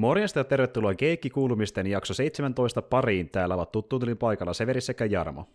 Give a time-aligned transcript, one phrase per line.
[0.00, 3.30] Morjesta ja tervetuloa Keikki-kuulumisten jakso 17 pariin.
[3.30, 5.48] Täällä ovat tuttuun paikalla Severi sekä Jarmo.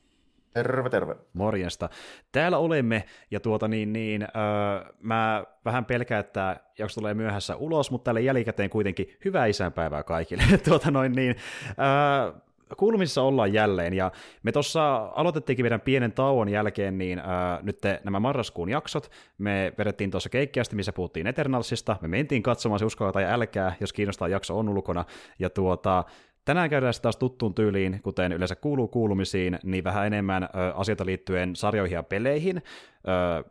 [0.54, 1.16] Terve, terve.
[1.34, 1.90] Morjesta.
[2.32, 7.92] Täällä olemme, ja tuota niin, niin öö, mä vähän pelkään, että jakso tulee myöhässä ulos,
[7.92, 10.44] mutta tälle jälkikäteen kuitenkin hyvää isänpäivää kaikille.
[10.70, 11.36] tuota noin niin,
[11.70, 12.40] öö,
[12.78, 14.12] kuulumisissa ollaan jälleen, ja
[14.44, 19.74] me tuossa aloitettiinkin meidän pienen tauon jälkeen niin ää, nyt te, nämä marraskuun jaksot, me
[19.78, 24.28] vedettiin tuossa keikkiästi, missä puhuttiin Eternalsista, me mentiin katsomaan se uskoa tai älkää, jos kiinnostaa
[24.28, 25.06] jakso on ulkona,
[25.40, 26.04] ja tuota,
[26.46, 31.56] Tänään käydään taas tuttuun tyyliin, kuten yleensä kuuluu kuulumisiin, niin vähän enemmän ö, asioita liittyen
[31.56, 32.64] sarjoihin ja peleihin,
[33.08, 33.50] ö,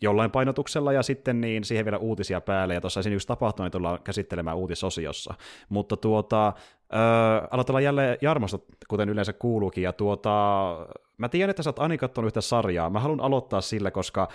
[0.00, 3.98] jollain painotuksella ja sitten niin siihen vielä uutisia päälle, ja tuossa esimerkiksi tapahtunut, että tullaan
[4.04, 5.34] käsittelemään uutisosiossa.
[5.68, 6.52] Mutta tuota,
[6.94, 10.30] Öö, aloitellaan jälleen Jarmosta, kuten yleensä kuuluukin, ja tuota,
[11.18, 14.28] mä tiedän, että sä oot Ani kattonut yhtä sarjaa, mä haluan aloittaa sillä, koska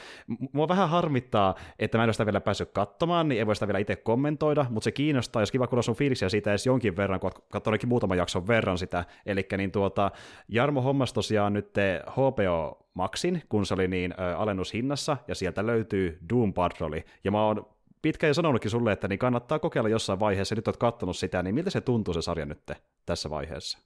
[0.54, 3.68] mua vähän harmittaa, että mä en ole sitä vielä päässyt katsomaan, niin ei voi sitä
[3.68, 7.20] vielä itse kommentoida, mutta se kiinnostaa, jos kiva kuulla sun fiiliksiä siitä edes jonkin verran,
[7.20, 10.12] kun oot muutaman jakson verran sitä, eli niin tuota,
[10.48, 11.74] Jarmo hommas tosiaan nyt
[12.12, 17.46] HBO Maxin, kun se oli niin ö, alennushinnassa, ja sieltä löytyy Doom Patroli, ja mä
[17.46, 17.66] oon
[18.02, 21.56] pitkään jo sanonutkin sulle, että niin kannattaa kokeilla jossain vaiheessa, nyt olet katsonut sitä, niin
[21.56, 22.72] miltä se tuntuu se sarja nyt
[23.06, 23.80] tässä vaiheessa?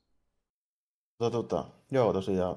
[1.17, 2.55] Tota, tota, joo, tosiaan,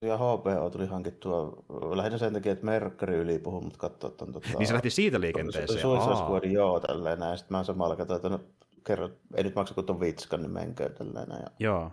[0.00, 4.48] tosiaan HBO tuli hankittua lähinnä sen takia, että Merkari yli puhuu, mutta katsoa ton, tota,
[4.58, 5.80] Niin se lähti siitä liikenteeseen.
[5.80, 7.38] Suicide Squad, joo, tälleen näin.
[7.38, 8.40] Sitten mä samalla katsoin, että no,
[8.86, 11.42] kerro, ei nyt maksa kuin ton vitskan, niin menkää tälleen näin.
[11.42, 11.90] Ja joo.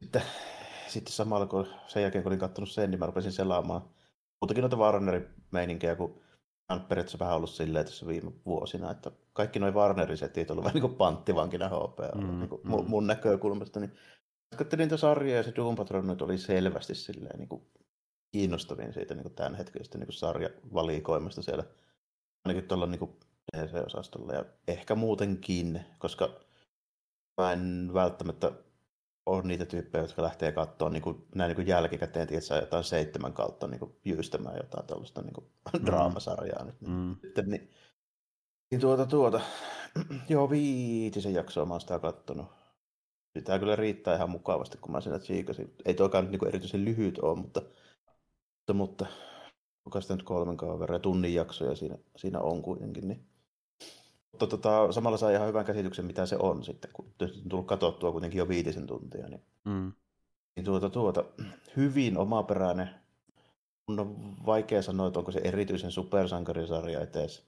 [0.00, 0.22] Sitten,
[0.88, 3.82] sitten samalla kun sen jälkeen, kun olin katsonut sen, niin mä rupesin selaamaan
[4.40, 6.20] muutakin noita Warnerin meininkejä, kun
[6.68, 10.64] on periaatteessa vähän ollut silleen tässä viime vuosina, että kaikki noin Warnerin setit on ollut
[10.64, 12.84] vähän niin kuin panttivankina HP mm, niin kuin mm.
[12.88, 13.80] mun näkökulmasta.
[13.80, 13.92] Niin
[14.56, 17.62] katselin tuota sarjaa ja se Doom Patrol nyt oli selvästi silleen niin kuin
[18.32, 21.64] kiinnostavin siitä niin kuin tämän hetkisestä niin sarjavalikoimasta siellä
[22.44, 23.16] ainakin tuolla niin
[23.56, 26.40] DC-osastolla ja ehkä muutenkin, koska
[27.40, 28.52] mä en välttämättä
[29.26, 32.84] on niitä tyyppejä, jotka lähtee katsoa niin kuin, näin niin kuin jälkikäteen, että saa jotain
[32.84, 35.86] seitsemän kautta niin kuin, jyystämään jotain tällaista niin kuin, mm.
[35.86, 36.80] draamasarjaa nyt.
[36.80, 37.16] Niin, mm.
[37.22, 37.70] Sitten, niin,
[38.70, 39.40] niin tuota, tuota,
[40.28, 42.46] joo, viitisen jaksoa mä oon sitä kattonut.
[43.38, 45.74] Sitä kyllä riittää ihan mukavasti, kun mä siinä tsiikasin.
[45.84, 47.62] Ei toikaan nyt niin erityisen lyhyt ole, mutta,
[48.72, 49.06] mutta, mutta
[49.84, 53.08] kuka sitä nyt kolmen kauan verran, tunnin jaksoja siinä, siinä on kuitenkin.
[53.08, 53.26] Niin
[54.36, 58.12] mutta tota, samalla saa ihan hyvän käsityksen, mitä se on sitten, kun on tullut katsottua
[58.12, 59.28] kuitenkin jo viitisen tuntia.
[59.28, 59.92] Niin, mm.
[60.56, 61.24] niin tuota, tuota,
[61.76, 62.90] hyvin omaperäinen.
[63.88, 67.46] Mun on vaikea sanoa, että onko se erityisen supersankarisarja etes.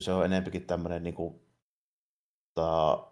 [0.00, 1.40] Se on enempikin tämmöinen niin kuin,
[2.54, 3.06] ta,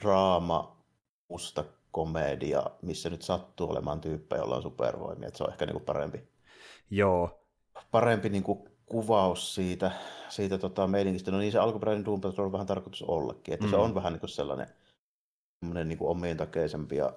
[0.00, 0.84] draama,
[1.28, 5.28] musta komedia, missä nyt sattuu olemaan tyyppejä, joilla on supervoimia.
[5.28, 6.28] Että se on ehkä niin kuin parempi.
[6.90, 7.40] Joo.
[7.90, 9.90] Parempi niin kuin kuvaus siitä,
[10.28, 11.30] siitä tota meidänkistä.
[11.30, 13.70] No niin se alkuperäinen Doom Patrol on vähän tarkoitus ollakin, että mm.
[13.70, 14.68] se on vähän niin kuin sellainen
[15.84, 17.12] niin kuin omiin takeisempi ja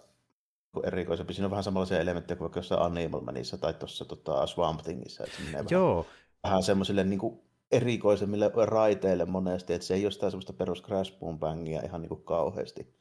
[0.75, 1.33] niin erikoisempi.
[1.33, 5.23] Siinä on vähän samanlaisia elementtejä kuin vaikka jossain Animal Manissa tai tuossa tota, Swamp Thingissa.
[5.23, 5.95] Että se Joo.
[5.95, 6.05] Vähän,
[6.43, 7.41] vähän semmoisille niin kuin
[7.71, 12.09] erikoisemmille raiteille monesti, että se ei ole sitä semmoista perus Crash Boom Bangia ihan niin
[12.09, 12.97] kuin kauheasti.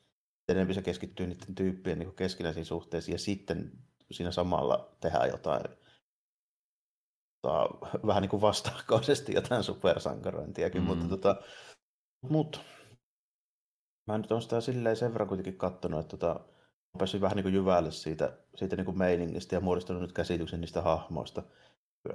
[0.48, 3.72] Enemmän se keskittyy niiden tyyppien niin keskinäisiin suhteisiin ja sitten
[4.10, 5.62] siinä samalla tehdään jotain
[7.46, 10.86] tota, vähän niin kuin vastaakkaisesti jotain supersankarointiakin, mm.
[10.86, 11.36] mutta tota,
[12.22, 12.60] mut,
[14.06, 16.40] mä nyt on sitä silleen sen verran kuitenkin katsonut, että tota,
[16.98, 20.82] päässyt vähän niin kuin jyvälle siitä, siitä niin kuin meiningistä ja muodostunut nyt käsityksen niistä
[20.82, 21.42] hahmoista.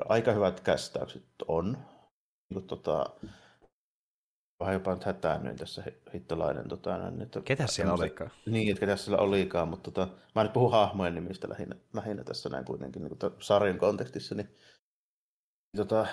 [0.10, 1.78] Aika hyvät kästäykset on.
[2.50, 3.06] Niin kuin, tota,
[4.60, 6.68] vähän jopa nyt hätäännyin tässä hittolainen.
[6.68, 8.32] Tota, niin, että, Ketä siellä olikaan?
[8.46, 12.50] Niin, että ketä siellä olikaan, mutta tota, mä nyt puhun hahmojen nimistä lähinnä, lähinnä tässä
[12.50, 14.58] näin kuitenkin niin kuin sarjan kontekstissa, niin
[15.78, 16.08] tota,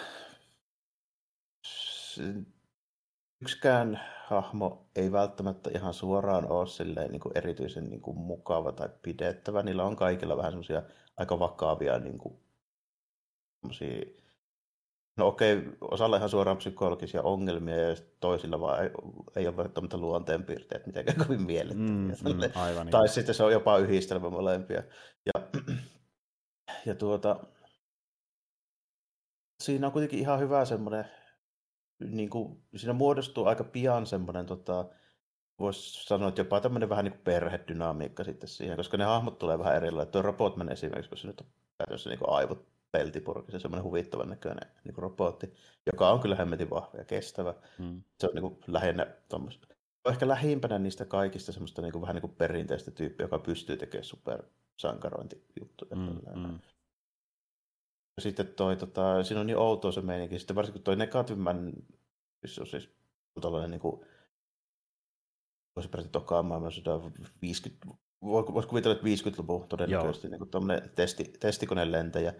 [3.41, 8.89] yksikään hahmo ei välttämättä ihan suoraan ole silleen, niin kuin erityisen niin kuin mukava tai
[9.03, 9.63] pidettävä.
[9.63, 10.83] Niillä on kaikilla vähän semmoisia
[11.17, 12.41] aika vakavia niin kuin,
[15.19, 18.91] No okei, osalla ihan suoraan psykologisia ongelmia ja toisilla vaan ei,
[19.37, 22.35] ei ole välttämättä luonteenpiirteet mitenkään kovin miellyttäviä.
[22.35, 23.15] Mm, mm, aivan tai niin.
[23.15, 24.83] sitten se on jopa yhdistelmä molempia.
[25.27, 25.43] Ja,
[26.87, 27.37] ja tuota,
[29.61, 31.05] siinä on kuitenkin ihan hyvä semmoinen,
[31.99, 34.89] niin kuin, siinä muodostuu aika pian semmoinen, tota,
[35.59, 39.59] voisi sanoa, että jopa tämmöinen vähän niin kuin perhedynamiikka sitten siihen, koska ne hahmot tulee
[39.59, 40.13] vähän erilaisia.
[40.13, 41.47] Tuo Robotman esimerkiksi, kun se nyt on
[41.79, 45.55] käytössä niin aivot peltipurki, se semmoinen huvittavan näköinen niin kuin robotti,
[45.87, 47.55] joka on kyllä hemmetin vahva ja kestävä.
[47.79, 48.03] Mm.
[48.21, 49.69] Se on niin kuin lähinnä tuommoista.
[50.09, 54.05] Ehkä lähimpänä niistä kaikista semmoista niin kuin, vähän niin kuin perinteistä tyyppiä, joka pystyy tekemään
[54.05, 55.97] supersankarointijuttuja.
[55.97, 56.59] Mm, mm
[58.21, 60.39] sitten toi, tota, siinä on niin outoa se meininki.
[60.39, 61.73] Sitten varsinkin toi Negative Man,
[62.47, 62.91] se on siis
[63.41, 64.07] tällainen niin kuin,
[65.77, 67.13] voisi peräti tokaan maailmansodan
[67.43, 67.87] 50,
[68.23, 70.51] voisi kuvitella, että 50-luvun todennäköisesti niin kuin
[70.95, 72.35] testi, testikoneen lentäjä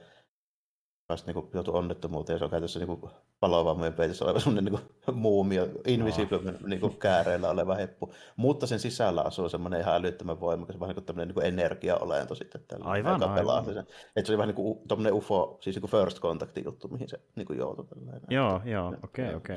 [1.09, 3.01] vasta niin joutui onnettomuuteen ja se on käytössä niin
[3.41, 6.53] palovammojen peitissä oleva semmoinen niin muumio, invisible no.
[6.69, 8.15] niin kääreillä oleva heppu.
[8.37, 12.61] Mutta sen sisällä asuu semmoinen ihan älyttömän voimakas, vähän niin tämmöinen niin energiaolento sitten.
[12.69, 13.65] Tällä, aivan, aivan.
[13.65, 13.79] Sen.
[13.79, 17.47] Että se oli vähän niin kuin UFO, siis niin first contact juttu, mihin se niin
[17.47, 17.87] kuin joutui.
[17.87, 18.23] Tällainen.
[18.31, 19.57] Joo, joo, okei, okei.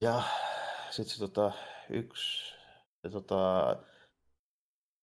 [0.00, 0.22] Ja
[0.90, 1.52] sitten se tota,
[1.90, 2.54] yksi,
[3.02, 3.76] se, tota,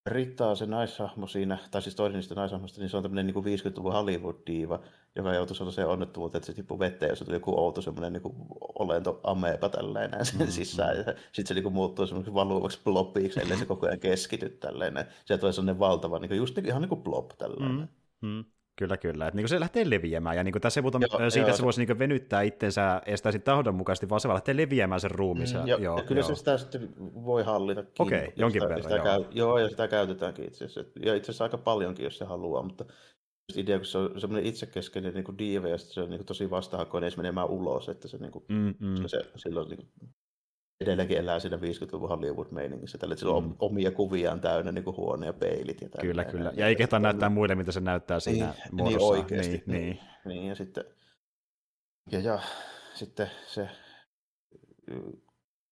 [0.09, 3.59] Ritta on se naishahmo siinä, tai siis toinen niistä naishahmoista, niin se on tämmöinen niin
[3.59, 4.79] 50-luvun Hollywood-diiva,
[5.15, 8.35] joka joutui sellaiseen onnettomuuteen, että se tippui vetteen, jos tuli joku outo semmoinen niin
[8.79, 10.51] olento ameepa tällainen sen mm-hmm.
[10.51, 15.05] sisään, ja sitten se niin muuttuu semmoiseksi valuvaksi blobiksi, ellei se koko ajan keskity tällainen.
[15.25, 17.89] Se tulee sellainen valtava, niin kuin, just niin, ihan niin kuin blob tällainen.
[18.21, 18.45] Mm-hmm.
[18.79, 19.27] Kyllä, kyllä.
[19.27, 21.63] Että niin se lähtee leviämään, ja niin kuin tässä puhutaan joo, siitä, joo, että se
[21.63, 25.59] voisi niin venyttää itsensä estää sitten tahdonmukaisesti, vaan se vaan lähtee leviämään sen ruumissa.
[25.59, 26.27] Mm, joo, joo, kyllä joo.
[26.27, 27.83] se sitä sitten voi hallita.
[27.99, 29.03] Okei, okay, jonkin sitä, verran, sitä joo.
[29.03, 30.91] Käy, joo, ja sitä käytetäänkin itse asiassa.
[31.05, 32.85] Ja itse asiassa aika paljonkin, jos se haluaa, mutta
[33.55, 37.07] idea, kun se on semmoinen itsekeskeinen niin diive, ja se on niin kuin tosi vastahakoinen,
[37.07, 39.07] ja se menemään ulos, että se, niin kuin, mm, mm.
[39.07, 40.09] se silloin niin kuin,
[40.81, 43.55] edelleenkin elää siinä 50-luvun Hollywood-meiningissä, tällä, sillä on mm.
[43.59, 45.81] omia kuviaan täynnä niin kuin huone ja peilit.
[45.81, 46.51] Ja kyllä, kyllä.
[46.55, 48.97] Ja ei kehtaa näyttää muille, mitä se näyttää siinä niin, niin muodossa.
[48.97, 49.63] Niin oikeasti.
[49.65, 49.99] Niin, niin.
[50.25, 50.47] niin.
[50.47, 50.83] ja sitten,
[52.11, 52.39] ja, ja
[52.93, 53.69] sitten se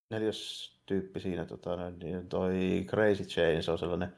[0.10, 3.24] neljäs tyyppi siinä, tota, niin toi Crazy
[3.62, 4.16] se on sellainen,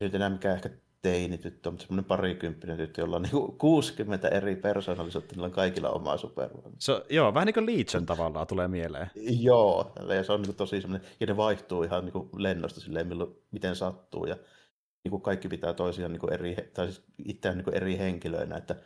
[0.00, 0.70] nyt enää mikään ehkä
[1.06, 6.16] teinityttö, mutta semmoinen parikymppinen tyttö, jolla on niinku 60 eri persoonallisuutta, niillä on kaikilla omaa
[6.16, 6.72] supervoimaa.
[6.78, 9.10] So, joo, vähän niin kuin Legion tavallaan tulee mieleen.
[9.40, 13.36] Joo, ja se on niinku tosi semmoinen, ja ne vaihtuu ihan niinku lennosta silleen, milloin,
[13.50, 14.36] miten sattuu, ja
[15.04, 18.76] niinku kaikki pitää toisiaan niinku eri, tai siis itseään niinku eri henkilöinä, että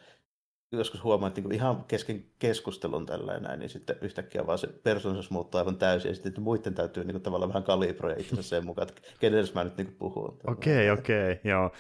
[0.72, 5.58] joskus huomaa, että niinku ihan kesken keskustelun tällainen, niin sitten yhtäkkiä vaan se persoonallisuus muuttuu
[5.58, 9.50] aivan täysin, ja sitten muiden täytyy niinku tavallaan vähän kalibroida itsensä sen mukaan, että kenelle
[9.55, 10.38] mä nyt niinku puhun.
[10.46, 11.70] Okei, okay, okei, okay, joo.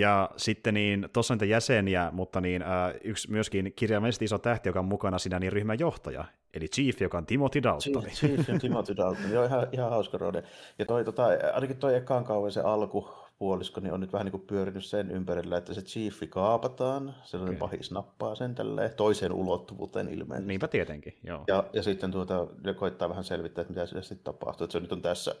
[0.00, 2.68] Ja sitten niin, tuossa on niitä jäseniä, mutta niin, äh,
[3.04, 6.24] yksi myöskin kirjaimellisesti iso tähti, joka on mukana siinä, niin ryhmän johtaja,
[6.54, 8.02] eli Chief, joka on Timothy Dalton.
[8.02, 10.42] Chief, Chief on Timothy Dalton, joo, ihan, ihan hauska rode.
[10.78, 14.46] Ja toi, tota, ainakin toi ekaan kauan se alkupuolisko, niin on nyt vähän niin kuin
[14.46, 17.68] pyörinyt sen ympärillä, että se Chiefi kaapataan, sellainen okay.
[17.68, 20.48] pahis nappaa sen tälleen, toiseen ulottuvuuteen ilmeisesti.
[20.48, 21.44] Niinpä tietenkin, joo.
[21.46, 24.92] Ja, ja sitten tuota, koittaa vähän selvittää, että mitä sille sitten tapahtuu, että se nyt
[24.92, 25.34] on tässä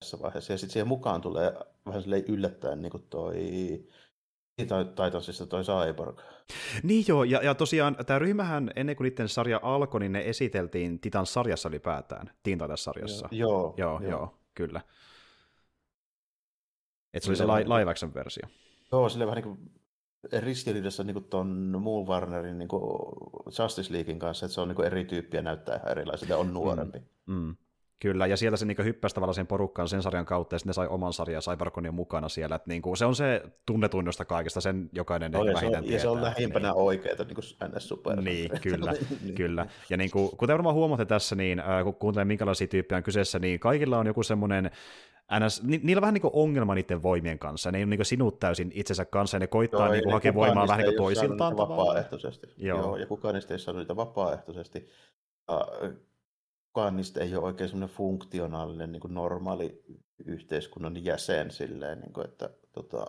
[0.00, 0.52] tässä vaiheessa.
[0.52, 1.54] Ja sitten siihen mukaan tulee
[1.86, 3.34] vähän yllättäen niin kuin toi
[4.56, 6.20] Titansissa toi Cyborg.
[6.82, 11.00] Niin joo, ja, ja tosiaan tämä ryhmähän ennen kuin niiden sarja alkoi, niin ne esiteltiin
[11.00, 13.28] Titan-sarjassa ylipäätään, Teen Titans-sarjassa.
[13.30, 14.80] Joo, joo, joo, joo, kyllä.
[17.14, 18.48] Että se oli se li- live action versio.
[18.92, 19.72] Joo, sille vähän niin kuin
[20.42, 21.48] ristiriidassa niin tuon
[21.80, 22.68] muun Warnerin niin
[23.58, 26.54] Justice Leaguein kanssa, että se on niin kuin eri tyyppiä näyttää ihan erilaiselta ja on
[26.54, 26.98] nuorempi.
[27.26, 27.56] Mm, mm.
[28.02, 30.72] Kyllä, ja sieltä se niin hyppäsi tavallaan sen porukkaan sen sarjan kautta, ja sitten ne
[30.72, 32.60] sai oman sarjan Cyberconin mukana siellä.
[32.66, 35.96] Niin kuin, se on se tunnetunnosta kaikista, sen jokainen no, ehkä vähintään on, tietää.
[35.96, 36.76] Ja se on lähimpänä niin.
[36.76, 37.88] oikeita niin ns.
[37.88, 38.20] super.
[38.20, 39.34] Niin, kyllä, niin.
[39.34, 39.66] kyllä.
[39.90, 43.38] Ja niin kuin, kuten varmaan huomaatte tässä, niin äh, kun kuuntelee minkälaisia tyyppejä on kyseessä,
[43.38, 44.70] niin kaikilla on joku semmoinen
[45.40, 47.72] NS, ni, niillä on vähän niin kuin ongelma niiden voimien kanssa.
[47.72, 50.34] Ne ei ole niin sinut täysin itsensä kanssa, ja ne koittaa Joo, niin kuin hakea
[50.34, 51.56] voimaa vähän niin kuin toisiltaan.
[51.56, 52.46] Vapaaehtoisesti.
[52.56, 52.78] Joo.
[52.78, 52.96] Joo.
[52.96, 54.88] ja kukaan niistä ei saanut niitä vapaaehtoisesti.
[55.50, 56.11] Uh,
[56.72, 59.84] kukaan niistä ei ole oikein semmoinen funktionaalinen niin kuin normaali
[60.24, 63.06] yhteiskunnan jäsen silleen, niin kuin, että tota,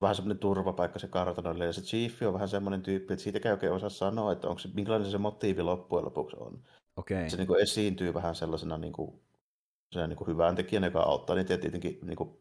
[0.00, 3.72] vähän semmoinen turvapaikka se kartanoille, ja se Chief on vähän semmoinen tyyppi, että siitäkään oikein
[3.72, 6.62] osaa sanoa, että onko se, minkälainen se motiivi loppujen lopuksi on.
[6.96, 7.30] Okay.
[7.30, 9.20] Se niin kuin esiintyy vähän sellaisena niin kuin,
[9.94, 12.38] niin kuin hyvän tekijänä, joka auttaa niitä tietenkin niin kuin,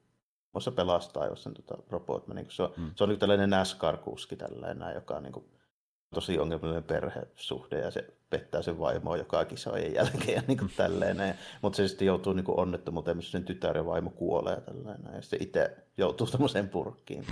[0.75, 2.91] pelastaa, jos sen tota, robot niin se on, mm.
[2.95, 5.45] se on niin tällainen NASCAR-kuski tällainen, joka on niin kuin,
[6.15, 11.17] tosi ongelmallinen perhesuhde ja se pettää sen vaimoa joka kisojen jälkeen ja niin kuin tälleen.
[11.61, 15.15] Mutta se sitten joutuu niin kuin onnettomuuteen, missä sen tytär ja vaimo kuolee ja tällainen.
[15.15, 17.25] Ja sitten itse joutuu tämmöiseen purkkiin.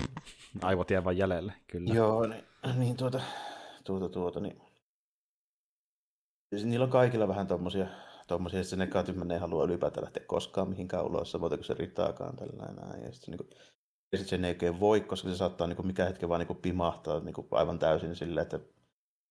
[0.62, 1.94] Aivot jää vain jäljelle, kyllä.
[1.94, 2.44] Joo, niin,
[2.76, 3.22] niin tuota,
[3.84, 4.62] tuota, tuota, niin.
[6.64, 7.88] Niillä on kaikilla vähän tommosia,
[8.28, 12.36] tommosia että se negatiivinen ei halua ylipäätään lähteä koskaan mihinkään ulos, samoin kuin se riittaakaan
[12.36, 13.04] tällainen.
[13.04, 13.60] Ja sitten niin kuin,
[14.12, 16.48] ja sitten sen ei oikein voi, koska se saattaa niin kuin mikä hetki vaan niin
[16.48, 18.60] kuin pimahtaa niin kuin aivan täysin silleen, että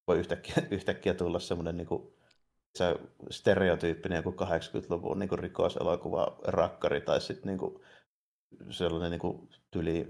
[0.06, 2.14] voi yhtäkkiä, yhtäkkiä tulla semmoinen niin kuin,
[2.78, 2.96] se
[3.30, 7.82] stereotyyppinen joku 80-luvun niin kuin rikoselokuva rakkari tai sitten niin kuin,
[8.70, 10.08] sellainen niin kuin, yli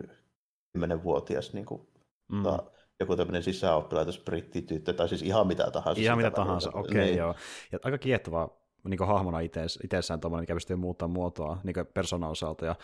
[0.78, 1.88] 10-vuotias niin kuin,
[2.32, 2.42] mm.
[2.42, 2.70] ta,
[3.00, 6.02] joku tämmöinen sisäoppilaitos brittityttö tai siis ihan mitä tahansa.
[6.02, 7.18] Ihan mitä tahansa, okei okay, niin.
[7.18, 7.34] joo.
[7.72, 12.66] Ja aika kiehtovaa niin hahmona itseessään, itsessään tuommoinen, mikä pystyy muuttamaan muotoa niin persoonan osalta.
[12.66, 12.74] Ja,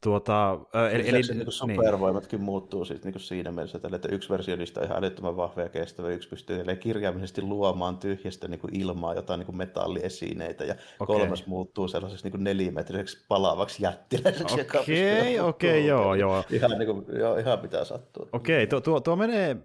[0.00, 0.58] tuota,
[0.92, 2.44] eli, eli, niin supervoimatkin niin.
[2.44, 6.08] muuttuu sit, niin siinä mielessä, että yksi versio niistä on ihan älyttömän vahva ja kestävä,
[6.08, 11.16] yksi pystyy kirjaimellisesti luomaan tyhjästä niin kuin ilmaa jotain niin kuin metalliesineitä, ja okay.
[11.16, 14.60] kolmas muuttuu sellaiseksi niin nelimetriseksi palavaksi jättiläiseksi.
[14.60, 16.44] Okei, okay, okei, okay, joo, joo.
[16.50, 18.28] Ihan, niin kuin, joo, ihan mitä sattuu.
[18.32, 19.56] Okei, okay, tuo, tuo, tuo menee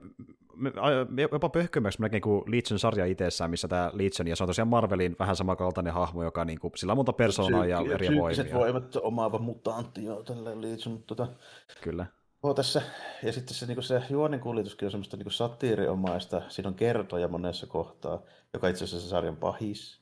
[1.32, 5.36] jopa pöhkömmäksi melkein kuin Legion-sarja itsessään, missä tämä Legion, ja se on tosiaan Marvelin vähän
[5.36, 8.54] samankaltainen hahmo, joka niin kuin, sillä on monta persoonaa ja eri voimia.
[8.54, 11.04] voimat omaava mutantti, joo, tällä Legion.
[11.08, 11.28] Tota,
[11.82, 12.06] Kyllä.
[12.44, 12.82] Oh, tässä,
[13.24, 17.68] ja sitten se, niin se juonen kuljetuskin on semmoista niin satiiriomaista, siinä on kertoja monessa
[17.68, 18.22] kohtaa,
[18.54, 20.01] joka itse asiassa sarjan pahis,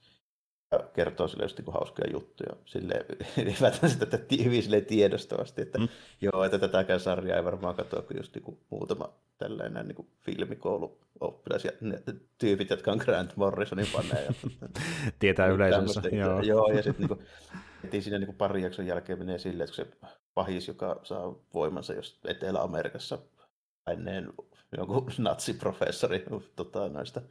[0.93, 2.55] kertoo sille just niin hauskoja juttuja.
[2.65, 3.05] Sille
[3.43, 5.87] ylipäätään sitä hyvin sille tiedostavasti, että mm.
[6.21, 11.71] joo, että tätäkään sarjaa ei varmaan katsoa kuin just niin muutama tällainen niin filmikouluoppilas ja
[11.81, 12.03] ne
[12.37, 14.33] tyypit, jotka on Grant Morrisonin faneja.
[15.19, 16.01] Tietää yleisönsä.
[16.11, 16.41] Joo.
[16.51, 17.09] joo, ja sitten
[17.91, 19.87] niin siinä niin pari jakson jälkeen menee silleen, että se
[20.33, 23.17] pahis, joka saa voimansa jos Etelä-Amerikassa
[23.91, 24.33] ennen
[24.77, 27.21] jonkun natsiprofessori tota, noista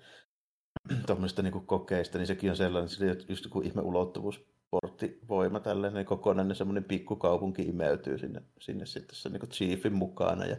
[1.07, 6.85] tuommoista niin kokeista, niin sekin on sellainen, sillä just joku ihme ulottuvuusporttivoima, tällainen kokonainen semmoinen
[6.85, 10.57] pikkukaupunki imeytyy sinne, sinne sitten se niin chiefin mukana ja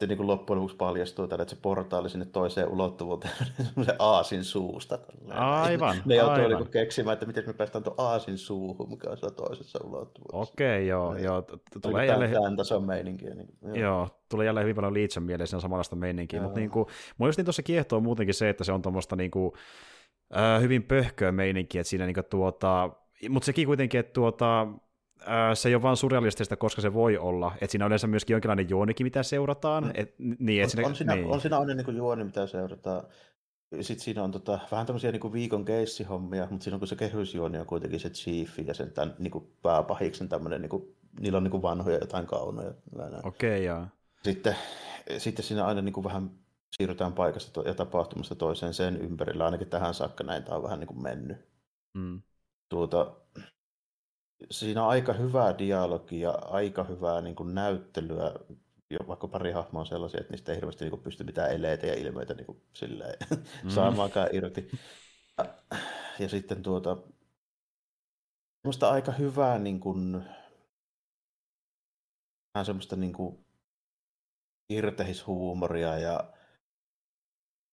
[0.00, 3.34] sitten niin loppujen lopuksi paljastuu että se portaali sinne toiseen ulottuvuuteen
[3.66, 4.98] semmoisen aasin suusta.
[5.30, 6.62] Aivan, Ne joutuu aivan.
[6.62, 10.52] Niin keksimään, että miten me päästään tuon aasin suuhun, mikä on siellä toisessa ulottuvuudessa.
[10.52, 11.16] Okei, joo.
[11.16, 11.44] joo.
[11.82, 12.32] Tulee jälleen...
[12.32, 13.34] Tämän tason meininkiä.
[13.34, 13.74] Niin, joo.
[13.74, 14.08] joo.
[14.28, 16.86] tulee jälleen hyvin paljon Legion mieleen siinä samanlaista meininkiä, mutta niin kuin,
[17.18, 19.52] mun just niin tuossa kiehtoo muutenkin se, että se on tuommoista niin kuin,
[20.36, 22.90] äh, hyvin pöhköä meininkiä, että siinä niin kuin, tuota,
[23.28, 24.66] mutta sekin kuitenkin, että tuota,
[25.54, 27.52] se ei ole vain surrealistista, koska se voi olla.
[27.60, 29.90] Että siinä on yleensä myöskin jonkinlainen juonikin, mitä seurataan.
[29.94, 31.26] Et, niin, on, siinä, on, siinä, niin.
[31.26, 33.02] on siinä aina niin juoni, mitä seurataan.
[33.80, 37.58] Sitten siinä on tota, vähän tämmöisiä niin viikon keissihommia, mutta siinä on kun se kehysjuoni
[37.58, 41.42] on kuitenkin se chief ja sen tämän, niin kuin pääpahiksen tämmöinen, niin kuin, niillä on
[41.42, 42.74] niin kuin vanhoja jotain kaunoja.
[43.24, 43.86] Okei, okay, joo.
[44.22, 44.56] Sitten,
[45.18, 46.30] sitten siinä aina niin kuin vähän
[46.76, 50.88] siirrytään paikasta ja tapahtumasta toiseen sen ympärillä, ainakin tähän saakka näin tämä on vähän niin
[50.88, 51.36] kuin mennyt.
[51.94, 52.22] Mm.
[52.68, 53.12] Tuota,
[54.50, 58.34] siinä on aika hyvää dialogia, aika hyvää niin kuin näyttelyä,
[58.90, 61.86] jo vaikka pari hahmoa on sellaisia, että niistä ei hirveästi niin kuin pysty mitään eleitä
[61.86, 63.16] ja ilmeitä niin kuin silleen,
[63.64, 63.70] mm.
[63.70, 64.70] saamaankaan irti.
[65.38, 65.44] Ja,
[66.18, 66.96] ja sitten tuota,
[68.62, 70.24] semmoista aika hyvää niin kuin,
[72.54, 73.44] vähän semmoista niin kuin
[74.70, 76.32] irtehishuumoria ja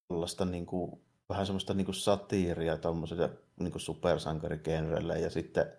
[0.08, 5.74] sellaista niin kuin, vähän semmoista niin kuin satiiria tuommoiselle niin supersankarigenrelle ja sitten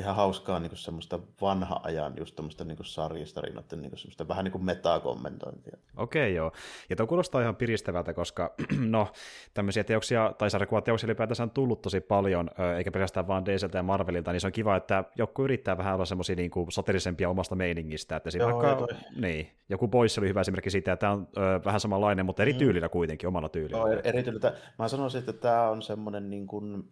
[0.00, 4.52] ihan hauskaa niin kuin semmoista vanha ajan just tämmöistä niin sarjistarinoiden niin semmoista vähän niin
[4.52, 5.76] kuin metakommentointia.
[5.96, 6.52] Okei, joo.
[6.90, 9.08] Ja tuo kuulostaa ihan piristävältä, koska no,
[9.54, 14.32] tämmöisiä teoksia tai sarjakuvateoksia ylipäätänsä on tullut tosi paljon, eikä pelkästään vaan DCltä ja Marvelilta,
[14.32, 18.16] niin se on kiva, että joku yrittää vähän olla semmoisia niin kuin satirisempia omasta meiningistä.
[18.16, 21.80] Että joo, vaikka, niin, joku Boys oli hyvä esimerkki siitä, että tämä on ö, vähän
[21.80, 22.58] samanlainen, mutta eri mm.
[22.58, 23.78] tyylillä kuitenkin, omalla tyylillä.
[23.78, 24.52] Joo, eri tyylillä.
[24.78, 26.84] Mä sanoisin, että tämä on semmoinen niin kuin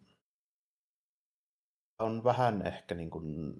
[1.98, 3.54] on vähän ehkä niin kuin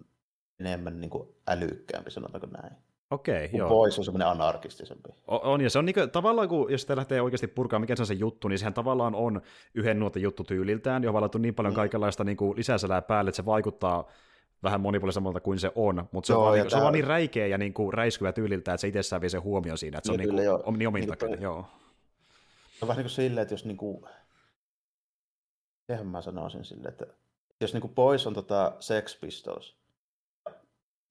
[0.60, 2.72] enemmän niin kuin älykkäämpi, sanotaanko näin.
[3.10, 3.68] Okei, joo.
[3.68, 5.08] Pois on semmoinen anarkistisempi.
[5.26, 8.02] On, ja se on niin kuin, tavallaan, kun, jos sitä lähtee oikeasti purkaa, mikä se
[8.02, 9.42] on se juttu, niin sehän tavallaan on
[9.74, 11.76] yhden nuoten juttu tyyliltään, johon on niin paljon mm.
[11.76, 14.08] kaikenlaista niin kuin lisäsälää päälle, että se vaikuttaa
[14.62, 16.70] vähän monipuolisemmalta kuin se on, mutta se, joo, on, vaan, niin, tämä...
[16.70, 19.42] se on vaan niin räikeä ja niin kuin räiskyvä tyyliltä, että se itsessään vie sen
[19.42, 21.66] huomioon siinä, että se on niin, niin, kuin, niin omintakin, niin joo.
[22.70, 24.04] Se on vähän niin kuin silleen, että jos niin kuin,
[26.04, 27.06] mä sanoisin silleen, että
[27.60, 29.76] jos niinku pois on tota Sex Pistols,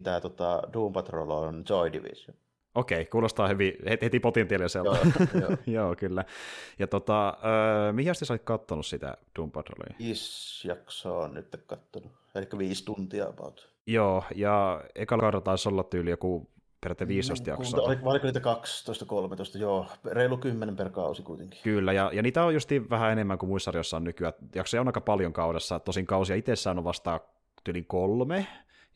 [0.03, 2.37] tämä tota Doom Patrol on Joy Division.
[2.75, 4.97] Okei, kuulostaa hyvin, heti potentiaaliselta.
[4.97, 5.57] Joo, joo.
[5.83, 6.25] joo, kyllä.
[6.79, 9.95] Ja tota, äh, mihin asti sä olit kattonut sitä Doom Patrolia?
[9.99, 13.69] Viisi jaksoa on nyt kattonut, eli viisi tuntia about.
[13.87, 16.49] Joo, ja ekalla kaudella taisi olla tyyli joku
[16.95, 17.81] periaatteessa 15 mm, jaksoa.
[17.81, 18.39] Oliko, oliko niitä
[19.57, 21.59] 12-13, joo, reilu 10 per kausi kuitenkin.
[21.63, 24.33] Kyllä, ja, ja niitä on just vähän enemmän kuin muissa sarjoissa on nykyään.
[24.55, 27.19] Jaksoja on aika paljon kaudessa, tosin kausia itsessään on vasta
[27.69, 28.47] yli kolme,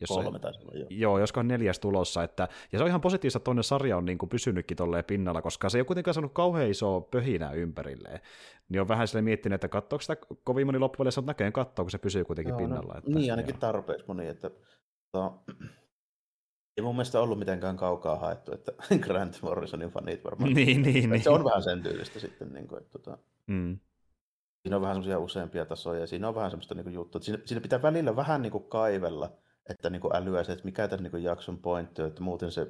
[0.02, 0.86] jos Kolme taisi olla, joo.
[0.90, 2.22] Joo, josko neljäs tulossa.
[2.22, 5.42] Että, ja se on ihan positiivista, että toinen sarja on niin kuin pysynytkin tolleen pinnalla,
[5.42, 8.20] koska se ei ole kuitenkaan saanut kauhean isoa pöhinää ympärilleen.
[8.68, 11.90] Niin on vähän sille miettinyt, että katsoako sitä kovin moni loppuvälissä, mutta näköjään katsoo, kun
[11.90, 12.92] se pysyy kuitenkin joo, no, pinnalla.
[12.92, 13.60] No, että, niin, ainakin joo.
[13.60, 14.26] tarpeeksi moni.
[14.26, 14.50] Että,
[15.12, 15.42] to,
[16.76, 18.72] ei mun mielestä ollut mitenkään kaukaa haettu, että
[19.06, 20.52] Grant Morrisonin fanit varmaan.
[20.54, 21.22] niin, niin, niin.
[21.22, 22.52] Se on vähän sen tyylistä sitten.
[22.52, 23.78] Niin kuin, että, tota, mm.
[24.62, 27.20] Siinä on vähän semmoisia useampia tasoja ja siinä on vähän semmoista niin juttua.
[27.20, 29.32] Siinä, siinä pitää välillä vähän niin kuin kaivella,
[29.70, 32.66] että niin kuin älyä se, että mikä tämän niin jakson pointti on, että muuten se,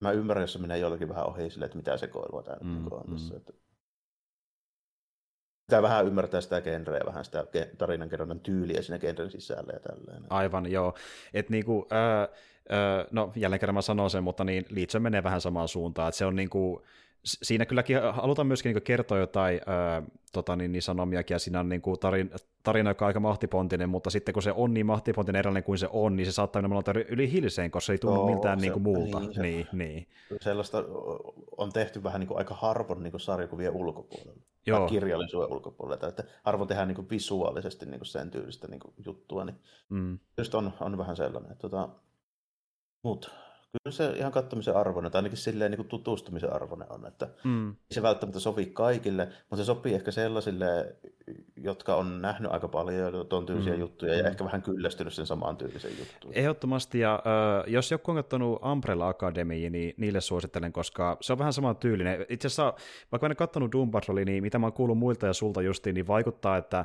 [0.00, 2.68] mä ymmärrän, jos se menee jollakin vähän ohi sille, että mitä se koilua tämä mm,
[2.70, 3.12] niin on mm.
[3.12, 3.36] tässä.
[3.36, 3.52] Että...
[5.66, 7.46] pitää vähän ymmärtää sitä genreä, vähän sitä
[7.78, 10.26] tarinankerronnan tyyliä siinä genren sisällä ja tälleen.
[10.30, 10.94] Aivan, joo.
[11.34, 12.38] Et niinku, äh,
[12.72, 16.18] äh, no jälleen kerran mä sanon sen, mutta niin Legion menee vähän samaan suuntaan, että
[16.18, 16.82] se on niinku,
[17.22, 21.68] siinä kylläkin halutaan myöskin niin kertoa jotain ää, tota, niin, niin sanomiakin, ja siinä on
[21.68, 22.30] niin kuin tarin,
[22.62, 25.88] tarina, joka on aika mahtipontinen, mutta sitten kun se on niin mahtipontinen erilainen kuin se
[25.92, 26.76] on, niin se saattaa mennä
[27.08, 29.20] yli hilseen, koska se ei tunnu miltään se, niin kuin muulta.
[29.20, 30.06] Niin, se, niin, niin.
[30.40, 30.84] Sellaista
[31.56, 34.42] on tehty vähän niin kuin aika harvoin niin kuin sarjakuvien ulkopuolella.
[34.66, 34.88] Joo.
[34.88, 39.44] kirjallisuuden ulkopuolella, että harvoin tehdään niin kuin visuaalisesti niin kuin sen tyylistä niin kuin juttua,
[39.44, 39.56] niin
[39.88, 40.18] mm.
[40.38, 41.52] just on, on vähän sellainen.
[41.52, 41.88] Että, tota,
[43.06, 43.30] mutta
[43.72, 47.74] kyllä se ihan katsomisen arvoinen, tai ainakin silleen niin kuin tutustumisen arvoinen on, että mm.
[47.90, 50.96] se välttämättä sopii kaikille, mutta se sopii ehkä sellaisille,
[51.56, 53.80] jotka on nähnyt aika paljon tuon tyylisiä mm.
[53.80, 54.28] juttuja ja mm.
[54.28, 56.34] ehkä vähän kyllästynyt sen samaan tyylisen juttuun.
[56.34, 61.38] Ehdottomasti, ja äh, jos joku on katsonut Umbrella Academy, niin niille suosittelen, koska se on
[61.38, 62.26] vähän sama tyylinen.
[62.28, 62.74] Itse asiassa,
[63.12, 66.06] vaikka en katsonut Doom Patrolia, niin mitä mä oon kuullut muilta ja sulta justiin, niin
[66.06, 66.84] vaikuttaa, että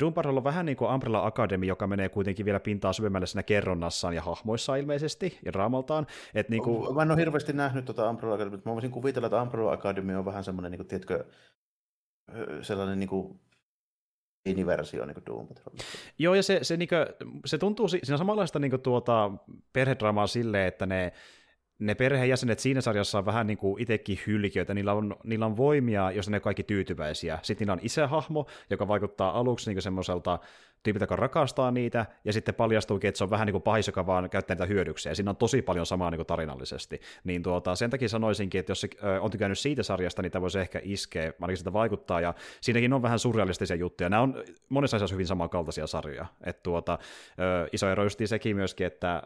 [0.00, 3.42] Doom Patrol on vähän niin kuin Umbrella Academy, joka menee kuitenkin vielä pintaa syvemmälle siinä
[3.42, 6.06] kerronnassaan ja hahmoissa ilmeisesti ja raamaltaan.
[6.34, 6.94] Et niin kuin...
[6.94, 10.14] Mä en ole hirveästi nähnyt tuota Umbrella Academy, mutta mä voisin kuvitella, että Umbrella Academy
[10.14, 11.24] on vähän semmoinen, niin kuin, tiedätkö,
[12.62, 13.40] sellainen niin kuin
[14.44, 15.76] miniversio niin Doom Patrol.
[16.18, 19.30] Joo, ja se, se, niin kuin, se tuntuu siinä samanlaista niin kuin, tuota,
[19.72, 21.12] perhedramaa silleen, että ne
[21.80, 26.10] ne perheenjäsenet siinä sarjassa on vähän niin kuin itsekin hylkiöitä, niillä on, niillä on voimia,
[26.10, 27.38] jos ne kaikki tyytyväisiä.
[27.42, 30.38] Sitten niillä on isähahmo, joka vaikuttaa aluksi niin semmoiselta
[30.82, 34.06] tyypit, joka rakastaa niitä, ja sitten paljastuukin, että se on vähän niin kuin pahis, joka
[34.06, 35.14] vaan käyttää niitä hyödyksiä.
[35.14, 37.00] Siinä on tosi paljon samaa niin kuin tarinallisesti.
[37.24, 38.88] Niin tuota, sen takia sanoisinkin, että jos se
[39.20, 43.02] on tykännyt siitä sarjasta, niin tämä voisi ehkä iskeä, ainakin sitä vaikuttaa, ja siinäkin on
[43.02, 44.08] vähän surrealistisia juttuja.
[44.08, 46.26] Nämä on monessa asiassa hyvin samankaltaisia sarjoja.
[46.44, 46.98] Et tuota,
[47.72, 49.22] iso ero just sekin myöskin, että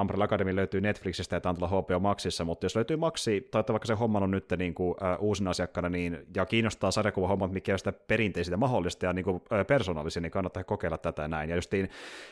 [0.00, 3.64] Umbrella Academy löytyy Netflixistä ja tämä on tuolla HBO Maxissa, mutta jos löytyy Maxi, tai
[3.68, 7.72] vaikka se homma on nyt niin kuin, uh, uusin asiakkaana, niin, ja kiinnostaa sarjakuvahommat, mikä
[7.72, 11.50] on sitä perinteistä mahdollista ja niin kuin, persoonallisia, niin kannattaa kokeilla kokeilla tätä näin.
[11.50, 11.90] Ja justiin,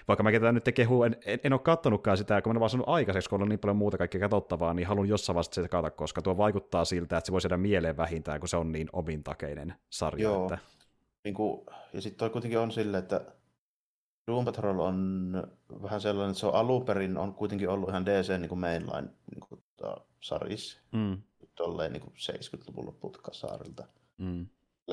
[0.09, 2.71] vaikka mä tätä nyt kehu, en, en, en ole kattonutkaan sitä, kun mä en vaan
[2.71, 5.91] sanonut aikaiseksi, kun on niin paljon muuta kaikkea katsottavaa, niin haluan jossain vaiheessa sitä katsoa,
[5.91, 9.75] koska tuo vaikuttaa siltä, että se voisi jäädä mieleen vähintään, kun se on niin omintakeinen
[9.91, 10.23] sarja.
[10.23, 10.43] Joo.
[10.43, 10.59] Että...
[11.25, 13.21] Niin kuin, ja sitten toi kuitenkin on silleen, että
[14.27, 15.33] Doom Patrol on
[15.83, 19.09] vähän sellainen, että se on alun perin on kuitenkin ollut ihan DC niin kuin mainline
[19.31, 20.81] niin kuin, tota, sarjissa.
[20.93, 21.23] Mm.
[21.55, 23.85] Tolleen niin kuin 70-luvun loput kasaarilta.
[24.19, 24.47] Mm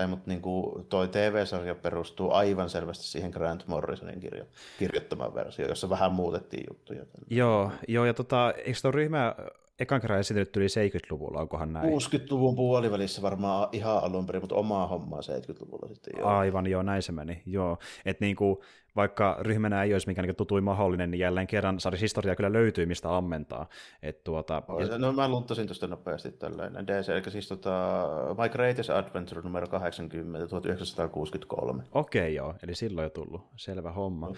[0.05, 4.45] mutta niin kuin toi TV-sarja perustuu aivan selvästi siihen Grant Morrisonin kirjo,
[4.79, 7.05] kirjoittamaan versioon, jossa vähän muutettiin juttuja.
[7.29, 9.35] Joo, joo ja tota, eikö tuo ryhmä
[9.79, 11.89] ekan kerran esitetty yli 70-luvulla, onkohan näin?
[11.89, 16.13] 60-luvun puolivälissä varmaan ihan alun perin, mutta omaa hommaa 70-luvulla sitten.
[16.17, 16.29] Joo.
[16.29, 17.77] Aivan, joo, näin se meni, joo.
[18.05, 18.63] Että niinku,
[18.95, 23.17] vaikka ryhmänä ei olisi mikään niin tutuin mahdollinen, niin jälleen kerran historia kyllä löytyy, mistä
[23.17, 23.69] ammentaa.
[24.01, 24.61] Et tuota,
[24.91, 24.97] ja...
[24.97, 28.07] No mä lunttasin tuosta nopeasti tällainen DC, eli siis tota,
[28.41, 31.83] My Greatest Adventure numero 80, 1963.
[31.93, 34.31] Okei, okay, joo, eli silloin jo tullut, selvä homma.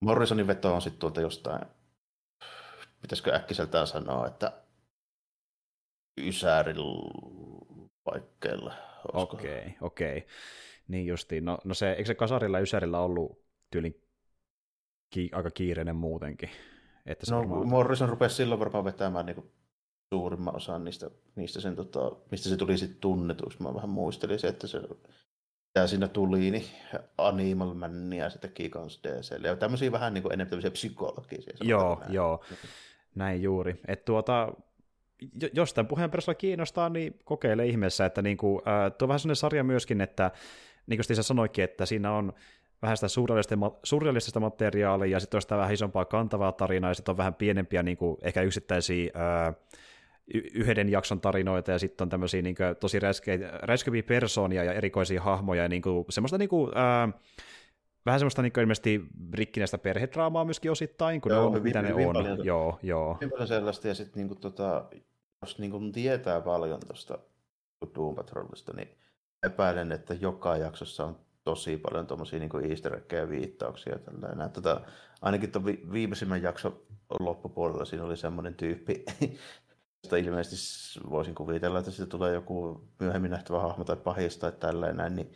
[0.00, 1.60] Morrisonin veto on sitten tuolta jostain
[3.04, 4.52] pitäisikö äkkiseltään sanoa, että
[6.20, 7.10] Ysärillä
[8.04, 8.74] paikkeilla.
[9.12, 10.16] Okei, okay, okei.
[10.16, 10.28] Okay.
[10.88, 11.44] Niin justiin.
[11.44, 14.02] No, no se, eikö se kasarilla Ysärillä ollut tyylin
[15.10, 16.50] ki- aika kiireinen muutenkin?
[17.06, 17.68] Että se no, varmaan...
[17.68, 19.52] Morrison rupesi silloin varmaan vetämään niin
[20.14, 23.62] suurimman osan niistä, niistä sen, tota, mistä se tuli sitten tunnetuksi.
[23.62, 24.80] Mä vähän muistelin se, että se
[25.74, 26.64] mitä siinä tuli, niin
[27.18, 29.44] Animal Mania sitten Kikons DC.
[29.44, 31.56] Ja tämmöisiä vähän niin kuin enemmän tämmöisiä psykologisia.
[31.60, 32.44] Joo, joo.
[33.14, 33.80] Näin juuri.
[33.88, 34.52] Et tuota,
[35.54, 39.20] jos tämän puheen perusteella kiinnostaa, niin kokeile ihmeessä, että niin kuin, äh, tuo on vähän
[39.20, 40.30] sellainen sarja myöskin, että
[40.86, 42.32] niin kuin sä sanoikin, että siinä on
[42.82, 43.08] vähän sitä
[43.82, 47.82] surrealistista materiaalia ja sitten on sitä vähän isompaa kantavaa tarinaa ja sitten on vähän pienempiä
[47.82, 49.54] niin kuin, ehkä yksittäisiä äh,
[50.54, 52.98] yhden jakson tarinoita ja sitten on tämmöisiä niin tosi
[53.62, 57.20] räiskeviä persoonia ja erikoisia hahmoja ja niin kuin, semmoista niin kuin, äh,
[58.06, 61.94] vähän semmoista niin ilmeisesti rikkinäistä perhedraamaa myöskin osittain, kun joo, ne on, hyvin, mitä ne
[61.94, 62.12] on.
[62.12, 63.14] Paljon, joo, joo.
[63.14, 64.84] Hyvin paljon sellaista, ja sitten niin tota,
[65.42, 67.18] jos niin kuin tietää paljon tuosta
[67.94, 68.88] Doom Patrolista, niin
[69.42, 73.98] epäilen, että joka jaksossa on tosi paljon tuommoisia niin easter ja viittauksia.
[73.98, 74.50] Tällainen.
[74.50, 74.80] Tota,
[75.22, 76.80] ainakin tuon viimeisimmän jakson
[77.20, 79.04] loppupuolella siinä oli semmoinen tyyppi,
[80.02, 85.16] josta ilmeisesti voisin kuvitella, että siitä tulee joku myöhemmin nähtävä hahmo tai pahis tai tällainen,
[85.16, 85.32] niin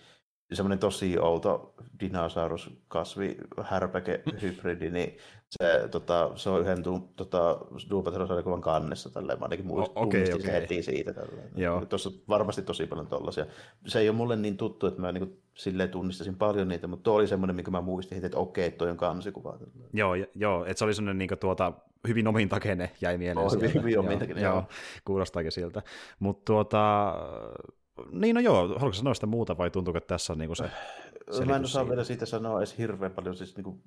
[0.53, 5.19] semmoinen tosi outo dinosaurus-kasvi, härpäke, hybridi, niin
[5.51, 7.59] se, tota, se on yhden tu, tota,
[8.05, 9.39] Patrol kannessa, tälleen.
[9.39, 10.53] mä ainakin muistin, okay, okay.
[10.53, 11.13] heti siitä.
[11.13, 11.51] Tälleen.
[11.57, 11.87] Joo.
[11.87, 13.47] Tuossa varmasti tosi paljon tollaisia.
[13.87, 17.15] Se ei ole mulle niin tuttu, että mä niin silleen tunnistasin paljon niitä, mutta tuo
[17.15, 19.53] oli semmoinen, mikä mä muistin heti, että okei, toi on kansikuva.
[19.53, 19.91] Tälleen.
[19.93, 21.73] Joo, joo että se oli semmoinen niin tuota,
[22.09, 23.47] hyvin omintakene jäi mieleen.
[23.47, 24.55] Oh, hyvin, hyvin omintakene, joo.
[24.55, 24.65] joo.
[25.05, 25.83] Kuulostaakin siltä.
[26.19, 27.15] Mutta tuota,
[28.13, 30.71] niin no joo, haluatko sanoa sitä muuta vai tuntuuko, että tässä on niinku se
[31.47, 33.83] Mä en osaa vielä siitä sanoa edes hirveän paljon, siis niinku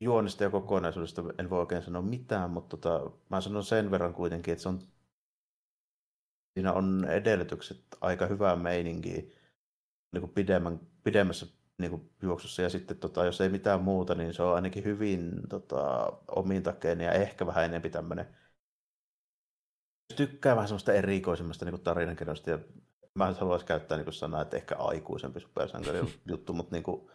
[0.00, 4.52] juonista ja kokonaisuudesta en voi oikein sanoa mitään, mutta tota, mä sanon sen verran kuitenkin,
[4.52, 4.80] että se on,
[6.54, 9.22] siinä on edellytykset aika hyvää meininkiä
[10.12, 11.46] niin kuin pidemmän, pidemmässä
[11.78, 12.62] niin kuin juoksussa.
[12.62, 17.12] Ja sitten tota, jos ei mitään muuta, niin se on ainakin hyvin tota, omintakeinen ja
[17.12, 18.36] ehkä vähän enemmän tämmöinen
[20.16, 22.58] tykkää vähän semmoista erikoisemmasta niin tarinankerrosta ja
[23.14, 27.10] mä en haluaisi käyttää niin sanaa, että ehkä aikuisempi supersankari juttu, mutta niin kuin,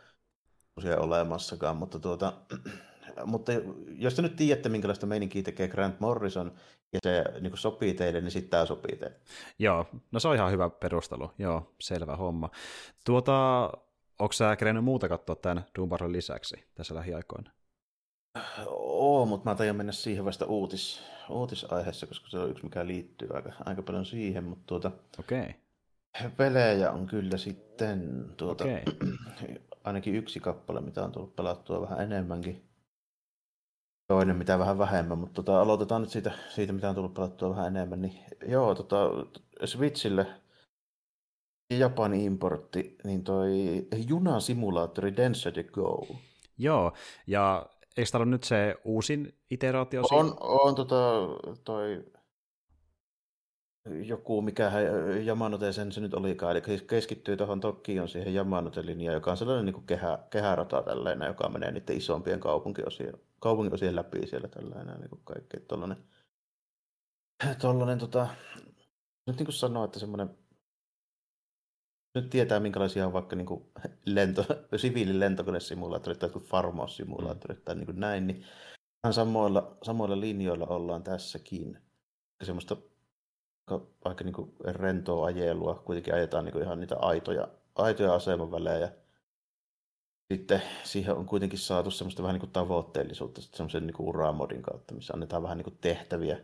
[0.97, 2.33] olemassakaan, mutta, tuota,
[3.25, 3.51] mutta
[3.97, 6.51] jos te nyt tiedätte, minkälaista meininkiä tekee Grant Morrison,
[6.93, 9.19] ja se niin sopii teille, niin sitten tämä sopii teille.
[9.59, 11.31] Joo, no se on ihan hyvä perustelu.
[11.37, 12.49] Joo, selvä homma.
[13.05, 13.69] Tuota,
[14.19, 17.51] onko sä kerennyt muuta katsoa tämän Doom lisäksi tässä lähiaikoina?
[18.67, 23.27] Oo, mutta mä tajan mennä siihen vasta uutis, uutisaiheessa, koska se on yksi, mikä liittyy
[23.33, 25.53] aika, aika paljon siihen, mutta tuota, okay.
[26.37, 28.81] pelejä on kyllä sitten tuota, okay.
[29.83, 32.69] ainakin yksi kappale, mitä on tullut pelattua vähän enemmänkin.
[34.07, 37.67] Toinen, mitä vähän vähemmän, mutta tota, aloitetaan nyt siitä, siitä, mitä on tullut pelattua vähän
[37.67, 38.01] enemmän.
[38.01, 39.09] Niin, joo, tota,
[39.65, 40.27] Switchille
[41.79, 43.51] Japanin importti, niin toi
[44.07, 46.07] junasimulaattori Denser Go.
[46.57, 46.93] Joo,
[47.27, 50.01] ja eikö tämä ole nyt se uusin iteraatio?
[50.11, 51.27] On, on tota,
[51.63, 52.03] toi
[53.85, 54.71] joku, mikä
[55.25, 59.65] Yamanote sen se nyt olikaan, eli siis keskittyy tuohon Tokion siihen Yamanote-linjaan, joka on sellainen
[59.65, 65.09] niin kuin kehä, kehärata tällainen, joka menee niiden isompien kaupunkiosien, kaupunkiosien läpi siellä tällainen, niin
[65.09, 65.97] kuin kaikki tuollainen,
[67.61, 68.27] tuollainen tota,
[69.27, 70.37] nyt niin kuin sanoa, että semmoinen
[72.15, 73.65] nyt tietää, minkälaisia on vaikka niin kuin
[74.05, 74.45] lento,
[74.77, 77.63] siviilin lentokonesimulaattorit tai farmaussimulaattorit mm.
[77.63, 78.43] tai niin kuin näin, niin
[79.03, 81.77] ihan samoilla, samoilla linjoilla ollaan tässäkin.
[82.43, 82.77] Semmoista
[84.05, 88.91] aika niin kuin rentoa ajelua, kuitenkin ajetaan niin kuin ihan niitä aitoja, aitoja aseman välejä.
[90.33, 94.93] Sitten siihen on kuitenkin saatu semmoista vähän niin kuin tavoitteellisuutta semmoisen niin kuin uramodin kautta,
[94.93, 96.39] missä annetaan vähän niin kuin tehtäviä,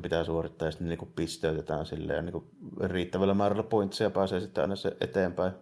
[0.00, 4.62] pitää suorittaa ja sitten niin kuin pisteytetään silleen, niin kuin riittävällä määrällä pointseja pääsee sitten
[4.62, 5.52] aina se eteenpäin.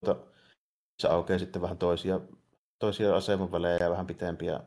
[0.00, 0.26] Mutta
[0.98, 2.20] se aukeaa sitten vähän toisia,
[2.78, 4.60] toisia aseman välejä ja vähän pitempiä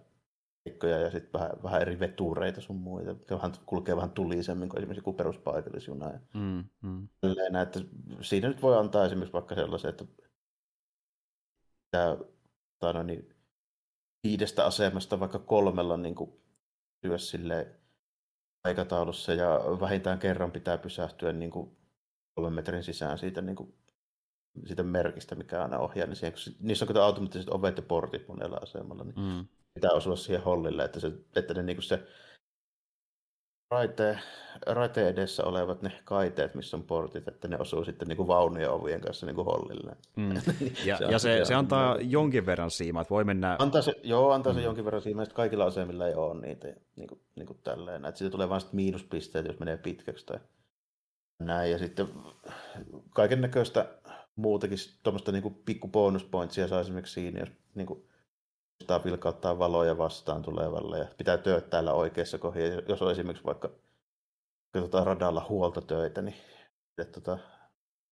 [0.64, 4.80] keikkoja ja sitten vähän, vähän eri vetureita sun muita, jotka vähän, kulkee vähän tulisemmin kuin
[4.80, 6.12] esimerkiksi joku peruspaikallisjuna.
[6.12, 7.08] Ja mm, mm.
[7.62, 7.80] että
[8.22, 10.06] siinä nyt voi antaa esimerkiksi vaikka sellaisen, että
[12.80, 13.36] tämä no niin,
[14.24, 16.32] viidestä asemasta vaikka kolmella niin kuin,
[17.02, 17.18] työ
[18.68, 21.78] aikataulussa ja vähintään kerran pitää pysähtyä niin kuin,
[22.36, 23.74] kolmen metrin sisään siitä, niin kuin,
[24.66, 26.08] siitä merkistä, mikä aina ohjaa.
[26.08, 30.16] Niin siihen, kun niissä on automaattiset ovet ja portit monella asemalla, niin mm pitää osua
[30.16, 32.08] siihen hollille, että, se, että ne, niin se
[33.72, 34.20] raiteen,
[34.68, 38.72] raiteen edessä olevat ne kaiteet, missä on portit, että ne osuu sitten niin kuin vaunujen
[38.72, 39.96] ovien kanssa niin kuin hollille.
[40.16, 40.36] Mm.
[40.86, 43.56] ja se, ja se, se antaa niin, jonkin verran siimaa, että voi mennä...
[43.60, 44.60] Antaa se, joo, antaa mm.
[44.60, 48.06] se jonkin verran siimaa, että kaikilla asemilla ei ole niitä niin kuin, niin kuin tälleen.
[48.06, 50.40] Että siitä tulee vain miinuspisteet, jos menee pitkäksi tai
[51.40, 51.72] näin.
[51.72, 52.08] Ja sitten
[53.10, 53.86] kaiken näköistä
[54.36, 58.08] muutakin tuommoista niin pikku bonuspointsia saa esimerkiksi siinä, jos niin kuin,
[58.80, 62.82] muistaa vilkauttaa valoja vastaan tulevalle ja pitää tööttäillä oikeassa kohdassa.
[62.88, 63.70] Jos on esimerkiksi vaikka
[64.72, 66.36] tuota radalla huoltotöitä, niin
[66.98, 67.44] että tuota,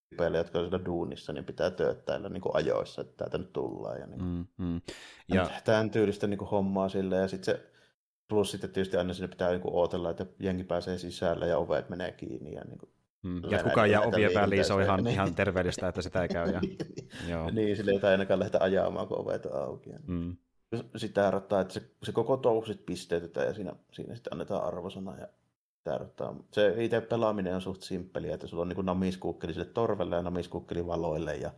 [0.10, 3.99] tyypeille, jotka on siellä duunissa, niin pitää tööttäillä niin ajoissa, että täältä nyt tullaan.
[3.99, 4.82] Ja, niin mm, mm.
[5.34, 5.49] ja...
[5.63, 7.71] Tämän tyylistä niin kuin hommaa sille ja sitten se
[8.28, 11.89] Plus sitten tietysti aina sinne pitää niin kuin ootella, että jengi pääsee sisälle ja ovet
[11.89, 12.54] menee kiinni.
[12.54, 12.89] Ja niin kuin
[13.23, 13.41] Mm.
[13.49, 15.13] Ja kukaan jää ovien väliin, se on ihan, niin.
[15.13, 16.51] ihan terveellistä, että sitä ei käy.
[16.51, 16.62] Ja...
[17.32, 17.49] Joo.
[17.51, 19.89] niin, sille ei ainakaan lähdetä ajamaan, kun ovet on auki.
[20.08, 20.38] Mm
[20.97, 25.17] sitä erottaa, että se, se koko touhu sitten pisteytetään ja siinä, siinä sitten annetaan arvosana
[25.17, 25.28] ja
[25.95, 26.36] erottaa.
[26.51, 30.88] Se itse pelaaminen on suht simppeliä, että sulla on niin namiskuukkeli sille torvelle ja namiskuukkeli
[30.88, 31.51] valoille ja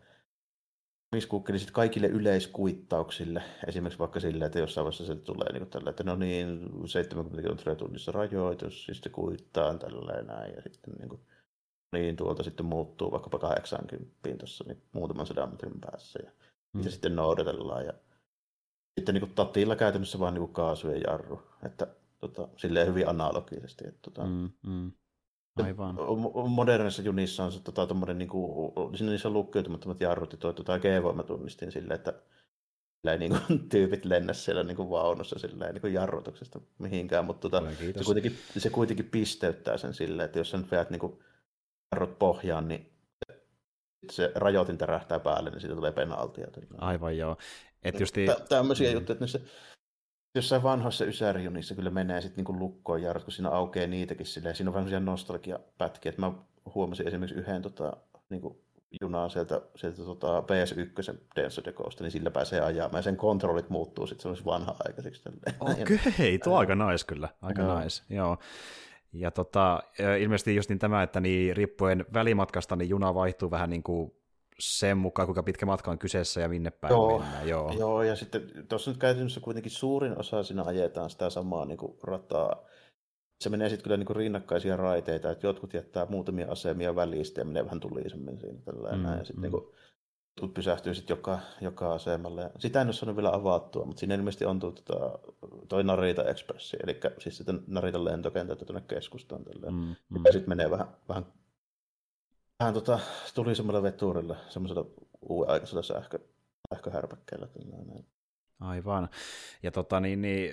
[1.11, 3.43] namiskuukkeli sitten kaikille yleiskuittauksille.
[3.67, 7.75] Esimerkiksi vaikka sille, että jossain vaiheessa se tulee niin tällä, että no niin, 70 kilometriä
[7.75, 11.21] tunnissa rajoitus, siis sitten kuittaan tällä näin ja sitten niin kuin,
[11.91, 16.31] niin tuolta sitten muuttuu vaikkapa 80 tuossa niin muutaman sadan metrin päässä ja
[16.73, 16.83] mm.
[16.83, 17.93] sitten noudatellaan ja
[18.97, 21.41] sitten niin kuin tatilla käytännössä vaan niin kaasu ja jarru.
[21.65, 21.87] Että
[22.19, 23.87] tota, silleen hyvin analogisesti.
[23.87, 24.91] Että, tota, mm, mm.
[25.63, 25.95] Aivan.
[26.49, 30.79] Modernissa junissa on se tota, tommonen, niin kuin, niissä on lukkeutumattomat jarrut ja tuo tota,
[30.79, 32.13] G-voima tunnistin silleen, että
[33.11, 37.49] ei niin kuin, tyypit lennä siellä niin kuin vaunussa silleen, niin kuin jarrutuksesta mihinkään, mutta
[37.49, 41.19] tota, se, kuitenkin, se kuitenkin pisteyttää sen silleen, että jos sä nyt veät niin kuin,
[41.91, 42.93] jarrut pohjaan, niin
[44.11, 46.47] se rajoitin tärähtää päälle, niin siitä tulee penaltia.
[46.77, 47.37] Aivan joo.
[47.83, 48.25] Et justi...
[48.25, 48.93] Tä, tämmöisiä mm.
[48.93, 49.39] juttuja, että niissä,
[50.35, 54.55] jossain vanhoissa ysärijunissa kyllä menee sitten niinku lukkoon jarrut, kun siinä aukeaa niitäkin silleen.
[54.55, 56.31] Siinä on vähän sellaisia nostalgiapätkiä, että mä
[56.75, 57.97] huomasin esimerkiksi yhden tota,
[58.29, 58.57] niin kuin
[59.01, 62.99] junaa sieltä, sieltä tota PS1 Dance Decosta, niin sillä pääsee ajamaan.
[62.99, 65.21] Ja sen kontrollit muuttuu sitten semmoisiksi vanha-aikaisiksi.
[65.59, 67.29] Okei, okay, tuo aika nice kyllä.
[67.41, 67.79] Aika joo.
[67.79, 68.37] nice, joo.
[69.13, 69.83] Ja tota,
[70.19, 74.11] ilmeisesti just niin tämä, että niin riippuen välimatkasta, niin juna vaihtuu vähän niin kuin
[74.59, 77.49] sen mukaan, kuinka pitkä matka on kyseessä ja minne päin joo, mennään.
[77.49, 77.71] Joo.
[77.71, 81.97] joo, ja sitten tuossa nyt käytännössä kuitenkin suurin osa siinä ajetaan sitä samaa niin kuin
[82.03, 82.63] rataa.
[83.43, 87.45] Se menee sitten kyllä niin kuin rinnakkaisia raiteita, että jotkut jättää muutamia asemia välistä ja
[87.45, 89.19] menee vähän tulisemmin siinä tällä mm, näin.
[89.19, 89.41] Ja sitten mm.
[89.41, 92.41] niin kuin, pysähtyy sitten joka, joka asemalle.
[92.41, 95.19] Ja sitä en ole saanut vielä avattua, mutta siinä ilmeisesti on tuo, tuota,
[95.67, 99.43] toi Narita Expressi, eli siis sitten Narita lentokentältä tuonne keskustaan.
[99.43, 99.73] Tälleen.
[99.73, 100.25] Mm, mm.
[100.25, 101.25] Ja sitten menee vähän, vähän
[102.59, 102.99] Vähän tota,
[103.35, 104.85] tuli semmoilla veturilla, semmoisella
[105.21, 106.19] uuden aikaisella sähkö,
[106.73, 107.47] sähköhärpäkkeellä.
[108.59, 109.09] Aivan.
[109.63, 110.51] Ja tota, niin, niin,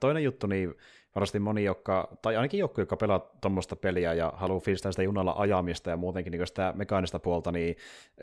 [0.00, 0.74] toinen juttu, niin
[1.14, 5.34] varmasti moni, joka, tai ainakin joku, joka pelaa tuommoista peliä ja haluaa fiilistää sitä junalla
[5.38, 7.76] ajamista ja muutenkin niin sitä mekaanista puolta, niin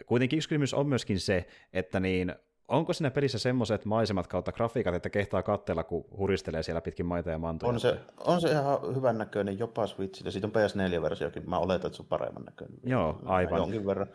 [0.06, 2.36] kuitenkin yksi kysymys on myöskin se, että niin
[2.68, 7.30] onko siinä pelissä semmoiset maisemat kautta grafiikat, että kehtaa katsella, kun huristelee siellä pitkin maita
[7.30, 7.74] ja mantoja?
[7.74, 10.32] On se, on se ihan hyvän näköinen jopa Switchillä.
[10.32, 11.50] Siitä on PS4-versiokin.
[11.50, 12.80] Mä oletan, että se on paremman näköinen.
[12.84, 13.58] Joo, aivan.
[13.58, 14.08] Jonkin verran.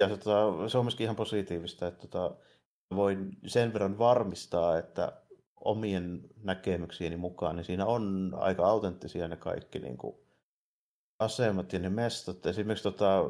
[0.00, 2.36] Ja tota, se on myöskin ihan positiivista, että tota,
[2.94, 5.12] voin sen verran varmistaa, että
[5.60, 10.16] omien näkemyksieni mukaan, niin siinä on aika autenttisia ne kaikki niin kuin,
[11.18, 12.46] asemat ja ne mestot.
[12.46, 13.24] Esimerkiksi tota,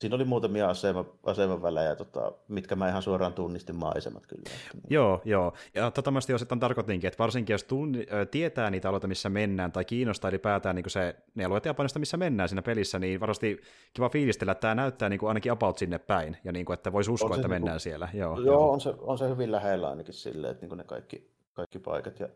[0.00, 4.42] Siinä oli muutamia asema, asemavälejä, tota, mitkä mä ihan suoraan tunnistin maisemat kyllä.
[4.90, 5.52] Joo, joo.
[5.74, 9.84] Ja tota mä osittain tarkoitinkin, että varsinkin jos tunni, tietää niitä alueita, missä mennään, tai
[9.84, 13.60] kiinnostaa ylipäätään niin se, ne alueet Japanista, missä mennään siinä pelissä, niin varmasti
[13.94, 16.92] kiva fiilistellä, että tämä näyttää niin kuin ainakin about sinne päin, ja niin kuin, että
[16.92, 18.08] voisi uskoa, että niin mennään kuin, siellä.
[18.14, 18.72] Joo, joo, joo.
[18.72, 22.20] On, se, on se hyvin lähellä ainakin silleen, että niin kuin ne kaikki, kaikki paikat
[22.20, 22.28] ja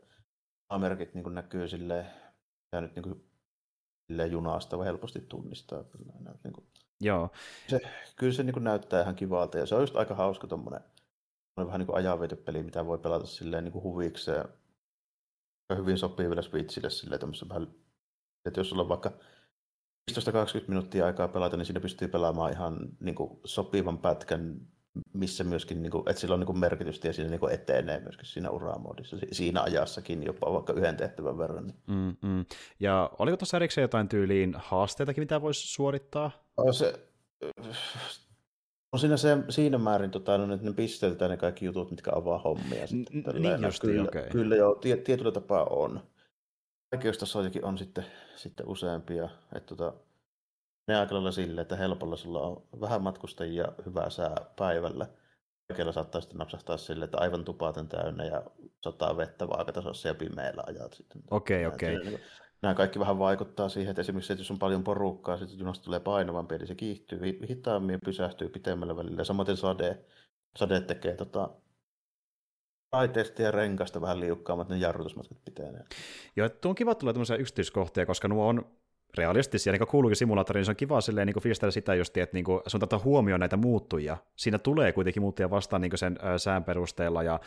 [0.69, 2.07] amerkit niin kuin näkyy silleen,
[2.73, 3.25] ja nyt niin kuin,
[4.07, 5.85] silleen junasta voi helposti tunnistaa.
[5.85, 6.13] Kyllä,
[6.45, 6.67] niin kuin,
[7.01, 7.31] Joo.
[7.69, 7.81] Se,
[8.17, 10.81] kyllä se niin näyttää ihan kivalta ja se on just aika hauska tuommoinen
[11.57, 14.45] vähän niin kuin ajanvetopeli, mitä voi pelata silleen niin huvikseen.
[15.77, 17.69] Hyvin sopii vielä Switchille silleen vähän,
[18.45, 19.13] että jos sulla on vaikka
[20.11, 20.15] 15-20
[20.67, 24.61] minuuttia aikaa pelata, niin siinä pystyy pelaamaan ihan niin kuin sopivan pätkän,
[25.13, 28.01] missä myöskin, niin kuin, että sillä on niin kuin merkitystä ja siinä niin kuin etenee
[28.01, 31.67] myöskin siinä uramoodissa, siinä ajassakin jopa vaikka yhden tehtävän verran.
[31.67, 31.77] Niin.
[31.87, 32.45] Mm, mm.
[32.81, 36.31] Ja oliko tuossa erikseen jotain tyyliin haasteitakin, mitä voisi suorittaa?
[36.61, 37.09] On se,
[38.93, 42.39] on siinä, se, siinä määrin, tota, no, että ne pisteltää ne kaikki jutut, mitkä avaa
[42.39, 42.87] hommia.
[42.87, 44.29] Sitten, N- niin justi, kyllä, okay.
[44.31, 46.03] kyllä joo, tie, tietyllä tapaa on.
[46.93, 49.29] Vaikeustasojakin on sitten, sitten useampia.
[49.55, 49.93] Että, tota,
[50.89, 55.07] ne aika lailla silleen, että helpolla sulla on vähän matkustajia hyvää sää päivällä.
[55.71, 58.43] Oikealla saattaa sitten napsahtaa silleen, että aivan tupaten täynnä ja
[58.85, 61.23] sataa vettä vaakatasossa ja pimeällä ajat sitten.
[61.31, 61.97] Okei, okay, okei.
[61.97, 62.19] Okay.
[62.63, 66.01] Nämä kaikki vähän vaikuttaa siihen, että esimerkiksi että jos on paljon porukkaa, sitten junasta tulee
[66.01, 69.25] painavampi, eli se kiihtyy hitaammin pysähtyy pitemmällä välillä.
[69.25, 70.05] Samaten sade,
[70.57, 71.51] sade tekee tota,
[72.93, 75.85] raiteista ja renkasta vähän liukkaammat, ne jarrutusmatkat pitää.
[76.37, 78.80] Joo, tuo on kiva tulla tämmöisiä yksityiskohtia, koska nuo on
[79.17, 82.37] realistisia, niin kuin kuuluukin simulaattoriin, niin se on kiva silleen niin fiilistellä sitä just, että
[82.37, 84.17] niin kuin, sun ottaa huomioon näitä muuttujia.
[84.37, 87.41] Siinä tulee kuitenkin muuttuja vastaan niin sen ö, sään perusteella ja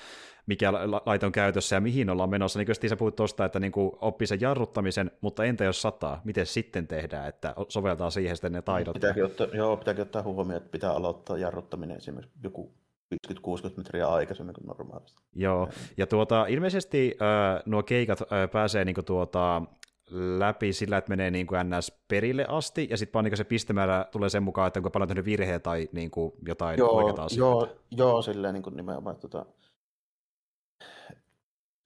[0.46, 0.74] mikä
[1.06, 2.60] laite on käytössä ja mihin ollaan menossa.
[2.60, 6.22] Niin kuin sä puhut tuosta, että niin kuin oppii sen jarruttamisen, mutta entä jos sataa?
[6.24, 8.94] Miten sitten tehdään, että soveltaa siihen sitten ne taidot?
[8.94, 12.74] Pitääkin ottaa, joo, pitääkin ottaa huomioon, että pitää aloittaa jarruttaminen esimerkiksi joku
[13.14, 15.22] 50-60 metriä aikaisemmin kuin normaalisti.
[15.36, 19.62] Joo, ja tuota, ilmeisesti äh, nuo keikat äh, pääsee niin kuin, tuota,
[20.12, 24.06] läpi sillä, että menee niin kuin NS perille asti, ja sitten vaan niin se pistemäärä
[24.12, 27.74] tulee sen mukaan, että onko paljon tehnyt virheitä tai niin kuin jotain joo, oikeita asioita.
[27.92, 29.46] Joo, joo silleen niin kuin nimenomaan, että tota,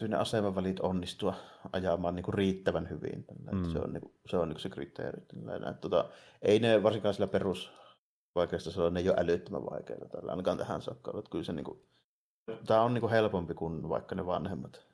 [0.07, 1.33] ne asemavälit onnistua
[1.73, 3.25] ajamaan niin kuin riittävän hyvin.
[3.51, 3.71] Mm.
[3.71, 5.21] Se on, niin kuin, se, on niin se kriteeri.
[5.21, 6.09] Että, tota,
[6.41, 7.71] ei ne varsinkaan sillä perus
[8.35, 11.13] vaikeasta se on, ne ei ole älyttömän vaikeita tällä, ainakaan tähän saakka.
[11.17, 11.79] Että kyllä se, niin kuin,
[12.65, 14.87] tämä on niin kuin helpompi kuin vaikka ne vanhemmat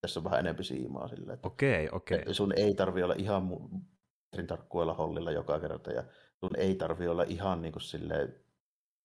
[0.00, 1.32] tässä on vähän enemmän siimaa sille.
[1.32, 2.18] Että, okei, okei.
[2.18, 6.04] Että sun ei tarvi olla ihan metrin tarkkuilla hollilla joka kerta ja
[6.40, 8.34] sun ei tarvi olla ihan niin kuin silleen,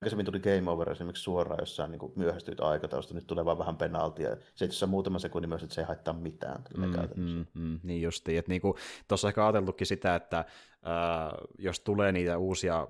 [0.01, 3.77] aikaisemmin tuli game over esimerkiksi suoraan jossain niin kuin myöhästyit aikataulusta, nyt tulee vaan vähän
[3.77, 4.37] penaltia.
[4.55, 6.63] Se, että muutama sekunnin myös, että se ei haittaa mitään.
[6.77, 8.61] Mm, mm, mm, niin justiin, että niin
[9.07, 10.45] tuossa ehkä ajatellutkin sitä, että äh,
[11.57, 12.87] jos tulee niitä uusia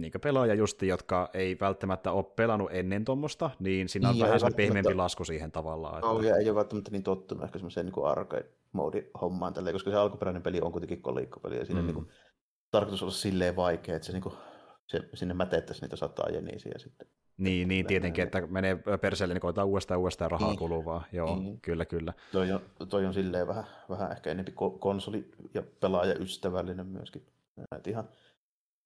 [0.00, 4.40] niin pelaaja justi, jotka ei välttämättä ole pelannut ennen tuommoista, niin siinä on niin, vähän
[4.40, 5.94] se pehmeämpi lasku siihen tavallaan.
[5.94, 6.06] Että...
[6.06, 9.96] Oh, ja ei ole välttämättä niin tottunut ehkä semmoiseen niin arcade-moodi hommaan, tälleen, koska se
[9.96, 11.86] alkuperäinen peli on kuitenkin kolikkopeli, ja siinä mm.
[11.86, 12.08] niin kuin,
[12.70, 14.34] tarkoitus olla silleen vaikea, että se, niin kuin,
[14.86, 17.08] se sinne mätettäisiin niitä sataa jenisiä sitten.
[17.38, 20.58] Niin, niin tietenkin, että menee perseelle, niin koetaan uudestaan uudestaan rahaa niin.
[20.58, 21.04] kuluvaa.
[21.12, 21.60] Joo, niin.
[21.60, 22.12] kyllä, kyllä.
[22.32, 27.26] Toi on, toi on silleen vähän, vähän ehkä enemmän konsoli- ja pelaajaystävällinen myöskin.
[27.70, 28.08] Näet ihan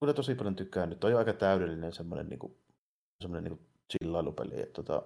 [0.03, 1.01] kyllä tosi paljon tykännyt.
[1.01, 2.57] Toi on aika täydellinen semmoinen, niin kuin,
[3.21, 4.61] semmoinen niin kuin chillailupeli.
[4.63, 5.03] Että tota,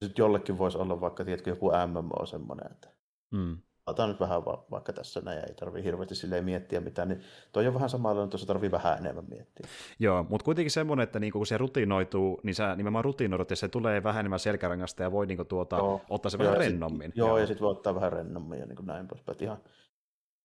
[0.00, 2.88] nyt jollekin voisi olla vaikka, tiedätkö, joku MMO semmoinen, että
[3.30, 3.58] mm.
[3.86, 7.66] otan nyt vähän va- vaikka tässä näin, ei tarvitse hirveästi silleen miettiä mitään, niin toi
[7.66, 9.66] on vähän samalla, tuossa tarvii vähän enemmän miettiä.
[9.98, 13.68] Joo, mutta kuitenkin semmoinen, että niinku, kun se rutinoituu, niin sä nimenomaan rutinoidut, ja se
[13.68, 17.10] tulee vähän enemmän selkärangasta ja voi niinku, tuota, joo, ottaa se vähän rennommin.
[17.10, 19.38] Sit, joo, joo, ja sitten voi ottaa vähän rennommin ja niin näin poispäin.
[19.40, 19.58] Ihan,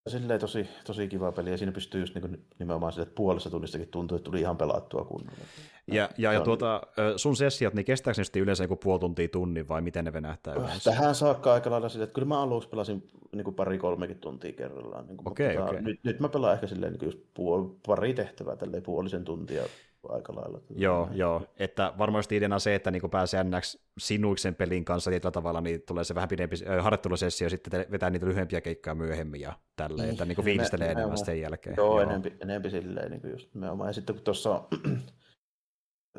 [0.08, 3.88] silleen tosi, tosi kiva peli, ja siinä pystyy just niin nimenomaan sille, että puolessa tunnistakin
[3.88, 5.40] tuntuu, että tuli ihan pelattua kunnolla.
[5.88, 6.82] Ja, ja, ja tuota,
[7.16, 10.92] sun sessiot, niin kestääkö ne yleensä joku puoli tuntia tunnin, vai miten ne venähtää yleensä?
[10.92, 15.08] Tähän saakka aika lailla sille, että kyllä mä aluksi pelasin niin pari-kolmekin tuntia kerrallaan.
[15.08, 15.82] Niin kuin, okay, mutta, okay.
[15.82, 19.64] nyt, nyt, mä pelaan ehkä silleen niin just puol, pari tehtävää, tälleen puolisen tuntia
[20.10, 20.62] aika lailla.
[20.76, 21.42] Joo, joo.
[21.58, 26.04] Että varmasti ideana se, että niin pääsee NX sinuiksen pelin kanssa tietyllä tavalla, niin tulee
[26.04, 30.44] se vähän pidempi harjoittelusessio, sitten vetää niitä lyhyempiä keikkoja myöhemmin ja tälleen, niin, että niin
[30.44, 31.76] fiilistelee enemmän sen jälkeen.
[31.78, 32.10] Joo, joo.
[32.10, 33.90] Enempi, enempi silleen niin just nimenomaan.
[33.90, 34.64] Ja sitten kun tuossa,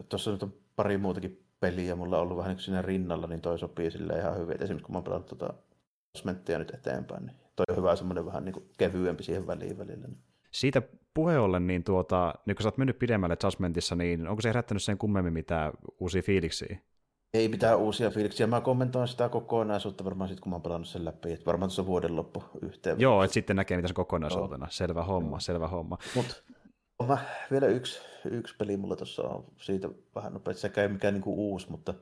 [0.09, 3.59] tuossa nyt on pari muutakin peliä mulla on ollut vähän niin siinä rinnalla, niin toi
[3.59, 4.55] sopii sille ihan hyvin.
[4.55, 5.55] Et esimerkiksi kun mä oon pelannut tuota
[6.59, 10.07] nyt eteenpäin, niin toi on hyvä semmoinen vähän niin kuin kevyempi siihen väliin välillä.
[10.07, 10.18] Niin.
[10.57, 10.83] Siitä
[11.14, 14.83] puhe ollen, niin tuota, nyt kun sä oot mennyt pidemmälle Judgmentissa, niin onko se herättänyt
[14.83, 16.79] sen kummemmin mitään uusia fiiliksiä?
[17.35, 18.47] Ei mitään uusia fiiliksiä.
[18.47, 21.33] Mä kommentoin sitä kokonaisuutta varmaan sitten, kun mä oon pelannut sen läpi.
[21.33, 23.01] Että varmaan tuossa vuoden loppu yhteen.
[23.01, 24.66] Joo, että sitten näkee, mitä se kokonaisuutena.
[24.71, 25.99] Selvä homma, selvä homma.
[26.14, 26.45] Mut
[26.99, 27.19] on mä,
[27.51, 30.61] vielä yksi, yksi peli mulla tuossa on siitä vähän nopeasti.
[30.61, 31.95] Sekä ei mikään niinku uusi, mutta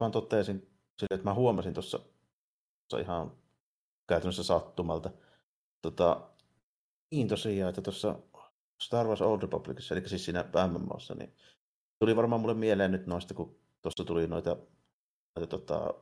[0.00, 0.56] mä totesin
[0.98, 2.00] sille, että mä huomasin tuossa
[3.00, 3.32] ihan
[4.08, 5.10] käytännössä sattumalta.
[5.82, 6.30] Tota,
[7.10, 8.18] niin tosiaan, että tuossa
[8.82, 11.32] Star Wars Old Republicissa, eli siis siinä MMOssa, niin
[11.98, 14.56] tuli varmaan mulle mieleen nyt noista, kun tuossa tuli noita,
[15.36, 15.94] noita tota,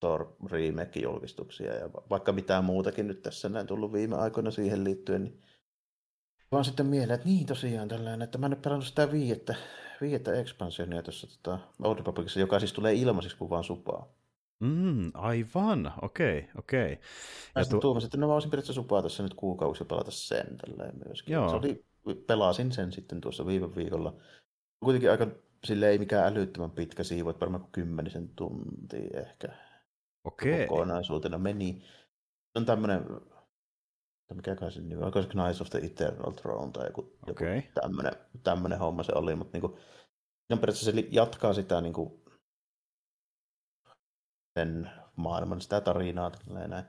[0.00, 5.42] Thor remake-julkistuksia ja vaikka mitään muutakin nyt tässä näin tullut viime aikoina siihen liittyen, niin
[6.52, 9.54] vaan sitten mieleen, että niin tosiaan tällainen, että mä en nyt pelannut sitä viiettä,
[10.00, 14.08] viiettä expansionia tuossa tota, Old Republicissa, joka siis tulee ilmaiseksi kuin vaan supaa.
[14.60, 16.92] Mm, aivan, okei, okay, okei.
[16.92, 17.04] Okay.
[17.56, 20.56] Ja tu- tuumasin, että no mä voisin periaatteessa supaa tässä nyt kuukausi ja pelata sen
[20.56, 21.32] tälleen myöskin.
[21.32, 21.48] Joo.
[21.48, 21.84] Se oli,
[22.26, 24.16] pelasin sen sitten tuossa viime viikolla.
[24.84, 25.26] Kuitenkin aika
[25.64, 29.48] sille ei mikään älyttömän pitkä siivu, että varmaan kuin kymmenisen tuntia ehkä.
[30.24, 30.54] Okei.
[30.54, 30.66] Okay.
[30.66, 31.82] Kokonaisuutena meni.
[32.52, 33.04] Se on tämmöinen,
[34.34, 37.56] mikä kai se nimi on, Knights of the Eternal Throne tai joku, okay.
[37.56, 39.72] joku tämmöinen, tämmöinen homma se oli, mutta niin kuin,
[40.48, 42.25] periaatteessa se jatkaa sitä niin kuin,
[44.56, 46.32] sen maailman, sitä tarinaa.
[46.46, 46.84] Näin.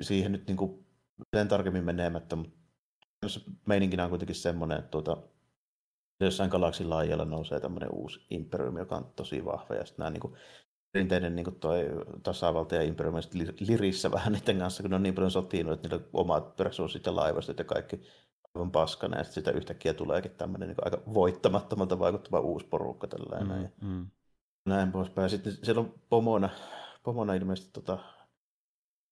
[0.00, 0.86] Siihen nyt niin kuin,
[1.36, 2.56] sen tarkemmin menemättä, mutta
[3.66, 5.16] meininkinä on kuitenkin semmoinen, että tuota,
[6.20, 10.20] jossain galaksin laajalla nousee tämmöinen uusi imperiumi, joka on tosi vahva, ja sitten nämä niin
[10.20, 10.34] kuin,
[10.92, 11.84] perinteinen niin kuin toi
[12.22, 13.20] tasavalta ja imperiumi
[13.60, 17.06] lirissä vähän niiden kanssa, kun ne on niin paljon sotinut, että niillä on omat resurssit
[17.06, 18.02] ja laivastot ja kaikki
[18.54, 23.72] aivan paskana, ja sitten sitä yhtäkkiä tuleekin tämmöinen niin aika voittamattomalta vaikuttava uusi porukka tällainen.
[23.80, 24.06] Mm, mm
[24.66, 25.30] näin poispäin.
[25.30, 26.50] Sitten siellä on pomona,
[27.02, 27.98] pomona ilmeisesti tota,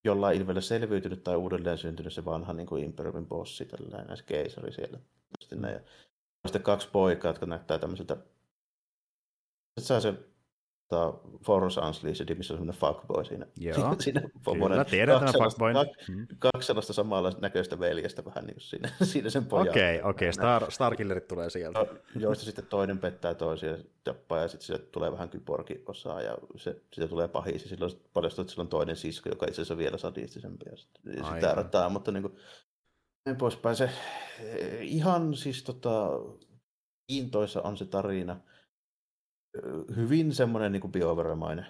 [0.05, 4.73] jollain ilmeellä selviytynyt tai uudelleen syntynyt se vanha niin kuin Imperiumin bossi, tällainen se keisari
[4.73, 4.99] siellä.
[5.41, 5.81] Sitten, ja
[6.47, 8.15] sitten kaksi poikaa, jotka näyttää tämmöiseltä,
[9.77, 10.15] että saa se
[10.89, 13.47] tota, Force Unleashed, missä on semmoinen fuckboy siinä.
[13.61, 15.75] Joo, siinä kyllä, tiedän tämän fuckboyn.
[15.75, 16.27] Kaksi, mm.
[16.39, 19.69] kaksi sellaista samalla näköistä veljestä vähän niin siinä, siinä sen pojan.
[19.69, 20.33] Okei, okay, okei, okay.
[20.33, 21.79] Star, Starkillerit tulee sieltä.
[21.79, 26.83] No, joista sitten toinen pettää toisia tappaa ja sitten sieltä tulee vähän kyborgi-osaa ja se,
[26.93, 29.79] siitä tulee pahis ja silloin paljastuu, että sillä on toinen sisko, joka itse asiassa on
[29.79, 30.77] vielä sadistisempi ja
[31.35, 32.37] sitä rataa, mutta niin kuin,
[33.27, 33.77] näin poispäin.
[33.77, 33.91] Se,
[34.81, 36.11] ihan siis tota,
[37.07, 38.41] kiintoissa on se tarina
[39.97, 41.67] hyvin semmoinen niin BioWare-mainen.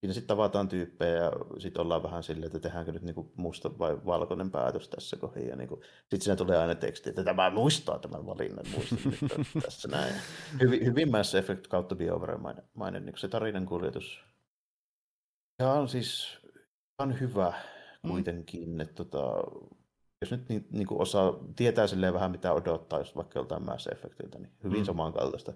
[0.00, 3.98] Siinä sitten tavataan tyyppejä ja sitten ollaan vähän silleen, että tehdäänkö nyt niin musta vai
[4.06, 5.48] valkoinen päätös tässä kohdassa.
[5.48, 5.68] Ja niin
[6.00, 8.98] sitten siinä tulee aina teksti, että tämä muistaa tämän valinnan, muistan
[9.62, 10.14] tässä näin.
[10.60, 14.20] Hyvin, hyvin Mass Effect kautta BioWare-mainen niin se tarinan kuljetus.
[15.58, 16.38] Ja on siis
[16.98, 17.52] on hyvä
[18.02, 18.10] mm.
[18.10, 18.80] kuitenkin, mm.
[18.80, 19.34] että tota,
[20.20, 23.86] jos nyt niin, niin kuin osaa, tietää silleen vähän mitä odottaa, jos vaikka joltain Mass
[23.86, 24.84] Effectiltä, niin hyvin mm.
[24.84, 25.52] samankaltaista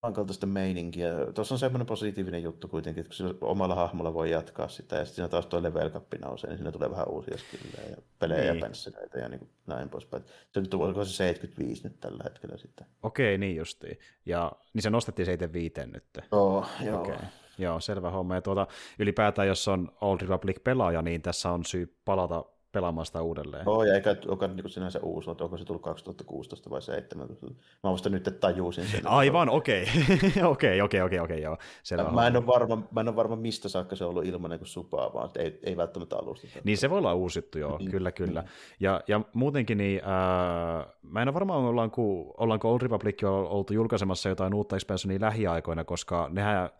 [0.00, 1.10] samankaltaista meininkiä.
[1.34, 5.16] Tuossa on semmoinen positiivinen juttu kuitenkin, että kun omalla hahmolla voi jatkaa sitä, ja sitten
[5.16, 8.54] siinä taas tuo level cap nousee, niin siinä tulee vähän uusia skillejä ja pelejä niin.
[8.54, 10.24] ja pensseleitä ja niin näin poispäin.
[10.52, 12.86] Se nyt on se 75 nyt tällä hetkellä sitten.
[13.02, 13.98] Okei, niin justiin.
[14.26, 16.04] Ja niin se nostettiin 75 nyt.
[16.32, 17.00] Oh, joo.
[17.00, 17.16] Okay.
[17.58, 18.34] Joo, selvä homma.
[18.34, 18.66] Ja tuota,
[18.98, 23.62] ylipäätään, jos on Old Republic-pelaaja, niin tässä on syy palata pelaamaan sitä uudelleen.
[23.66, 27.46] Joo, ja eikä ole niin sinänsä uusi, mutta onko se tullut 2016 vai 2017?
[27.84, 29.06] Mä vasta nyt tajusin sen.
[29.06, 29.86] Aivan, okei.
[30.44, 31.58] Okei, okei, okei, okei, joo.
[31.82, 34.58] Selvä mä, en ole varma, mä en ole varma, mistä saakka se on ollut ilmanen
[34.58, 36.46] kuin supaa, vaan ei, ei välttämättä alusta.
[36.64, 37.90] Niin se voi olla uusittu, joo, mm.
[37.90, 38.44] kyllä, kyllä.
[38.80, 44.28] Ja, ja muutenkin, niin, äh, mä en ole varma, ollaanko, ollaanko Old Republic oltu julkaisemassa
[44.28, 46.70] jotain uutta expansionia lähiaikoina, koska nehän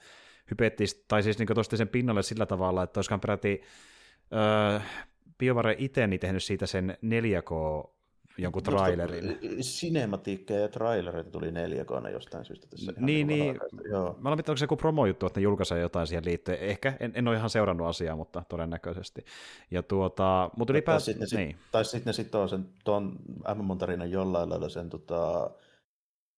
[0.51, 3.63] hypettiin, tai siis niin sen pinnalle sillä tavalla, että olisikaan peräti
[4.77, 5.07] äh,
[5.41, 7.91] BioWare itse niin tehnyt siitä sen 4K
[8.39, 9.39] jonkun trailerin.
[9.61, 12.93] Sinematiikkeja ja trailereita tuli 4K jostain syystä tässä.
[12.97, 13.61] Niin, niin.
[13.91, 14.17] Joo.
[14.21, 16.59] Mä olen onko se joku promojuttu, että ne julkaisee jotain siihen liittyen.
[16.59, 19.25] Ehkä, en, en ole ihan seurannut asiaa, mutta todennäköisesti.
[19.71, 20.99] Ja tuota, mutta ylipäätään...
[20.99, 21.57] Tai sitten ne, niin.
[21.73, 23.17] tai sit ne sitoo sen tuon
[23.55, 25.51] MM-tarinan jollain lailla sen tota,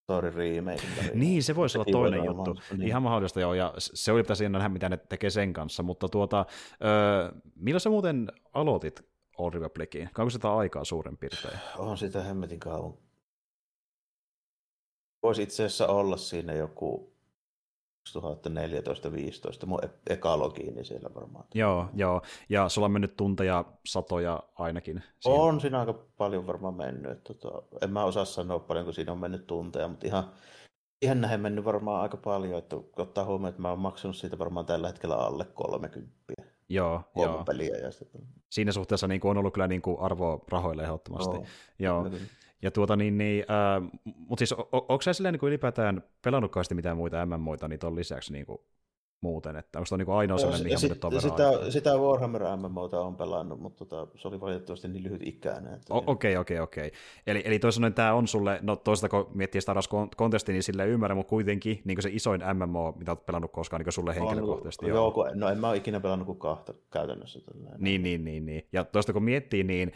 [0.02, 0.82] story remake.
[1.14, 2.56] Niin, se voisi olla toinen juttu.
[2.70, 2.88] Niin.
[2.88, 6.46] Ihan mahdollista joo, ja se oli pitäisi nähdä, mitä ne tekee sen kanssa, mutta tuota,
[6.84, 9.00] öö, milloin sä muuten aloitit
[9.38, 10.10] Old Republiciin?
[10.12, 11.58] Kauanko sitä aikaa suurin piirtein?
[11.78, 12.94] On sitä hemmetin kauan.
[15.22, 17.11] Voisi itse asiassa olla siinä joku
[18.08, 21.44] 2014-2015, mun e- logiini siellä varmaan.
[21.54, 25.02] Joo, joo, ja sulla on mennyt tunteja satoja ainakin.
[25.20, 25.40] Siihen.
[25.40, 27.24] On siinä aika paljon varmaan mennyt.
[27.24, 30.30] Tota, en mä osaa sanoa paljon, kun siinä on mennyt tunteja, mutta ihan,
[31.02, 34.66] ihan näin mennyt varmaan aika paljon, että ottaa huomioon, että mä oon maksanut siitä varmaan
[34.66, 36.12] tällä hetkellä alle 30.
[36.68, 37.44] Joo, joo.
[37.44, 37.76] peliä.
[37.76, 38.20] Ja sitten...
[38.50, 41.36] Siinä suhteessa niin kuin on ollut kyllä niin kuin arvoa rahoille ehdottomasti.
[41.36, 41.46] Oh,
[41.78, 42.02] joo.
[42.02, 42.18] Kyllä.
[42.62, 46.96] Ja tuota niin, niin äh, mutta siis on, onko sä silleen niin ylipäätään pelannutkaan mitään
[46.96, 48.58] muita MMOita niin ton lisäksi niin kuin
[49.22, 53.16] muuten, että onko se niin ainoa sellainen, mihin sit, on sitä, sitä Warhammer MMOta on
[53.16, 55.80] pelannut, mutta tota, se oli valitettavasti niin lyhyt ikäinen.
[55.90, 56.92] Okei, okei, okei.
[57.26, 60.86] Eli, eli toisaalta tämä on sulle, no toisaalta kun miettii Star Wars Contestia, niin sille
[60.86, 64.84] ymmärrän, mutta kuitenkin niin se isoin MMO, mitä olet pelannut koskaan niin sulle henkilökohtaisesti.
[64.84, 67.40] On, joo, no en mä ole ikinä pelannut kuin kahta käytännössä.
[67.40, 67.80] Tällainen.
[67.80, 68.68] Niin, niin, niin, niin.
[68.72, 69.92] Ja toista kun miettii, niin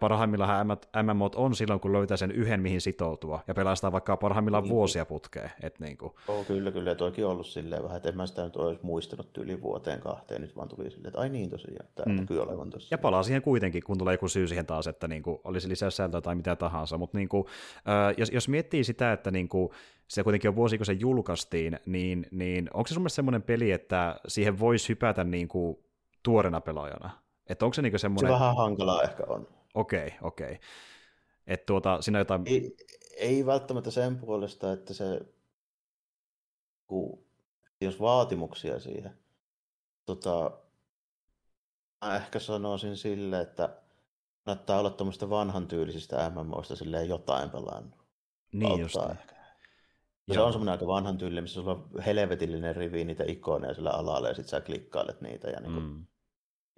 [0.00, 0.66] parhaimmillaan
[1.02, 4.74] MMOt on silloin, kun löytää sen yhden, mihin sitoutua, ja pelastaa vaikka parhaimmillaan niin.
[4.74, 5.50] vuosia putkeen.
[5.62, 6.12] Et niin kuin.
[6.28, 8.80] Oh, kyllä, kyllä, ja toikin on ollut silleen vähän, että en mä sitä nyt olisi
[8.82, 12.20] muistanut yli vuoteen kahteen, nyt vaan tuli silleen, että ai niin tosiaan, tämä mm.
[12.20, 12.94] näkyy olevan tossa.
[12.94, 16.20] Ja palaa siihen kuitenkin, kun tulee joku syy siihen taas, että niin kuin, olisi lisäsältöä
[16.20, 17.44] tai mitä tahansa, mutta niin kuin,
[18.16, 19.70] jos, jos miettii sitä, että niin kuin,
[20.08, 23.72] se kuitenkin on vuosi, kun se julkaistiin, niin, niin onko se sun mielestä semmoinen peli,
[23.72, 25.76] että siihen voisi hypätä niin kuin,
[26.22, 27.23] tuorena pelaajana?
[27.48, 28.32] Että onko se niinku semmoinen...
[28.32, 29.48] Se vähän hankalaa ehkä on.
[29.74, 30.52] Okei, okay, okei.
[30.52, 30.58] Okay.
[31.46, 32.42] Että tuota, siinä jotain...
[32.46, 32.76] Ei,
[33.16, 35.20] ei välttämättä sen puolesta, että se...
[36.86, 37.24] Kun,
[37.80, 39.18] jos vaatimuksia siihen.
[40.06, 40.50] Tota,
[42.04, 43.76] mä ehkä sanoisin sille, että
[44.44, 48.04] kannattaa olla tuommoista vanhan tyylisistä MMOista silleen jotain pelannut.
[48.52, 49.34] Niin just ehkä.
[50.26, 53.90] Ja se on semmoinen aika vanhan tyyli, missä sulla on helvetillinen rivi niitä ikoneja sillä
[53.90, 56.06] alalla ja sit sä klikkailet niitä ja niin kuin, mm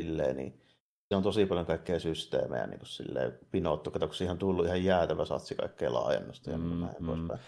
[0.02, 0.60] silleen, niin
[1.08, 3.90] se on tosi paljon kaikkea systeemejä niin kuin silleen pinottu.
[3.90, 7.06] Kato, kun siihen on tullut ihan jäätävä satsi kaikkea laajennusta ja mm, näin mm.
[7.06, 7.40] poispäin.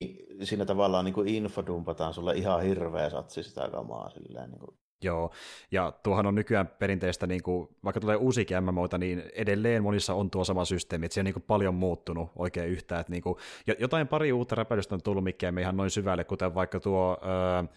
[0.00, 4.78] Niin siinä tavallaan niin kuin infodumpataan sulle ihan hirveä satsi sitä kamaa silleen, niin kuin
[5.02, 5.30] Joo,
[5.70, 10.30] ja tuohan on nykyään perinteistä, niin kuin, vaikka tulee uusikin MMOita, niin edelleen monissa on
[10.30, 13.00] tuo sama systeemi, että se on niin kuin paljon muuttunut oikein yhtään.
[13.00, 13.36] Että niin kuin,
[13.78, 17.18] jotain pari uutta räpäilystä on tullut, mikä ei ihan noin syvälle, kuten vaikka tuo...
[17.22, 17.74] Öö,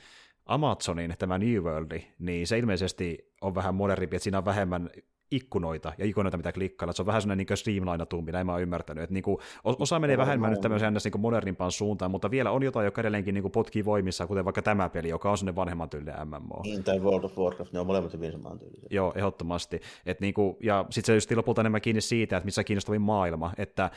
[0.54, 4.89] Amazonin tämä New World, niin se ilmeisesti on vähän modernimpi, että siinä on vähemmän
[5.32, 6.93] ikkunoita ja ikonoita, mitä klikkailla.
[6.93, 9.04] Se on vähän sellainen niin streamlinatumpi, näin mä oon ymmärtänyt.
[9.04, 12.52] Että niin kuin, osa menee no, vähemmän no, nyt tämmöiseen niin modernimpaan suuntaan, mutta vielä
[12.52, 15.56] on jotain, joka edelleenkin niin kuin potkii voimissa, kuten vaikka tämä peli, joka on sellainen
[15.56, 16.62] vanhemman tyylinen MMO.
[16.64, 18.88] Niin, tai World of Warcraft, ne on molemmat hyvin saman tyylisiä.
[18.89, 19.82] Joo, ehdottomasti.
[20.06, 23.54] Et niin kuin, ja sitten se just lopulta enemmän kiinni siitä, että missä kiinnostavin maailma,
[23.58, 23.91] että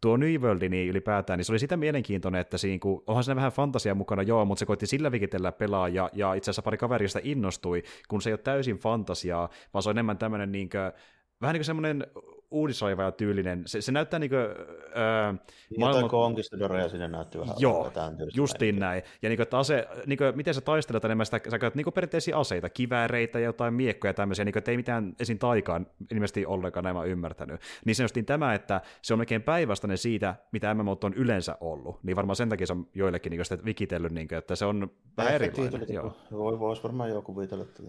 [0.00, 3.36] tuo New World niin ylipäätään, niin se oli sitä mielenkiintoinen, että siinä, kun, onhan siinä
[3.36, 7.20] vähän fantasia mukana, joo, mutta se koitti sillä vikitellä pelaaja, ja itse asiassa pari kaverista
[7.22, 10.92] innostui, kun se ei ole täysin fantasiaa, vaan se on enemmän tämmöinen niin kuin,
[11.40, 12.06] vähän niin kuin semmoinen
[12.50, 13.62] uudisoiva ja tyylinen.
[13.66, 14.40] Se, se näyttää niin kuin...
[14.40, 15.34] Öö,
[15.78, 16.10] maailman...
[16.10, 17.54] konkistadoreja sinne näytti vähän.
[17.58, 17.92] Joo,
[18.34, 18.88] justiin meininkiä.
[18.88, 19.02] näin.
[19.22, 21.92] Ja niin kuin, että ase, niin kuin, miten sä taistelet enemmän sitä, sä käytät niin
[21.94, 25.38] perinteisiä aseita, kivääreitä ja jotain miekkoja ja tämmöisiä, niin kuin, että ei mitään esim.
[25.38, 27.60] taikaan ilmeisesti ollenkaan, näin mä ymmärtänyt.
[27.84, 31.98] Niin se justiin tämä, että se on melkein päinvastainen siitä, mitä MMO on yleensä ollut.
[32.02, 34.64] Niin varmaan sen takia se on joillekin niin kuin, sitä vikitellyt, niin kuin, että se
[34.64, 35.88] on vähän erilainen.
[36.32, 37.82] Voi, voisi varmaan joku viitellä tätä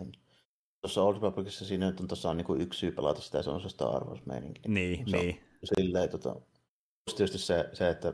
[0.81, 3.69] tuossa Old Republicissa siinä on tuossa niin kuin yksi syy pelata sitä, se on se
[3.69, 4.61] Star Wars-meininki.
[4.67, 5.39] Niin, se niin.
[5.63, 6.35] Silleen, tota,
[7.15, 8.13] tietysti se, se, että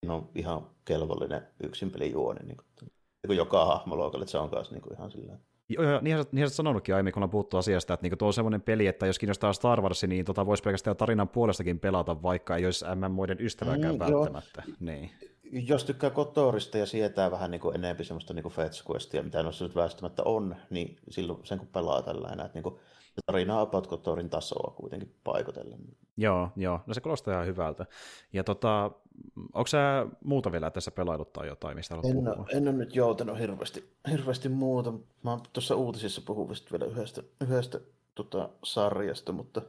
[0.00, 4.50] siinä on ihan kelvollinen yksin pelijuoni, niin kuin, niin kuin joka hahmoluokalle, että se on
[4.50, 5.38] kanssa niin kuin ihan silleen.
[5.68, 8.34] Joo, joo, niinhän, niinhän sä sanonutkin aiemmin, kun on puhuttu asiasta, että niinku tuo on
[8.34, 12.56] semmoinen peli, että jos kiinnostaa Star Wars, niin tota voisi pelkästään tarinan puolestakin pelata, vaikka
[12.56, 14.62] ei olisi MMOiden ystäväkään mm, välttämättä.
[14.66, 14.76] Joo.
[14.80, 15.10] Niin.
[15.52, 19.64] Jos tykkää Kotorista ja sietää vähän niin kuin enemmän semmoista niin Fetch Questia, mitä noissa
[19.64, 22.80] nyt väistämättä on, niin silloin sen kun pelaa tällainen, että niin kuin,
[23.26, 25.80] tarinaa about Kotorin tasoa kuitenkin paikotellen.
[26.16, 26.80] Joo, joo.
[26.86, 27.86] No se kuulostaa ihan hyvältä.
[28.32, 28.90] Ja tota,
[29.36, 32.46] onko sä muuta vielä tässä pelailut tai jotain, mistä haluat en, puhua?
[32.54, 34.92] En ole nyt joutanut hirveästi, hirveästi muuta.
[35.22, 37.80] Mä oon tuossa uutisissa puhuvista vielä yhdestä, yhdestä
[38.14, 39.62] tota, sarjasta, mutta,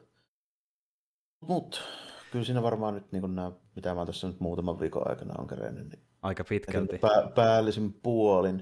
[1.42, 1.80] mutta
[2.34, 5.90] kyllä siinä varmaan nyt niin nämä, mitä mä tässä nyt muutaman viikon aikana on kerennyt,
[5.90, 6.98] niin Aika pitkälti.
[6.98, 8.62] Pää, päällisin puolin.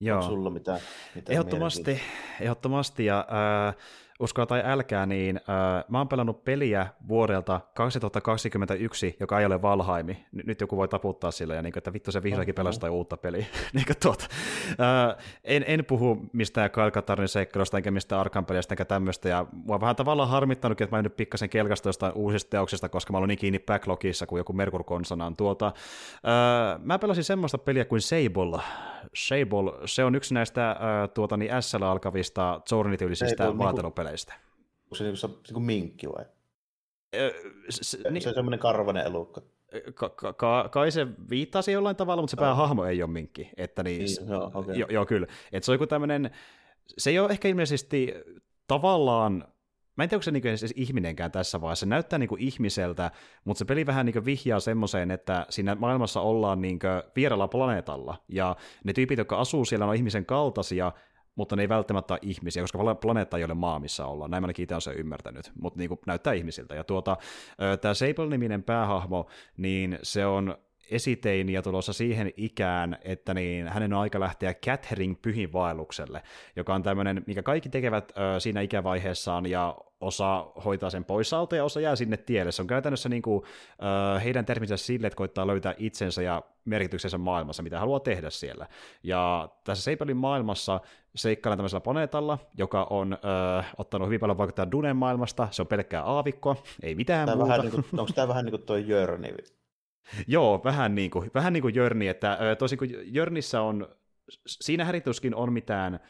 [0.00, 0.18] Joo.
[0.18, 0.80] Onko sulla mitään,
[1.14, 2.00] mitään Ehdottomasti,
[2.40, 3.26] ehdottomasti ja
[3.68, 3.76] äh,
[4.20, 10.12] uskoa tai älkää, niin äh, mä oon pelannut peliä vuodelta 2021, joka ei ole Valhaimi.
[10.12, 13.16] N- nyt joku voi taputtaa sillä, ja niin kuin, että vittu se vihdoinkin pelastaa uutta
[13.16, 13.46] peliä.
[13.74, 14.24] niin kuin, tuota.
[14.70, 19.80] äh, en, en puhu mistään Kalkatarin seikkailusta, enkä mistään Arkan pelistä, enkä tämmöistä, ja mua
[19.80, 23.28] vähän tavallaan harmittanutkin, että mä en nyt pikkasen kelkasta jostain uusista teoksista, koska mä olin
[23.28, 25.36] niin kiinni backlogissa kuin joku Merkur Konsanaan.
[25.36, 28.62] Tuota, äh, mä pelasin semmoista peliä kuin Sable.
[29.14, 30.76] Sable, se on yksi näistä äh,
[31.14, 34.34] tuota, niin SL alkavista Zornityylisistä vaatelupeleistä peleistä.
[34.84, 36.24] Onko se niinku, niinku minkki vai?
[37.14, 37.30] Öö,
[37.70, 39.40] se, se, niin, se on semmoinen karvanen elukka.
[39.94, 42.40] Ka, ka, ka, kai se viittasi jollain tavalla, mutta se no.
[42.40, 43.50] päähahmo ei ole minkki.
[43.56, 44.74] Että niin, niin, joo, okay.
[44.74, 45.26] jo, joo, kyllä.
[45.52, 46.30] Että se on joku tämmöinen,
[46.98, 48.14] se ei ole ehkä ilmeisesti
[48.66, 49.44] tavallaan
[49.96, 51.80] Mä en tiedä, onko se niinku siis ihminenkään tässä vaiheessa.
[51.80, 53.10] Se näyttää niinku ihmiseltä,
[53.44, 56.86] mutta se peli vähän niinku vihjaa semmoiseen, että siinä maailmassa ollaan niinku
[57.16, 58.16] vieralla planeetalla.
[58.28, 60.92] Ja ne tyypit, jotka asuu siellä, on ihmisen kaltaisia,
[61.38, 64.30] mutta ne ei välttämättä ole ihmisiä, koska planeetta ei ole maa, missä ollaan.
[64.30, 66.74] Näin ainakin itse olen sen ymmärtänyt, mutta niin kuin näyttää ihmisiltä.
[66.74, 67.16] Ja tuota,
[67.80, 69.26] tämä Sable-niminen päähahmo,
[69.56, 70.58] niin se on
[70.90, 76.22] esiteini ja tulossa siihen ikään, että niin hänen on aika lähteä Catherine pyhinvaellukselle,
[76.56, 81.56] joka on tämmöinen, mikä kaikki tekevät ö, siinä ikävaiheessaan ja osa hoitaa sen pois alta
[81.56, 82.52] ja osa jää sinne tielle.
[82.52, 83.44] Se on käytännössä niin kuin,
[84.16, 88.66] ö, heidän terminsä sille, että koittaa löytää itsensä ja merkityksensä maailmassa, mitä haluaa tehdä siellä.
[89.02, 90.80] Ja tässä Seipelin maailmassa
[91.14, 93.16] seikkaillaan tämmöisellä planeetalla, joka on ö,
[93.78, 97.48] ottanut hyvin paljon vaikuttaa Dunen maailmasta, se on pelkkää aavikkoa, ei mitään tämä muuta.
[97.48, 99.34] Vähän niin kuin, onko tämä vähän niin kuin tuo Jörni?
[100.26, 103.88] Joo, vähän niin kuin, vähän niin kuin Jörni, että toisin kuin Jörnissä on,
[104.46, 106.00] siinä härituskin on mitään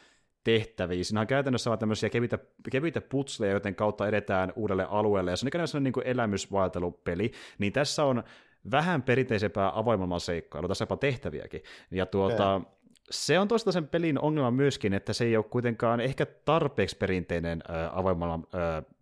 [0.43, 1.03] tehtäviä.
[1.03, 2.39] Siinä on käytännössä vaan tämmöisiä kevyitä,
[2.71, 7.31] kevyitä putsleja, joten kautta edetään uudelle alueelle, ja se on ikään kuin niin kuin elämysvaeltelupeli,
[7.57, 8.23] niin tässä on
[8.71, 11.63] vähän perinteisempää avoimemman seikkailu, tässä jopa tehtäviäkin.
[11.91, 12.71] Ja tuota, okay.
[13.11, 17.63] se on toista sen pelin ongelma myöskin, että se ei ole kuitenkaan ehkä tarpeeksi perinteinen
[17.91, 18.39] avoimella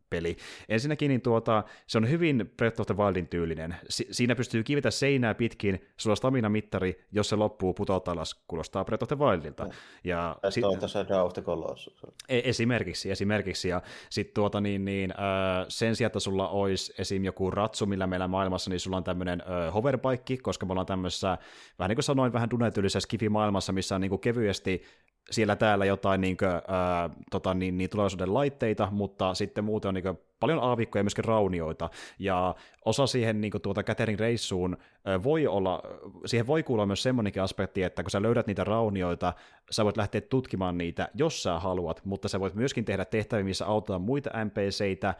[0.09, 0.37] peli.
[0.69, 3.75] Ensinnäkin niin tuota, se on hyvin Breath of the Wildin tyylinen.
[3.89, 8.85] Si- siinä pystyy kivetä seinää pitkin, sulla on stamina-mittari, jos se loppuu putoat alas, kuulostaa
[8.85, 9.69] Breath of the Wildilta.
[10.03, 12.01] Ja, ja sit, on tässä Dawn of the Colossus.
[12.29, 13.69] E- esimerkiksi, esimerkiksi.
[13.69, 17.23] Ja sitten tuota niin, niin äh, sen sijaan, että sulla olisi esim.
[17.23, 21.37] joku ratsu, millä meillä maailmassa, niin sulla on tämmöinen äh, hoverbike, koska me ollaan tämmöisessä,
[21.79, 24.83] vähän niin kuin sanoin, vähän dunetyylisessä skifi-maailmassa, missä on niin kuin kevyesti
[25.31, 29.95] siellä täällä jotain niin kuin, ää, tota, niin, niin tulevaisuuden laitteita, mutta sitten muuten on
[29.95, 32.55] niin kuin, paljon aavikkoja ja myöskin raunioita, ja
[32.85, 35.81] osa siihen niin kuin, tuota Catering reissuun ää, voi olla,
[36.25, 39.33] siihen voi kuulla myös semmoinenkin aspekti, että kun sä löydät niitä raunioita,
[39.71, 43.65] sä voit lähteä tutkimaan niitä, jos sä haluat, mutta sä voit myöskin tehdä tehtäviä, missä
[43.65, 45.15] autetaan muita NPCitä,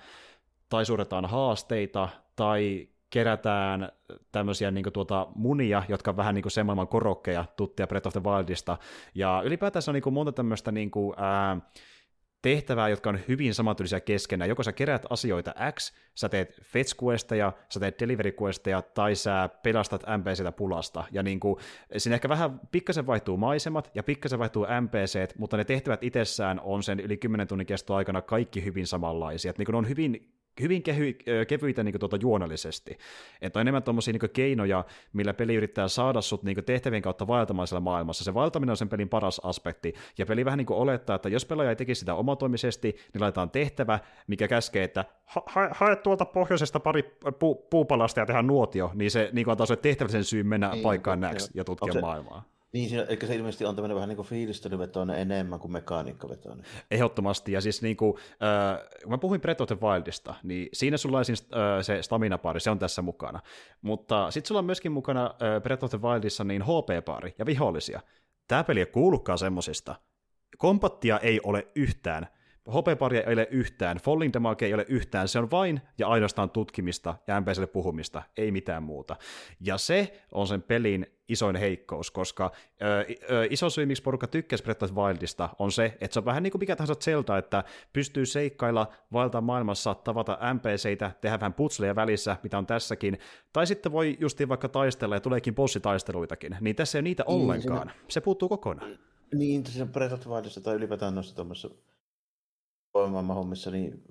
[0.70, 3.92] tai suoritetaan haasteita, tai kerätään
[4.32, 8.14] tämmöisiä niin tuota, munia, jotka on vähän niin kuin sen maailman korokkeja tuttia Breath of
[8.14, 8.78] the Wildista.
[9.16, 11.58] Ja ylipäätään se on niin kuin monta tämmöistä niin kuin, ää,
[12.42, 14.50] tehtävää, jotka on hyvin samantyylisiä keskenään.
[14.50, 19.50] Joko sä kerät asioita X, sä teet fetch questeja, sä teet delivery questeja, tai sä
[19.64, 21.04] pelastat NPCtä pulasta.
[21.12, 21.60] Ja niin kuin,
[21.98, 26.84] siinä ehkä vähän pikkasen vaihtuu maisemat ja pikkasen vaihtuu NPCt, mutta ne tehtävät itsessään on
[26.84, 29.50] sen yli 10 tunnin kesto aikana kaikki hyvin samanlaisia.
[29.50, 31.14] Et niin kuin ne on hyvin hyvin kehy,
[31.48, 32.98] kevyitä niin kuin, tuota, juonellisesti.
[33.42, 37.28] Että on enemmän tuommoisia niin keinoja, millä peli yrittää saada sut niin kuin, tehtävien kautta
[37.28, 38.24] vaeltamaan siellä maailmassa.
[38.24, 41.46] Se vaeltaminen on sen pelin paras aspekti, ja peli vähän niin kuin olettaa, että jos
[41.46, 46.80] pelaaja ei tekisi sitä omatoimisesti, niin laitetaan tehtävä, mikä käskee, että hae, hae tuolta pohjoisesta
[46.80, 47.04] pari
[47.40, 50.84] pu, puupalasta ja tehdä nuotio, niin se niin kuin antaa sulle tehtävällisen syyn mennä niin,
[50.84, 52.57] paikkaan näksi ja tutkia se, maailmaa.
[52.78, 56.66] Niin, siinä, eli se ilmeisesti on tämmöinen vähän niin kuin fiilistelyvetoinen enemmän kuin mekaniikkavetoinen.
[56.92, 60.98] Ehdottomasti, ja siis niin kuin, äh, kun mä puhuin Breath of the Wildista, niin siinä
[60.98, 63.40] sulla on siis, äh, se stamina-paari, se on tässä mukana.
[63.82, 68.02] Mutta sitten sulla on myöskin mukana äh, Breath of the Wildissa niin HP-paari ja vihollisia.
[68.48, 69.96] Tämä peli ei kuulukaan semmosista.
[70.58, 72.28] Kompattia ei ole yhtään.
[72.74, 77.16] Hopeparia ei ole yhtään, falling damage ei ole yhtään, se on vain ja ainoastaan tutkimista
[77.28, 79.16] ja MPClle puhumista, ei mitään muuta.
[79.62, 82.52] Ja se on sen pelin isoin heikkous, koska
[82.82, 86.26] ö, ö, iso syy, miksi porukka tykkäsi Breath of Wildista, on se, että se on
[86.26, 87.64] vähän niin kuin mikä tahansa Zelda, että
[87.94, 93.18] pystyy seikkailla vaeltaa maailmassa, tavata NPCitä, tehdä vähän putsleja välissä, mitä on tässäkin,
[93.54, 97.42] tai sitten voi justiin vaikka taistella ja tuleekin bossitaisteluitakin, niin tässä ei ole niitä niin,
[97.42, 97.92] ollenkaan.
[98.08, 99.00] Se puuttuu kokonaan.
[99.34, 101.70] Niin, siinä Breath of Wildissa tai ylipäätään noissa tuommoissa
[103.36, 104.04] hommissa, niin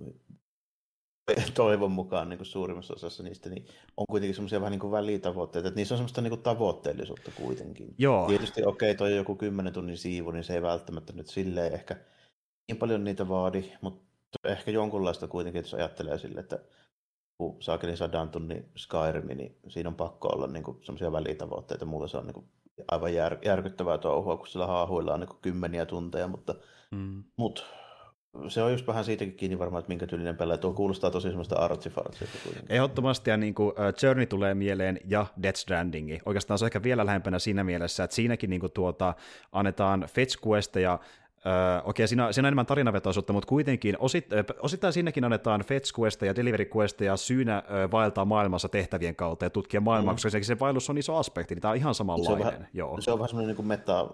[1.54, 3.66] toivon mukaan niin kuin suurimmassa osassa niistä, niin
[3.96, 7.94] on kuitenkin semmoisia vähän niin kuin välitavoitteita, että niissä on semmoista niin kuin tavoitteellisuutta kuitenkin.
[7.98, 8.26] Joo.
[8.26, 11.72] Tietysti okei, okay, toi on joku kymmenen tunnin siivu, niin se ei välttämättä nyt silleen
[11.72, 11.96] ehkä
[12.68, 14.06] niin paljon niitä vaadi, mutta
[14.44, 16.58] ehkä jonkunlaista kuitenkin, jos ajattelee sille, että
[17.38, 22.16] kun saakeli sadan tunnin Skyrim, niin siinä on pakko olla niin semmoisia välitavoitteita, muuten se
[22.16, 22.46] on niin kuin
[22.88, 26.54] aivan jär, järkyttävää touhua, kun sillä haahuillaan niin kymmeniä tunteja, mutta,
[26.90, 27.24] mm.
[27.36, 27.62] mutta
[28.48, 30.58] se on just vähän siitäkin kiinni varmaan, että minkä tyylinen pelaaja.
[30.58, 32.32] Tuo kuulostaa tosi semmoista artsifartsilta.
[32.68, 36.18] Ehdottomasti, ja niin kuin, uh, Journey tulee mieleen ja Death Stranding.
[36.26, 39.14] Oikeastaan se on ehkä vielä lähempänä siinä mielessä, että siinäkin niin kuin, tuota,
[39.52, 40.98] annetaan fetch questeja
[41.46, 44.26] Öö, okei, siinä, siinä on enemmän tarinavetoisuutta, mutta kuitenkin osit,
[44.60, 49.80] osittain siinäkin annetaan fetch questeja, delivery questeja syynä ö, vaeltaa maailmassa tehtävien kautta ja tutkia
[49.80, 50.16] maailmaa, mm.
[50.16, 52.38] koska se vaellus on iso aspekti, niin tämä on ihan samanlainen.
[52.38, 53.00] Se on vähän, Joo.
[53.00, 54.08] Se on vähän semmoinen niin meta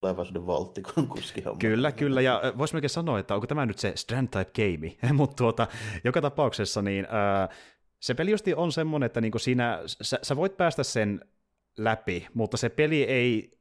[0.00, 1.58] tulevaisuuden valtti kun kuskihomma.
[1.58, 5.36] Kyllä, kyllä, ja voisi melkein sanoa, että onko tämä nyt se Strand Type game, mutta
[5.36, 5.66] tuota,
[6.04, 7.56] joka tapauksessa niin äh,
[8.00, 11.20] se peli on semmoinen, että niinku siinä, sä, sä voit päästä sen
[11.78, 13.58] läpi, mutta se peli ei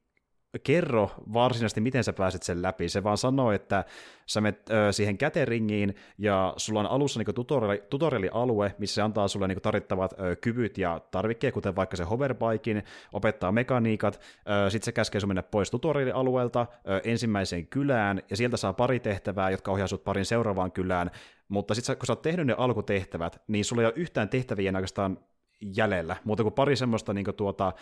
[0.60, 2.90] kerro varsinaisesti, miten sä pääset sen läpi.
[2.90, 3.84] Se vaan sanoo, että
[4.26, 9.48] sä menet siihen käteringiin ja sulla on alussa niin tutoriali, tutoriali-alue, missä se antaa sulle
[9.48, 12.84] niin tarvittavat ö, kyvyt ja tarvikkeet, kuten vaikka se hoverbikein,
[13.14, 14.22] opettaa mekaniikat,
[14.70, 19.50] sitten se käskee sun mennä pois tutoriali-alueelta ö, ensimmäiseen kylään, ja sieltä saa pari tehtävää,
[19.50, 21.12] jotka ohjaa sut parin seuraavaan kylään,
[21.48, 25.18] mutta sitten kun sä oot tehnyt ne alkutehtävät, niin sulla ei ole yhtään tehtäviä oikeastaan
[25.76, 27.74] jäljellä, mutta kuin pari semmoista niin tuota,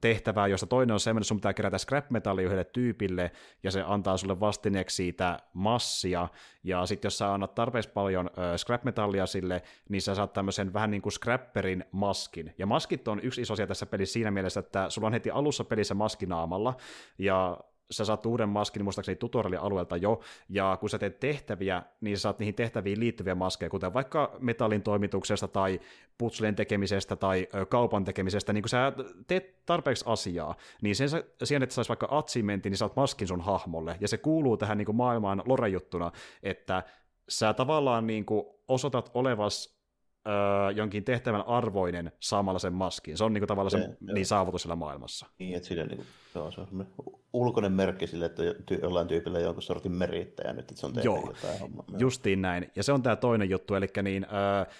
[0.00, 3.32] tehtävää, josta toinen on semmoinen, että sun pitää kerätä scrap-metallia yhdelle tyypille,
[3.62, 6.28] ja se antaa sulle vastineeksi siitä massia,
[6.64, 10.90] ja sitten jos sä annat tarpeeksi paljon öö, scrap-metallia sille, niin sä saat tämmöisen vähän
[10.90, 12.54] niin kuin scrapperin maskin.
[12.58, 15.64] Ja maskit on yksi iso asia tässä pelissä siinä mielessä, että sulla on heti alussa
[15.64, 16.76] pelissä maskinaamalla,
[17.18, 17.58] ja
[17.92, 22.38] sä saat uuden maskin muistaakseni tutorial-alueelta jo, ja kun sä teet tehtäviä, niin sä saat
[22.38, 25.80] niihin tehtäviin liittyviä maskeja, kuten vaikka metallin toimituksesta tai
[26.18, 28.92] putslien tekemisestä tai kaupan tekemisestä, niin kun sä
[29.26, 31.08] teet tarpeeksi asiaa, niin sen
[31.44, 34.86] sijaan, että saisi vaikka achievementin, niin saat maskin sun hahmolle, ja se kuuluu tähän niin
[34.86, 36.12] kuin maailmaan lorejuttuna,
[36.42, 36.82] että
[37.28, 39.78] sä tavallaan niin kuin osoitat olevas
[40.26, 43.18] öö, jonkin tehtävän arvoinen saamalla sen maskin.
[43.18, 45.26] Se on niin kuin, tavallaan se, se niin saavutus siellä maailmassa.
[45.38, 46.86] Niin, että sillä, niin kuin, joo, se on
[47.32, 48.42] ulkoinen merkki sille, että
[48.82, 51.86] jollain tyypillä on jonkun sortin merittäjä nyt, että se on tehnyt joo, jotain hommaa.
[51.98, 52.70] justiin näin.
[52.76, 54.72] Ja se on tämä toinen juttu, eli niin, öö,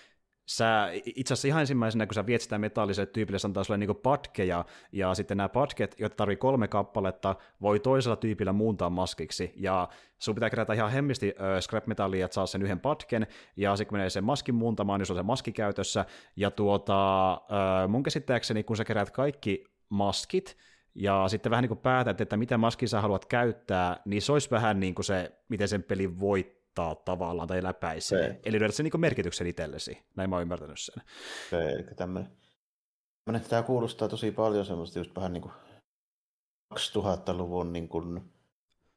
[0.46, 3.94] sä itse asiassa ihan ensimmäisenä, kun sä viet sitä metalliselle tyypille, se antaa sulle niinku
[3.94, 9.88] patkeja, ja sitten nämä patket, joita tarvii kolme kappaletta, voi toisella tyypillä muuntaa maskiksi, ja
[10.18, 13.26] sun pitää kerätä ihan hemmisti äh, scrap-metallia, että saa sen yhden patken,
[13.56, 16.04] ja sitten kun menee sen maskin muuntamaan, niin se on se maski käytössä,
[16.36, 20.56] ja tuota, äh, mun käsittääkseni, kun sä kerät kaikki maskit,
[20.94, 24.50] ja sitten vähän niin kuin päätät, että mitä maskia sä haluat käyttää, niin se olisi
[24.50, 28.28] vähän niin kuin se, miten sen peli voittaa tavallaan tai läpäisee.
[28.28, 28.40] Se.
[28.44, 30.02] Eli löydät sen niin merkityksen itsellesi.
[30.16, 31.02] Näin mä oon ymmärtänyt sen.
[31.50, 32.32] Se, eli tämmöinen,
[33.24, 35.52] tämmöinen, tämä kuulostaa tosi paljon semmoista just vähän niin kuin
[36.74, 38.32] 2000-luvun niin kuin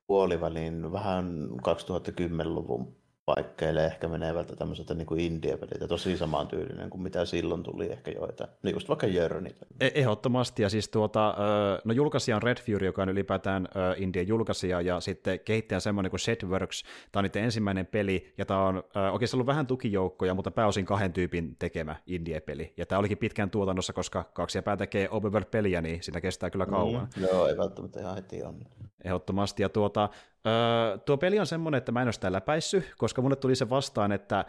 [0.08, 7.64] puolivälin, vähän 2010-luvun paikkeilee ehkä menevältä tämmöiseltä niin kuin indie-peliltä, tosi samantyylinen kuin mitä silloin
[7.64, 9.52] tuli ehkä joita, no just vaikka Journey.
[9.80, 11.36] E- ehdottomasti, ja siis tuota,
[11.84, 13.68] no julkaisija on Red Fury, joka on ylipäätään
[13.98, 18.66] indie julkaisija, ja sitten kehittäjä semmoinen kuin Setworks, tämä on niiden ensimmäinen peli, ja tämä
[18.66, 23.50] on oikeasti ollut vähän tukijoukkoja, mutta pääosin kahden tyypin tekemä indie-peli, ja tämä olikin pitkään
[23.50, 27.08] tuotannossa, koska kaksi ja pää tekee open world-peliä, niin siinä kestää kyllä kauan.
[27.18, 28.60] Mm, joo, ei välttämättä ihan heti on.
[29.04, 30.10] Ehdottomasti, ja tuota,
[30.48, 33.70] Öö, tuo peli on semmoinen, että mä en ole sitä läpäissy, koska mulle tuli se
[33.70, 34.46] vastaan, että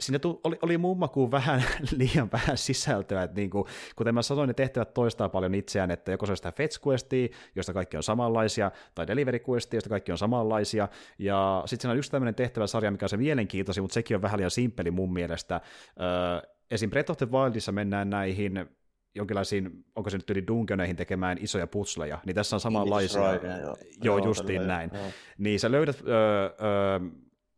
[0.00, 1.64] siinä tuli, oli, oli muun makuun vähän
[1.98, 3.64] liian vähän sisältöä, että niin kuin,
[3.96, 7.28] kuten mä sanoin, ne tehtävät toistaa paljon itseään, että joko se on sitä fetch questia,
[7.56, 11.98] josta kaikki on samanlaisia, tai delivery questia, josta kaikki on samanlaisia, ja sitten siinä on
[11.98, 15.60] yksi tämmöinen tehtäväsarja, mikä on se mielenkiintoisin, mutta sekin on vähän liian simppeli mun mielestä.
[16.00, 16.90] Öö, esim.
[16.90, 18.68] Breath of the Wildissa mennään näihin
[19.14, 23.32] jonkinlaisiin, onko se nyt yli dungeoneihin tekemään isoja putsleja, niin tässä on samanlaisia.
[23.32, 24.90] Right, joo, joo, justiin joo, näin.
[24.94, 25.04] Joo.
[25.38, 27.00] Niin sä löydät öö, öö,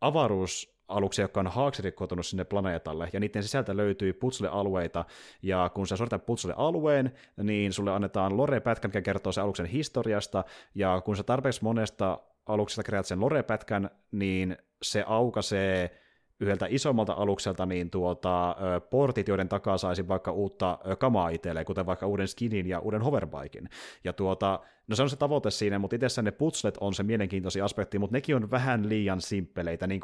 [0.01, 5.05] avaruusaluksia, jotka on haaksirikkoutunut sinne planeetalle, ja niiden sisältä löytyy putsle-alueita,
[5.43, 10.45] ja kun sä suoritat putsle-alueen, niin sulle annetaan lore-pätkä, mikä kertoo sen aluksen historiasta,
[10.75, 16.06] ja kun sä tarpeeksi monesta aluksesta keräät sen lore-pätkän, niin se aukaisee
[16.41, 18.57] yhdeltä isommalta alukselta niin tuota,
[18.91, 23.69] portit, joiden takaa saisi vaikka uutta kamaa itselleen, kuten vaikka uuden skinin ja uuden hoverbaikin.
[24.05, 27.65] Ja tuota, No se on se tavoite siinä, mutta itse ne putslet on se mielenkiintoisin
[27.65, 29.87] aspekti, mutta nekin on vähän liian simppeleitä.
[29.87, 30.01] Niin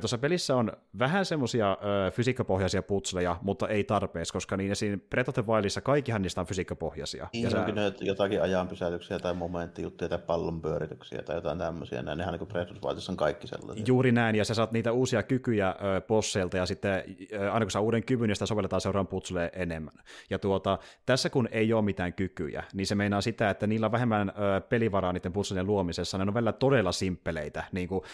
[0.00, 1.78] tuossa pelissä on vähän semmoisia
[2.12, 5.00] fysiikkapohjaisia putsleja, mutta ei tarpeeksi, koska niin esim.
[5.10, 7.28] Breath of the Wildissa kaikkihan niistä on fysiikkapohjaisia.
[7.32, 7.66] Niin, ja sä...
[8.00, 12.02] jotakin ajanpysäytyksiä tai momenttijuttuja tai pallonpyörityksiä tai jotain tämmöisiä.
[12.02, 13.84] Näin, nehän niin Breath of the Wildissa on kaikki sellaisia.
[13.88, 17.70] Juuri näin, ja sä saat niitä uusia kykyjä ö, bosseilta, ja sitten ö, aina kun
[17.70, 19.94] saa uuden kyvyn, niin sitä sovelletaan seuraavan putsleen enemmän.
[20.30, 23.92] Ja tuota, tässä kun ei ole mitään kykyjä, niin se meinaa sitä, että niillä on
[23.92, 27.64] vähemmän enemmän ö, pelivaraa niiden puzzlejen luomisessa, ne on välillä todella simppeleitä.
[27.72, 28.04] Niin kuin,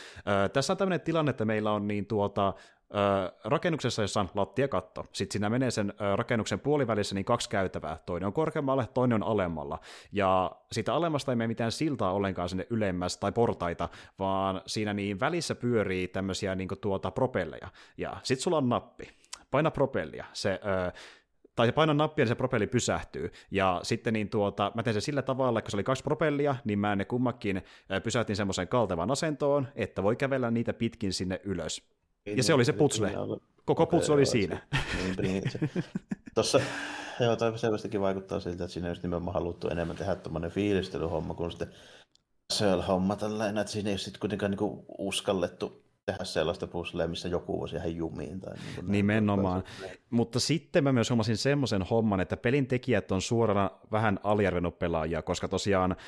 [0.45, 5.07] ö, tässä on tämmöinen tilanne, että meillä on niin tuota, ö, rakennuksessa, jossa on lattiakatto.
[5.13, 7.99] Sitten siinä menee sen ö, rakennuksen puolivälissä niin kaksi käytävää.
[8.07, 9.79] Toinen on korkeammalle, toinen on alemmalla.
[10.13, 13.89] Ja siitä alemmasta ei mene mitään siltaa ollenkaan sinne ylemmäs tai portaita,
[14.19, 17.69] vaan siinä niin välissä pyörii tämmöisiä niin tuota propelleja.
[17.97, 19.09] Ja sitten sulla on nappi.
[19.51, 20.25] Paina propellia.
[20.33, 20.93] Se ö,
[21.57, 23.33] tai painan nappia, niin se propelli pysähtyy.
[23.51, 26.57] Ja sitten niin tuota, mä tein sen sillä tavalla, että kun se oli kaksi propellia,
[26.65, 27.63] niin mä ne kummakin
[28.03, 31.83] pysäytin semmoiseen kaltevaan asentoon, että voi kävellä niitä pitkin sinne ylös.
[32.27, 33.13] Niin, ja se oli se putsle.
[33.65, 34.67] Koko putsle oli siinä.
[34.97, 35.43] Niin, niin,
[36.35, 36.61] Tuossa
[37.21, 41.51] joo, toi selvästikin vaikuttaa siltä, että siinä olisi nimenomaan haluttu enemmän tehdä tuommoinen fiilistelyhomma kuin
[41.51, 41.73] sitten
[42.53, 47.61] Söl-homma tällainen, että siinä ei ole sitten kuitenkaan niinku uskallettu tehdä sellaista puzzlea, missä joku
[47.61, 48.41] voisi jäädä jumiin.
[48.41, 49.65] Tai niin kuin Nimenomaan.
[50.11, 55.23] Mutta sitten mä myös huomasin semmoisen homman, että pelin tekijät on suorana vähän aliarvenut pelaajia,
[55.23, 55.99] koska tosiaan äh,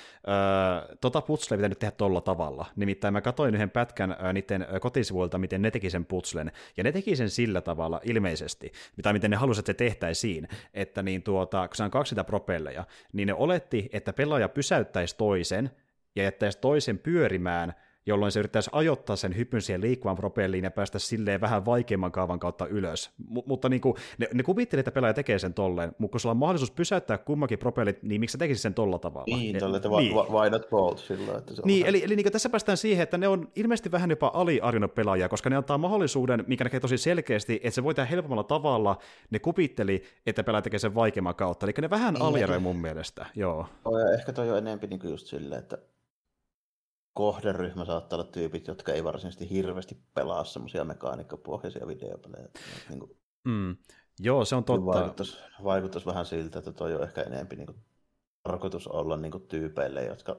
[1.00, 2.66] tota puzzlea pitää nyt tehdä tolla tavalla.
[2.76, 6.92] Nimittäin mä katsoin yhden pätkän äh, niiden kotisivuilta, miten ne teki sen puzzlen, ja ne
[6.92, 8.72] teki sen sillä tavalla ilmeisesti,
[9.02, 12.24] tai miten ne halusivat, että se tehtäisiin, että niin tuota, kun se on kaksi sitä
[12.24, 15.70] propelleja, niin ne oletti, että pelaaja pysäyttäisi toisen,
[16.16, 17.74] ja jättäisi toisen pyörimään,
[18.06, 22.38] jolloin se yrittäisi ajoittaa sen hypyn siihen liikkuvan propelliin ja päästä silleen vähän vaikeamman kaavan
[22.38, 23.10] kautta ylös.
[23.18, 26.30] M- mutta niin kuin, ne, ne kuvitteli, että pelaaja tekee sen tolleen, mutta kun sulla
[26.30, 29.36] on mahdollisuus pysäyttää kummakin propellit, niin miksi sä tekisit sen tolla tavalla?
[29.36, 30.14] Niin, tolle, että niin.
[30.14, 33.28] why not bolt sillä että se Niin, eli, eli niin tässä päästään siihen, että ne
[33.28, 37.70] on ilmeisesti vähän jopa aliarjonnut pelaajia, koska ne antaa mahdollisuuden, mikä näkee tosi selkeästi, että
[37.70, 38.98] se voi tehdä helpommalla tavalla,
[39.30, 43.26] ne kuvitteli, että pelaaja tekee sen vaikeamman kautta, eli ne vähän niin, aliarjoi mun mielestä,
[43.34, 43.66] joo.
[43.84, 45.78] Ja ehkä toi on enemmän niin just silleen, että
[47.14, 52.48] kohderyhmä saattaa olla tyypit, jotka ei varsinaisesti hirveästi pelaa semmoisia mekaanikkapohjaisia videopelejä.
[52.88, 53.76] Niin kuin, mm.
[54.20, 54.86] Joo, se on totta.
[54.86, 57.78] Vaikuttaisi, vaikuttaisi vähän siltä, että toi on ehkä enemmän niin kuin,
[58.42, 60.36] tarkoitus olla niin kuin, tyypeille, jotka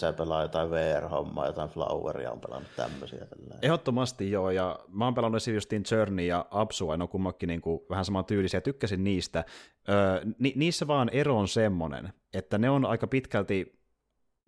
[0.00, 3.26] sä pelaa jotain VR-hommaa, jotain Floweria, on pelannut tämmöisiä.
[3.26, 3.54] Tällä.
[3.62, 7.80] Ehdottomasti joo, ja mä oon pelannut justiin Journey ja Absua, ne on kummakin niin kuin
[7.90, 9.44] vähän saman tyylisiä, tykkäsin niistä.
[9.88, 13.77] Öö, ni- niissä vaan ero on semmonen, että ne on aika pitkälti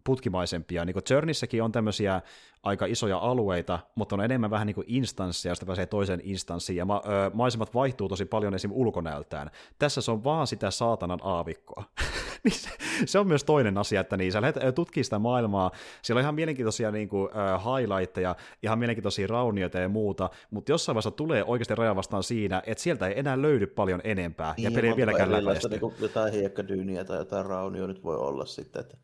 [0.04, 0.84] putkimaisempia.
[0.84, 2.22] Niin Journeyssäkin on tämmöisiä
[2.62, 6.84] aika isoja alueita, mutta on enemmän vähän niin kuin instanssia, josta pääsee toiseen instanssiin, ja
[6.84, 8.70] ma- ö, maisemat vaihtuu tosi paljon esim.
[8.74, 9.50] ulkonäöltään.
[9.78, 11.84] Tässä se on vaan sitä saatanan aavikkoa.
[12.44, 12.70] Niin se,
[13.04, 15.70] se on myös toinen asia, että niin, sä lähdet tutkimaan sitä maailmaa,
[16.02, 20.94] siellä on ihan mielenkiintoisia niin kuin, uh, highlightteja, ihan mielenkiintoisia raunioita ja muuta, mutta jossain
[20.94, 24.70] vaiheessa tulee oikeasti raja vastaan siinä, että sieltä ei enää löydy paljon enempää, niin, ja
[24.70, 25.68] peli ei vieläkään läpäisty.
[25.68, 28.96] Niin jotain hiekkadyyniä tai jotain raunioa nyt voi olla sitten, että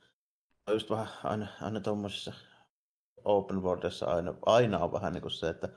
[0.72, 2.32] just vähän aina, aina tuommoisissa
[3.24, 5.68] open worldissa aina, aina on vähän niin kuin se, että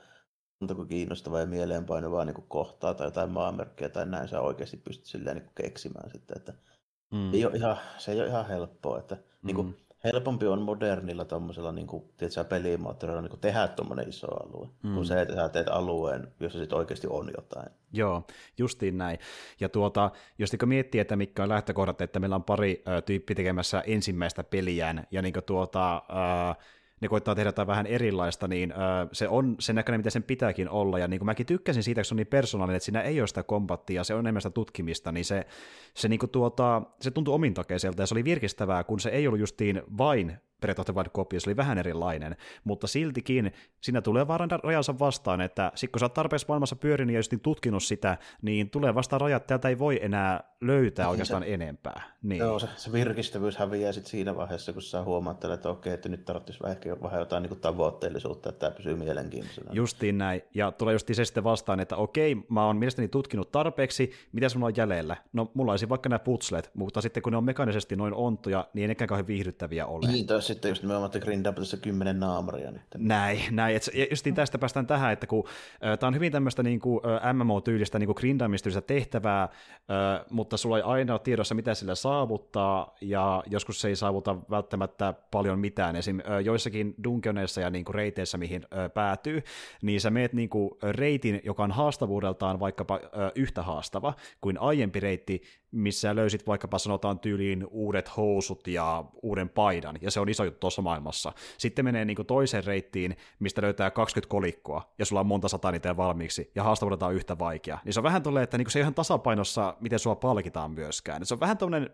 [0.60, 5.36] montako kiinnostavaa ja mieleenpainuvaa niin kohtaa tai jotain maamerkkejä tai näin sä oikeasti pystyt silleen
[5.36, 6.54] niin keksimään sitten, että
[7.10, 7.34] mm.
[7.34, 9.22] ei ole ihan, se ei ole ihan helppoa, että mm.
[9.42, 14.26] niin kuin, helpompi on modernilla tuommoisella niin kuin, tiedätkö, pelimoottorilla niin kuin tehdä tuommoinen iso
[14.26, 14.94] alue, mm.
[14.94, 17.70] kuin se, että sä teet alueen, jossa sitten oikeasti on jotain.
[17.92, 18.22] Joo,
[18.58, 19.18] justiin näin.
[19.60, 23.34] Ja tuota, jos niin miettii, että mitkä on lähtökohdat, että meillä on pari ö, tyyppi
[23.34, 26.54] tekemässä ensimmäistä peliään, ja niin tuota, ö,
[27.00, 28.74] ne koittaa tehdä jotain vähän erilaista, niin ö,
[29.12, 30.98] se on sen näköinen, mitä sen pitääkin olla.
[30.98, 33.28] Ja niin kuin mäkin tykkäsin siitä, että se on niin persoonallinen, että siinä ei ole
[33.28, 35.46] sitä kombattia, se on enemmän sitä tutkimista, niin se,
[35.94, 39.40] se, niin kuin tuota, se tuntui omintakeiselta ja se oli virkistävää, kun se ei ollut
[39.40, 44.28] justiin vain Breath of the Wild kopio, se oli vähän erilainen, mutta siltikin siinä tulee
[44.28, 47.82] vaan rajansa vastaan, että sit kun sä oot tarpeeksi maailmassa pyörinyt ja just niin tutkinut
[47.82, 52.02] sitä, niin tulee vastaan rajat, täältä ei voi enää löytää niin oikeastaan se, enempää.
[52.22, 52.38] Niin.
[52.38, 56.24] Joo, se, se virkistävyys häviää sitten siinä vaiheessa, kun sä huomaat, että okei, että nyt
[56.24, 59.70] tarvitsisi vähän, vähän jotain niin tavoitteellisuutta, että tämä pysyy mielenkiintoisena.
[59.72, 64.12] Justiin näin, ja tulee just se sitten vastaan, että okei, mä oon mielestäni tutkinut tarpeeksi,
[64.32, 65.16] mitä sulla on jäljellä?
[65.32, 68.82] No, mulla olisi vaikka nämä putslet, mutta sitten kun ne on mekaanisesti noin ontoja, niin
[68.82, 70.08] ei nekään kauhean viihdyttäviä ole.
[70.08, 72.82] Niin, sitten just nimenomaan, että grindaa tässä kymmenen naamaria nyt.
[72.98, 73.76] Näin, näin.
[73.76, 75.44] Et justiin tästä päästään tähän, että kun
[75.80, 77.00] tämä on hyvin tämmöistä niin kuin,
[77.32, 79.48] MMO-tyylistä niin grindaamistyylistä tehtävää,
[80.30, 85.14] mutta sulla ei aina ole tiedossa, mitä sillä saavuttaa, ja joskus se ei saavuta välttämättä
[85.30, 85.96] paljon mitään.
[85.96, 86.18] Esim.
[86.44, 89.42] Joissakin dungeoneissa ja niin kuin reiteissä, mihin päätyy,
[89.82, 93.00] niin sä meet niin kuin reitin, joka on haastavuudeltaan vaikkapa
[93.34, 95.42] yhtä haastava kuin aiempi reitti,
[95.72, 100.60] missä löysit vaikkapa sanotaan tyyliin uudet housut ja uuden paidan, ja se on iso juttu
[100.60, 101.32] tuossa maailmassa.
[101.58, 105.96] Sitten menee niin toiseen reittiin, mistä löytää 20 kolikkoa, ja sulla on monta sataa niitä
[105.96, 107.78] valmiiksi, ja haastavuudelta on yhtä vaikea.
[107.84, 111.26] Niin se on vähän tolleen, että niin se ei ihan tasapainossa, miten sua palkitaan myöskään.
[111.26, 111.90] Se on vähän tommonen,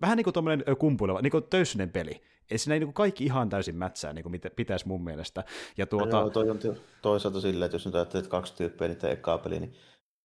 [0.00, 1.44] vähän niin kuin tuommoinen kumpuileva, niin kuin
[1.92, 2.20] peli.
[2.50, 5.44] Ei siinä ei niin kaikki ihan täysin mätsää, niin kuin pitäisi mun mielestä.
[5.76, 6.16] Ja tuota...
[6.16, 6.58] Joo, toi on
[7.02, 9.74] toisaalta silleen, että jos nyt ajattelet kaksi tyyppiä niitä ekaa peliä, niin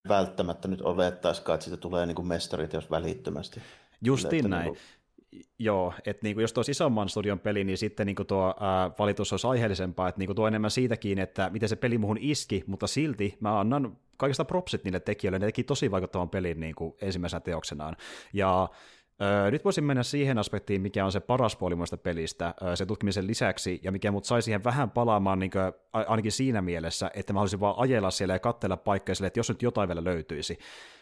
[0.08, 3.62] välttämättä nyt olettaisikaan, että siitä tulee niin kuin mestariteos välittömästi.
[4.02, 4.64] Justiin että näin.
[4.64, 4.80] Niin kuin...
[5.60, 8.92] Joo, että niin kuin jos tuo isomman studion peli, niin sitten niin kuin tuo ää,
[9.00, 12.64] valitus olisi aiheellisempaa, että niin kuin tuo enemmän siitäkin, että miten se peli muhun iski,
[12.68, 16.94] mutta silti mä annan kaikista propsit niille tekijöille, ne teki tosi vaikuttavan pelin niin kuin
[17.02, 17.96] ensimmäisenä teoksenaan.
[18.34, 18.70] Ja
[19.22, 22.86] Öö, nyt voisin mennä siihen aspektiin, mikä on se paras puoli muista pelistä, öö, se
[22.86, 27.34] tutkimisen lisäksi, ja mikä mut sai siihen vähän palaamaan niin kuin, ainakin siinä mielessä, että
[27.34, 30.58] mä haluaisin vaan ajella siellä ja katsella paikkoja sille, että jos nyt jotain vielä löytyisi.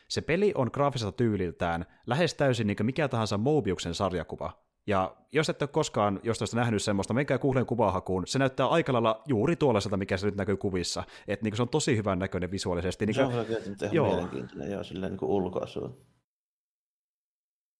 [0.07, 4.67] Se peli on graafiselta tyyliltään lähes täysin niin mikä tahansa Mobiuksen sarjakuva.
[4.87, 9.21] Ja jos et ole koskaan jostain nähnyt semmoista, menkää Googlen kuvahakuun, se näyttää aika lailla
[9.25, 11.03] juuri tuollaiselta, mikä se nyt näkyy kuvissa.
[11.27, 13.05] Että niin se on tosi hyvän näköinen visuaalisesti.
[13.05, 14.07] Niin se on kyllä joo.
[14.07, 16.07] mielenkiintoinen, joo, silleen niin ulkoasu.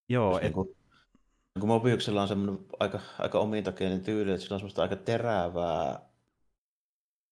[0.09, 0.39] Joo.
[0.39, 0.77] Niin kuin,
[1.55, 5.89] niin Mobiuksella on semmoinen aika, aika omintakeinen tyyli, että sillä on semmoista aika terävää,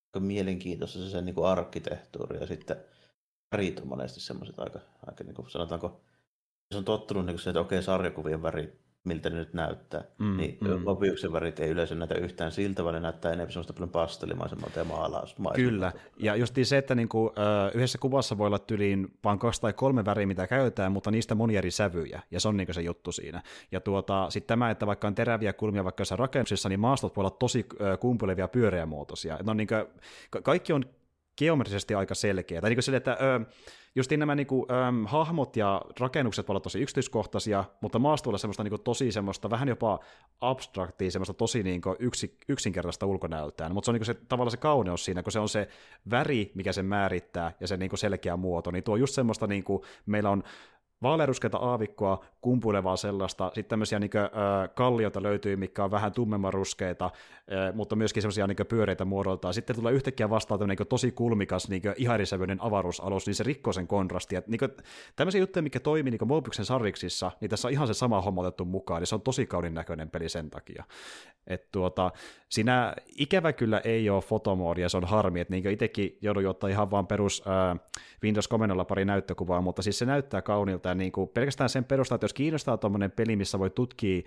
[0.05, 2.77] aika mielenkiintoista se sen niin kuin arkkitehtuuri ja sitten
[3.51, 6.01] värit on monesti semmoiset aika, aika niin kuin, sanotaanko,
[6.71, 10.03] se on tottunut niin kuin se, että okei, sarjakuvien värit miltä ne nyt näyttää.
[10.17, 10.81] Mm, niin mm.
[10.83, 14.85] Mobiuksen värit ei yleensä näytä yhtään siltä, vaan ne näyttää enemmän semmoista paljon pastelimaisemmalta ja
[14.85, 15.55] maalausmaisemmalta.
[15.55, 17.33] Kyllä, ja just se, että niinku,
[17.73, 21.57] yhdessä kuvassa voi olla tyliin vain kaksi tai kolme väriä, mitä käytetään, mutta niistä moni
[21.57, 23.41] eri sävyjä, ja se on niinku se juttu siinä.
[23.71, 27.21] Ja tuota, sitten tämä, että vaikka on teräviä kulmia vaikka jossain rakennuksissa, niin maastot voi
[27.21, 27.65] olla tosi
[27.99, 29.39] kumpulevia pyöreämuotoisia.
[29.43, 29.75] No, niinku,
[30.43, 30.83] kaikki on
[31.37, 32.61] geometrisesti aika selkeä.
[32.61, 33.45] Tai niin kuin sille, että ö,
[33.95, 34.75] justiin nämä niin kuin, ö,
[35.07, 39.99] hahmot ja rakennukset ovat tosi yksityiskohtaisia, mutta maastoilla semmoista niin kuin, tosi semmoista vähän jopa
[40.41, 43.73] abstraktia, semmoista tosi niin kuin, yksi, yksinkertaista ulkonäöltään.
[43.73, 45.67] Mutta se on niin kuin, se, tavallaan se kauneus siinä, kun se on se
[46.11, 49.63] väri, mikä sen määrittää, ja se niin kuin, selkeä muoto, niin tuo just semmoista, niin
[49.63, 50.43] kuin, meillä on
[51.01, 54.23] vaalearuskeita aavikkoa, kumpulevaa sellaista, sitten tämmöisiä niin kuin,
[54.75, 59.53] kallioita löytyy, mikä on vähän tummemman ruskeita, äh, mutta myöskin semmoisia niin pyöreitä muodoltaan.
[59.53, 63.87] Sitten tulee yhtäkkiä vastaan tämmöinen niin tosi kulmikas, niin iharisävyinen avaruusalus, niin se rikkoo sen
[63.87, 64.41] kontrastia.
[64.47, 64.71] Niin kuin,
[65.15, 68.65] tämmöisiä juttuja, mikä toimii niin Mobiuksen sarjiksissa, niin tässä on ihan se sama homma otettu
[68.65, 70.83] mukaan, niin se on tosi kaudin näköinen peli sen takia.
[71.47, 72.11] Et tuota,
[72.55, 76.91] siinä ikävä kyllä ei ole fotomoodia, se on harmi, että niin itsekin joudun ottaa ihan
[76.91, 77.79] vaan perus äh,
[78.23, 82.25] Windows-komennolla pari näyttökuvaa, mutta siis se näyttää kaunilta, ja niin kuin pelkästään sen perusteella, että
[82.25, 84.21] jos kiinnostaa tuommoinen peli, missä voi tutkia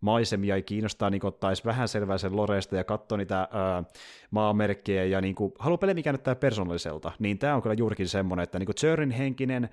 [0.00, 3.84] maisemia ja kiinnostaa niin ottaisi vähän selvää sen Loresta ja katsoa niitä ää,
[4.30, 8.44] maamerkkejä ja niin kuin, haluaa peli, mikä näyttää persoonalliselta, niin tämä on kyllä juurikin semmoinen,
[8.44, 9.68] että niin Journeyn henkinen,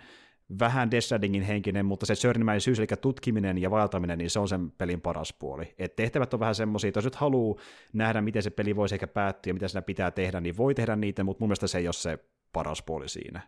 [0.59, 5.01] vähän Death henkinen, mutta se Journeymäisyys, eli tutkiminen ja vaeltaminen, niin se on sen pelin
[5.01, 5.75] paras puoli.
[5.77, 7.59] Et tehtävät on vähän semmoisia, että jos nyt haluaa
[7.93, 10.95] nähdä, miten se peli voisi ehkä päättyä ja mitä siinä pitää tehdä, niin voi tehdä
[10.95, 12.19] niitä, mutta mun mielestä se ei ole se
[12.53, 13.41] paras puoli siinä.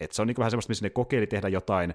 [0.00, 1.94] Et se on niin vähän semmoista, missä ne kokeili tehdä jotain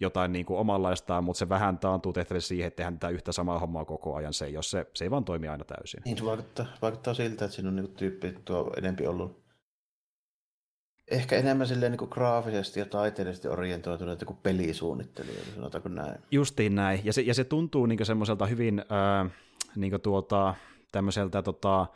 [0.00, 3.58] jotain niin kuin omanlaistaan, mutta se vähän taantuu tehtävissä siihen, että tehdään tätä yhtä samaa
[3.58, 4.34] hommaa koko ajan.
[4.34, 6.02] Se ei, se, se ei vaan toimi aina täysin.
[6.04, 9.47] Niin, se vaikuttaa, vaikuttaa siltä, että siinä on niin tyyppi tuo enempi ollut
[11.10, 16.20] ehkä enemmän silleen niin kuin graafisesti ja taiteellisesti orientoituneita kuin pelisuunnittelija, sanotaanko näin.
[16.30, 19.30] Justiin näin, ja se, ja se tuntuu niin semmoiselta hyvin äh,
[19.76, 20.54] niin tuota,
[20.92, 21.86] tämmöiseltä tota,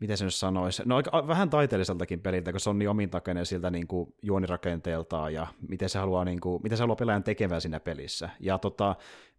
[0.00, 3.70] miten se nyt sanoisi, no aika, vähän taiteelliseltakin peliltä, kun se on niin omintakeinen siltä
[3.70, 7.80] niin kuin juonirakenteeltaan ja miten se haluaa, niin kuin, miten se haluaa pelaajan tekevää siinä
[7.80, 8.30] pelissä.
[8.40, 8.96] Ja tota,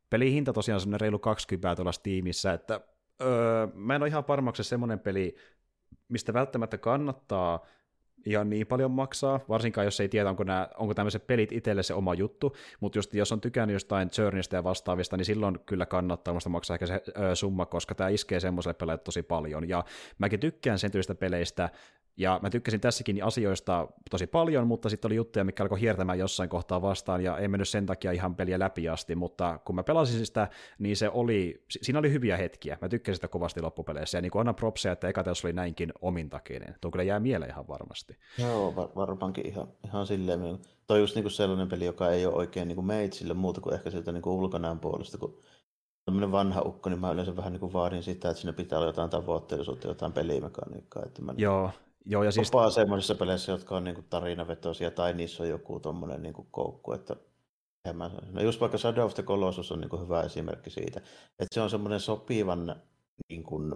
[0.09, 2.81] pelihinta tosiaan on reilu 20 tuolla Steamissa, että
[3.21, 5.35] öö, mä en ole ihan varmaksi semmoinen peli,
[6.09, 7.65] mistä välttämättä kannattaa
[8.25, 11.93] ihan niin paljon maksaa, varsinkaan jos ei tiedä, onko, nämä, onko tämmöiset pelit itselle se
[11.93, 16.33] oma juttu, mutta just jos on tykännyt jostain Journeystä ja vastaavista, niin silloin kyllä kannattaa
[16.33, 17.01] musta maksaa ehkä se
[17.31, 19.83] ö, summa, koska tämä iskee semmoiselle peleille tosi paljon, ja
[20.17, 21.69] mäkin tykkään sen tyylistä peleistä,
[22.17, 26.49] ja mä tykkäsin tässäkin asioista tosi paljon, mutta sitten oli juttuja, mikä alkoi hiertämään jossain
[26.49, 30.25] kohtaa vastaan, ja ei mennyt sen takia ihan peliä läpi asti, mutta kun mä pelasin
[30.25, 30.47] sitä,
[30.79, 32.77] niin se oli, siinä oli hyviä hetkiä.
[32.81, 36.75] Mä tykkäsin sitä kovasti loppupeleissä, ja niin kuin annan propseja, että eka oli näinkin omintakeinen.
[36.81, 38.17] Tuo kyllä jää mieleen ihan varmasti.
[38.37, 40.59] Joo, var- varmaankin ihan, ihan silleen.
[40.87, 43.73] Toi just niin kuin sellainen peli, joka ei ole oikein niin kuin meitsille muuta kuin
[43.73, 45.41] ehkä sieltä niin kuin ulkonäön puolesta, kun
[46.05, 48.89] tämmöinen vanha ukko, niin mä yleensä vähän niin kuin vaadin sitä, että siinä pitää olla
[48.89, 51.03] jotain tavoitteellisuutta, jotain pelimekaniikkaa.
[51.05, 51.71] Että mä Joo,
[52.05, 52.51] joo ja siis...
[52.69, 57.15] semmoisissa peleissä, jotka on niin kuin tarinavetoisia tai niissä on joku tuommoinen niin koukku, että
[57.93, 60.99] mä no just vaikka Shadow of the Colossus on niin kuin hyvä esimerkki siitä,
[61.39, 62.75] että se on semmoinen sopivan
[63.29, 63.75] niin kuin,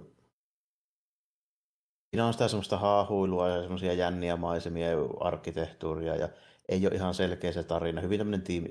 [2.10, 6.30] siinä on sitä semmoista haahuilua ja semmoisia jänniä maisemia ja arkkitehtuuria ja
[6.70, 8.02] ei ole ihan selkeä se tarina.
[8.02, 8.64] Hyvin tämmöinen Team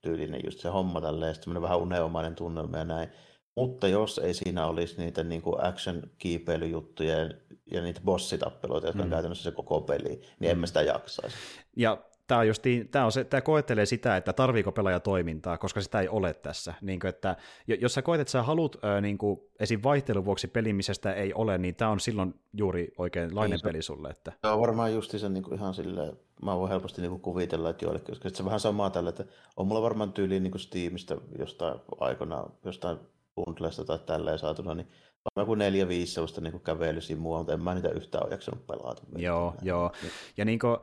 [0.00, 3.08] tyylinen just se homma tälleen, semmoinen vähän unelmainen tunnelma ja näin.
[3.56, 7.30] Mutta jos ei siinä olisi niitä niin kuin action kiipeilyjuttuja ja,
[7.70, 9.04] ja niitä bossitappeluita, jotka mm.
[9.04, 10.50] on käytännössä se koko peli, niin mm.
[10.50, 11.36] emme sitä jaksaisi.
[11.76, 16.00] Ja tämä, justiin, tämä, on se, tämä koettelee sitä, että tarviiko pelaaja toimintaa, koska sitä
[16.00, 16.74] ei ole tässä.
[16.80, 17.36] Niin kuin, että
[17.80, 19.80] jos sä koet, että sä haluat niin kuin, esim.
[19.82, 23.82] vaihtelun vuoksi peli, missä sitä ei ole, niin tämä on silloin juuri oikeinlainen niin, peli
[23.82, 24.08] sulle.
[24.08, 24.32] Että...
[24.40, 27.70] Tämä on varmaan justi sen niin kuin ihan silleen, mä voin helposti niin kuin kuvitella,
[27.70, 29.24] että joillekin, koska se vähän samaa tällä, että
[29.56, 32.98] on mulla varmaan tyyliin niin kuin Steamista jostain aikana, jostain
[33.36, 34.88] bundlesta tai tälleen saatuna, niin
[35.36, 39.02] on joku neljä, viisi sellaista niin kävelysimua, mutta en mä niitä yhtään ole jaksanut pelata.
[39.16, 39.92] Joo, joo.
[40.36, 40.76] Ja niin kuin,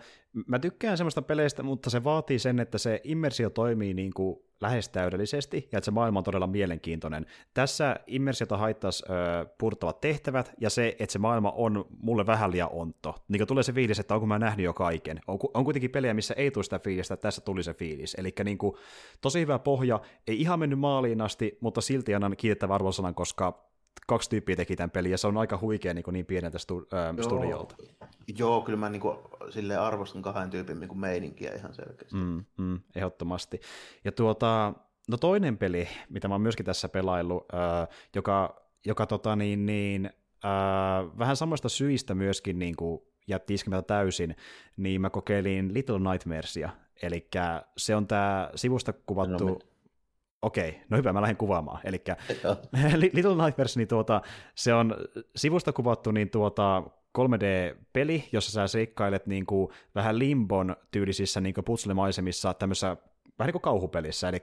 [0.48, 4.90] mä tykkään semmoista peleistä, mutta se vaatii sen, että se immersio toimii niin kuin lähes
[4.90, 7.26] täydellisesti ja että se maailma on todella mielenkiintoinen.
[7.54, 12.70] Tässä immersiota haittaisi ö, purtavat tehtävät ja se, että se maailma on mulle vähän liian
[12.72, 13.16] onto.
[13.28, 15.20] Niin tulee se fiilis, että onko mä nähnyt jo kaiken.
[15.28, 18.16] On, on kuitenkin pelejä, missä ei tule sitä fiilistä, että tässä tuli se fiilis.
[18.16, 18.76] Eli niin kuin,
[19.22, 23.69] tosi hyvä pohja, ei ihan mennyt maaliin asti, mutta silti annan kiitettävän arvosanan, koska
[24.08, 27.14] kaksi tyyppiä teki tämän pelin, ja se on aika huikea niin, niin pieneltä stu, ää,
[27.18, 27.24] Joo.
[27.24, 27.76] studiolta.
[28.38, 29.18] Joo, kyllä mä niin kuin,
[29.50, 32.16] sille arvostan kahden tyypin niin kuin meininkiä ihan selkeästi.
[32.16, 33.60] Mm, mm, ehdottomasti.
[34.04, 34.74] Ja tuota,
[35.10, 40.10] no toinen peli, mitä mä oon myöskin tässä pelaillut, ää, joka, joka tota niin, niin,
[40.44, 44.36] ää, vähän samasta syistä myöskin niin kuin jätti iskemättä täysin,
[44.78, 46.70] niin mä kokeilin Little Nightmaresia,
[47.02, 47.28] eli
[47.78, 49.48] se on tämä sivusta kuvattu...
[49.48, 49.60] No,
[50.42, 51.82] Okei, no hyvä, mä lähden kuvaamaan.
[51.84, 52.04] Eli
[53.14, 54.22] Little Nightmares, niin tuota,
[54.56, 54.96] se on
[55.36, 56.84] sivusta kuvattu niin tuota,
[57.18, 62.98] 3D-peli, jossa sä seikkailet niin kuin vähän limbon tyylisissä niin putselemaisemissa tämmöisessä
[63.40, 64.38] vähän niin kuin kauhupelissä, eli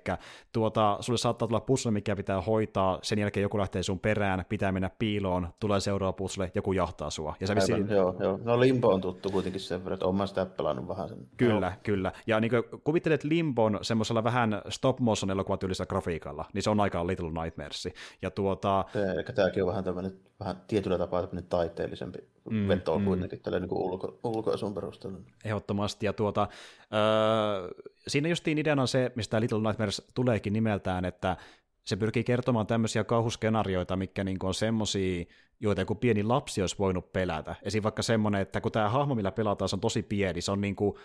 [0.52, 4.72] tuota, sulle saattaa tulla puzzle, mikä pitää hoitaa, sen jälkeen joku lähtee sun perään, pitää
[4.72, 7.34] mennä piiloon, tulee seuraava puzzle, joku jahtaa sua.
[7.40, 7.88] Ja Aivan, vissiin...
[7.88, 8.38] joo, joo.
[8.42, 11.18] No Limbo on tuttu kuitenkin sen verran, että olen sitä pelannut vähän sen.
[11.36, 11.80] Kyllä, joo.
[11.82, 12.12] kyllä.
[12.26, 12.52] Ja niin
[12.84, 17.88] kuvittelet Limbon semmoisella vähän stop motion elokuvatyylisellä grafiikalla, niin se on aika Little Nightmares.
[18.22, 18.84] Ja tuota...
[19.14, 22.18] Eli tämäkin on vähän tämmöinen, vähän tietyllä tapaa tämmöinen taiteellisempi
[22.50, 23.04] mm, veto mm.
[23.04, 25.18] kuitenkin tällä niin ulko, ulkoasun perusteella.
[25.44, 26.06] Ehdottomasti.
[26.06, 26.48] Ja tuota,
[26.92, 27.68] öö,
[28.08, 31.36] siinä justiin ideana se, mistä Little Nightmares tuleekin nimeltään, että
[31.84, 35.24] se pyrkii kertomaan tämmöisiä kauhuskenaarioita, mikä niin on semmoisia,
[35.60, 37.54] joita joku pieni lapsi olisi voinut pelätä.
[37.62, 37.82] Esim.
[37.82, 40.76] vaikka semmoinen, että kun tämä hahmo, millä pelataan, se on tosi pieni, se on niin
[40.76, 40.96] kuin,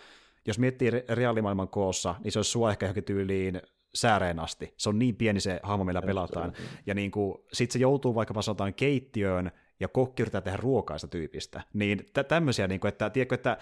[0.46, 3.62] jos miettii reaalimaailman koossa, niin se olisi sua ehkä johonkin tyyliin
[3.94, 4.74] sääreen asti.
[4.76, 6.52] Se on niin pieni se hahmo, millä pelataan.
[6.86, 7.12] Ja niin
[7.52, 9.50] sitten se joutuu vaikkapa sanotaan keittiöön,
[9.82, 11.62] ja kokki yrittää tehdä ruokaista tyypistä.
[11.72, 13.58] Niin tä- tämmöisiä, niin kuin, että, tiedätkö, että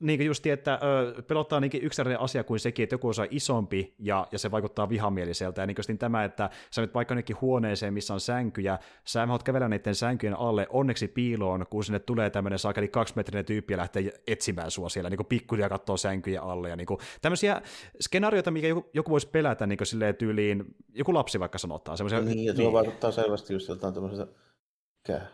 [0.00, 3.94] niin kuin just, että ö, pelottaa niinkin yksinäinen asia kuin sekin, että joku osa isompi
[3.98, 5.62] ja, ja se vaikuttaa vihamieliseltä.
[5.62, 9.68] Ja niin tämä, että sä nyt vaikka jonnekin huoneeseen, missä on sänkyjä, sä haluat kävellä
[9.68, 14.70] niiden sänkyjen alle onneksi piiloon, kun sinne tulee tämmöinen saakeli kaksimetrinen tyyppi ja lähtee etsimään
[14.70, 16.68] sua siellä, niin pikkuja katsoo sänkyjä alle.
[16.68, 17.62] Ja niin kuin, tämmöisiä
[18.00, 20.64] skenaarioita, mikä joku, joku voisi pelätä niin silleen tyyliin,
[20.94, 21.98] joku lapsi vaikka sanotaan.
[22.24, 22.72] Niin, ja tuo niin.
[22.72, 24.26] vaikuttaa selvästi just jotain tämmöisestä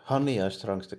[0.09, 0.97] Honey ja Strong the,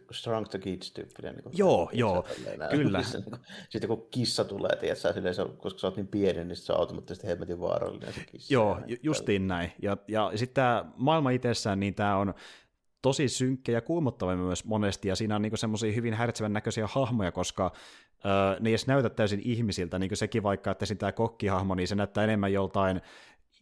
[0.50, 1.34] the Kids tyyppinen.
[1.34, 2.26] Niin joo, joo,
[2.70, 2.98] kyllä.
[2.98, 6.44] Missä, niin kuin, sitten kun kissa tulee, tiedätkö, silleen, se, koska sä oot niin pieni,
[6.44, 8.54] niin se on automaattisesti hemmetin vaarallinen se kissa.
[8.54, 9.72] Joo, ju- justiin näin.
[9.82, 12.34] Ja, ja sitten tämä maailma itsessään, niin tämä on
[13.02, 17.32] tosi synkkä ja kuumottava myös monesti, ja siinä on niinku semmoisia hyvin häiritsevän näköisiä hahmoja,
[17.32, 17.72] koska
[18.24, 21.88] öö, ne ei edes näytä täysin ihmisiltä, niin kuin sekin vaikka, että tämä kokkihahmo, niin
[21.88, 23.00] se näyttää enemmän joltain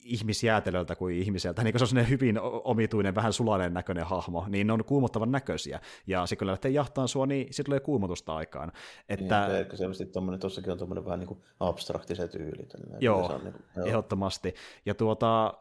[0.07, 4.72] ihmisjäätelöltä kuin ihmiseltä, niin kun se on hyvin omituinen, vähän sulainen näköinen hahmo, niin ne
[4.72, 8.72] on kuumottavan näköisiä, ja se kyllä lähtee jahtaan sua, niin sitten tulee kuumotusta aikaan.
[9.09, 9.46] Että...
[9.48, 12.68] Niin, ehkä selvästi tommonen, tossakin on tuommoinen vähän niin kuin abstrakti se tyyli.
[13.00, 14.54] Joo, on niin kuin, joo, ehdottomasti.
[14.86, 15.54] Ja tuota,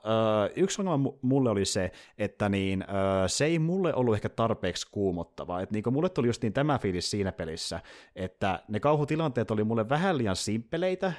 [0.56, 2.86] yksi ongelma mulle oli se, että niin,
[3.28, 7.32] se ei mulle ollut ehkä tarpeeksi kuumottava, että niin mulle tuli justiin tämä fiilis siinä
[7.32, 7.80] pelissä,
[8.16, 11.14] että ne kauhutilanteet oli mulle vähän liian simppeleitä,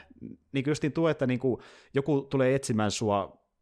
[0.52, 1.60] niin justiin tuo, että niin kuin
[1.94, 3.15] joku tulee etsimään sua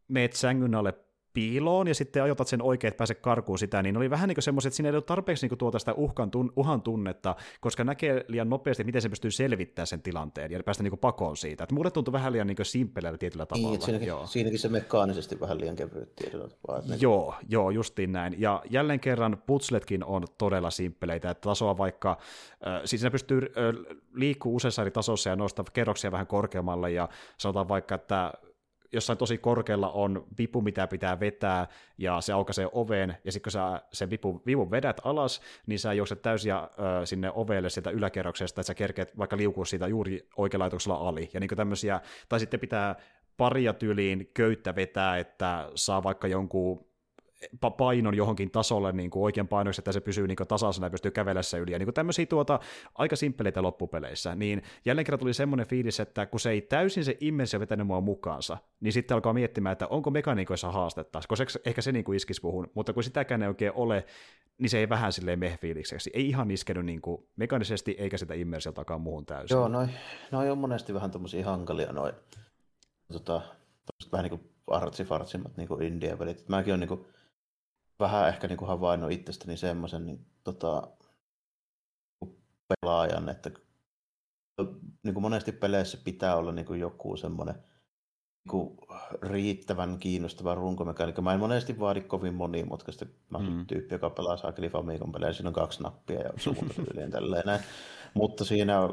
[0.09, 0.95] meet sängyn alle
[1.35, 4.43] piiloon ja sitten ajotat sen oikein, että pääse karkuun sitä, niin oli vähän niin kuin
[4.43, 8.25] semmoiset, että siinä ei ole tarpeeksi niin tuota sitä uhkan tun, uhan tunnetta, koska näkee
[8.29, 11.65] liian nopeasti, miten se pystyy selvittämään sen tilanteen ja päästä niin pakoon siitä.
[11.65, 13.71] Että mulle tuntui vähän liian niin simpeleillä tietyllä tavalla.
[13.71, 14.27] Niin, siinäkin, joo.
[14.27, 16.95] siinäkin se mekaanisesti vähän liian kevyt tietyllä tavalla.
[17.01, 18.35] Joo, joo, justiin näin.
[18.39, 22.11] Ja jälleen kerran putsletkin on todella simppeleitä, että tasoa vaikka,
[22.67, 27.09] äh, siis siinä pystyy äh, liikkuu useissa eri tasossa ja nostaa kerroksia vähän korkeammalle ja
[27.39, 28.33] sanotaan vaikka, että
[28.93, 31.67] jossain tosi korkealla on vipu, mitä pitää vetää,
[31.99, 35.93] ja se aukaisee oveen, ja sitten kun sä sen vipu, vivun vedät alas, niin sä
[35.93, 36.67] juokset täysin ö,
[37.05, 41.51] sinne ovelle sieltä yläkerroksesta, että sä kerkeet vaikka liukua siitä juuri oikealla ali, ja niin
[41.57, 42.97] tämmöisiä, tai sitten pitää
[43.37, 46.94] paria tyyliin köyttä vetää, että saa vaikka jonkun
[47.77, 51.43] painon johonkin tasolle niin kuin oikean painoksi, että se pysyy niin tasaisena ja pystyy kävellä
[51.43, 51.73] se yli.
[51.73, 52.61] Ja niin kuin tämmöisiä tuota,
[52.95, 54.35] aika simppeleitä loppupeleissä.
[54.35, 58.01] Niin jälleen kerran tuli semmoinen fiilis, että kun se ei täysin se immensio vetänyt mua
[58.01, 62.41] mukaansa, niin sitten alkaa miettimään, että onko mekaniikoissa haastetta, koska ehkä se niin kuin iskisi
[62.41, 64.07] puhun, mutta kun sitäkään ei oikein ole,
[64.59, 66.11] niin se ei vähän silleen meh-fiilikseksi.
[66.15, 69.55] Ei ihan iskenyt niin kuin mekanisesti eikä sitä immersioltakaan muuhun täysin.
[69.55, 69.91] Joo, noin
[70.31, 72.15] noi on monesti vähän tommosia hankalia noin,
[73.13, 73.41] tota,
[74.13, 76.49] vähän niin kuin artsifartsimmat niin indie-pelit.
[76.49, 77.07] Mäkin on niin kuin
[78.01, 80.89] vähän ehkä niin kuin havainnut itsestäni semmoisen niin, tota,
[82.69, 83.51] pelaajan, että
[85.03, 87.55] niin kuin monesti peleissä pitää olla niin kuin joku semmoinen
[88.49, 88.77] kuin
[89.23, 91.23] riittävän kiinnostava runkomekaniikka.
[91.23, 93.07] Mä en monesti vaadi kovin monimutkaista.
[93.31, 93.67] Mä mm.
[93.67, 97.61] tyyppi, joka pelaa saakeli Famicom pelejä, siinä on kaksi nappia ja suunnitelmien tälleen näin.
[98.15, 98.89] Mutta siinä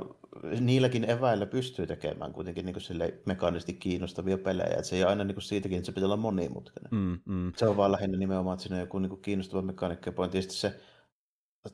[0.60, 4.76] niilläkin eväillä pystyy tekemään kuitenkin niin kuin mekaanisesti kiinnostavia pelejä.
[4.78, 6.92] Et se ei aina niin kuin siitäkin, että se pitää olla monimutkainen.
[6.92, 7.52] Mm, mm.
[7.58, 10.38] Se on vaan lähinnä nimenomaan, että siinä on joku niin kuin kiinnostava mekaniikka ja pointti.
[10.38, 10.80] Ja se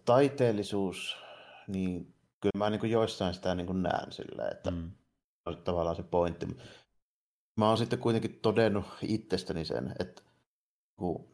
[0.05, 1.17] taiteellisuus,
[1.67, 4.91] niin kyllä mä niin kuin joissain sitä niin kuin näen sillä, että mm.
[5.63, 6.47] tavallaan se pointti.
[7.57, 10.21] Mä oon sitten kuitenkin todennut itsestäni sen, että
[10.97, 11.27] kun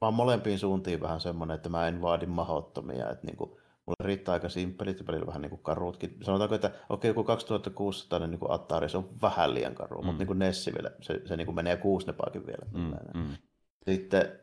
[0.00, 3.50] mä oon molempiin suuntiin vähän semmoinen, että mä en vaadi mahottomia, että niin kuin,
[3.86, 6.16] Mulle riittää aika simppelit ja välillä vähän niin kuin karuutkin.
[6.22, 10.06] Sanotaanko, että okei, joku 2600 niin kuin Atari, se on vähän liian karu, mm.
[10.06, 12.66] mutta niin kuin Nessi vielä, se, se niin kuin menee kuusnepaakin vielä.
[12.72, 13.36] Mm, mm.
[13.84, 14.40] Sitten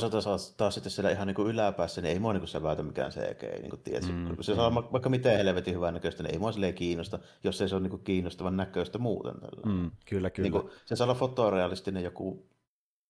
[0.00, 3.12] jos taas, taas sitten siellä ihan niin kuin yläpäässä, niin ei mua niin säväytä mikään
[3.12, 3.42] CG.
[3.42, 4.74] Niin kuin tiedät, mm, se saa mm.
[4.92, 7.90] vaikka miten helvetin hyvän näköistä, niin ei mua silleen kiinnosta, jos ei se ole niin
[7.90, 9.34] kuin kiinnostavan näköistä muuten.
[9.66, 10.44] Mm, kyllä, kyllä.
[10.44, 12.46] Niin kuin, se saa olla fotorealistinen joku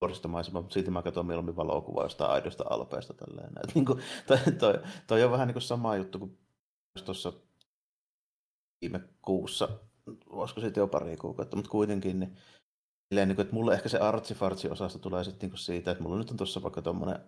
[0.01, 3.15] vuoristomaisema, siitä mä katson mieluummin valokuvaa jostain aidosta alpeesta.
[3.15, 3.53] Tälleen.
[3.65, 4.75] Et niin kuin, toi, toi,
[5.07, 6.39] toi, on vähän niin kuin sama juttu kuin
[7.05, 7.33] tuossa
[8.81, 9.69] viime kuussa,
[10.33, 12.37] voisiko siitä jo pari kuukautta, mutta kuitenkin, niin,
[13.09, 16.19] silleen, niin kuin, että mulle ehkä se artsifartsi osasta tulee sitten niin siitä, että mulla
[16.19, 17.19] nyt on tuossa vaikka tuommoinen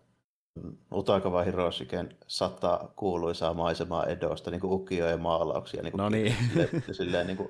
[0.94, 5.82] Utakava Hiroshiken sata kuuluisaa maisemaa Edosta, niin kuin ukioja maalauksia.
[5.82, 6.36] Niin kuin no niin.
[6.48, 7.48] Silleen, silleen, niin kuin,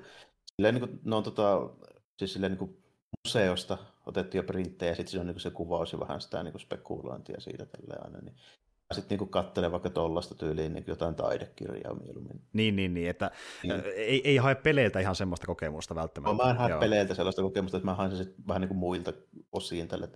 [0.57, 1.71] silleen, niin kuin, ne on tota,
[2.19, 2.83] siis silleen, niin kuin
[3.27, 6.61] museosta otettiin jo printtejä, ja sitten se on niin se kuvaus ja vähän sitä niin
[6.61, 8.19] spekulointia siitä tälle aina.
[8.19, 8.37] Niin
[8.95, 12.41] sitten niin katsele vaikka tuollaista tyyliin niin jotain taidekirjaa mieluummin.
[12.53, 13.31] Niin, niin, niin että
[13.63, 13.83] niin.
[13.97, 16.37] Ei, ei hae peleiltä ihan semmoista kokemusta välttämättä.
[16.37, 16.81] No, mä en hae Joo.
[16.81, 19.13] peleiltä sellaista kokemusta, että mä haen sen vähän niin kuin muilta
[19.53, 20.09] osiin tälle.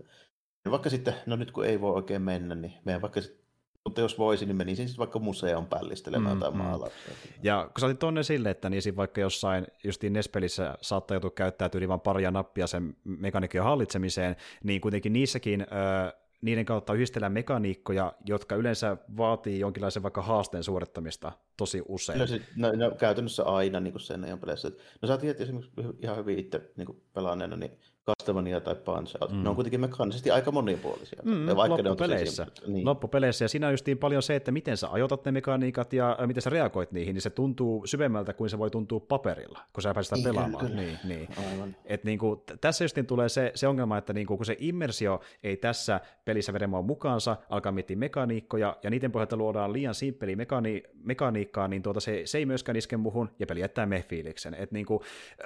[0.70, 3.42] Vaikka sitten, no nyt kun ei voi oikein mennä, niin meidän vaikka sitten
[3.84, 6.56] mutta jos voisin, niin menisin sitten vaikka museon pällistelemään mm, tai mm.
[6.56, 7.14] maalauksia.
[7.42, 11.70] Ja kun sä otit tonne sille, että niin vaikka jossain justiin Nespelissä saattaa joutua käyttää
[11.74, 18.12] yli vain paria nappia sen mekaniikan hallitsemiseen, niin kuitenkin niissäkin ö, niiden kautta yhdistellään mekaniikkoja,
[18.24, 22.18] jotka yleensä vaatii jonkinlaisen vaikka haasteen suorittamista tosi usein.
[22.18, 24.70] No, siis, no, no käytännössä aina niin kuin sen ajan peleissä.
[25.02, 25.72] No sä tiedät esimerkiksi
[26.02, 29.32] ihan hyvin itse niin pelaaneena, niin Castlevania tai Punch Out.
[29.32, 29.42] Mm.
[29.42, 31.22] Ne on kuitenkin mekaanisesti aika monipuolisia.
[31.24, 32.44] Mm, vaikka loppupeleissä.
[32.44, 32.86] Ne on niin.
[32.86, 33.44] loppupeleissä.
[33.44, 36.42] Ja siinä on justiin paljon se, että miten sä ajotat ne mekaniikat ja äh, miten
[36.42, 40.16] sä reagoit niihin, niin se tuntuu syvemmältä kuin se voi tuntua paperilla, kun sä pääset
[40.16, 40.66] sitä niin, pelaamaan.
[40.66, 40.80] Kyllä.
[40.80, 41.28] Niin, niin.
[41.52, 41.76] Aivan.
[41.84, 45.20] Et niin kuin, tässä justiin tulee se, se ongelma, että niin kuin, kun se immersio
[45.42, 50.82] ei tässä pelissä vede mukaansa, alkaa miettiä mekaniikkoja, ja niiden pohjalta luodaan liian simppeli mekani,
[51.04, 54.54] mekaniikkaa, niin tuota se, se ei myöskään iske muhun, ja peli jättää me-fiiliksen.
[54.54, 55.00] Et niin kuin,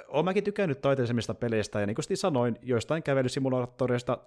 [0.07, 4.17] olen mäkin tykännyt taiteellisemmista peleistä, ja niin kuin sanoin, noin joistain kävelysimulaattoreista,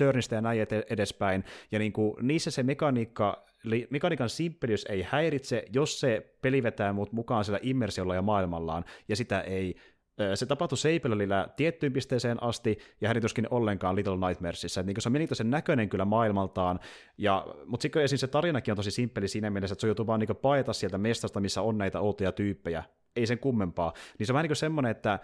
[0.00, 3.44] Journeysta ja näin edespäin, ja niin kuin, niissä se mekaniikka,
[3.90, 9.16] mekaniikan simppeliys ei häiritse, jos se peli vetää mut mukaan sillä immersiolla ja maailmallaan, ja
[9.16, 9.76] sitä ei
[10.34, 14.82] se tapahtui Seipelölillä tiettyyn pisteeseen asti, ja häirituskin ollenkaan Little Nightmaresissa.
[14.82, 16.80] Niin se on mielenkiintoisen näköinen kyllä maailmaltaan,
[17.18, 18.18] ja, mutta sitten esim.
[18.18, 21.40] se tarinakin on tosi simppeli siinä mielessä, että se joutuu vaan niin paeta sieltä mestasta,
[21.40, 22.84] missä on näitä outoja tyyppejä,
[23.16, 23.92] ei sen kummempaa.
[24.18, 25.18] Niin se on vähän niin semmoinen, että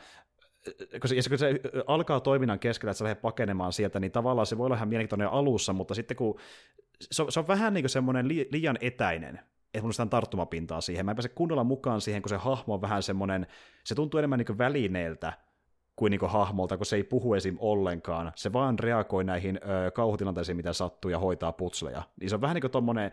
[1.00, 4.58] kun se, kun se alkaa toiminnan keskellä, että sä lähdet pakenemaan sieltä, niin tavallaan se
[4.58, 6.38] voi olla ihan mielenkiintoinen alussa, mutta sitten kun
[7.00, 9.40] se, on, se on vähän niin kuin semmoinen li, liian etäinen,
[9.74, 11.04] että mun on tarttumapintaa siihen.
[11.04, 13.46] Mä en pääse kunnolla mukaan siihen, kun se hahmo on vähän semmoinen,
[13.84, 15.32] se tuntuu enemmän niin välineeltä
[15.96, 17.56] kuin, niin kuin hahmolta, kun se ei puhu esim.
[17.60, 18.32] ollenkaan.
[18.36, 22.02] Se vaan reagoi näihin ö, kauhutilanteisiin, mitä sattuu, ja hoitaa putsleja.
[22.20, 23.12] Niin se on vähän niin kuin tommonen,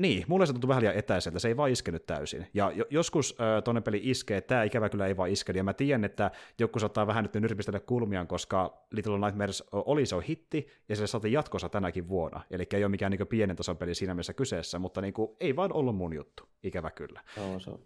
[0.00, 2.46] niin, mulle se tuntuu vähän liian etäiseltä, se ei vaan iskenyt täysin.
[2.54, 6.04] Ja joskus äh, tuonne peli iskee, tämä ikävä kyllä ei vaan iske, ja mä tiedän,
[6.04, 10.96] että joku saattaa vähän nyt nyrpistellä kulmiaan, koska Little Nightmares oli se on hitti, ja
[10.96, 12.40] se saatiin jatkossa tänäkin vuonna.
[12.50, 15.56] Eli ei ole mikään niin pienen tason peli siinä mielessä kyseessä, mutta niin kuin, ei
[15.56, 17.20] vaan ollut mun juttu, ikävä kyllä.
[17.36, 17.78] Joo, se on.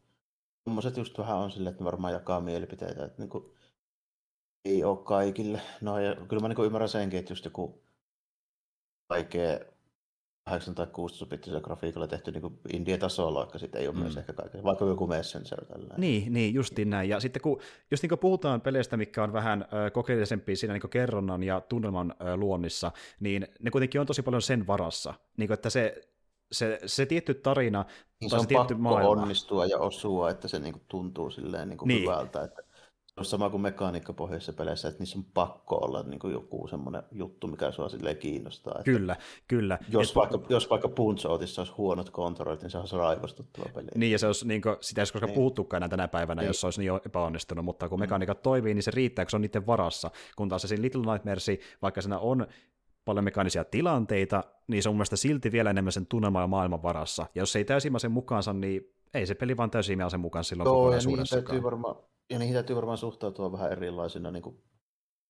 [0.65, 3.45] Tuommoiset just vähän on silleen, että varmaan jakaa mielipiteitä, että niin kuin,
[4.65, 5.61] Ei ole kaikille.
[5.81, 7.83] No ja kyllä mä niin ymmärrän senkin, että just joku
[9.11, 9.74] vaikea
[10.51, 14.03] 8 tai 16 grafiikalla tehty niin indie-tasolla, vaikka sitten ei ole mm.
[14.03, 15.95] myös ehkä kaikille, vaikka joku Messenger tällä.
[15.97, 17.09] Niin, niin, justiin näin.
[17.09, 17.61] Ja sitten kun,
[17.91, 22.15] just niin kuin puhutaan peleistä, mikä on vähän ö, kokeellisempia siinä niin kerronnan ja tunnelman
[22.37, 25.15] luonnissa, niin ne kuitenkin on tosi paljon sen varassa.
[25.37, 26.01] Niin kuin, että se,
[26.53, 27.85] se, se tietty tarina,
[28.21, 29.11] niin tai se, se tietty maailma.
[29.23, 32.03] onnistua ja osua, että se niin kuin tuntuu silleen niin kuin niin.
[32.03, 32.43] hyvältä.
[32.43, 32.74] Että on
[33.23, 37.71] sama kuin mekaniikkapohjaisissa peleissä, että niissä on pakko olla niin kuin joku semmoinen juttu, mikä
[37.71, 38.73] sua silleen kiinnostaa.
[38.73, 39.17] Että kyllä,
[39.49, 39.79] kyllä.
[39.89, 40.17] Jos, Et...
[40.17, 43.87] vaikka, jos vaikka Punch olisi huonot kontrollit, niin se olisi raivostuttava peli.
[43.95, 45.35] Niin, ja se olisi, niin kuin, sitä ei olisi koskaan niin.
[45.35, 46.47] puhuttukaan enää tänä päivänä, niin.
[46.47, 48.03] jos se olisi niin epäonnistunut, mutta kun mm.
[48.03, 50.11] mekaniikat toimii, niin se riittää, kun se on niiden varassa.
[50.37, 51.47] Kun taas se siinä Little Nightmares,
[51.83, 52.47] vaikka siinä on
[53.05, 56.83] paljon mekaanisia tilanteita, niin se on mun mielestä silti vielä enemmän sen tunnelman ja maailman
[56.83, 57.27] varassa.
[57.35, 60.75] Ja jos se ei täysimmäisen mukaansa, niin ei se peli vaan täysimmäisen mukaan silloin Joo,
[60.75, 61.39] kokonaisuudessakaan.
[61.39, 61.97] Ja niihin täytyy varmaan
[62.31, 64.63] ja niihin täytyy varmaan suhtautua vähän erilaisina niin kuin,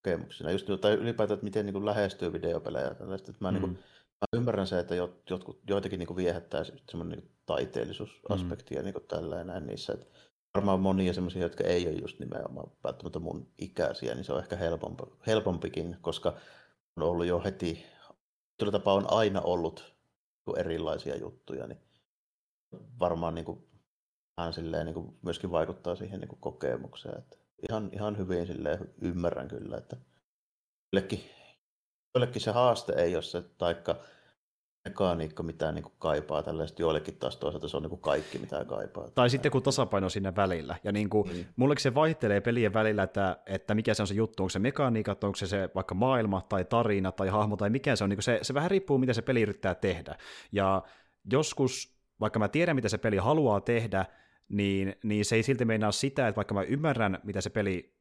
[0.05, 0.51] kokemuksina.
[0.51, 2.87] Just, tai ylipäätään, että miten niin kuin, lähestyy videopelejä.
[2.87, 3.05] Että
[3.39, 3.53] mä, mm.
[3.53, 3.73] niin kuin,
[4.21, 8.77] mä ymmärrän se, että jot, jotkut, joitakin niin kuin, viehättää semmoinen niin taiteellisuusaspekti mm.
[8.77, 9.93] ja niin kuin, tällä näin niissä.
[9.93, 10.05] Että
[10.55, 14.55] varmaan monia semmoisia, jotka ei ole just nimenomaan välttämättä mun ikäisiä, niin se on ehkä
[14.55, 16.37] helpompi, helpompikin, koska
[16.95, 17.85] on ollut jo heti,
[18.57, 19.95] tuolla tapaa on aina ollut
[20.47, 21.79] niin erilaisia juttuja, niin
[22.99, 23.67] varmaan niin kuin,
[24.37, 27.17] vähän silleen, niin kuin myöskin vaikuttaa siihen niin kuin kokemukseen.
[27.17, 27.37] Että
[27.69, 29.97] ihan, ihan hyvin silleen ymmärrän kyllä, että
[30.93, 31.19] jollekin,
[32.15, 33.95] jollekin se haaste ei ole se, taikka
[34.85, 38.65] mekaniikka, mitä niin kuin kaipaa tällaista, joillekin taas toisaalta se on niin kuin kaikki, mitä
[38.65, 39.09] kaipaa.
[39.15, 40.75] Tai sitten kun tasapaino siinä välillä.
[40.83, 41.45] Ja niin kuin, mm.
[41.55, 45.23] mullekin se vaihtelee pelien välillä, että, että mikä se on se juttu, onko se mekaniikat,
[45.23, 48.23] onko se, se vaikka maailma tai tarina tai hahmo tai mikä se on, niin kuin
[48.23, 50.15] se, se vähän riippuu, mitä se peli yrittää tehdä.
[50.51, 50.83] Ja
[51.31, 54.05] joskus, vaikka mä tiedän, mitä se peli haluaa tehdä,
[54.49, 57.95] niin, niin se ei silti meinaa sitä, että vaikka mä ymmärrän, mitä se peli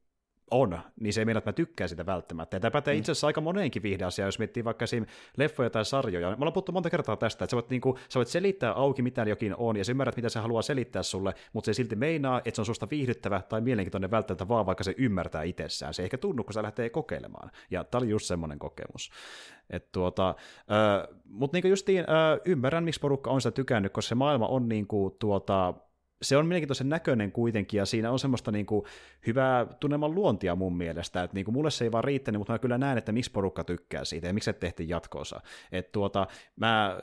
[0.50, 2.56] on, niin se ei meinaa, että mä tykkään sitä välttämättä.
[2.56, 2.98] Ja tämä pätee mm.
[2.98, 5.06] itse asiassa aika moneenkin viihdeasiaan, jos miettii vaikka esim.
[5.36, 6.28] leffoja tai sarjoja.
[6.28, 9.02] Me ollaan puhuttu monta kertaa tästä, että sä voit, niin kuin, sä voit selittää auki,
[9.02, 11.96] mitä jokin on, ja sä ymmärrät, mitä se haluaa selittää sulle, mutta se ei silti
[11.96, 15.94] meinaa, että se on susta viihdyttävä tai mielenkiintoinen välttämättä vaan, vaikka se ymmärtää itsessään.
[15.94, 17.50] Se ei ehkä tunnu, kun se lähtee kokeilemaan.
[17.70, 19.10] Ja tämä oli just semmoinen kokemus.
[19.92, 24.46] tuota, äh, mutta niin justiin äh, ymmärrän, miksi porukka on sitä tykännyt, koska se maailma
[24.46, 25.74] on niin kuin, tuota,
[26.24, 28.84] se on mielenkiintoisen näköinen kuitenkin, ja siinä on semmoista niin kuin,
[29.26, 32.58] hyvää tunnelman luontia mun mielestä, että niin kuin, mulle se ei vaan riittänyt, mutta mä
[32.58, 35.40] kyllä näen, että miksi porukka tykkää siitä, ja miksi se tehtiin jatkoosa.
[35.72, 36.26] Että tuota,
[36.56, 36.98] mä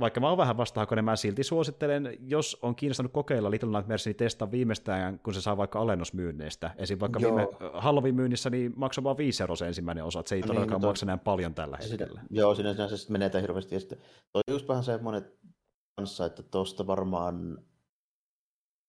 [0.00, 4.16] vaikka mä oon vähän vastahakoinen, mä silti suosittelen, jos on kiinnostunut kokeilla Little Nightmares, niin
[4.16, 6.70] testaa viimeistään, kun se saa vaikka alennusmyynneistä.
[6.76, 7.00] Esim.
[7.00, 7.36] vaikka Joo.
[7.36, 10.80] viime Halloween-myynnissä, niin maksaa vaan 5 euroa se ensimmäinen osa, että se ei niin, todellakaan
[10.80, 12.20] no maksa näin paljon tällä hetkellä.
[12.30, 13.74] Joo, siinä se sitten menee hirveästi.
[13.74, 13.98] Ja sitten
[14.32, 15.24] toi just vähän semmoinen
[15.96, 17.58] kanssa, että tuosta varmaan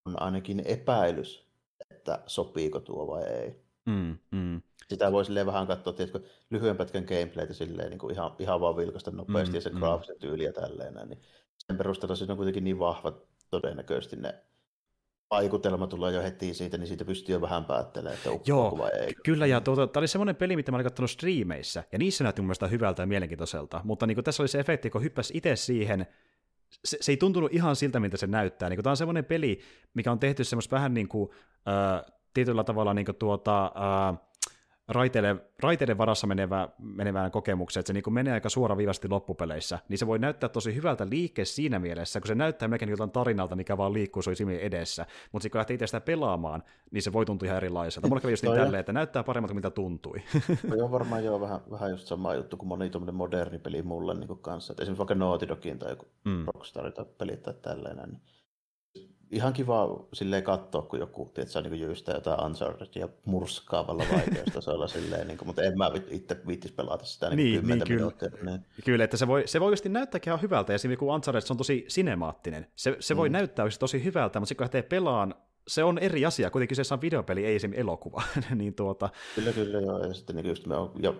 [0.08, 1.48] on ainakin epäilys,
[1.90, 3.62] että sopiiko tuo vai ei.
[3.86, 4.62] Mm, mm.
[4.88, 6.20] Sitä voi silleen vähän katsoa, tiedätkö,
[6.50, 9.78] lyhyen pätkän gameplaytä silleen niin kuin ihan, ihan vaan vilkasta nopeasti mm, ja se mm.
[9.78, 11.08] graafisen tyyli ja tälleen.
[11.08, 11.22] Niin
[11.58, 13.12] sen perusteella siinä on kuitenkin niin vahva
[13.50, 14.34] todennäköisesti ne
[15.30, 19.14] vaikutelma tulee jo heti siitä, niin siitä pystyy jo vähän päättelemään, että Joo, vai ei.
[19.24, 22.42] kyllä, ja tuota, tämä oli semmoinen peli, mitä mä olin katsonut striimeissä, ja niissä näytti
[22.42, 25.56] mun mielestä hyvältä ja mielenkiintoiselta, mutta niin kuin tässä oli se efekti, kun hyppäsi itse
[25.56, 26.06] siihen,
[26.84, 28.68] se, se ei tuntunut ihan siltä, miltä se näyttää.
[28.68, 29.60] Niin tämä on semmoinen peli,
[29.94, 31.30] mikä on tehty semmoista vähän niin kuin,
[31.68, 34.27] äh, tietyllä tavalla niin kuin tuota, äh,
[34.88, 40.06] raiteiden, raiteiden varassa menevä, menevään kokemukseen, että se niin menee aika suoraviivasti loppupeleissä, niin se
[40.06, 43.92] voi näyttää tosi hyvältä liikkeessä siinä mielessä, kun se näyttää melkein jotain tarinalta, mikä vaan
[43.92, 47.56] liikkuu sun edessä, mutta sitten kun lähtee itse sitä pelaamaan, niin se voi tuntua ihan
[47.56, 48.08] erilaiselta.
[48.08, 50.22] Mulla kävi just niin tälleen, että näyttää paremmalta kuin mitä tuntui.
[50.78, 54.72] Joo, varmaan joo, vähän, vähän just sama juttu kuin moni moderni peli mulle niin kanssa.
[54.72, 56.44] Et esimerkiksi vaikka Naughty Dogin tai joku mm.
[56.54, 57.96] Rockstar tai pelit tai tälleen.
[57.96, 58.20] Niin
[59.30, 65.26] ihan kiva silleen katsoa, kun joku tiedätkö, niin jyystää jotain Uncharted ja murskaavalla vaikeustasolla silleen,
[65.26, 67.98] niin kuin, mutta en mä itse viittis pelata sitä niin, niin, niin kyllä.
[67.98, 68.30] minuuttia.
[68.42, 68.64] Niin.
[68.84, 71.52] Kyllä, että se voi, se voi just näyttääkin ihan hyvältä, ja esimerkiksi kun Uncharted se
[71.52, 73.32] on tosi sinemaattinen, se, se voi mm.
[73.32, 75.34] näyttää tosi hyvältä, mutta sitten kun lähtee pelaan
[75.68, 78.22] se on eri asia, kuitenkin kyseessä on videopeli, ei esimerkiksi elokuva.
[78.54, 79.10] niin tuota...
[79.34, 80.04] Kyllä, kyllä, joo.
[80.04, 81.14] Ja sitten niin just mä, oon, ja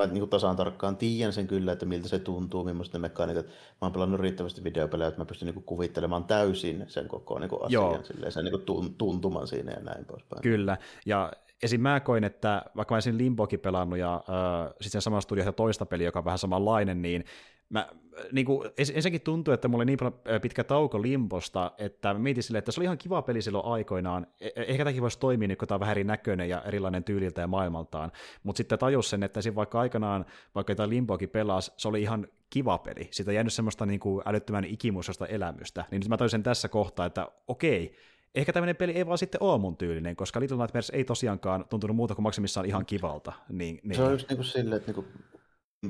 [0.00, 3.46] mä niin tasaan tarkkaan tiedän sen kyllä, että miltä se tuntuu, millaista ne mekaniikat.
[3.46, 7.70] Mä oon pelannut riittävästi videopelejä, että mä pystyn niin kuvittelemaan täysin sen koko niin asian,
[7.70, 8.02] joo.
[8.02, 10.42] silleen, sen niin tuntuman siinä ja näin poispäin.
[10.42, 11.32] Kyllä, ja
[11.62, 11.80] esim.
[11.80, 16.08] mä koin, että vaikka mä olisin Limbokin pelannut ja äh, sitten sama studio toista peliä,
[16.08, 17.24] joka on vähän samanlainen, niin
[17.68, 17.88] mä,
[18.32, 22.58] niin kuin, ensinnäkin tuntuu, että mulla oli niin pitkä tauko Limbosta, että mä mietin silleen,
[22.58, 24.26] että se oli ihan kiva peli silloin aikoinaan.
[24.40, 27.40] E, e, ehkä tämäkin voisi toimia, niin kun tämä on vähän näköinen ja erilainen tyyliltä
[27.40, 28.12] ja maailmaltaan.
[28.42, 32.78] Mutta sitten tajus sen, että vaikka aikanaan, vaikka tämä Limboakin pelasi, se oli ihan kiva
[32.78, 33.08] peli.
[33.10, 35.84] Siitä jäänyt semmoista niin kuin älyttömän ikimuistoista elämystä.
[35.90, 37.96] Niin nyt mä tajusin tässä kohtaa, että okei,
[38.34, 41.96] ehkä tämmöinen peli ei vaan sitten ole mun tyylinen, koska Little Nightmares ei tosiaankaan tuntunut
[41.96, 43.32] muuta kuin maksimissaan ihan kivalta.
[43.48, 43.96] Niin, niin.
[43.96, 45.04] Se on just niin kuin silleen, että niin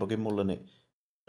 [0.08, 0.70] kuin, mulle niin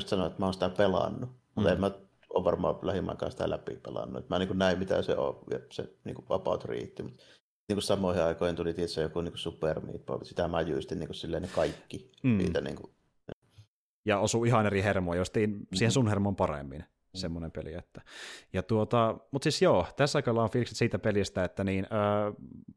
[0.01, 1.75] just sanoin, että mä oon sitä pelannut, mutta mm.
[1.75, 1.91] en mä
[2.29, 4.29] ole varmaan lähimmänkaan sitä läpi pelannut.
[4.29, 7.03] Mä en niin näin, mitä se on, ja se niin kuin about riitti.
[7.03, 7.23] Mutta
[7.67, 10.99] niin kuin samoihin aikoihin tuli tietysti joku niin kuin Super Meat Boy, sitä mä jyystin
[10.99, 12.11] niin kuin silleen ne kaikki.
[12.23, 12.37] Mm.
[12.37, 12.91] Niitä, niin kuin...
[14.05, 15.65] Ja osuu ihan eri hermoa, jostiin mm-hmm.
[15.73, 16.83] siihen sun hermon paremmin.
[17.13, 17.17] Mm.
[17.17, 17.73] semmoinen peli.
[17.73, 18.01] Että.
[18.53, 22.31] Ja tuota, mutta siis joo, tässä aika on fiilikset siitä pelistä, että niin, öö,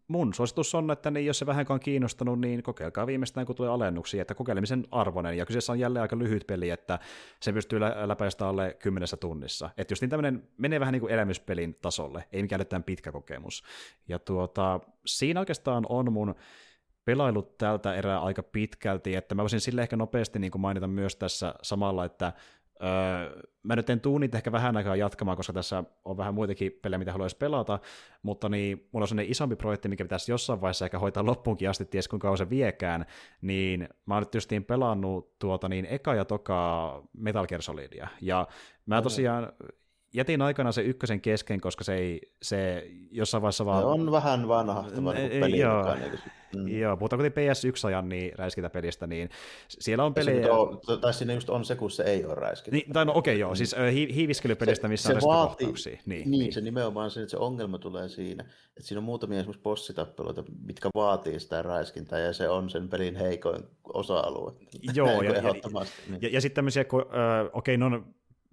[0.09, 3.71] mun suositus on, että niin, jos se vähänkään on kiinnostunut, niin kokeilkaa viimeistään, kun tulee
[3.71, 5.37] alennuksia, että kokeilemisen arvoinen.
[5.37, 6.99] Ja kyseessä on jälleen aika lyhyt peli, että
[7.41, 9.71] se pystyy lä- läpäistä alle kymmenessä tunnissa.
[9.77, 13.63] Että just niin tämmöinen menee vähän niin kuin elämyspelin tasolle, ei mikään nyt pitkä kokemus.
[14.09, 16.35] Ja tuota, siinä oikeastaan on mun
[17.05, 21.17] pelailut tältä erää aika pitkälti, että mä voisin sille ehkä nopeasti niin kuin mainita myös
[21.17, 22.33] tässä samalla, että
[22.83, 26.79] Öö, mä nyt en tuu niitä ehkä vähän aikaa jatkamaan, koska tässä on vähän muitakin
[26.83, 27.79] pelejä, mitä haluaisi pelata,
[28.23, 31.85] mutta niin, mulla on sellainen isompi projekti, mikä pitäisi jossain vaiheessa ehkä hoitaa loppuunkin asti,
[31.85, 33.07] ties kuinka kauan se viekään,
[33.41, 38.49] niin mä oon nyt justiin pelannut tuota niin eka ja toka Metal Gear Solidia, ja
[38.87, 39.53] mä tosiaan
[40.13, 43.83] jätin aikana se ykkösen kesken, koska se ei, se jossain vaiheessa vaan...
[43.83, 45.59] Se on vähän vanhahtava niin peli.
[45.59, 45.85] Joo,
[46.57, 46.69] mm.
[46.69, 48.33] joo, puhutaan kuitenkin PS1-ajan niin
[48.73, 49.31] pelistä, niin
[49.69, 50.53] siellä on pelejä...
[50.53, 52.77] On, tai siinä just on se, kun se ei ole räiskintä.
[52.77, 56.01] Niin, tai no okei, okay, joo, siis hi- hiiviskelypelistä, missä se, on se vaatii, niin,
[56.07, 59.63] niin, niin, se nimenomaan se, että se ongelma tulee siinä, että siinä on muutamia esimerkiksi
[59.63, 63.63] bossitappeluita, mitkä vaatii sitä räiskintää, ja se on sen pelin heikoin
[63.95, 64.53] osa-alue.
[64.95, 66.23] Joo, ja, ja, niin.
[66.23, 66.85] ja, ja sitten tämmöisiä,
[67.53, 68.03] okei, okay, no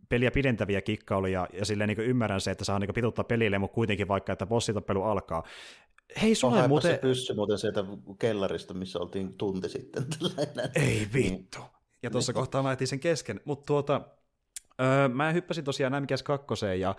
[0.09, 4.07] peliä pidentäviä kikkailuja, ja silleen niin ymmärrän se, että saa niin pituttaa pelille, mutta kuitenkin
[4.07, 5.43] vaikka, että bossitappelu alkaa.
[6.21, 6.91] Hei, sulle on muuten...
[6.91, 7.84] se pyssy muuten sieltä
[8.19, 10.05] kellarista, missä oltiin tunti sitten.
[10.75, 11.59] Ei vittu.
[12.03, 12.35] Ja tuossa niin.
[12.35, 14.01] kohtaa mä etin sen kesken, mutta tuota,
[14.81, 16.95] öö, mä hyppäsin tosiaan Nämikäs kakkoseen, ja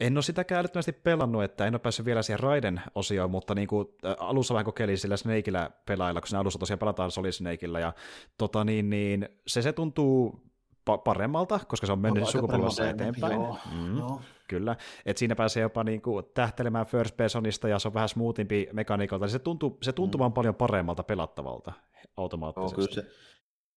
[0.00, 3.68] en ole sitäkään älyttömästi pelannut, että en ole päässyt vielä siihen Raiden osioon, mutta niin
[3.68, 3.88] kuin,
[4.18, 7.92] alussa vähän kokeilin sillä Snakeillä pelailla, kun siinä alussa tosiaan pelataan Solid Snakeilla, ja
[8.38, 10.40] tota, niin, niin, se, se tuntuu
[10.96, 13.32] paremmalta, koska se on mennyt sukupolvessa eteenpäin.
[13.32, 14.20] Joo, mm, joo.
[14.48, 18.68] Kyllä, että siinä pääsee jopa niin kuin tähtelemään first personista ja se on vähän smoothimpi
[18.72, 20.20] mekaniikalta, se tuntuu, se tuntuu mm.
[20.20, 21.72] vaan paljon paremmalta pelattavalta
[22.16, 22.80] automaattisesti.
[22.80, 23.14] Joo, kyllä se,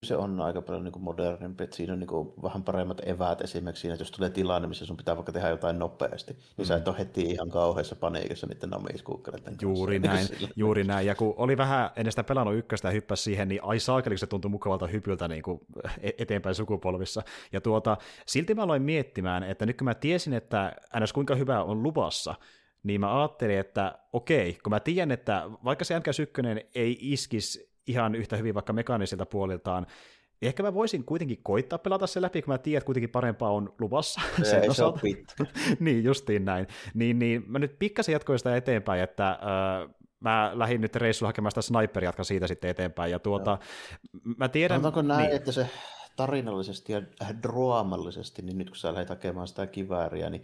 [0.05, 3.41] se on aika paljon niin kuin modernimpi, että siinä on niin kuin vähän paremmat eväät
[3.41, 6.65] esimerkiksi siinä, että jos tulee tilanne, missä sun pitää vaikka tehdä jotain nopeasti, niin mm.
[6.65, 11.07] sä et ole heti ihan kauheassa paniikissa niiden namiskuukkeleiden Juuri näin, juuri näin.
[11.07, 14.27] Ja kun oli vähän ennen sitä pelannut ykköstä ja hyppäsi siihen, niin ai saakeli, se
[14.27, 15.61] tuntui mukavalta hypyltä niin kuin
[16.01, 17.21] e-, eteenpäin sukupolvissa.
[17.51, 21.13] Ja tuota, silti mä aloin miettimään, että nyt kun mä tiesin, että ns.
[21.13, 22.35] kuinka hyvä on luvassa,
[22.83, 28.15] niin mä ajattelin, että okei, kun mä tiedän, että vaikka se MK1 ei iskisi ihan
[28.15, 29.87] yhtä hyvin vaikka mekaanisilta puoliltaan,
[30.41, 33.75] Ehkä mä voisin kuitenkin koittaa pelata se läpi, kun mä tiedän, että kuitenkin parempaa on
[33.79, 34.99] luvassa sen ei osalta.
[35.37, 35.45] Se
[35.79, 36.67] niin, justiin näin.
[36.93, 41.51] Niin, niin mä nyt pikkasen jatkoin sitä eteenpäin, että äh, mä lähdin nyt reissulla hakemaan
[41.51, 43.57] sitä sniper jatka siitä sitten eteenpäin, ja tuota,
[44.37, 44.85] mä tiedän...
[44.85, 45.69] Onko näin, niin, että se
[46.15, 47.01] tarinallisesti ja
[47.43, 50.43] draamallisesti, niin nyt kun sä lähdet hakemaan sitä kivääriä, niin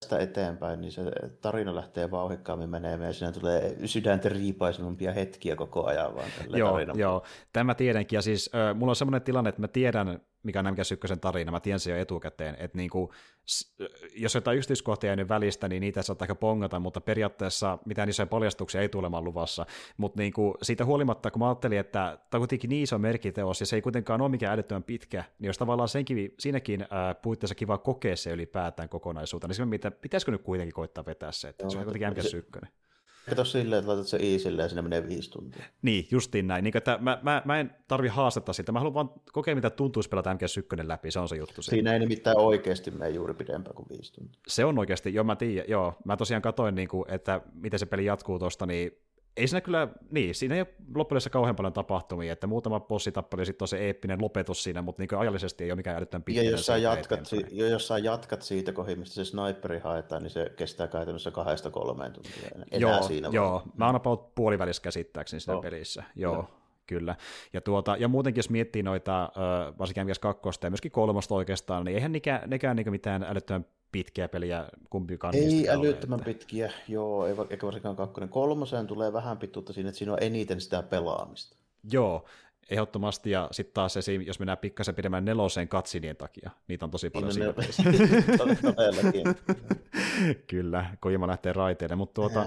[0.00, 1.02] tästä eteenpäin niin se
[1.40, 7.22] tarina lähtee vauhikkaammin menemään ja siinä tulee sydäntä riipaisevampia hetkiä koko ajan vaan Joo, joo,
[7.52, 8.16] tämä tiedänkin.
[8.16, 11.52] Ja siis äh, mulla on semmoinen tilanne, että mä tiedän, mikä on Nämkäs ykkösen tarina,
[11.52, 13.12] mä tiedän se jo etukäteen, että niinku,
[14.14, 18.80] jos jotain yksityiskohtia jäänyt välistä, niin niitä saattaa ehkä pongata, mutta periaatteessa mitään isoja paljastuksia
[18.80, 19.66] ei tulemaan luvassa,
[19.96, 23.66] mutta niinku, siitä huolimatta, kun mä ajattelin, että tämä on kuitenkin niin iso merkiteos, ja
[23.66, 27.78] se ei kuitenkaan ole mikään älyttömän pitkä, niin jos tavallaan senkin, siinäkin ää, puitteissa kiva
[27.78, 31.70] kokea se ylipäätään kokonaisuutta, niin se, mitä, pitäisikö nyt kuitenkin koittaa vetää se, että Joo,
[31.70, 32.50] se on kuitenkin MGS 1.
[33.28, 35.64] Kato silleen, että laitat se easille ja sinne menee viisi tuntia.
[35.82, 36.64] Niin, justiin näin.
[36.64, 38.72] Niin, että mä, mä, mä en tarvi haastetta sitä.
[38.72, 41.10] Mä haluan vaan kokeilla, mitä tuntuisi pelata MGS1 läpi.
[41.10, 41.62] Se on se juttu.
[41.62, 44.40] Siinä ei nimittäin oikeasti mene juuri pidempään kuin viisi tuntia.
[44.48, 45.94] Se on oikeasti, joo mä tiedän, joo.
[46.04, 48.92] Mä tosiaan katoin, niin kuin, että miten se peli jatkuu tuosta, niin
[49.38, 53.46] ei siinä kyllä, niin, siinä ei ole loppujen kauhean paljon tapahtumia, että muutama bossitappelu ja
[53.46, 56.42] sitten on se eeppinen lopetus siinä, mutta niin ajallisesti ei ole mikään älyttömän pitkä.
[56.42, 60.22] Ja jos sä, jatkat, si- ja jos sä jatkat siitä kohin, mistä se sniperi haetaan,
[60.22, 62.48] niin se kestää käytännössä kahdesta kolmeen tuntia.
[62.54, 63.52] Enää joo, siinä joo.
[63.52, 63.72] Vaan.
[63.76, 65.62] mä oon about puolivälissä käsittääkseni siinä oh.
[65.62, 66.02] pelissä.
[66.16, 66.34] Joo.
[66.34, 66.48] joo
[66.86, 67.16] kyllä.
[67.52, 69.32] Ja, tuota, ja muutenkin, jos miettii noita,
[69.78, 74.68] varsinkin MGS2 ja myöskin kolmosta oikeastaan, niin eihän nekään, nekään niin mitään älyttömän pitkiä peliä
[74.90, 75.34] kumpikaan.
[75.34, 76.24] Ei älyttömän että...
[76.24, 78.28] pitkiä, joo, eikä varsinkaan kakkonen.
[78.28, 81.56] Kolmoseen tulee vähän pituutta siinä, että siinä on eniten sitä pelaamista.
[81.92, 82.24] Joo,
[82.70, 87.10] ehdottomasti, ja sitten taas esim, jos mennään pikkasen pidemmän neloseen katsinien takia, niitä on tosi
[87.10, 87.82] paljon siinä pelissä.
[90.50, 92.46] Kyllä, Kojima lähtee raiteille, mutta tuota,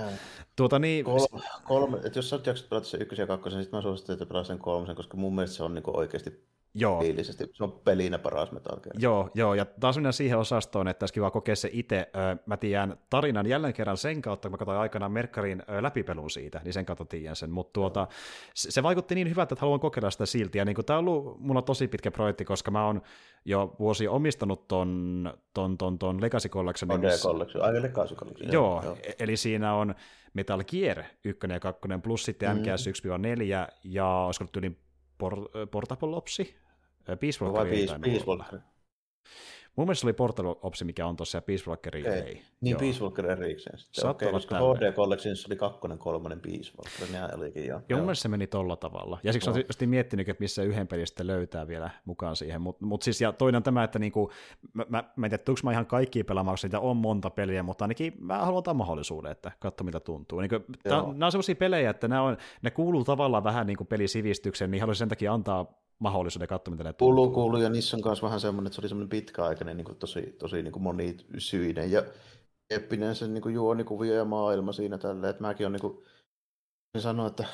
[0.55, 1.05] tuota niin...
[1.05, 1.27] Kol,
[1.63, 4.15] kolme, että jos sä oot jaksat pelata se ykkösen ja kakkosen, niin sitten mä suosittelen,
[4.15, 6.43] että pelaa sen kolmosen, koska mun mielestä se on niinku oikeasti
[6.73, 7.01] Joo.
[7.01, 7.49] Fiilisesti.
[7.53, 8.95] Se on pelinä paras Metal Gear.
[8.99, 12.09] Joo, joo, ja taas mennään siihen osastoon, että olisi kiva kokea se itse.
[12.45, 16.73] Mä tiedän tarinan jälleen kerran sen kautta, kun mä katsoin aikanaan Merkkarin läpipelun siitä, niin
[16.73, 18.07] sen kautta tiedän sen, mutta tuota,
[18.53, 21.61] se vaikutti niin hyvältä, että haluan kokeilla sitä silti, ja niin tämä on ollut mulla
[21.61, 23.01] tosi pitkä projekti, koska mä oon
[23.45, 26.91] jo vuosi omistanut ton, ton, ton, ton Legacy Collection.
[26.91, 28.53] On Collection, aivan Legacy Collection.
[28.53, 29.95] Joo, joo, e- eli siinä on
[30.33, 32.61] Metal Gear 1 ja 2, plus sitten mm.
[32.61, 32.87] MGS
[33.67, 34.77] 1-4, ja olisiko nyt
[35.21, 36.47] yli Portable Opsi,
[37.19, 38.59] Peace Walker ei Peace Walker.
[39.75, 42.07] Mun mielestä se oli Portal Opsi, mikä on tuossa, ja Peace Walker ei.
[42.07, 42.41] ei.
[42.61, 42.79] Niin, joo.
[42.79, 43.79] Peace Walker erikseen.
[43.79, 44.09] Sitten.
[44.09, 47.81] Okei, okay, koska HD Collectionissa oli kakkonen, kolmonen Peace Walker, niin olikin jo.
[47.89, 49.19] Joo, mun mielestä se meni tolla tavalla.
[49.23, 49.53] Ja siksi no.
[49.53, 52.61] olen tietysti miettinyt, että missä yhden pelistä löytää vielä mukaan siihen.
[52.61, 54.31] Mutta mut siis, ja toinen on tämä, että niinku,
[54.73, 57.83] mä, mä, mä en tiedä, mä ihan kaikki pelaamaan, koska niitä on monta peliä, mutta
[57.85, 60.39] ainakin mä haluan antaa mahdollisuuden, että katso mitä tuntuu.
[60.39, 63.87] Niin kuin, nämä on sellaisia pelejä, että nämä on, ne kuuluu tavallaan vähän niin kuin
[63.87, 66.93] pelisivistykseen, niin haluaisin sen takia antaa mahdollisuuden katsoa, mitä ne.
[66.93, 69.97] Kuuluu, kuuluu, ja niissä on myös vähän semmoinen, että se oli semmoinen pitkäaikainen, niin kuin
[69.97, 72.03] tosi, tosi niin kuin monisyinen ja
[72.69, 76.03] eppinen sen niin kuin juonikuvio ja maailma siinä tällä, että mäkin on niin kuin,
[76.97, 77.45] sanoa, että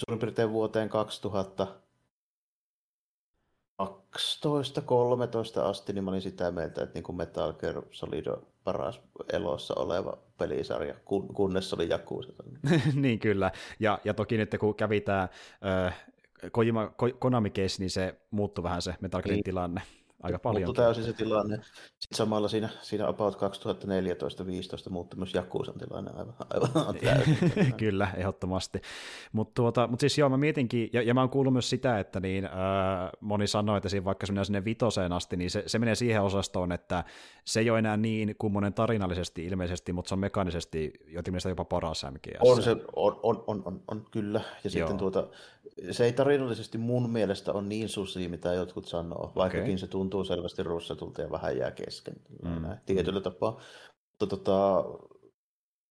[0.00, 1.66] suurin piirtein vuoteen 2000
[3.82, 9.00] 12-13 asti, niin mä olin sitä mieltä, että niin kuin Metal Gear Solid on paras
[9.32, 12.32] elossa oleva pelisarja, kun, kunnes oli Jakusa.
[12.94, 15.28] niin kyllä, ja, ja toki nyt kun kävi tämä
[16.52, 19.44] Kojima, Ko, Konami case, niin se muuttui vähän se Metal Gear niin.
[19.44, 19.82] tilanne
[20.22, 20.64] aika paljon.
[20.64, 21.56] Muuttui täysin se tilanne.
[21.98, 23.40] Sitten samalla siinä, siinä about 2014-2015
[24.90, 27.74] muuttui myös Jakusan tilanne aivan, aivan täysin.
[27.76, 28.80] Kyllä, ehdottomasti.
[29.32, 32.20] Mutta tuota, mut siis joo, mä mietinkin, ja, ja mä oon kuullut myös sitä, että
[32.20, 32.50] niin, äh,
[33.20, 36.22] moni sanoi, että siinä vaikka se menee sinne vitoseen asti, niin se, se menee siihen
[36.22, 37.04] osastoon, että
[37.44, 42.06] se ei ole enää niin kummonen tarinallisesti ilmeisesti, mutta se on mekaanisesti jotenkin jopa paras
[42.10, 42.38] MGS.
[42.40, 44.40] On se, on, on, on, on, on kyllä.
[44.64, 44.98] Ja sitten joo.
[44.98, 45.28] tuota,
[45.90, 49.78] se ei tarinallisesti mun mielestä ole niin susi, mitä jotkut sanoo, vaikkakin okay.
[49.78, 52.14] se tuntuu selvästi russatulta ja vähän jää kesken.
[52.42, 52.62] Mm.
[52.62, 53.60] Näin, tietyllä tapaa.
[54.10, 54.84] Mutta tota,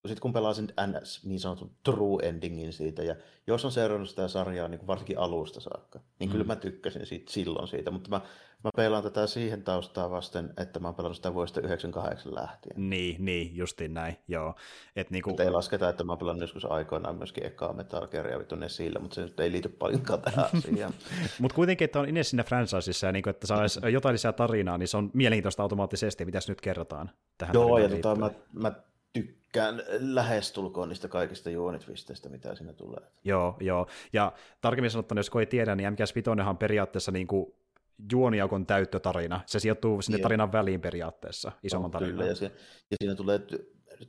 [0.05, 3.15] sitten kun pelasin NS, niin sanotun true endingin siitä, ja
[3.47, 6.31] jos on seurannut sitä sarjaa niin varsinkin alusta saakka, niin mm.
[6.31, 8.21] kyllä mä tykkäsin siitä, silloin siitä, mutta mä,
[8.63, 12.89] mä pelaan tätä siihen taustaa vasten, että mä oon pelannut sitä vuodesta 98 lähtien.
[12.89, 14.55] Niin, niin, justiin näin, joo.
[14.95, 15.29] Et niinku...
[15.29, 18.99] Et ei lasketa, että mä oon pelannut joskus aikoinaan myöskin ekaa Metal Gearia vittu sillä,
[18.99, 20.93] mutta se nyt ei liity paljonkaan tähän asiaan.
[21.39, 24.87] mutta kuitenkin, että on Ines siinä franchisessa, ja niinku, että saisi jotain lisää tarinaa, niin
[24.87, 28.71] se on mielenkiintoista automaattisesti, mitä nyt kerrotaan tähän Joo, ja tota, mä, mä
[29.57, 33.11] tykkään lähestulkoon niistä kaikista juonitvisteistä, mitä siinä tulee.
[33.23, 33.87] Joo, joo.
[34.13, 37.53] Ja tarkemmin sanottuna, jos ei tiedä, niin MGS 5 on periaatteessa niin kuin
[38.11, 39.41] juoniaukon täyttötarina.
[39.45, 42.15] Se sijoittuu sinne tarinan väliin periaatteessa, isomman tarinan.
[42.15, 42.45] Kyllä, ja, se,
[42.91, 43.39] ja siinä tulee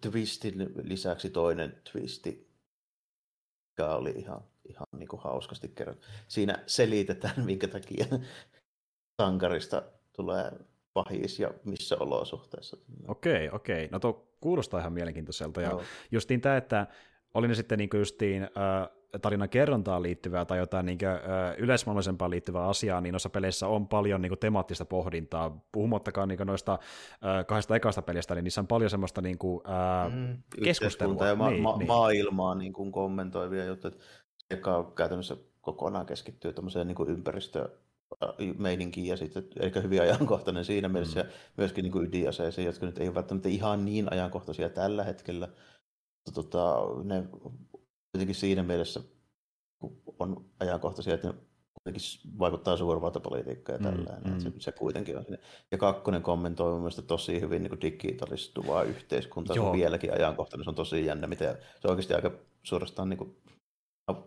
[0.01, 2.51] twistin lisäksi toinen twisti,
[3.71, 6.07] mikä oli ihan, ihan niin kuin hauskasti kerrottu.
[6.29, 8.07] Siinä selitetään, minkä takia
[9.23, 10.53] sankarista tulee
[11.05, 12.77] pahis ja missä olosuhteissa.
[13.09, 13.89] Okei, okei.
[13.93, 15.61] No tuo kuulostaa ihan mielenkiintoiselta.
[15.61, 15.83] Ja no.
[16.11, 16.87] justiin tämä, että
[17.35, 18.89] oli ne sitten niin justiin äh,
[19.23, 21.19] tarinan kerrontaan liittyvää tai jotain niin kuin, äh,
[21.59, 25.65] yleismaailmallisempaan liittyvää asiaa, niin noissa peleissä on paljon niin kuin, temaattista pohdintaa.
[25.73, 29.61] Puhumattakaan niin kuin, noista äh, kahdesta ekasta pelistä, niin niissä on paljon semmoista niin kuin,
[29.69, 31.27] äh, mm, keskustelua.
[31.27, 31.87] ja ma- niin, ma- niin.
[31.87, 33.95] maailmaa niin kuin kommentoivia juttuja.
[34.51, 37.71] Eka käytännössä kokonaan keskittyy tämmöiseen niin kuin ympäristöön
[38.59, 41.29] meininki ja sitten ehkä hyvin ajankohtainen siinä mielessä mm.
[41.57, 45.49] myöskin niin kuin ydinaseisiin, jotka nyt ei ole välttämättä ihan niin ajankohtaisia tällä hetkellä.
[46.27, 47.25] Mutta tota, ne
[48.13, 49.01] kuitenkin siinä mielessä
[50.19, 51.35] on ajankohtaisia, että ne
[51.75, 54.21] kuitenkin vaikuttaa suurvaltapolitiikkaan ja tällä.
[54.25, 54.41] Mm, mm.
[54.41, 55.39] Se, se, kuitenkin on siinä.
[55.71, 59.55] Ja kakkonen kommentoi mun mielestä tosi hyvin niin kuin digitaalistuvaa yhteiskuntaa.
[59.55, 60.65] Se on vieläkin ajankohtainen.
[60.65, 62.31] Se on tosi jännä, miten se oikeasti aika
[62.63, 63.37] suorastaan niin kuin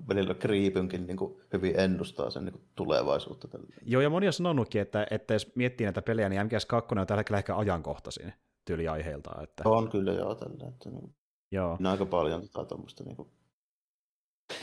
[0.07, 3.47] välillä kriipynkin niin kuin hyvin ennustaa sen niin kuin tulevaisuutta.
[3.47, 3.67] Tällä.
[3.85, 7.19] Joo, ja moni on sanonutkin, että, että jos miettii näitä pelejä, niin MGS2 on tällä
[7.19, 8.33] hetkellä ehkä ajankohtaisin
[8.65, 9.43] tyyliaiheiltaan.
[9.43, 9.63] Että...
[9.65, 10.67] On kyllä joo, tällä.
[10.67, 11.15] Että, niin,
[11.51, 11.77] joo.
[11.79, 13.29] On aika paljon tota, tuommoista niin kuin...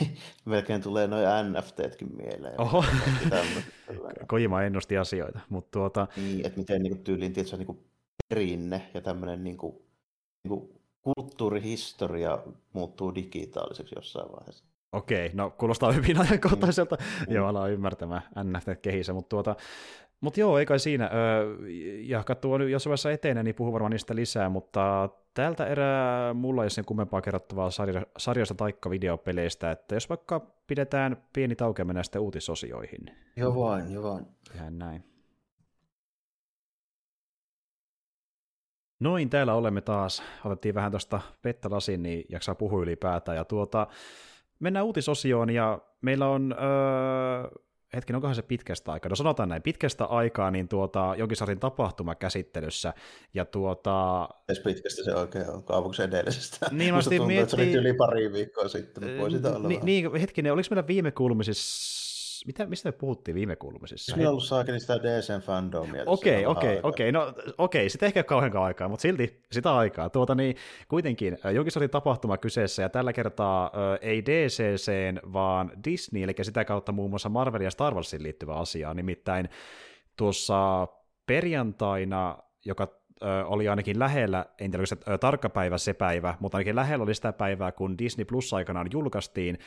[0.45, 2.61] melkein tulee noin NFTtkin mieleen.
[2.61, 2.83] Oho,
[4.27, 6.07] Kojima ennusti asioita, mutta tuota...
[6.17, 7.89] Niin, että miten niin kuin, tyyliin tietysti, niin kuin
[8.29, 9.75] perinne ja tämmöinen niin kuin,
[10.43, 12.39] niin kuin kulttuurihistoria
[12.73, 14.68] muuttuu digitaaliseksi jossain vaiheessa.
[14.91, 16.97] Okei, no kuulostaa hyvin ajankohtaiselta.
[17.27, 17.35] Mm.
[17.35, 19.55] Joo, alaa ymmärtämään NFT kehissä, mutta tuota,
[20.21, 21.09] mut joo, ei kai siinä.
[21.13, 21.55] Öö,
[21.99, 26.63] ja katsoa nyt, jos vaiheessa etenee, niin puhuu varmaan niistä lisää, mutta tältä erää mulla
[26.63, 32.03] ei sen kummempaa kerrottavaa sarja, sarjasta taikka videopeleistä, että jos vaikka pidetään pieni tauke mennä
[32.03, 33.15] sitten uutisosioihin.
[33.35, 34.25] Joo vain, joo vain.
[34.55, 35.03] Ihan näin.
[38.99, 40.23] Noin, täällä olemme taas.
[40.45, 43.37] Otettiin vähän tuosta vettä lasin, niin jaksaa puhua ylipäätään.
[43.37, 43.87] Ja tuota,
[44.59, 47.59] mennään uutisosioon ja meillä on öö,
[47.93, 49.09] hetken, onkohan se pitkästä aikaa?
[49.09, 52.93] No sanotaan näin, pitkästä aikaa niin tuota, jonkin sarjan tapahtuma käsittelyssä,
[53.33, 54.29] ja tuota...
[54.49, 56.67] Edes pitkästä se oikein on, kaavuksen edellisestä.
[56.71, 57.43] Niin, Musta tuntuu, miettii...
[57.43, 60.67] että se oli yli pari viikkoa sitten, mutta voi sitä olla Ni, niin, hetkinen, oliko
[60.71, 62.08] meillä viime kuulumisissa
[62.45, 64.15] mitä, mistä me puhuttiin viime kuulumisissa?
[64.15, 66.03] Minulla on ollut saakeli sitä DCn fandomia.
[66.05, 70.09] Okei, okei, okei, no okei, sitten ehkä kauhean aikaa, mutta silti sitä aikaa.
[70.09, 70.55] Tuota niin,
[70.87, 74.91] kuitenkin jonkin oli tapahtuma kyseessä, ja tällä kertaa äh, ei DCC,
[75.33, 79.49] vaan Disney, eli sitä kautta muun muassa Marvel ja Star Warsin liittyvä asia, nimittäin
[80.17, 80.87] tuossa
[81.25, 82.99] perjantaina, joka
[83.45, 87.33] oli ainakin lähellä, en tiedä, se tarkka päivä se päivä, mutta ainakin lähellä oli sitä
[87.33, 89.57] päivää, kun Disney Plus aikanaan julkaistiin,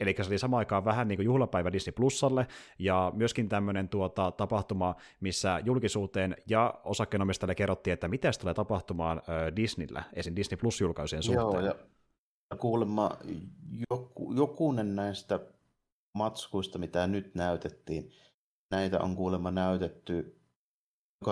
[0.00, 2.46] Eli se oli samaan aikaan vähän niin kuin juhlapäivä Disney Plusalle,
[2.78, 9.56] ja myöskin tämmöinen tuota, tapahtuma, missä julkisuuteen ja osakkeenomistajille kerrottiin, että mitä tulee tapahtumaan äh,
[9.56, 10.36] Disneyllä, esim.
[10.36, 11.64] Disney Plus-julkaisujen suhteen.
[11.64, 11.74] Joo,
[12.50, 13.10] ja kuulemma
[13.90, 15.40] joku, jokunen näistä
[16.14, 18.12] matskuista, mitä nyt näytettiin,
[18.70, 20.40] näitä on kuulemma näytetty,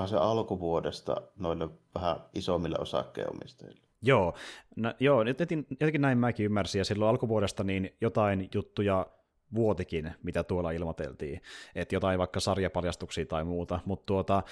[0.06, 3.89] se alkuvuodesta noille vähän isommille osakkeenomistajille.
[4.02, 4.34] Joo,
[4.76, 9.06] no, joo jotenkin, jotenkin näin mäkin ymmärsin, ja silloin alkuvuodesta niin jotain juttuja
[9.54, 11.40] vuotikin, mitä tuolla ilmoiteltiin,
[11.74, 14.42] että jotain vaikka sarjapaljastuksia tai muuta, mutta tuota,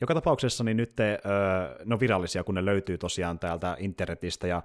[0.00, 4.62] joka tapauksessa niin nyt te, öö, no virallisia, kun ne löytyy tosiaan täältä internetistä, ja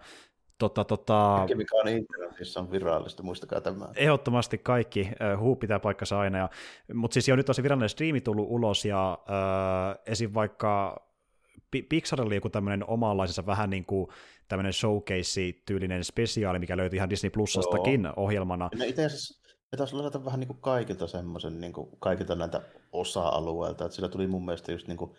[0.57, 1.34] Tota, tota...
[1.38, 3.88] Kaikki, mikä on internetissä, on virallista, muistakaa tämä.
[3.95, 5.10] Ehdottomasti kaikki,
[5.40, 6.49] huu pitää paikkansa aina, ja,
[6.94, 10.34] mutta siis jo nyt on se virallinen striimi tullut ulos, ja öö, esim.
[10.34, 11.03] vaikka
[11.82, 14.08] Pixarilla oli joku tämmöinen omanlaisensa vähän niin kuin
[14.48, 18.14] tämmöinen showcase-tyylinen spesiaali, mikä löytyi ihan Disney Plusastakin Joo.
[18.16, 18.70] ohjelmana.
[18.76, 19.44] No itse asiassa
[19.78, 24.28] taas laittaa vähän niin kuin kaikilta semmoisen, niin kuin kaikilta näitä osa-alueilta, että sillä tuli
[24.28, 25.12] mun mielestä just niin kuin,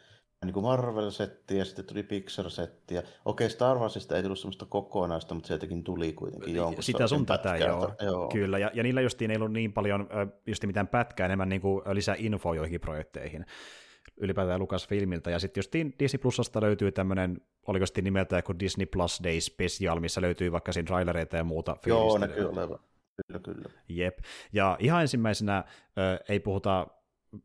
[0.44, 2.94] niin kuin Marvel-setti ja sitten tuli Pixar-setti.
[2.94, 7.26] Ja okei, Star Warsista ei tullut semmoista kokonaista, mutta sieltäkin tuli kuitenkin jonkun Sitä sun
[7.26, 7.94] tätä, joo.
[8.02, 8.28] joo.
[8.28, 10.09] Kyllä, ja, ja niillä justiin ei ollut niin paljon
[10.47, 13.47] just mitään pätkää, enemmän niin kuin lisää infoa joihinkin projekteihin
[14.16, 15.30] ylipäätään Filmiltä.
[15.30, 20.00] Ja sitten jos Disney Plusasta löytyy tämmöinen, oliko sitten nimeltä joku Disney Plus Day Special,
[20.00, 21.76] missä löytyy vaikka siinä trailereita ja muuta.
[21.86, 22.78] Joo, näkyy olevan.
[23.26, 23.70] Kyllä, kyllä.
[23.88, 24.18] Jep.
[24.52, 25.64] Ja ihan ensimmäisenä äh,
[26.28, 26.86] ei puhuta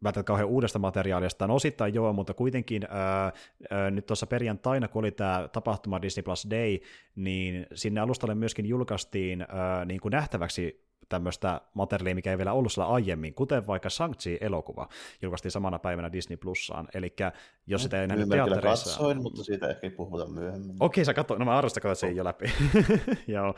[0.03, 3.31] välttämättä kauhean uudesta materiaalista, no osittain joo, mutta kuitenkin ää,
[3.69, 6.79] ää, nyt tuossa perjantaina, kun oli tämä tapahtuma Disney Plus Day,
[7.15, 12.71] niin sinne alustalle myöskin julkaistiin ää, niin kuin nähtäväksi tämmöistä materiaalia, mikä ei vielä ollut
[12.71, 14.89] siellä aiemmin, kuten vaikka Shang-Chi-elokuva,
[15.21, 17.15] julkaistiin samana päivänä Disney Plussaan, eli
[17.67, 18.89] jos sitä ei nähnyt teatterissa...
[18.89, 20.75] katsoin, mutta siitä ehkä ei puhuta myöhemmin.
[20.79, 22.45] Okei, sä katsoit, no mä arvostan, että se ei jo läpi.
[23.27, 23.55] Joo,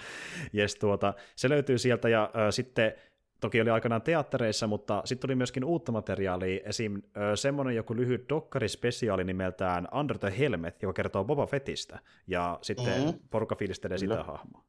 [0.55, 2.93] yes, tuota, se löytyy sieltä, ja äh, sitten
[3.41, 7.01] toki oli aikanaan teattereissa, mutta sitten tuli myöskin uutta materiaalia, esim.
[7.35, 13.19] Semmoinen joku lyhyt dokkarispesiaali nimeltään Under the Helmet, joka kertoo Boba Fettistä, ja sitten mm-hmm.
[13.29, 14.63] porukka fiilistelee sitä hahmoa.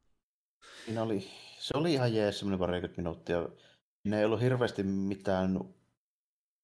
[0.84, 1.24] Siinä oli
[1.62, 3.48] se oli ihan jees semmoinen parikymmentä minuuttia.
[4.04, 5.60] Ne ei ollut hirveästi mitään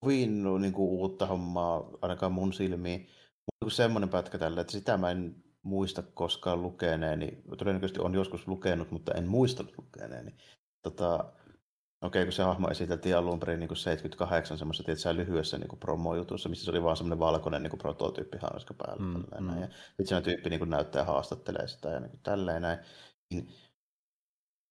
[0.01, 3.09] kovin niin kuin, uutta hommaa, ainakaan mun silmiin.
[3.65, 7.43] Mutta semmoinen pätkä tällä, että sitä mä en muista koskaan lukeneeni.
[7.59, 10.35] Todennäköisesti on joskus lukenut, mutta en muista lukeneeni.
[10.83, 11.33] Tota,
[12.03, 16.49] Okei, okay, kun se hahmo esiteltiin alun perin niin 78 semmoisessa tietysti lyhyessä niin promo-jutussa,
[16.49, 19.03] missä se oli vaan semmoinen valkoinen niin prototyyppi hanska päällä.
[19.03, 19.61] Mm, mm.
[19.61, 22.79] Ja sitten se tyyppi niin näyttää haastattelee sitä ja niin tälleen näin.
[23.31, 23.49] Niin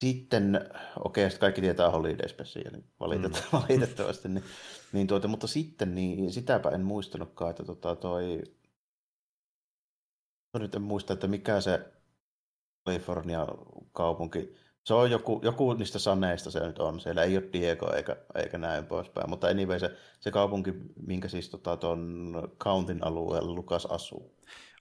[0.05, 0.69] sitten,
[1.03, 3.61] okei, okay, kaikki tietää Holiday Specialin valitettavasti, mm.
[3.61, 4.43] valitettavasti niin,
[4.93, 8.43] niin tuota, mutta sitten niin sitäpä en muistanutkaan, että tota, toi,
[10.59, 11.85] nyt en muista, että mikä se
[12.87, 13.47] California
[13.91, 18.15] kaupunki, se on joku, joku niistä saneista se nyt on, siellä ei ole Diego eikä,
[18.35, 20.73] eikä näin poispäin, mutta anyway se, se kaupunki,
[21.07, 24.37] minkä siis tota, ton Countin alueella Lukas asuu.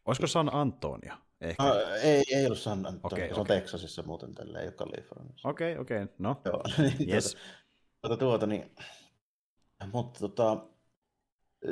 [0.06, 1.14] Olisiko San Antonio?
[1.40, 1.62] Ehkä.
[1.62, 3.60] No, ei, ei ollut San Antonio, okay, se on okay.
[3.60, 5.48] Texasissa muuten tällä, ei ole Kaliforniassa.
[5.48, 6.14] Okei, okay, okei, okay.
[6.18, 6.40] no.
[6.44, 7.32] Joo, niin yes.
[7.32, 7.42] tuota,
[8.00, 8.70] tuota, tuota, niin,
[9.92, 10.66] mutta tota,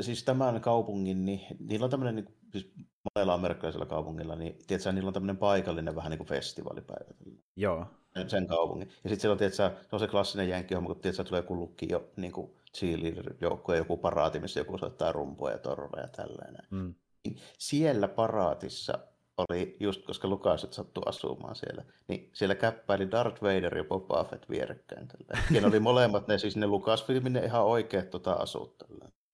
[0.00, 2.72] siis tämän kaupungin, niin niillä on tämmöinen, niin, siis
[3.14, 7.14] monella amerikkalaisella kaupungilla, niin tiedätkö, niillä on tämmöinen paikallinen vähän niin kuin festivaalipäivä.
[7.56, 7.86] Joo.
[8.26, 8.88] Sen, kaupungin.
[8.88, 11.86] Ja sitten siellä on, tiedätkö, se on se klassinen jänkkihomma, kun tiedätkö, tulee joku lukki
[11.90, 16.66] jo niin kuin cheerleader-joukkue, joku paraati, missä joku soittaa rumpua ja torva ja tällainen.
[16.70, 16.94] Mm.
[17.24, 18.98] Niin siellä paraatissa
[19.38, 24.50] oli, just koska Lukaset sattui asumaan siellä, niin siellä käppäili Darth Vader ja Boba Fett
[24.50, 25.08] vierekkäin.
[25.50, 28.82] Ja ne oli molemmat, ne siis ne Lucasfilmin ne ihan oikeat tota, asut.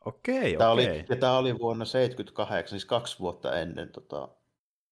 [0.04, 0.86] Okei, tämä okei.
[0.86, 4.28] Oli, ja tämä oli vuonna 78, siis kaksi vuotta ennen tota,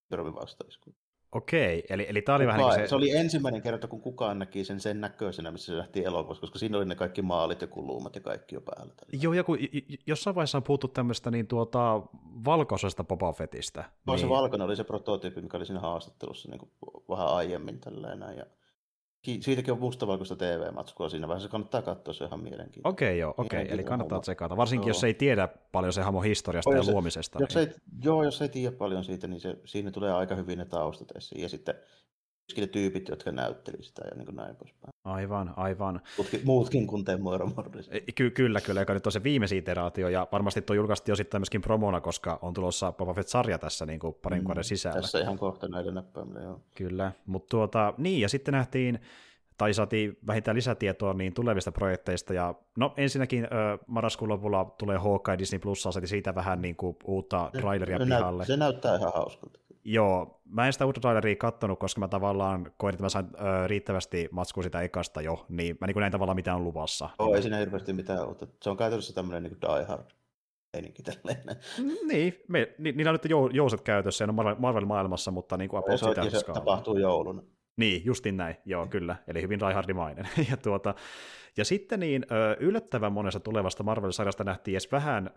[0.08, 0.92] Termin vastaiskua.
[1.32, 2.88] Okei, eli, eli tämä oli Kuka, vähän niin se...
[2.88, 6.58] Se oli ensimmäinen kerta, kun kukaan näki sen sen näköisenä, missä se lähti elokuvassa, koska
[6.58, 8.92] siinä oli ne kaikki maalit ja kulumat ja kaikki jo päällä.
[9.12, 9.58] Joo, ja kun
[10.06, 12.02] jossain vaiheessa on puhuttu tämmöistä niin tuota,
[12.44, 13.84] valkoisesta Boba Fettistä.
[14.06, 14.20] No, niin...
[14.20, 16.70] se valkoinen oli se prototyyppi, mikä oli siinä haastattelussa niin kuin
[17.08, 17.80] vähän aiemmin.
[17.80, 18.46] Tällainen, ja
[19.40, 22.88] siitäkin on mustavalkoista TV-matskua siinä vaiheessa, kannattaa katsoa, se on ihan mielenkiintoista.
[22.88, 23.74] Okei, okay, joo, okei, okay.
[23.74, 24.90] eli kannattaa tsekata, varsinkin joo.
[24.90, 27.38] jos ei tiedä paljon se hahmon historiasta ja luomisesta.
[27.40, 27.68] Jos niin.
[27.68, 27.74] ei,
[28.04, 31.42] joo, jos ei tiedä paljon siitä, niin se, siinä tulee aika hyvin ne taustat esiin,
[31.42, 31.74] ja sitten
[32.72, 34.90] tyypit, jotka näytteli sitä ja niin kuin näin poispäin.
[35.04, 36.00] Aivan, aivan.
[36.16, 37.04] Muutkin, muutkin kuin
[37.56, 37.90] Morris.
[38.14, 41.62] Ky- kyllä, kyllä, joka nyt on se viimeisin iteraatio, ja varmasti tuo julkaistiin osittain myöskin
[41.62, 45.00] promona, koska on tulossa Boba Fett-sarja tässä niin kuin parin mm, kuuden sisällä.
[45.00, 46.60] Tässä ihan kohta näiden näppäimillä, joo.
[46.74, 48.98] Kyllä, mutta tuota, niin, ja sitten nähtiin
[49.58, 53.48] tai saatiin vähintään lisätietoa niin tulevista projekteista, ja no ensinnäkin ö,
[53.86, 58.44] marraskuun lopulla tulee Hawkeye Disney Plus, siitä vähän niin kuin uutta traileria se, pihalle.
[58.44, 59.60] Se näyttää ihan hauskalta.
[59.90, 63.66] Joo, mä en sitä uutta traileria kattonut, koska mä tavallaan koin, että mä sain ö,
[63.66, 67.10] riittävästi matskua sitä ekasta jo, niin mä niin näin tavallaan mitä on luvassa.
[67.18, 68.46] Joo, ei siinä hirveästi mitään uutta.
[68.62, 70.10] Se on käytännössä tämmöinen niin Die Hard
[70.72, 71.42] meininki tälleen.
[72.08, 75.82] Niin, me, ni, niillä on nyt jou, jouset käytössä, ja on Marvel-maailmassa, mutta niin kuin
[75.98, 77.42] se, se, se tapahtuu jouluna.
[77.76, 80.28] Niin, justin näin, joo, kyllä, eli hyvin diehardimainen.
[80.50, 80.94] ja, tuota,
[81.56, 82.26] ja sitten niin
[82.60, 85.30] yllättävän monesta tulevasta Marvel-sarjasta nähtiin edes vähän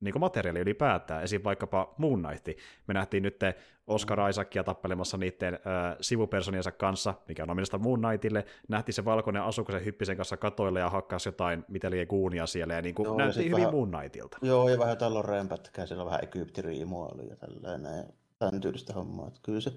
[0.00, 1.40] niin kuin materiaalia ylipäätään, esim.
[1.44, 2.48] vaikkapa Moon Knight.
[2.86, 3.40] Me nähtiin nyt
[3.86, 8.44] Oscar Isaacia tappelemassa niiden äh, sivupersoniensa kanssa, mikä on omista Moon Knightille.
[8.68, 12.46] Nähtiin se valkoinen asu, kun se hyppisen kanssa katoille ja hakkasi jotain, mitä liian kuunia
[12.46, 14.38] siellä, ja niin kuin joo, nähtiin hyvin vähän, Moon Knightilta.
[14.42, 18.04] Joo, ja vähän tallon rämpätkää, siellä vähän Egyptiriimua oli ja tällainen, ja
[18.38, 19.28] tämän tyylistä hommaa.
[19.28, 19.72] Että kyllä se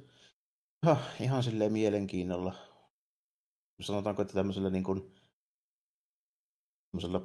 [0.86, 2.56] ha, ihan silleen mielenkiinnolla.
[3.82, 5.16] Sanotaanko, että tämmöisellä niin kuin,
[6.92, 7.22] tämmöisellä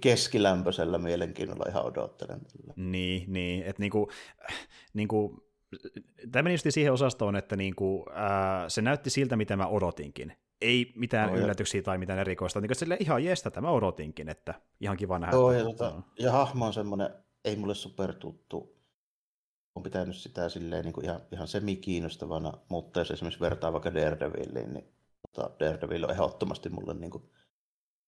[0.00, 2.40] keskilämpöisellä mielenkiinnolla ihan odottelen.
[2.76, 4.10] Niin, niin että niinku,
[4.94, 5.46] niinku,
[6.32, 10.32] tämä meni just siihen osastoon, että niinku, ää, se näytti siltä, mitä mä odotinkin.
[10.60, 12.60] Ei mitään no, yllätyksiä tai mitään erikoista.
[12.60, 15.36] Niin sille ihan jees, tätä mä odotinkin, että ihan kiva nähdä.
[15.36, 17.10] Joo, ja, tota, ja hahmo on semmoinen,
[17.44, 18.74] ei mulle supertuttu.
[19.74, 24.74] On pitänyt sitä silleen niin kuin ihan, ihan semi-kiinnostavana, mutta jos esimerkiksi vertaa vaikka Daredevilliin,
[24.74, 24.84] niin
[25.22, 27.30] tota, Daredevil on ehdottomasti mulle niin kuin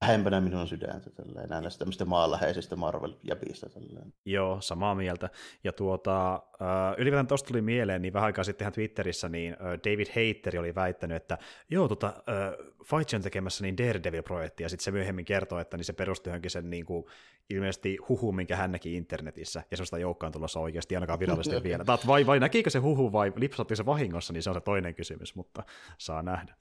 [0.03, 4.13] lähempänä minun sydäntä tälleen, näistä tämmöistä maanläheisistä Marvel-jäpistä tälleen.
[4.25, 5.31] Joo, samaa mieltä.
[5.65, 10.07] Ja tuota, äh, ylipäätään tuosta tuli mieleen, niin vähän aikaa sitten Twitterissä, niin äh, David
[10.09, 11.39] Hater oli väittänyt, että
[11.71, 15.85] joo, tota, äh, Feige on tekemässä niin Daredevil-projekti, ja sitten se myöhemmin kertoo, että niin
[15.85, 17.05] se perustui johonkin sen niin kuin,
[17.51, 21.85] ilmeisesti huhu, minkä hän näki internetissä, ja sellaista joukkoa on tulossa oikeasti ainakaan virallisesti vielä.
[21.85, 24.95] Tat, vai, vai näkikö se huhu vai lipsatti se vahingossa, niin se on se toinen
[24.95, 25.63] kysymys, mutta
[25.99, 26.55] saa nähdä.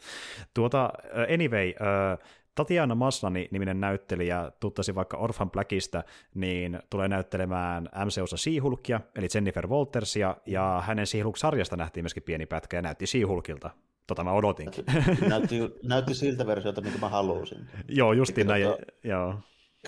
[0.53, 0.89] Tuota,
[1.33, 2.25] anyway, uh,
[2.55, 6.03] Tatiana Maslani niminen näyttelijä, tuttasi vaikka Orphan Blackista,
[6.35, 12.77] niin tulee näyttelemään MCUssa Seahulkia, eli Jennifer Waltersia, ja hänen Seahulk-sarjasta nähtiin myöskin pieni pätkä,
[12.77, 13.69] ja näytti Seahulkilta.
[14.07, 14.85] Tota mä odotinkin.
[15.29, 17.69] Näytti, näytti siltä versiolta, minkä mä halusin.
[17.87, 19.35] joo, justiin näin, tota, joo.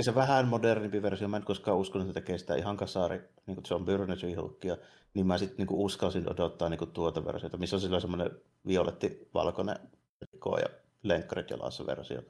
[0.01, 3.65] Se vähän modernimpi versio, mä en koskaan uskonut, että tekee sitä ihan kasari, niin kuin
[3.69, 4.77] John Byrne Seahulkia,
[5.13, 8.31] niin mä sitten niin uskalsin odottaa niin tuota versiota, missä on sillä semmoinen
[8.67, 9.75] violetti-valkoinen
[10.21, 10.67] rikko ja
[11.07, 12.21] lenkkarit jalassa versio.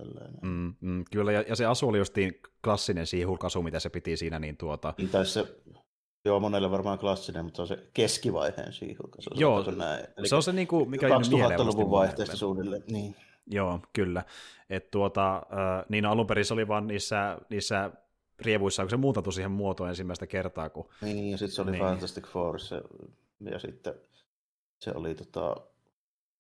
[0.42, 4.40] Mm, mm, kyllä, ja, ja, se asu oli justiin klassinen siihulkasu, mitä se piti siinä.
[4.40, 4.94] Niin tuota...
[5.12, 5.46] Tai se,
[6.26, 9.30] joo, monelle varmaan klassinen, mutta se on se keskivaiheen siihulkasu.
[9.34, 10.06] Joo, se, näin.
[10.18, 12.84] Eli se on se, niin kuin, mikä 2000-luvun vaihteesta suunnilleen.
[12.92, 13.16] Niin.
[13.48, 14.24] Joo, kyllä.
[14.70, 15.42] Et tuota,
[15.90, 17.92] niin alun perin se oli vaan niissä, niissä
[18.40, 20.70] rievuissa, kun se muutattu siihen muotoon ensimmäistä kertaa.
[20.70, 20.90] Kun...
[21.02, 21.84] Niin, ja sitten se oli niin.
[21.84, 22.82] Fantastic Four, se,
[23.52, 23.94] ja sitten
[24.80, 25.56] se oli tota,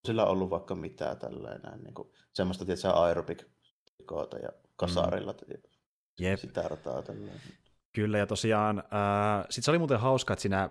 [0.05, 3.43] sillä ollut vaikka mitään tällainen, niin kuin, semmoista tietysti aerobic
[4.41, 5.61] ja kasarilla mm.
[6.19, 6.39] Jep.
[6.39, 7.41] sitä rataa tällainen.
[7.93, 10.63] Kyllä, ja tosiaan, äh, sitten se oli muuten hauska, että siinä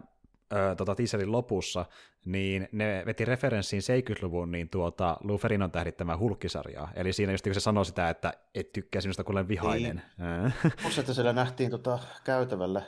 [0.53, 1.85] äh, tota, teaserin lopussa,
[2.27, 6.93] niin ne veti referenssiin 70-luvun niin tuota, Lou Ferinon tähdittämää hulkkisarjaa.
[6.95, 10.03] Eli siinä just kun se sanoi sitä, että et tykkää sinusta, kun olen vihainen.
[10.19, 10.75] Niin.
[10.83, 12.83] Musta, että siellä nähtiin tota, käytävällä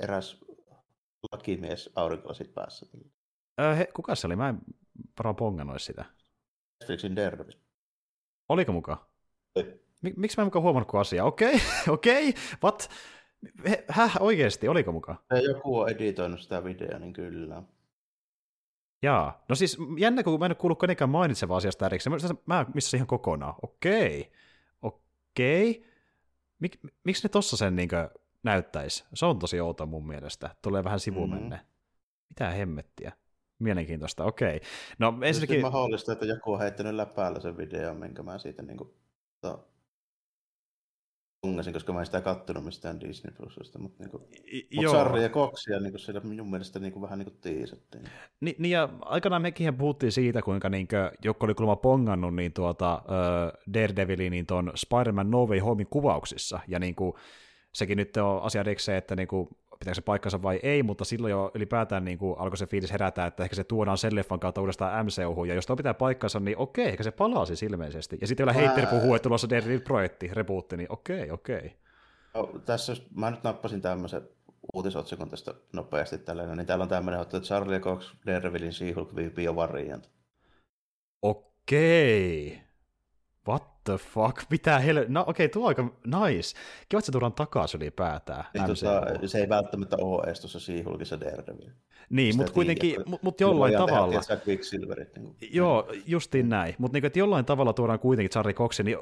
[0.00, 0.44] eräs
[1.32, 2.86] lakimies aurinkolasit päässä.
[3.60, 4.36] Äh, he, kuka se oli?
[4.36, 4.58] Mä en
[5.18, 6.04] varmaan ponganoisi sitä.
[6.80, 7.58] Netflixin Daredevil.
[8.48, 8.98] Oliko mukaan?
[10.02, 11.26] Mik, miksi mä en mukaan huomannut asiaa?
[11.26, 11.60] Okei, okay,
[11.94, 12.42] okei, okay.
[12.64, 12.90] what?
[13.88, 15.18] Häh, oikeasti, oliko mukaan?
[15.42, 17.62] Joku on editoinut sitä videoa, niin kyllä.
[19.02, 22.16] Jaa, no siis jännä, kun mä en ole kuullut kenenkään mainitsevaa asiasta erikseen.
[22.46, 23.54] Mä, missä ihan kokonaan.
[23.62, 24.32] Okei,
[24.82, 25.84] okei.
[26.58, 27.88] Mik, miksi ne tossa sen niin
[28.42, 29.04] näyttäisi?
[29.14, 30.56] Se on tosi outo mun mielestä.
[30.62, 31.56] Tulee vähän sivumenne.
[31.56, 31.68] Mm-hmm.
[32.28, 33.12] Mitä hemmettiä?
[33.64, 34.56] Mielenkiintoista, okei.
[34.56, 34.68] Okay.
[34.98, 35.60] No ensinnäkin...
[35.60, 38.90] mahdollista, että joku on heittänyt läpäällä sen videon, minkä mä siitä niin kuin,
[39.40, 39.68] to,
[41.44, 44.22] tungasin, koska mä en sitä kattonut mistään Disney Plusista, mutta, niin kuin,
[44.74, 48.04] mutta Sarri ja Koksia niin kuin siellä minun mielestä niin kuin, vähän niin kuin tiisattiin.
[48.40, 52.52] Ni, niin ja aikanaan mekin puhuttiin siitä, kuinka niin kuin, joku oli kuulemma pongannut niin
[52.52, 57.12] tuota, uh, Daredeviliin niin tuon Spider-Man No Way Homein kuvauksissa, ja niin kuin,
[57.72, 59.48] sekin nyt on asia erikseen, että niin kuin,
[59.84, 63.26] pitääkö se paikkansa vai ei, mutta silloin jo ylipäätään niin kuin alkoi se fiilis herätä,
[63.26, 66.58] että ehkä se tuodaan sen leffan kautta uudestaan MCU, ja jos tuo pitää paikkansa, niin
[66.58, 68.18] okei, ehkä se palaa siis ilmeisesti.
[68.20, 71.76] Ja sitten vielä Heitter puhuu, että tulossa Daredevil-projekti, rebootti, niin okei, okei.
[72.34, 74.28] No, tässä mä nyt nappasin tämmöisen
[74.74, 80.10] uutisotsikon tästä nopeasti tällainen, niin täällä on tämmöinen, että Charlie Cox, Daredevilin She-Hulk variant.
[81.22, 82.63] Okei.
[83.48, 84.42] What the fuck?
[84.50, 85.04] Mitä hel...
[85.08, 86.58] No okei, okay, tuo aika nice.
[86.88, 88.44] Kiva, että se tuodaan takaisin ylipäätään.
[88.54, 91.70] Niin, tota, se ei välttämättä ole edes tuossa She-Hulkissa Daredevil.
[92.10, 94.20] Niin, mutta kuitenkin, mutta mut jollain tavalla.
[94.20, 95.36] Tehdä, Quicksilverit, niin.
[95.50, 96.74] Joo, justiin näin.
[96.78, 98.98] Mutta niin, jollain tavalla tuodaan kuitenkin Charlie Coxin, niin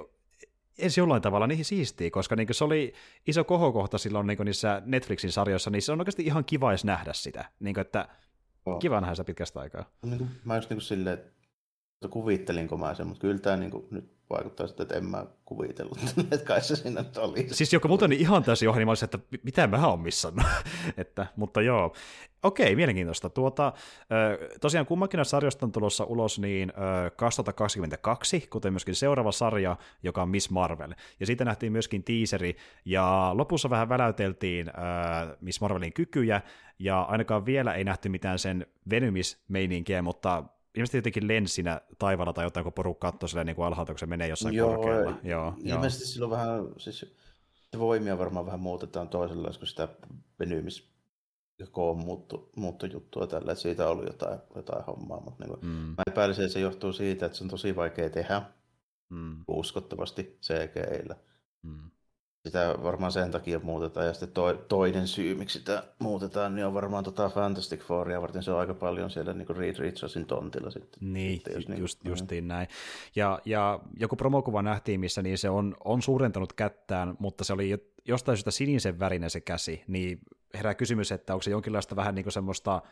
[0.79, 2.93] edes jollain tavalla niihin siistii, koska niin se oli
[3.27, 7.13] iso kohokohta silloin niin niissä Netflixin sarjoissa, niin se on oikeasti ihan kiva edes nähdä
[7.13, 7.45] sitä.
[7.61, 8.09] Niin kuin, että
[8.67, 8.79] oh.
[8.79, 9.85] kiva nähdä sitä pitkästä aikaa.
[10.03, 13.71] Niin kuin, mä just niin kuin silleen, että kuvittelinko mä sen, mutta kyllä tämä niin
[13.71, 15.99] kuin, nyt vaikuttaa sitten, että en mä kuvitellut,
[16.33, 17.47] että kai se siinä oli.
[17.51, 20.47] Siis joku muuten niin ihan täysin ohi, niin mä olisin, että mitä mä oon missannut.
[20.97, 21.93] että, mutta joo,
[22.43, 23.31] okei, mielenkiintoista.
[23.31, 23.73] Tuota,
[24.61, 26.73] tosiaan kummankin sarjoista on tulossa ulos niin
[27.17, 30.95] 2022, kuten myöskin seuraava sarja, joka on Miss Marvel.
[31.21, 34.71] Ja siitä nähtiin myöskin teaseri, ja lopussa vähän väläyteltiin
[35.41, 36.43] Miss Marvelin kykyjä,
[36.79, 42.65] ja ainakaan vielä ei nähty mitään sen venymismeininkiä, mutta ilmeisesti jotenkin lensinä taivaalla tai jotain,
[42.65, 45.19] kun porukka katsoo silleen niin kuin alhaalta, kun se menee jossain joo, korkealla.
[45.23, 46.13] Joo, ilmeisesti joo.
[46.13, 47.17] silloin vähän, siis
[47.79, 49.89] voimia varmaan vähän muutetaan toisella, kun sitä
[50.39, 50.93] venymis
[51.97, 55.71] muuttu, muuttujuttua tällä, että siitä oli jotain, jotain hommaa, mutta niin kuin, mm.
[55.71, 58.43] mä epäilisin, että se johtuu siitä, että se on tosi vaikea tehdä
[59.09, 59.45] mm.
[59.49, 61.17] uskottavasti CGI-llä.
[61.63, 61.91] Mm
[62.47, 64.07] sitä varmaan sen takia muutetaan.
[64.07, 68.43] Ja sitten to, toinen syy, miksi sitä muutetaan, niin on varmaan tota Fantastic Fouria varten.
[68.43, 71.13] Se on aika paljon siellä niin Reed Richardsin tontilla sitten.
[71.13, 72.69] Niin, sitten, just, niin, justiin näin.
[73.17, 77.93] Ja, ja joku promokuva nähtiin, missä niin se on, on suurentanut kättään, mutta se oli
[78.09, 80.19] jostain syystä sinisen värinen se käsi, niin
[80.55, 82.83] herää kysymys, että onko se jonkinlaista vähän niin kuin semmoista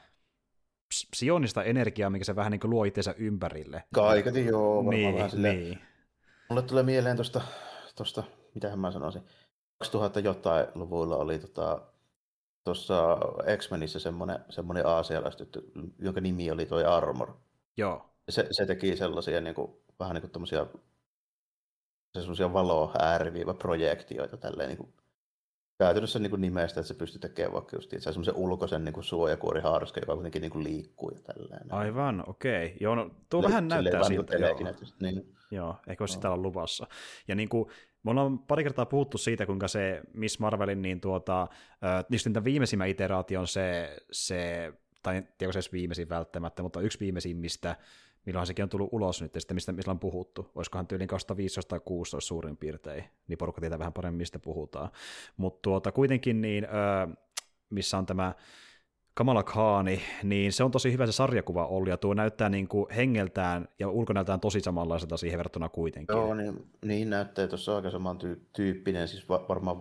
[1.10, 3.82] psionista energiaa, mikä se vähän niin kuin luo itseensä ympärille.
[3.94, 5.60] Kaiketi joo, varmaan niin, vähän silleen.
[5.60, 5.78] Niin.
[6.48, 7.40] Mulle tulee mieleen tuosta,
[7.94, 8.22] tosta,
[8.54, 9.22] mitähän mä sanoisin,
[9.80, 11.80] 2000 jotain luvuilla oli tota,
[12.64, 13.18] tuossa
[13.56, 15.62] X-Menissä semmoinen, semmoinen aasialaistyttö,
[15.98, 17.34] jonka nimi oli toi Armor.
[17.76, 18.10] Joo.
[18.28, 20.66] Se, se teki sellaisia niin kuin, vähän niin kuin tommosia,
[22.18, 24.92] semmoisia valo ääriviiva projektioita tälleen niin kuin,
[25.78, 30.00] käytännössä niin kuin nimestä, että se pystyy tekemään vaikka just itse semmoisen ulkoisen niin suojakuorihaarska,
[30.00, 31.72] joka kuitenkin niin kuin liikkuu ja tälleen.
[31.72, 32.66] Aivan, okei.
[32.66, 32.76] Okay.
[32.80, 34.36] Joo, no, tuo vähän näyttää siltä.
[34.36, 34.58] Joo.
[35.00, 35.36] Niin.
[35.50, 36.18] Joo, ehkä olisi no.
[36.18, 36.86] sitä olla luvassa.
[37.28, 37.70] Ja niin kuin,
[38.02, 43.40] me ollaan pari kertaa puhuttu siitä, kuinka se Miss Marvelin, niin tuota, äh, viimeisimmä iteraatio
[43.40, 44.72] on se, se
[45.02, 47.76] tai en tiedä, se viimeisin välttämättä, mutta yksi viimeisimmistä,
[48.26, 50.50] milloin sekin on tullut ulos nyt, ja sitten mistä, mistä on puhuttu.
[50.54, 54.90] Olisikohan tyyliin 2015 tai 16 suurin piirtein, niin porukka tietää vähän paremmin, mistä puhutaan.
[55.36, 56.66] Mutta tuota, kuitenkin, niin,
[57.70, 58.34] missä on tämä
[59.14, 62.90] Kamala Khaani, niin se on tosi hyvä se sarjakuva ollut, ja tuo näyttää niin kuin
[62.90, 66.16] hengeltään ja ulkonäöltään tosi samanlaiselta siihen verrattuna kuitenkin.
[66.16, 68.18] Joo, niin, niin näyttää tuossa aika saman
[68.52, 69.76] tyyppinen, siis varmaan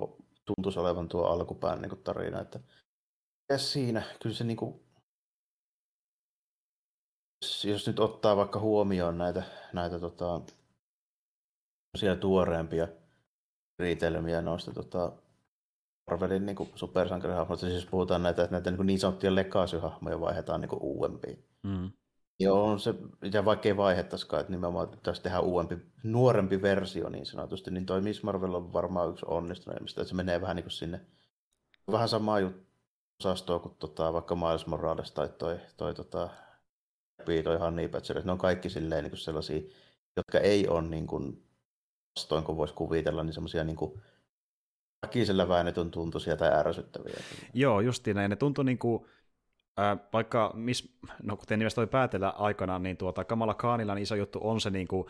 [0.46, 2.60] tuntuisi olevan tuo alkupään niin kuin tarina, että
[3.50, 4.80] ja siinä, kyllä se niin kuin,
[7.64, 9.44] jos nyt ottaa vaikka huomioon näitä,
[9.74, 10.42] näitä tota,
[12.20, 12.88] tuoreempia
[13.80, 15.12] riitelmiä noista tota,
[16.10, 21.46] Marvelin niin supersankarihahmoista, siis puhutaan näitä, että näitä niin, niin sanottuja legacy-hahmoja vaihdetaan niin uudempiin.
[21.64, 21.92] Mm.
[22.40, 22.94] Joo, se,
[23.34, 28.02] ja vaikka ei vaihettaisikaan, että nimenomaan pitäisi tehdä uudempi, nuorempi versio niin sanotusti, niin toi
[28.02, 31.02] Miss Marvel on varmaan yksi onnistuneimmista, että se menee vähän niin kuin sinne,
[31.92, 32.70] vähän samaa juttu
[33.20, 36.30] osastoa kuin tota, vaikka Miles Morales tai toi, toi, tota,
[37.44, 39.62] toi Honey Badger, ne on kaikki silleen niin kuin sellaisia,
[40.18, 41.44] jotka ei ole niin kuin,
[42.16, 44.02] vastoin kuin voisi kuvitella, niin semmoisia niin kuin,
[45.08, 47.14] väkisellä väännetyn tuntuisia tai ärsyttäviä.
[47.54, 48.30] Joo, justiin näin.
[48.30, 49.06] Ne tuntui niin kuin,
[49.80, 54.16] äh, vaikka, mis, no kuten nimestä voi päätellä aikanaan, niin tuota, Kamala Khanilla niin iso
[54.16, 55.06] juttu on se niin kuin,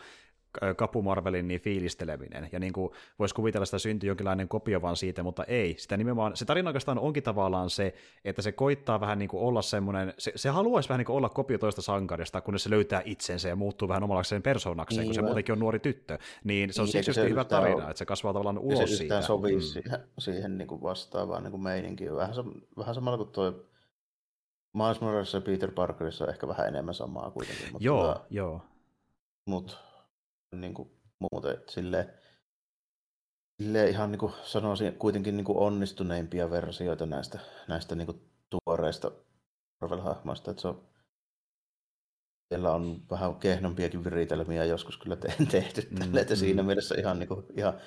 [0.76, 2.48] Kapu Marvelin niin fiilisteleminen.
[2.52, 5.74] Ja niin kuin voisi kuvitella, että syntyy jonkinlainen kopio vaan siitä, mutta ei.
[5.78, 7.94] Sitä nimenomaan, se tarina oikeastaan onkin tavallaan se,
[8.24, 11.28] että se koittaa vähän niin kuin olla semmoinen, se, se haluaisi vähän niin kuin olla
[11.28, 15.22] kopio toista sankarista, kunnes se löytää itsensä ja muuttuu vähän omallakseen persoonakseen, niin, kun se
[15.22, 16.18] muutenkin on nuori tyttö.
[16.44, 18.96] Niin se on niin, siksi se hyvä tarina, on, että se kasvaa tavallaan ulos se
[18.96, 19.20] siitä.
[19.20, 19.60] Se sopii mm.
[19.60, 22.16] siihen, siihen niin kuin vastaavaan niin kuin meininkiin.
[22.16, 22.34] Vähän,
[22.76, 23.54] vähän samalla kuin tuo
[24.72, 27.66] Miles Morales ja Peter Parkerissa on ehkä vähän enemmän samaa kuitenkin.
[27.72, 28.60] Mutta joo, tuo, joo.
[29.46, 29.76] Mutta
[30.56, 30.90] niin kuin
[31.32, 32.14] muuten silleen,
[33.62, 39.10] silleen ihan niin kuin sanoisin kuitenkin niin kuin onnistuneimpia versioita näistä, näistä niin kuin tuoreista
[39.80, 40.90] Marvel-hahmoista, että se on
[42.48, 46.38] siellä on vähän kehnompiakin viritelmiä joskus kyllä te- tehty mm, tälle, että mm.
[46.38, 47.82] siinä mielessä ihan, niin kuin, ihan, ihan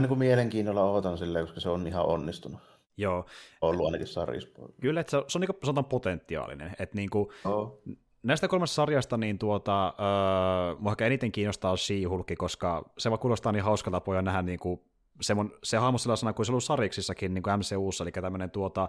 [0.00, 2.60] niin kuin mielenkiinnolla odotan silleen, koska se on ihan onnistunut.
[2.96, 3.26] Joo.
[3.60, 4.50] Ollut ainakin sarjissa.
[4.80, 6.76] Kyllä, että se, se on niin sanotaan potentiaalinen.
[6.78, 7.82] Että niin kuin, oh.
[8.22, 13.52] Näistä kolmesta sarjasta niin tuota, öö, mua ehkä eniten kiinnostaa She-Hulk, koska se vaan kuulostaa
[13.52, 14.80] niin hauskalta poja nähdä niin kuin,
[15.20, 18.50] se, mun, se hahmo sellaisena kuin se on ollut sarjiksissakin niin kuin MCUssa, eli tämmöinen
[18.50, 18.88] tuota,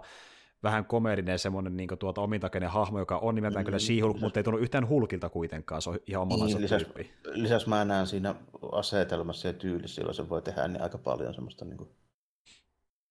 [0.62, 4.44] vähän komedinen semmoinen niin tuota, omintakeinen hahmo, joka on nimeltään mm, kyllä She-Hulk, mutta ei
[4.44, 7.12] tunnu yhtään hulkilta kuitenkaan, se on ihan omanlaisen niin, lisäksi, tyyppi.
[7.24, 8.34] Lisäksi mä näen siinä
[8.72, 11.90] asetelmassa ja tyylissä, jolla se voi tehdä niin aika paljon semmoista niin kuin,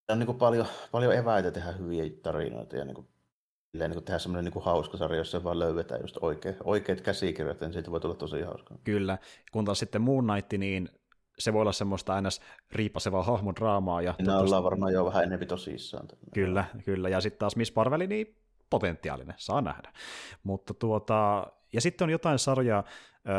[0.10, 3.08] on niin kuin paljon, paljon eväitä tehdä hyviä tarinoita ja niin kuin,
[3.74, 7.62] niin kuin tehdä semmoinen niin kuin hauska sarja, jossa vaan löydetään just oikeat, oikeat käsikirjat,
[7.62, 8.78] niin siitä voi tulla tosi hauskaa.
[8.84, 9.18] Kyllä,
[9.52, 10.90] kun taas sitten Moon Knight, niin
[11.40, 12.30] se voi olla semmoista aina
[12.72, 14.02] riippasevaa hahmodraamaa.
[14.02, 16.08] Ja Minä ollaan varmaan jo vähän enemmän tosissaan.
[16.34, 17.10] Kyllä, kyllä.
[17.10, 18.36] Ja sitten taas Miss Marveli, niin
[18.70, 19.94] potentiaalinen, saa nähdä.
[20.44, 22.84] Mutta tuota, ja sitten on jotain sarjaa,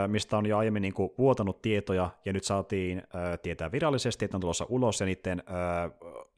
[0.06, 3.02] mistä on jo aiemmin niin kuin vuotanut tietoja, ja nyt saatiin
[3.42, 5.42] tietää virallisesti, että on tulossa ulos, ja niiden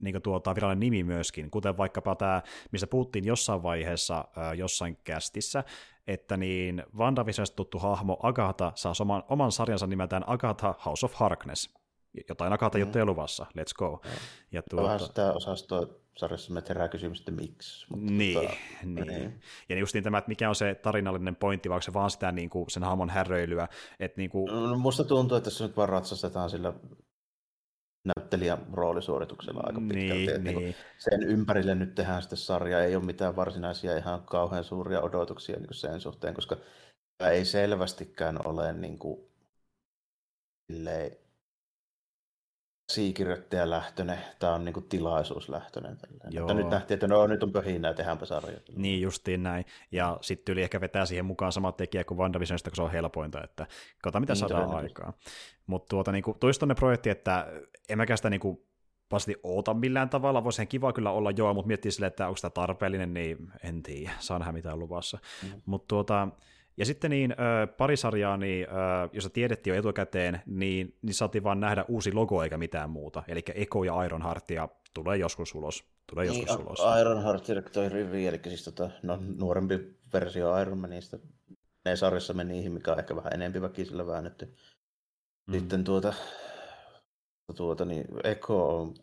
[0.01, 2.43] niin kuin tuota, virallinen nimi myöskin, kuten vaikkapa tämä,
[2.73, 4.25] mistä puhuttiin jossain vaiheessa
[4.57, 5.65] jossain kästissä,
[6.07, 11.75] että niin WandaVisionista tuttu hahmo Agatha saa oman, oman sarjansa nimeltään Agatha House of Harkness.
[12.29, 12.81] Jotain Agatha mm.
[12.81, 14.01] juttuja luvassa, let's go.
[14.05, 14.11] Mm.
[14.53, 14.87] Ja tuota...
[14.87, 17.87] Vähän sitä osastoa sarjassa me herää kysymys, että miksi.
[17.91, 18.55] Mutta niin, tuota,
[18.85, 19.07] niin.
[19.07, 19.41] niin.
[19.69, 22.51] Ja just niin tämä, että mikä on se tarinallinen pointti, vaikka se vaan sitä niin
[22.51, 23.69] kuin, sen hahmon häröilyä.
[24.01, 24.47] Että niin kuin...
[24.47, 26.73] no, musta tuntuu, että se nyt vaan ratsastetaan sillä
[28.05, 30.27] näyttelijän roolisuorituksella aika pitkälti.
[30.27, 30.59] Niin, niin.
[30.59, 35.57] Niin sen ympärille nyt tehdään sitten sarja, ei ole mitään varsinaisia ihan kauhean suuria odotuksia
[35.57, 36.57] niin sen suhteen, koska
[37.31, 39.21] ei selvästikään ole niin kuin,
[43.65, 45.99] lähtöinen, tämä on niin kuin tilaisuuslähtöinen.
[46.39, 48.59] Mutta nyt nähtiin, että no nyt on pöhinä ja tehdäänpä sarja.
[48.77, 49.65] Niin justiin näin.
[49.93, 53.45] Ja sitten yli ehkä vetää siihen mukaan sama tekijä kuin WandaVisionista, kun se on helpointa,
[53.45, 53.67] että
[54.03, 55.13] katsotaan mitä niin, saadaan aikaa.
[55.67, 57.47] Mutta tuota, niin kuin, toista projekti, että
[57.89, 58.59] en mäkään sitä niin kuin,
[59.13, 60.45] vasti oota millään tavalla.
[60.45, 63.83] Voisi ihan kiva kyllä olla joo, mutta miettii sille, että onko tämä tarpeellinen, niin en
[63.83, 65.19] tiedä, saa nähdä mitä on luvassa.
[65.43, 65.63] Mm.
[65.67, 66.29] Mutta tuota,
[66.77, 67.35] ja sitten niin,
[67.77, 68.67] pari sarjaa, niin,
[69.13, 73.23] jossa tiedettiin jo etukäteen, niin, niin saatiin vaan nähdä uusi logo eikä mitään muuta.
[73.29, 75.85] Eli Eko ja Ironheart ja tulee joskus ulos.
[76.07, 76.81] Tulee niin, joskus ulos.
[77.01, 79.79] Ironheart toi rivi, eli siis tota, no, nuorempi
[80.13, 81.19] versio Iron Manista.
[81.85, 84.55] Ne sarjassa meni niihin, mikä on ehkä vähän enempi väkisellä väännetty.
[85.47, 85.53] Mm.
[85.53, 86.15] Sitten tuota,
[87.57, 88.95] tuota niin, Eko on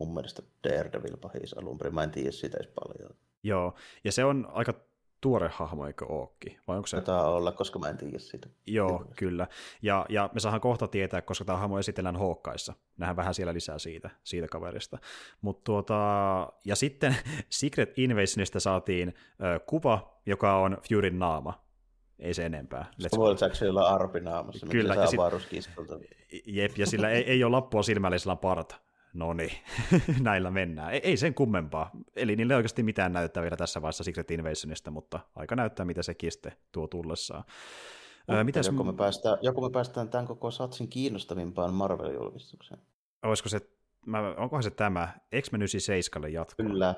[0.00, 1.94] mun mielestä Daredevil pahis alun perin.
[1.94, 3.16] Mä en tiedä siitä edes paljon.
[3.42, 3.74] Joo,
[4.04, 4.74] ja se on aika
[5.20, 6.58] tuore hahmo, eikö ookin?
[6.68, 6.96] Vai onko se...
[6.96, 8.48] Taitaa olla, koska mä en tiedä siitä.
[8.66, 9.14] Joo, Kyllä.
[9.16, 9.46] kyllä.
[9.82, 12.74] Ja, ja me saadaan kohta tietää, koska tämä hahmo esitellään Hawkeissa.
[12.96, 14.98] Nähdään vähän siellä lisää siitä, siitä kaverista.
[15.40, 15.94] Mut tuota,
[16.64, 17.16] ja sitten
[17.48, 21.64] Secret Invasionista saatiin äh, kuva, joka on Furyn naama.
[22.18, 22.90] Ei se enempää.
[23.08, 25.70] Samuel Jacksonilla arpi naamassa, Kyllä, saa sit...
[26.46, 28.80] Jep, ja sillä ei, ei ole lappua silmällä, sillä on parta
[29.14, 29.52] no niin,
[30.20, 30.92] näillä mennään.
[30.92, 31.90] Ei, ei sen kummempaa.
[32.16, 36.02] Eli niille ei oikeasti mitään näyttää vielä tässä vaiheessa Secret Invasionista, mutta aika näyttää, mitä
[36.02, 37.44] se kiste tuo tullessaan.
[38.30, 38.66] Öö, mitäs...
[38.66, 42.80] joko, me päästään, joko me päästään tämän koko satsin kiinnostavimpaan Marvel-julkistukseen?
[43.22, 43.60] Olisiko se
[44.06, 45.08] mä, onkohan se tämä
[45.40, 46.62] X-Men 97 jatko?
[46.62, 46.94] Kyllä.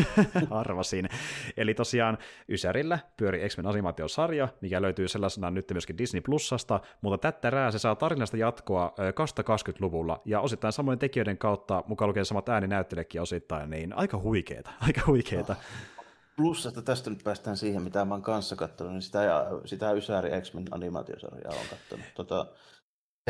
[0.50, 1.08] Arvasin.
[1.56, 2.18] Eli tosiaan
[2.48, 7.94] Ysärillä pyöri X-Men animaatiosarja, mikä löytyy sellaisena nyt myöskin Disney Plusasta, mutta tättärää se saa
[7.94, 14.18] tarinasta jatkoa 2020-luvulla, ja osittain samoin tekijöiden kautta, mukaan lukien samat ääninäyttelijäkin osittain, niin aika
[14.18, 15.52] huikeeta, aika huikeeta.
[15.52, 15.96] Oh.
[16.36, 20.40] Plus, että tästä nyt päästään siihen, mitä mä oon kanssa katsonut, niin sitä, sitä Ysäri
[20.40, 22.06] X-Men animaatiosarjaa on katsonut.
[22.14, 22.46] Tota,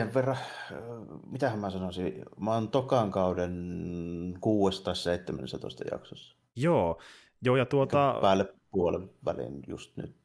[0.00, 0.36] sen verran,
[1.30, 6.36] mitähän mä sanoisin, mä oon tokan kauden 6 tai 17 jaksossa.
[6.56, 7.00] Joo,
[7.42, 8.18] joo ja tuota...
[8.20, 10.16] Päälle puolen välin just nyt.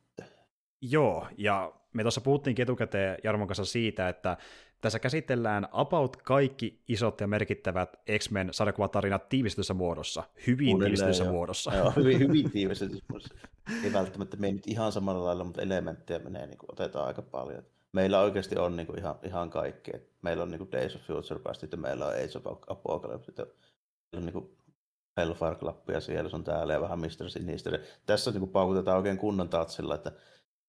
[0.81, 4.37] Joo, ja me tuossa puhuttiin etukäteen Jarmon kanssa siitä, että
[4.81, 11.31] tässä käsitellään about kaikki isot ja merkittävät X-Men sarjakuvatarinat tiivistetyssä muodossa, hyvin Uudelleen, tiivistetyssä jo.
[11.31, 11.75] muodossa.
[11.75, 13.35] Joo, hyvin, hyvin tiivistetyssä muodossa.
[13.83, 17.63] Ei välttämättä mene nyt ihan samalla lailla, mutta elementtejä menee, niin kuin otetaan aika paljon
[17.93, 19.91] meillä oikeasti on niin kuin ihan, ihan kaikki.
[20.21, 23.45] meillä on niin kuin Days of Future Past, ja meillä on Age of Apocalypse, ja
[23.45, 24.57] meillä on niin kuin
[25.17, 27.29] Hellfire Clubia siellä, se on täällä ja vähän Mr.
[27.29, 27.79] Sinister.
[28.05, 30.11] Tässä niin kuin paukutetaan oikein kunnon tatsilla, että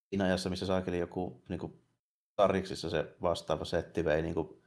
[0.09, 1.83] siinä ajassa, missä saakeli joku niin kuin
[2.37, 4.62] Tariksissa se vastaava setti vei niin kuin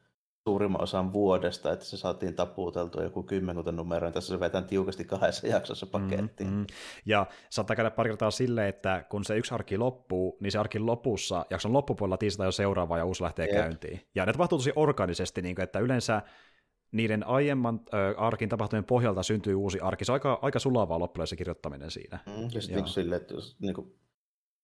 [0.49, 4.11] suurimman osan vuodesta, että se saatiin taputeltua joku kymmenkunta numeroa.
[4.11, 6.49] Tässä se vetään tiukasti kahdessa jaksossa pakettiin.
[6.49, 6.65] Mm, mm.
[7.05, 10.85] Ja saattaa käydä pari kertaa silleen, että kun se yksi arki loppuu, niin se arkin
[10.85, 13.55] lopussa, jakson loppupuolella tiistaina jo seuraava ja uusi lähtee Jep.
[13.55, 14.01] käyntiin.
[14.15, 16.21] Ja ne tapahtuu tosi organisesti, niin kuin, että yleensä
[16.91, 20.05] niiden aiemman äh, arkin tapahtumien pohjalta syntyy uusi arki.
[20.05, 22.19] Se on aika, aika sulavaa loppujen se kirjoittaminen siinä.
[22.25, 23.95] Mm, ja sitten niin silleen, että jos niin kuin,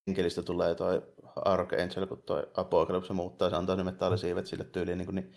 [0.07, 1.01] enkelistä tulee toi
[1.35, 5.33] Archangel, kun toi Apocalypse muuttaa, se antaa ne metallisiivet sille tyyliin, niin, kuin, niin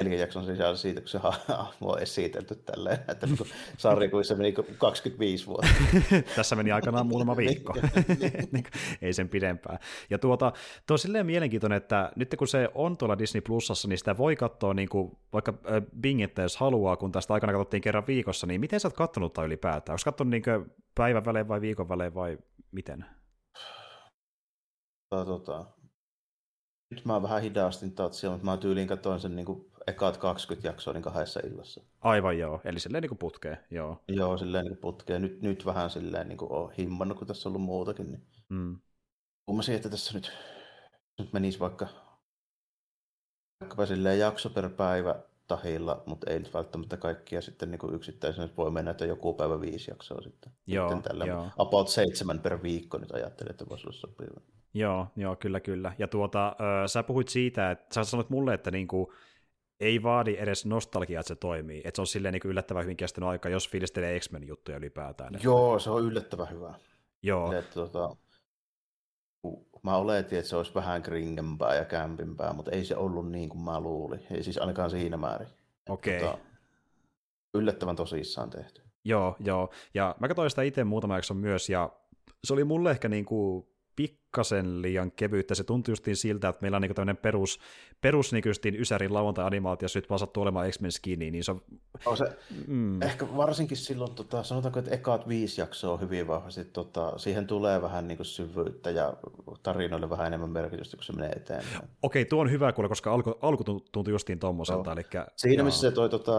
[0.00, 3.38] neljän jakson sisällä siitä, kun se hahmo on esitelty tälleen, että niin
[3.78, 5.66] sarjakuvissa meni 25 vuotta.
[6.36, 7.74] Tässä meni aikanaan muutama viikko,
[8.52, 8.64] niin
[9.02, 9.78] ei sen pidempään.
[10.10, 10.52] Ja tuota,
[10.86, 14.36] tuo on silleen mielenkiintoinen, että nyt kun se on tuolla Disney Plusassa, niin sitä voi
[14.36, 15.54] katsoa niin kuin, vaikka
[16.00, 19.46] Bingetta, jos haluaa, kun tästä aikana katsottiin kerran viikossa, niin miten sä oot kattonut tai
[19.46, 19.94] ylipäätään?
[19.94, 20.42] Onko katsonut niin
[20.94, 22.38] päivän välein vai viikon välein vai
[22.72, 23.04] miten?
[25.10, 25.64] Tota, tota.
[26.90, 30.94] Nyt mä vähän hidastin tatsia, mutta mä tyyliin katsoin sen niin kuin ekat 20 jaksoa
[30.94, 31.80] niin kahdessa illassa.
[32.00, 34.02] Aivan joo, eli silleen niin kuin putkeen, joo.
[34.08, 35.22] Joo, silleen niin kuin putkeen.
[35.22, 38.10] Nyt, nyt vähän silleen niin kuin on himmannut, kun tässä on ollut muutakin.
[38.10, 38.22] Niin.
[38.48, 38.78] Mm.
[39.46, 40.32] Kummasin, että tässä nyt,
[41.18, 41.86] nyt menisi vaikka
[43.60, 45.14] vaikkapa silleen jakso per päivä
[45.48, 49.60] tahilla, mutta ei nyt välttämättä kaikkia sitten niin kuin yksittäisenä voi mennä, että joku päivä
[49.60, 50.52] viisi jaksoa sitten.
[50.66, 51.48] Joo, sitten tällä joo.
[51.58, 54.40] About seitsemän per viikko nyt ajattelin, että voisi olla sopiva.
[54.74, 55.92] Joo, joo, kyllä, kyllä.
[55.98, 56.54] Ja tuota, äh,
[56.86, 59.12] sä puhuit siitä, että sä sanoit mulle, että niinku,
[59.82, 61.82] ei vaadi edes nostalgiaa, että se toimii.
[61.84, 65.34] Että se on silleen niin yllättävän hyvin kestänyt aika, jos fiilistelee X-Men juttuja ylipäätään.
[65.42, 66.74] Joo, se on yllättävän hyvä.
[67.22, 67.52] Joo.
[67.52, 68.16] Että, tota,
[69.82, 73.64] mä oletin, että se olisi vähän kringempää ja kämpimpää, mutta ei se ollut niin kuin
[73.64, 74.20] mä luulin.
[74.30, 75.48] Ei siis ainakaan siinä määrin.
[75.88, 76.16] Okei.
[76.16, 76.28] Okay.
[76.28, 76.44] Tota,
[77.54, 78.82] yllättävän tosissaan tehty.
[79.04, 79.70] Joo, joo.
[79.94, 81.90] Ja mä katsoin sitä itse muutama jakson myös, ja
[82.44, 83.66] se oli mulle ehkä niin kuin
[84.32, 85.54] pikkasen liian kevyyttä.
[85.54, 87.58] Se tuntui justiin siltä, että meillä on niinku tämmöinen perus,
[88.00, 88.48] perus niinku
[88.78, 91.60] Ysärin lauantai-animaatio, jos nyt vaan sattuu olemaan X-Men skinny, niin se on...
[92.06, 92.24] on se,
[92.66, 93.02] mm.
[93.02, 97.82] Ehkä varsinkin silloin, tota, sanotaanko, että ekaat viisi jaksoa on hyvin vahvasti, tota, siihen tulee
[97.82, 99.14] vähän niinku syvyyttä ja
[99.62, 101.88] tarinoille vähän enemmän merkitystä, kun se menee eteenpäin.
[102.02, 104.90] Okei, tuo on hyvä kuule, koska alku, alku tuntui justiin tommoselta.
[104.90, 105.00] No.
[105.00, 105.64] Eli, Siinä jaa.
[105.64, 106.32] missä se toi, tota,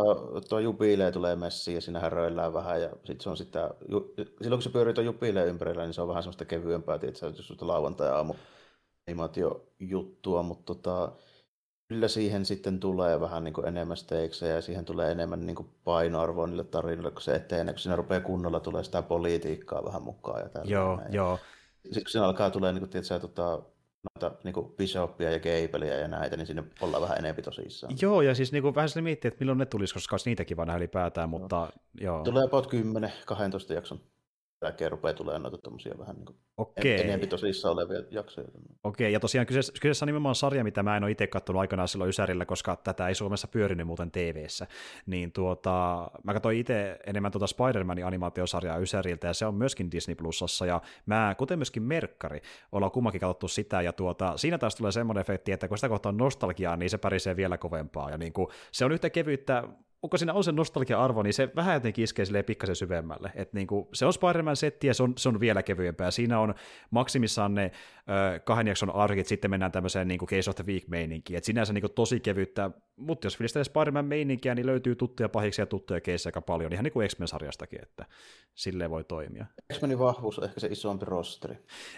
[0.49, 4.57] toi jubilee tulee messiin ja siinä häröillään vähän ja sit se on sitä, ju, silloin
[4.57, 8.34] kun se pyörii tuon jubileen ympärillä, niin se on vähän semmoista kevyempää, tietysti, semmoista lauantai-aamu
[9.80, 11.11] juttua, mutta tota,
[11.88, 15.69] kyllä siihen sitten tulee vähän niin kuin enemmän steiksejä ja siihen tulee enemmän niin kuin
[15.84, 20.41] painoarvoa niille tarinoille, kun se etenee, kun siinä rupeaa kunnolla tulee sitä politiikkaa vähän mukaan.
[20.41, 21.39] Ja joo, ja joo.
[21.84, 23.61] Sitten kun siinä alkaa tulee niin kuin, tietysti, tota,
[24.03, 27.95] noita niin kuin Bishopia ja Gableia ja näitä, niin sinne ollaan vähän enemmän tosissaan.
[28.01, 30.77] Joo, ja siis niin kuin, vähän sille miettiä, että milloin ne tulisi, koska niitäkin vaan
[30.77, 32.15] ylipäätään, mutta joo.
[32.15, 32.23] joo.
[32.23, 32.68] Tulee about
[33.72, 33.99] 10-12 jakson
[34.64, 37.02] jälkeen rupeaa tulee noita tommosia vähän niin Okei.
[37.02, 38.48] enemmän tosissaan olevia jaksoja.
[38.84, 41.88] Okei, ja tosiaan kyseessä, kyseessä on nimenomaan sarja, mitä mä en ole itse katsonut aikanaan
[41.88, 44.45] silloin Ysärillä, koska tätä ei Suomessa pyörinyt muuten tv
[45.06, 50.15] Niin tuota, mä katsoin itse enemmän tuota Spider-Manin animaatiosarjaa Ysäriltä, ja se on myöskin Disney
[50.15, 52.41] Plusassa, ja mä, kuten myöskin Merkkari,
[52.72, 56.10] ollaan kummakin katsottu sitä, ja tuota, siinä taas tulee semmoinen efekti, että kun sitä kohtaa
[56.10, 59.64] on nostalgiaa, niin se pärisee vielä kovempaa, ja niin kuin, se on yhtä kevyyttä
[60.09, 63.31] kun siinä on se nostalgia-arvo, niin se vähän jotenkin iskee silleen pikkasen syvemmälle.
[63.35, 66.11] Et niin kuin, se on Spider-Man-setti ja se on, se on vielä kevyempää.
[66.11, 66.53] Siinä on
[66.89, 67.71] maksimissaan ne
[68.34, 71.38] ö, kahden jakson arkit, sitten mennään tämmöiseen niin kuin Case of the Week-meininkiin.
[71.38, 75.65] Et sinänsä niin kuin, tosi kevyttä, mutta jos filistelee Spider-Man-meininkiä, niin löytyy tuttuja pahiksi ja
[75.65, 78.06] tuttuja keissejä aika paljon, ihan niin kuin X-Men-sarjastakin, että
[78.56, 79.45] silleen voi toimia.
[79.74, 81.57] X-Menin vahvuus on ehkä se isompi rosteri.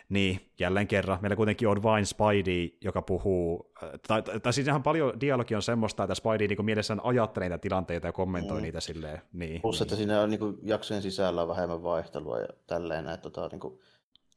[0.09, 1.19] Niin, jälleen kerran.
[1.21, 3.71] Meillä kuitenkin on vain Spidey, joka puhuu,
[4.07, 7.49] tai, tai, tai siis ihan paljon dialogi on semmoista, että Spidey niin kuin mielessään ajattelee
[7.49, 8.63] niitä tilanteita ja kommentoi mm.
[8.63, 9.21] niitä silleen.
[9.33, 9.83] Niin, Plus, niin.
[9.83, 13.59] että siinä on niin kuin, jaksojen sisällä on vähemmän vaihtelua ja tälleen, että tota, niin
[13.59, 13.79] kuin,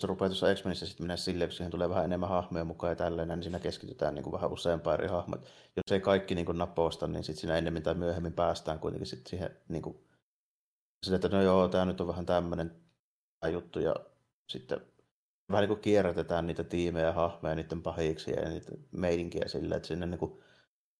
[0.00, 2.96] se rupeaa tuossa X-Menissä sitten mennä silleen, kun siihen tulee vähän enemmän hahmoja mukaan ja
[2.96, 5.42] tälleen, niin siinä keskitytään niin kuin vähän useampaan eri hahmoja.
[5.76, 9.30] Jos ei kaikki niin kuin naposta, niin sitten siinä ennemmin tai myöhemmin päästään kuitenkin sitten
[9.30, 9.96] siihen niin kuin,
[11.06, 12.72] sille, että no joo, tämä nyt on vähän tämmöinen
[13.52, 13.94] juttu ja
[14.48, 14.80] sitten
[15.50, 19.88] vähän niin kuin kierrätetään niitä tiimejä ja hahmoja niiden pahiksi ja niitä meidinkiä silleen, että
[19.88, 20.40] sinne niin kuin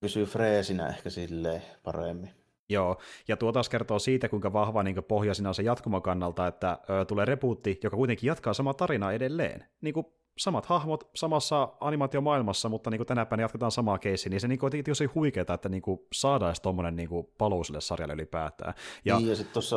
[0.00, 2.30] pysyy freesinä ehkä silleen paremmin.
[2.68, 2.96] Joo,
[3.28, 6.78] ja tuo taas kertoo siitä, kuinka vahva niin pohja siinä on se jatkumon kannalta, että
[6.90, 9.64] ö, tulee repuutti, joka kuitenkin jatkaa samaa tarinaa edelleen.
[9.80, 10.06] Niin kuin
[10.38, 14.58] samat hahmot samassa animaatiomaailmassa, mutta niin kuin tänä päivänä jatketaan samaa keissiä, niin se niin
[14.58, 17.08] kuin, on tosi huikeaa, että niin kuin saadaan tuommoinen niin
[17.38, 18.74] paluu sille sarjalle ylipäätään.
[19.04, 19.76] Ja, niin, ja sitten tuossa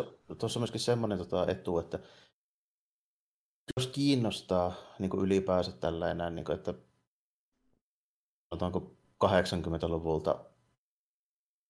[0.60, 2.00] on myöskin semmoinen tota, etu, että
[3.78, 6.74] jos kiinnostaa niin kuin ylipäänsä tällainen, niin kuin, että
[8.50, 8.92] sanotaanko
[9.26, 10.51] 80-luvulta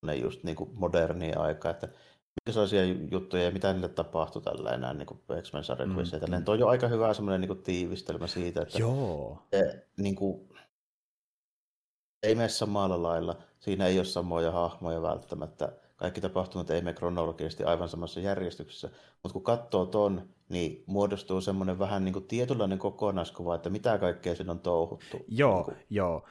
[0.01, 4.69] ne just niin kuin modernia aika, että mikä sellaisia juttuja ja mitä niille tapahtui tällä
[4.69, 6.17] enää niin X-Men sarjakuvissa.
[6.17, 6.43] Mm, mm.
[6.43, 9.43] Tuo on jo aika hyvä semmoinen niin tiivistelmä siitä, että Joo.
[9.51, 10.49] Se, niin kuin,
[12.23, 13.35] ei mene samalla lailla.
[13.59, 15.71] Siinä ei ole samoja hahmoja välttämättä.
[15.95, 18.89] Kaikki tapahtumat ei mene kronologisesti aivan samassa järjestyksessä.
[19.23, 24.35] Mutta kun katsoo ton, niin muodostuu semmoinen vähän niin kuin tietynlainen kokonaiskuva, että mitä kaikkea
[24.35, 25.17] siinä on touhuttu.
[25.27, 25.77] Joo, niin kuin.
[25.89, 26.25] joo.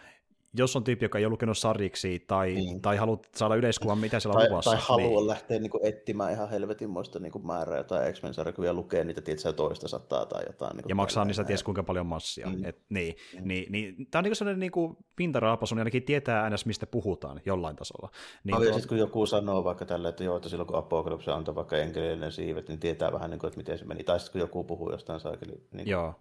[0.55, 2.81] Jos on tyyppi, joka ei ole lukenut sarjiksi tai, niin.
[2.81, 4.71] tai haluat saada yleiskuvan, mitä siellä on tai, luvassa.
[4.71, 5.27] Tai haluaa niin.
[5.27, 9.89] lähteä niin kuin, etsimään ihan helvetinmoista niin kuin määrää jotain X-Men-sarjakuvia, lukee niitä tietysti toista
[9.89, 10.77] sataa tai jotain.
[10.77, 12.47] Niin ja maksaa niistä ties kuinka paljon massia.
[12.47, 12.65] Mm.
[12.65, 13.49] Et, niin, mm.
[13.49, 17.41] niin, niin, tämä on niin sellainen niin kuin pintaraapasu, niin ainakin tietää aina, mistä puhutaan
[17.47, 18.11] jollain tasolla.
[18.45, 18.65] Niin, tuo...
[18.65, 22.33] sitten kun joku sanoo vaikka tällä, että joo, että silloin kun Apokalypse antoi vaikka enkelinen
[22.33, 24.05] siivet, niin tietää vähän, niin kuin, että miten se meni.
[24.05, 25.63] Tai sitten kun joku puhuu jostain saakeli.
[25.73, 26.15] Niin joo.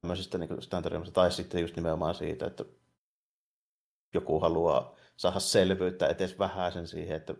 [0.00, 2.64] Tämmöisistä niin tai sitten just nimenomaan siitä, että
[4.14, 7.34] joku haluaa saada selvyyttä edes vähäisen siihen, että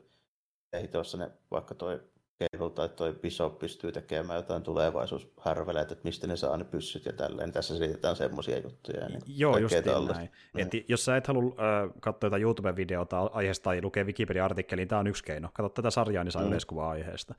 [0.72, 2.00] ei tuossa ne, vaikka toi
[2.40, 7.12] Cable tai toi Bishop pystyy tekemään jotain tulevaisuushärveleitä, että mistä ne saa ne pyssyt ja
[7.12, 7.52] tälleen.
[7.52, 9.08] Tässä selitetään semmoisia juttuja.
[9.08, 9.74] Niin Joo, just
[10.14, 10.30] näin.
[10.54, 10.66] Niin.
[10.66, 15.06] Et jos sä et halua äh, katsoa jotain YouTube-videota aiheesta tai lukea Wikipedia-artikkelin, tämä on
[15.06, 15.48] yksi keino.
[15.54, 16.48] Katso tätä sarjaa, niin saa mm.
[16.48, 17.34] yleiskuva aiheesta.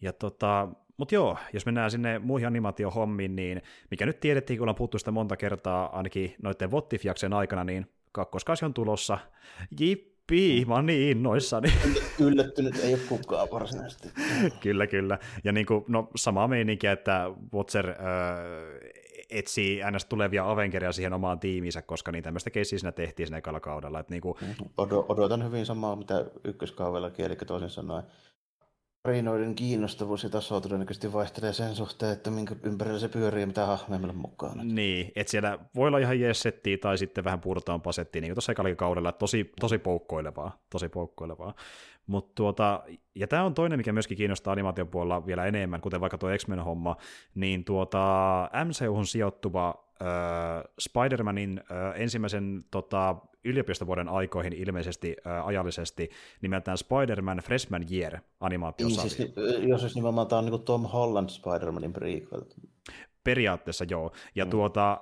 [0.00, 4.76] Ja tota, mutta joo, jos mennään sinne muihin animaatiohommiin, niin mikä nyt tiedettiin, kun ollaan
[4.76, 9.18] puhuttu sitä monta kertaa ainakin noiden Vottif-jaksojen aikana, niin kakkoskausi on tulossa.
[9.80, 11.72] Jippi, mä oon niin innoissani.
[12.20, 14.08] Yllättynyt ei ole kukaan varsinaisesti.
[14.62, 15.18] kyllä, kyllä.
[15.44, 17.96] Ja niin kuin, no, samaa meininkiä, että Watcher äh,
[19.30, 20.04] etsii ns.
[20.04, 24.00] tulevia Avengeria siihen omaan tiimiinsä, koska niin tämmöistä keissiä siinä tehtiin siinä ekalla kaudella.
[24.00, 24.34] Että niin kuin...
[25.08, 28.02] Odotan hyvin samaa, mitä ykköskaudellakin, eli toisin sanoen
[29.02, 33.66] tarinoiden kiinnostavuus ja taso todennäköisesti vaihtelee sen suhteen, että minkä ympärillä se pyörii ja mitä
[33.66, 34.74] hahmoja meillä on mukaan.
[34.74, 38.74] Niin, että siellä voi olla ihan jessettiä tai sitten vähän puudutaan pasettia, niin kuin tuossa
[38.76, 41.54] kaudella, tosi, tosi poukkoilevaa, tosi poukkoilevaa.
[42.10, 42.82] Mut tuota,
[43.14, 46.96] ja tämä on toinen, mikä myöskin kiinnostaa animaation puolella vielä enemmän, kuten vaikka tuo X-Men-homma,
[47.34, 47.98] niin tuota,
[48.64, 56.10] MCUhun sijoittuva äh, Spider-Manin äh, ensimmäisen tota, yliopistovuoden aikoihin ilmeisesti äh, ajallisesti
[56.42, 59.10] nimeltään Spider-Man Freshman Year animaatiosarja.
[59.10, 59.32] Siis,
[59.68, 62.42] jos siis nimenomaan tämä on niin Tom Holland Spider-Manin prequel.
[63.24, 64.12] Periaatteessa joo.
[64.34, 64.50] Ja mm.
[64.50, 65.00] tuota,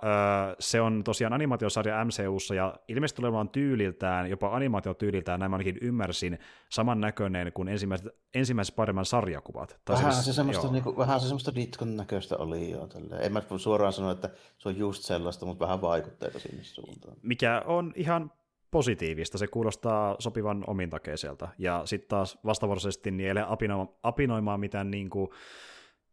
[0.58, 6.38] se on tosiaan animaatiosarja MCUssa ja ilmeisesti olemaan tyyliltään, jopa animaatiotyyliltään, näin ainakin ymmärsin,
[6.70, 9.80] samannäköinen kuin ensimmäiset, ensimmäiset Spider-Man sarjakuvat.
[9.84, 12.86] Tai vähän, siis, se semmoista, niin kuin, vähän se semmoista ditkon näköistä oli jo.
[12.86, 13.22] Tälleen.
[13.22, 17.16] En mä suoraan sano, että se on just sellaista, mutta vähän vaikutteita sinne suuntaan.
[17.22, 18.32] Mikä on ihan
[18.70, 21.48] positiivista, se kuulostaa sopivan omintakeiselta.
[21.58, 25.28] Ja sitten taas vastavuoroisesti niin ei apino, apinoimaan mitään niin kuin,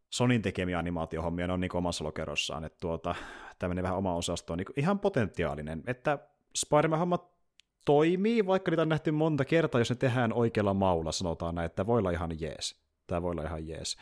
[0.10, 3.16] Sonin tekemiä animaatiohommia, ne on niin omassa lokerossaan, että tuota,
[3.60, 6.20] tämmöinen vähän oma osasto on niin ihan potentiaalinen, että
[6.56, 7.36] Spider-Man-hommat
[7.86, 11.86] toimii, vaikka niitä on nähty monta kertaa, jos ne tehdään oikealla maulla, sanotaan näin, että
[11.86, 12.86] voi olla ihan jees.
[13.08, 13.98] Tämä voi olla ihan jees.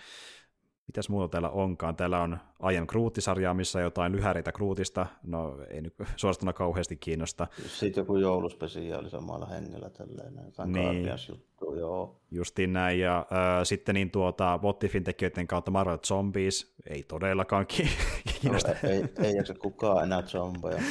[0.88, 1.95] Mitäs muuta täällä onkaan?
[1.95, 2.38] Täällä on
[2.72, 5.05] I am Groot-sarjaa, missä on jotain lyhäreitä Grootista.
[5.23, 7.47] No ei nyt suorastuna kauheasti kiinnosta.
[7.68, 10.34] Sitten joku jouluspesiaali samalla hengellä tälleen.
[10.65, 11.10] Niin.
[11.30, 12.19] juttu, joo.
[12.31, 12.99] Justiin näin.
[12.99, 16.76] Ja äh, sitten niin tuota, Bottifin tekijöiden kautta Marvel Zombies.
[16.89, 17.65] Ei todellakaan
[18.41, 18.72] kiinnosta.
[18.72, 20.81] No, ei, ei jaksa kukaan enää zombeja.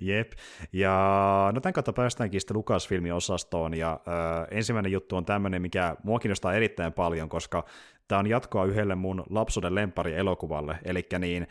[0.00, 0.32] Jep.
[0.72, 3.74] Ja no tämän kautta päästäänkin sitten Lucasfilmin osastoon.
[3.74, 7.64] Ja äh, ensimmäinen juttu on tämmöinen, mikä mua kiinnostaa erittäin paljon, koska
[8.08, 11.46] Tämä on jatkoa yhdelle mun lapsuuden lempari elokuvalle, eli niin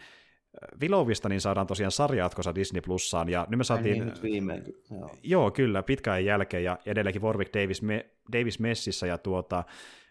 [0.81, 3.93] Vilovista niin saadaan tosiaan sarjatkossa Disney Plussaan, ja nyt me saatiin...
[3.93, 5.09] Niin, nyt viimeinkin, joo.
[5.23, 5.51] joo.
[5.51, 9.63] kyllä, pitkään jälkeen, ja edelleenkin Warwick Davis, me, Davis messissä, ja tuota,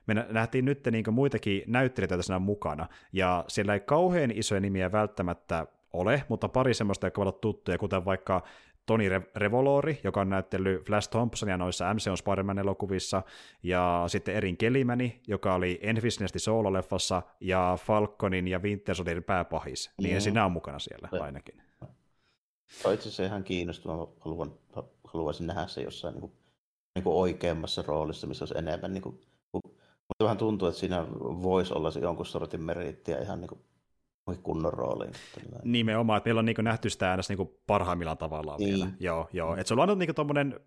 [0.07, 5.67] me nähtiin nyt niin muitakin näyttelijöitä tässä mukana, ja siellä ei kauhean isoja nimiä välttämättä
[5.93, 8.43] ole, mutta pari semmoista, jotka ovat tuttuja, kuten vaikka
[8.87, 13.23] Toni Revolori, joka on näytellyt Flash Thompsonia noissa MCU Spider-Man-elokuvissa,
[13.63, 20.17] ja sitten Erin Kelimäni, joka oli Enfisinesti Solo-leffassa, ja Falconin ja Winter Soldierin pääpahis, niin
[20.17, 20.21] mm.
[20.21, 21.63] sinä on mukana siellä ainakin.
[22.85, 24.53] On itse asiassa ihan kiinnostava, haluan,
[25.05, 26.33] haluaisin nähdä se jossain niin kuin,
[26.95, 29.21] niin kuin oikeammassa roolissa, missä olisi enemmän, niin kuin,
[29.53, 33.61] mutta vähän tuntuu, että siinä voisi olla se jonkun sortin merittiä ihan niin kuin
[34.43, 35.13] kunnon rooliin.
[35.65, 38.75] Nimenomaan, että meillä on niin nähty sitä äänessä niin parhaimmillaan tavallaan niin.
[38.75, 38.91] vielä.
[39.01, 39.57] Joo, joo.
[39.57, 40.61] Että se on aina niin tommonen,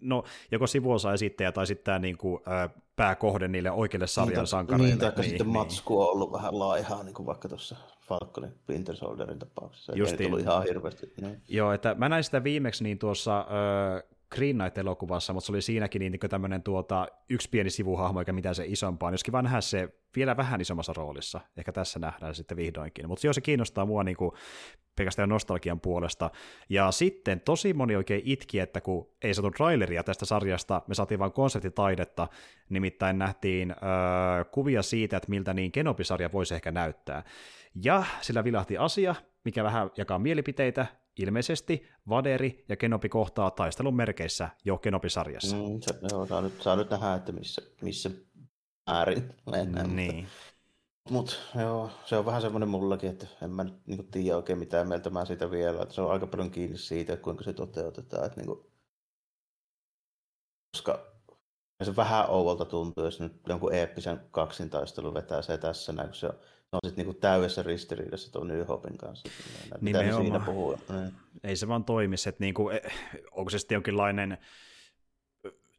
[0.00, 4.46] no, joko sivuosa esittäjä tai sitten tämä niin kuin, ä, pääkohde niille oikeille sarjan niin,
[4.46, 4.88] sankareille.
[4.88, 5.52] Niin, tai niin, sitten niin.
[5.52, 9.96] matsku on ollut vähän laihaa, niin kuin vaikka tuossa Falconin Winter Soldierin tapauksessa.
[9.96, 10.20] Justiin.
[10.20, 11.12] Ei tullut ihan hirveästi.
[11.20, 11.42] Niin.
[11.48, 14.02] Joo, että mä näin sitä viimeksi niin tuossa äh,
[14.32, 18.54] Green Knight-elokuvassa, mutta se oli siinäkin niin, niin tämmöinen tuota, yksi pieni sivuhahmo, eikä mitään
[18.54, 19.10] se isompaa.
[19.10, 21.40] Niin joskin vaan nähdä se vielä vähän isommassa roolissa.
[21.56, 23.08] Ehkä tässä nähdään sitten vihdoinkin.
[23.08, 24.32] Mutta joo, se kiinnostaa mua niin kuin,
[24.96, 26.30] pelkästään nostalgian puolesta.
[26.68, 31.18] Ja sitten tosi moni oikein itki, että kun ei saatu traileria tästä sarjasta, me saatiin
[31.18, 32.28] vain konseptitaidetta,
[32.68, 37.22] nimittäin nähtiin öö, kuvia siitä, että miltä niin Kenobi-sarja voisi ehkä näyttää.
[37.84, 39.14] Ja sillä vilahti asia,
[39.44, 40.86] mikä vähän jakaa mielipiteitä,
[41.18, 45.56] ilmeisesti Vaderi ja Kenobi kohtaa taistelun merkeissä jo Kenobi-sarjassa.
[45.56, 48.10] Mm, se, joo, saa, nyt, saa nyt nähdä, että missä, missä
[48.86, 49.96] äärin mennään.
[49.96, 50.26] Niin.
[51.10, 54.88] Mutta joo, se on vähän semmoinen mullakin, että en mä nyt niin tiedä oikein mitään
[54.88, 55.82] mieltä mä siitä vielä.
[55.82, 58.26] Että se on aika paljon kiinni siitä, että kuinka se toteutetaan.
[58.26, 58.66] Että niin kuin,
[60.76, 61.12] koska
[61.82, 66.26] se vähän ouvolta tuntuu, jos nyt jonkun eeppisen kaksintaistelun vetää se tässä näin, kun se
[66.26, 66.38] on,
[66.72, 69.28] on sitten niinku täydessä ristiriidassa tuon New Hopin kanssa.
[69.80, 70.76] Mitä siinä puhuu?
[70.88, 71.12] Niin.
[71.44, 72.80] Ei se vaan toimisi, että niinku, e,
[73.32, 74.38] onko se sitten jonkinlainen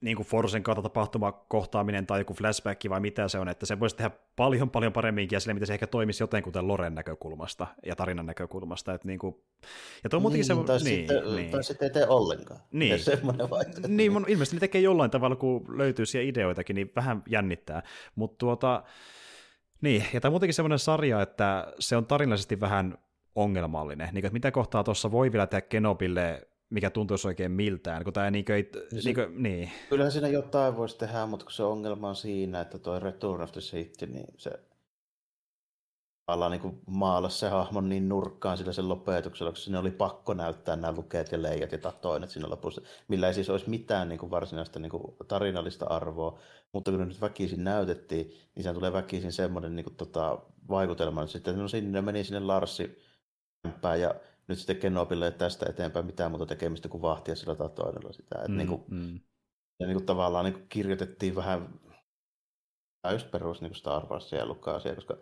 [0.04, 3.80] niin kuin Forsen kautta tapahtuma kohtaaminen tai joku flashback vai mitä se on, että se
[3.80, 7.96] voisi tehdä paljon paljon paremminkin ja sille, miten se ehkä toimisi jotenkuten Loren näkökulmasta ja
[7.96, 8.94] tarinan näkökulmasta.
[8.94, 9.36] Että niin kuin,
[10.04, 11.52] ja tuo niin, se, tai, niin, sitten, niin.
[11.52, 12.60] tai sitten ei tee ollenkaan.
[12.72, 13.00] Niin,
[13.88, 17.84] niin mun, ilmeisesti ne tekee jollain tavalla, kun löytyy siellä ideoitakin, niin vähän jännittää.
[18.16, 18.84] Mutta tuota,
[19.84, 22.98] niin, ja tämä on muutenkin semmoinen sarja, että se on tarinallisesti vähän
[23.36, 24.10] ongelmallinen.
[24.14, 28.32] Niin, että mitä kohtaa tuossa voi vielä tehdä Kenobille mikä tuntuisi oikein miltään, kun tämä
[28.32, 29.72] niin kuin, se, niin, kuin, niin.
[29.90, 33.52] Kyllähän siinä jotain voisi tehdä, mutta kun se ongelma on siinä, että tuo Return of
[33.52, 34.52] the City, niin se
[36.28, 40.76] alla niin maalasi se hahmon niin nurkkaan sillä sen lopetuksella, koska sinne oli pakko näyttää
[40.76, 44.32] nämä lukeet ja leijat ja tatoinet siinä lopussa, millä ei siis olisi mitään niin kuin
[44.32, 46.40] varsinaista niin kuin tarinallista arvoa,
[46.74, 50.40] mutta kun ne nyt väkisin näytettiin, niin se tulee väkisin semmoinen niin kuin, tota,
[50.70, 53.04] vaikutelma, että sitten no sinne meni sinne Larsi
[54.00, 54.16] ja
[54.48, 58.36] nyt sitten Kenobille ei tästä eteenpäin mitään muuta tekemistä kuin vahtia sillä tatoinnilla sitä.
[58.36, 59.20] Että mm, niin kuin, mm.
[59.80, 61.80] Ja niin kuin tavallaan niin kuin kirjoitettiin vähän
[63.02, 65.18] täysperus niin Star Warsia ja Lucasia, koska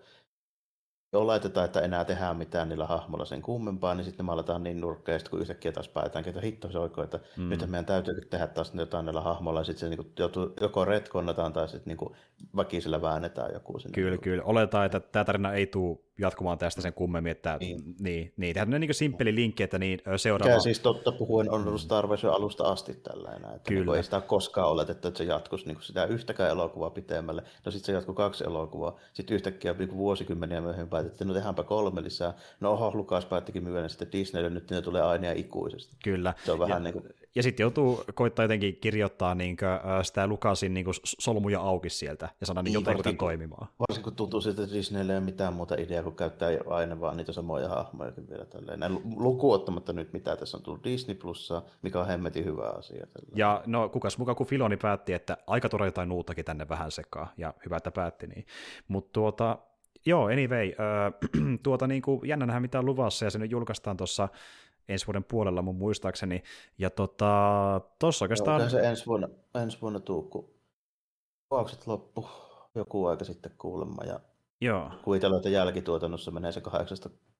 [1.17, 5.19] oletetaan, että enää tehdään mitään niillä hahmoilla sen kummempaa, niin sitten me aletaan niin nurkkeja,
[5.29, 7.49] kun yhtäkkiä taas päätetään, että hitto se oikein, että mm.
[7.49, 11.53] nyt meidän täytyy tehdä taas jotain niillä hahmoilla, ja sitten se niin joutuu, joko retkonnataan
[11.53, 12.15] tai sitten niin
[12.55, 13.95] väkisellä väännetään joku sinne.
[13.95, 14.43] Kyllä, kyllä.
[14.43, 18.81] Oletaan, että tämä tarina ei tule jatkumaan tästä sen kummemmin, että niin, niin, niin tehdään
[18.81, 20.51] niin simppeli linkki, että niin seuraava...
[20.51, 23.85] Mikä siis totta puhuen on ollut Star Wars alusta asti tällainen, että Kyllä.
[23.85, 27.43] Niin ei sitä koskaan oletettu, että se jatkuisi niin sitä yhtäkään elokuvaa pitemmälle.
[27.65, 32.03] No sitten se jatkuu kaksi elokuvaa, sitten yhtäkkiä niin vuosikymmeniä myöhemmin päätettiin, no tehdäänpä kolme
[32.03, 32.33] lisää.
[32.59, 35.95] No oho, Lukas päättikin myydä sitten Disneylle, nyt ne tulee aina ikuisesti.
[36.03, 36.33] Kyllä.
[36.45, 37.20] Se on vähän ja, niin kuin...
[37.35, 42.29] ja sitten joutuu koittaa jotenkin kirjoittaa niin kuin, sitä Lukasin niin kuin solmuja auki sieltä
[42.41, 43.67] ja saada niin, jotenkin toimimaan.
[43.79, 47.17] Varsinkin kun tuntuu siltä, että Disneylle ei ole mitään muuta ideaa kun käyttää aina vaan
[47.17, 48.79] niitä samoja hahmoja vielä tälleen.
[48.79, 53.07] Näin lukuottamatta nyt mitä tässä on tullut Disney Plussaa, mikä on hemmetin hyvä asia.
[53.07, 53.37] Tälleen.
[53.37, 57.27] Ja no kukas mukaan kun Filoni päätti, että aika tuoda jotain uuttakin tänne vähän sekaan,
[57.37, 58.45] ja hyvä, että päätti niin.
[58.87, 59.57] Mutta tuota,
[60.05, 61.13] joo, anyway, äh,
[61.63, 64.29] tuota niin kuin, jännä nähdä mitä on luvassa, ja se nyt julkaistaan tuossa
[64.89, 66.43] ensi vuoden puolella mun muistaakseni,
[66.77, 68.61] ja tota, tossa oikeastaan...
[68.61, 70.53] Joo, se ensi vuonna, ensi vuonna tuu, kun
[71.49, 72.27] kuvaukset loppu
[72.75, 74.19] joku aika sitten kuulemma, ja
[74.61, 74.91] Joo.
[75.03, 76.61] Kuvitellaan, että jälkituotannossa menee se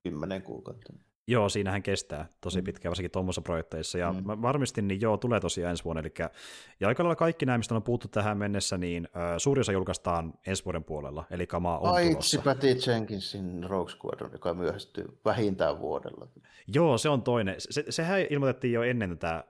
[0.08, 0.92] 8-10 kuukautta.
[1.26, 2.64] Joo, siinähän kestää tosi mm.
[2.64, 3.98] pitkään, varsinkin tuommoisissa projekteissa.
[3.98, 4.26] Ja mm.
[4.26, 6.00] mä varmistin, niin joo, tulee tosiaan ensi vuonna.
[6.00, 6.12] Eli,
[6.80, 10.34] ja aika lailla kaikki nämä, mistä on puhuttu tähän mennessä, niin äh, suuri osa julkaistaan
[10.46, 11.24] ensi vuoden puolella.
[11.30, 12.42] Eli kamaa on Ai, tulossa.
[12.42, 16.28] Patty Jenkinsin Rogue Squadron, joka myöhästyy vähintään vuodella.
[16.74, 17.54] Joo, se on toinen.
[17.58, 19.44] Se, sehän ilmoitettiin jo ennen tätä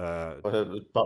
[0.00, 0.40] Öö,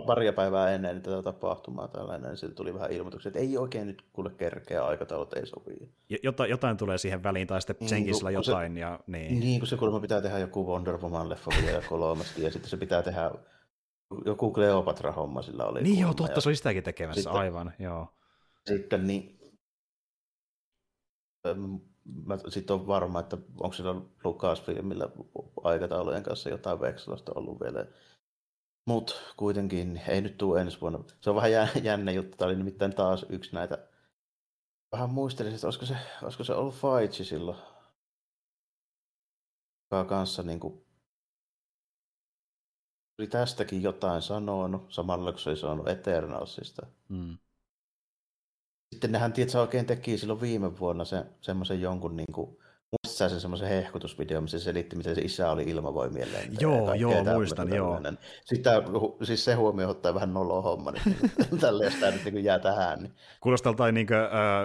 [0.07, 4.29] paria päivää ennen tätä tapahtumaa tällainen, niin tuli vähän ilmoituksia, että ei oikein nyt kuule
[4.29, 5.89] kerkeä, aikataulut ei sovi.
[6.23, 8.73] Jotain, jotain tulee siihen väliin, tai sitten niin, Jenkisillä jotain.
[8.73, 9.39] Se, ja, niin.
[9.39, 13.01] niin, kun se kuulemma pitää tehdä joku Wonder Woman-leffa vielä kolmesti, ja sitten se pitää
[13.01, 13.31] tehdä
[14.25, 15.81] joku Cleopatra-homma sillä oli.
[15.81, 16.41] Niin joo, totta, ja...
[16.41, 18.07] se oli sitäkin tekemässä, sitten, aivan, joo.
[18.67, 19.39] Sitten niin,
[22.25, 25.09] mä sitten on varma, että onko sillä Lucasfilmillä
[25.63, 27.85] aikataulujen kanssa jotain vekselasta ollut vielä
[28.89, 31.03] mutta kuitenkin ei nyt tule ensi vuonna.
[31.21, 31.51] Se on vähän
[31.83, 32.37] jännä juttu.
[32.37, 33.87] Tämä oli nimittäin taas yksi näitä.
[34.91, 37.57] Vähän muistelin, että olisiko se, olisiko se ollut Faitsi silloin.
[39.91, 40.85] Joka kanssa niin kuin,
[43.19, 46.87] oli tästäkin jotain sanonut, samalla kun se ei sanonut Eternalsista.
[47.09, 47.37] Mm.
[48.91, 52.57] Sitten nehän tietysti oikein teki silloin viime vuonna se, semmoisen jonkun niin kuin,
[52.91, 56.57] Muistatko sen semmoisen hehkutusvideo, missä se selitti, miten se isä oli ilmavoimien lentäjä?
[56.59, 58.01] Joo, joo, muistan, joo.
[58.45, 58.73] Sitten
[59.23, 61.03] siis se huomio ottaa vähän noloa homma, niin
[61.61, 62.99] tälle, jos tämä nyt niin jää tähän.
[62.99, 63.13] Niin.
[63.41, 64.07] Kuulostaa jotain niin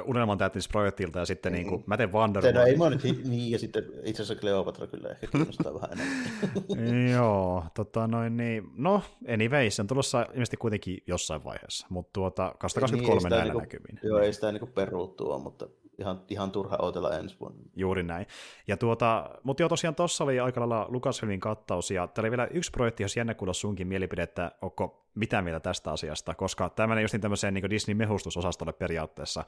[0.02, 0.38] uh, unelman
[0.72, 3.84] projektilta ja sitten niin kuin, mä teen Wonder No, ei mä nyt, niin, ja sitten
[4.04, 7.10] itse asiassa Cleopatra kyllä ehkä kiinnostaa vähän enemmän.
[7.16, 12.54] joo, tota noin niin, no anyway, se on tulossa ilmeisesti kuitenkin jossain vaiheessa, mutta tuota
[12.58, 14.00] 2023 niin, näillä niinku, näkymin.
[14.02, 15.68] Joo, ei sitä niin peruuttua, mutta
[15.98, 17.62] ihan, ihan turha odotella ensi vuonna.
[17.76, 18.26] Juuri näin.
[18.66, 22.46] Ja tuota, mutta joo, tosiaan tuossa oli aika lailla Lucasfilmin kattaus, ja täällä oli vielä
[22.46, 27.02] yksi projekti, jos jännä kuulla sunkin mielipidettä, onko mitä mieltä tästä asiasta, koska tämä menee
[27.02, 29.44] just niin tämmöiseen niin Disney-mehustusosastolle periaatteessa.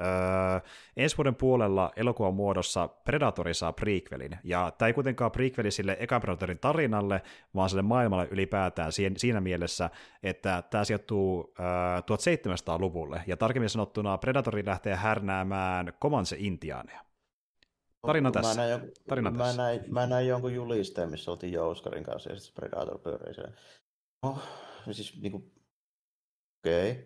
[0.00, 0.60] Öö,
[0.96, 6.20] ensi vuoden puolella elokuvan muodossa Predatori saa prequelin, ja tämä ei kuitenkaan prequeli sille ekan
[6.20, 7.22] Predatorin tarinalle,
[7.54, 9.90] vaan sille maailmalle ylipäätään siinä mielessä,
[10.22, 11.66] että tämä sijoittuu öö,
[12.00, 17.08] 1700-luvulle, ja tarkemmin sanottuna Predatori lähtee härnäämään Comanche-intiaaneja.
[18.06, 18.60] Tarina tässä.
[18.60, 19.62] Mä näin, Tarina mä, tässä.
[19.62, 23.52] Näin, mä näin jonkun julisteen, missä oltiin Jouskarin kanssa ja sitten Predator pyörii siellä.
[24.22, 24.38] No,
[24.94, 25.52] siis niinku,
[26.60, 26.90] okei.
[26.90, 27.04] Okay.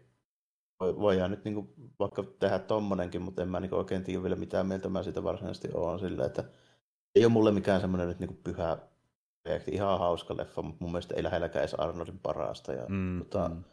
[0.81, 4.67] Voi, voidaan nyt niinku vaikka tehdä tommonenkin, mutta en mä niinku oikein tiedä vielä mitään
[4.67, 6.45] mieltä mä siitä varsinaisesti oon sillä, että
[7.15, 8.79] ei ole mulle mikään semmoinen nyt niinku pyhä
[9.43, 9.71] projekti.
[9.71, 12.73] Ihan hauska leffa, mutta mun mielestä ei lähelläkään edes Arnoldin parasta.
[12.73, 13.65] Ja, mm, tota, mm.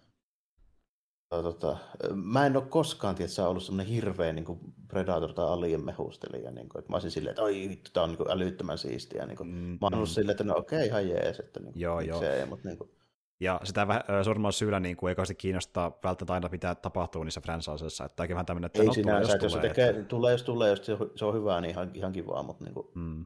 [1.29, 1.77] Tota,
[2.13, 6.51] mä en ole koskaan tietysti ollut semmoinen hirveä niin kuin Predator tai Alien mehustelija.
[6.51, 9.25] Niin kuin, että mä olisin silleen, että oi vittu, tää on niin kuin älyttömän siistiä.
[9.25, 10.13] Niin kuin, mm, mä oon ollut mm.
[10.13, 11.39] silleen, että no okei, okay, ihan jees.
[11.39, 12.21] Että, niin kuin, joo, joo.
[12.21, 12.89] Ei, mutta, niin kuin...
[13.39, 13.87] Ja sitä
[14.23, 18.05] suurimman syyllä niin kuin, ei kiinnostaa välttämättä aina, mitä tapahtuu niissä franchiseissa.
[18.05, 20.03] Että vähän tämmöinen, että ei no, sinänsä, tulee, jos, jos tulee, tekee, että...
[20.03, 20.85] tulee, jos tulee, jos
[21.15, 22.87] se on hyvää, niin ihan, ihan kivaa, mutta niin kuin...
[22.95, 23.25] mm.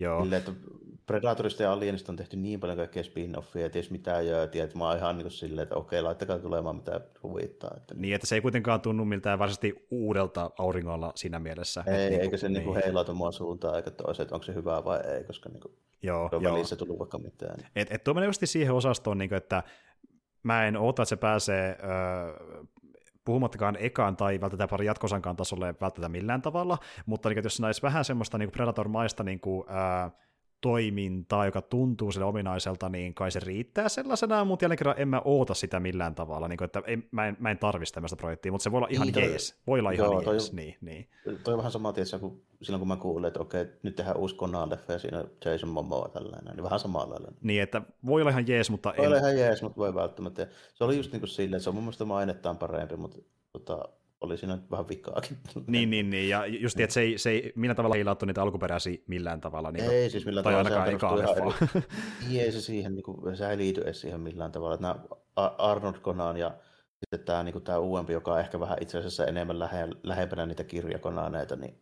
[0.00, 0.22] Joo.
[0.22, 0.52] Sille, että
[1.06, 4.88] Predatorista ja Alienista on tehty niin paljon kaikkea spin-offia, että jos mitään jöötiä, että mä
[4.88, 7.70] oon ihan niin silleen, että okei, laittakaa tulemaan mitä huvittaa.
[7.76, 7.94] Että...
[7.94, 11.84] Niin, että se ei kuitenkaan tunnu miltään varsinaisesti uudelta auringolla siinä mielessä.
[11.86, 12.66] Ei, että, eikä se niin.
[12.66, 15.74] Niin heilautu mua suuntaan eikä toiseen, että onko se hyvää vai ei, koska niin kuin,
[16.02, 16.54] joo, on joo.
[16.54, 17.56] välissä tullut vaikka mitään.
[17.56, 17.68] Niin.
[17.76, 19.62] Et, et tuo menee just siihen osastoon, niin kuin, että
[20.42, 22.64] mä en ota, että se pääsee öö,
[23.30, 28.04] puhumattakaan ekaan tai välttämättä pari jatkosankaan tasolle välttämättä millään tavalla, mutta niin, jos näis vähän
[28.04, 30.10] semmoista niin Predator-maista niin kuin, ää,
[30.60, 35.22] toimintaa, joka tuntuu sille ominaiselta, niin kai se riittää sellaisena, mutta jälleen kerran en mä
[35.24, 38.52] oota sitä millään tavalla, niin kuin, että ei, mä, en, mä en tarvitse tämmöistä projektia,
[38.52, 41.08] mutta se voi olla ihan niin, jees, voi olla ihan joo, jees, toi, niin, niin.
[41.44, 44.36] Toi on vähän sama tietysti, kun silloin kun mä kuulin, että okei, nyt tehdään uusi
[44.36, 47.32] Conan-leffa ja siinä Jason Momoa tällainen, niin vähän samalla lailla.
[47.42, 49.10] Niin, että voi olla ihan jees, mutta voi en...
[49.10, 50.46] Voi olla ihan jees, mutta voi välttämättä.
[50.74, 53.18] Se oli just niin kuin silleen, että se on mun mielestä mainettaan parempi, mutta
[53.52, 53.88] tota,
[54.20, 55.36] oli siinä vähän vikaakin.
[55.66, 56.28] Niin, niin, niin.
[56.28, 59.70] ja just että se ei, se ei millä tavalla heilauttu niitä alkuperäisiä millään tavalla.
[59.70, 60.70] Niin ei siis millään tai tavalla.
[60.70, 61.82] Tai ainakaan eka
[62.28, 64.74] Niin ei se siihen, niin kuin, se ei liity edes siihen millään tavalla.
[64.74, 65.00] Että nämä
[65.58, 66.54] Arnold Conan ja
[67.00, 70.46] sitten tämä, niin kuin, tämä uudempi, joka on ehkä vähän itse asiassa enemmän lähe, lähempänä
[70.46, 71.78] niitä kirjakonaneita, niin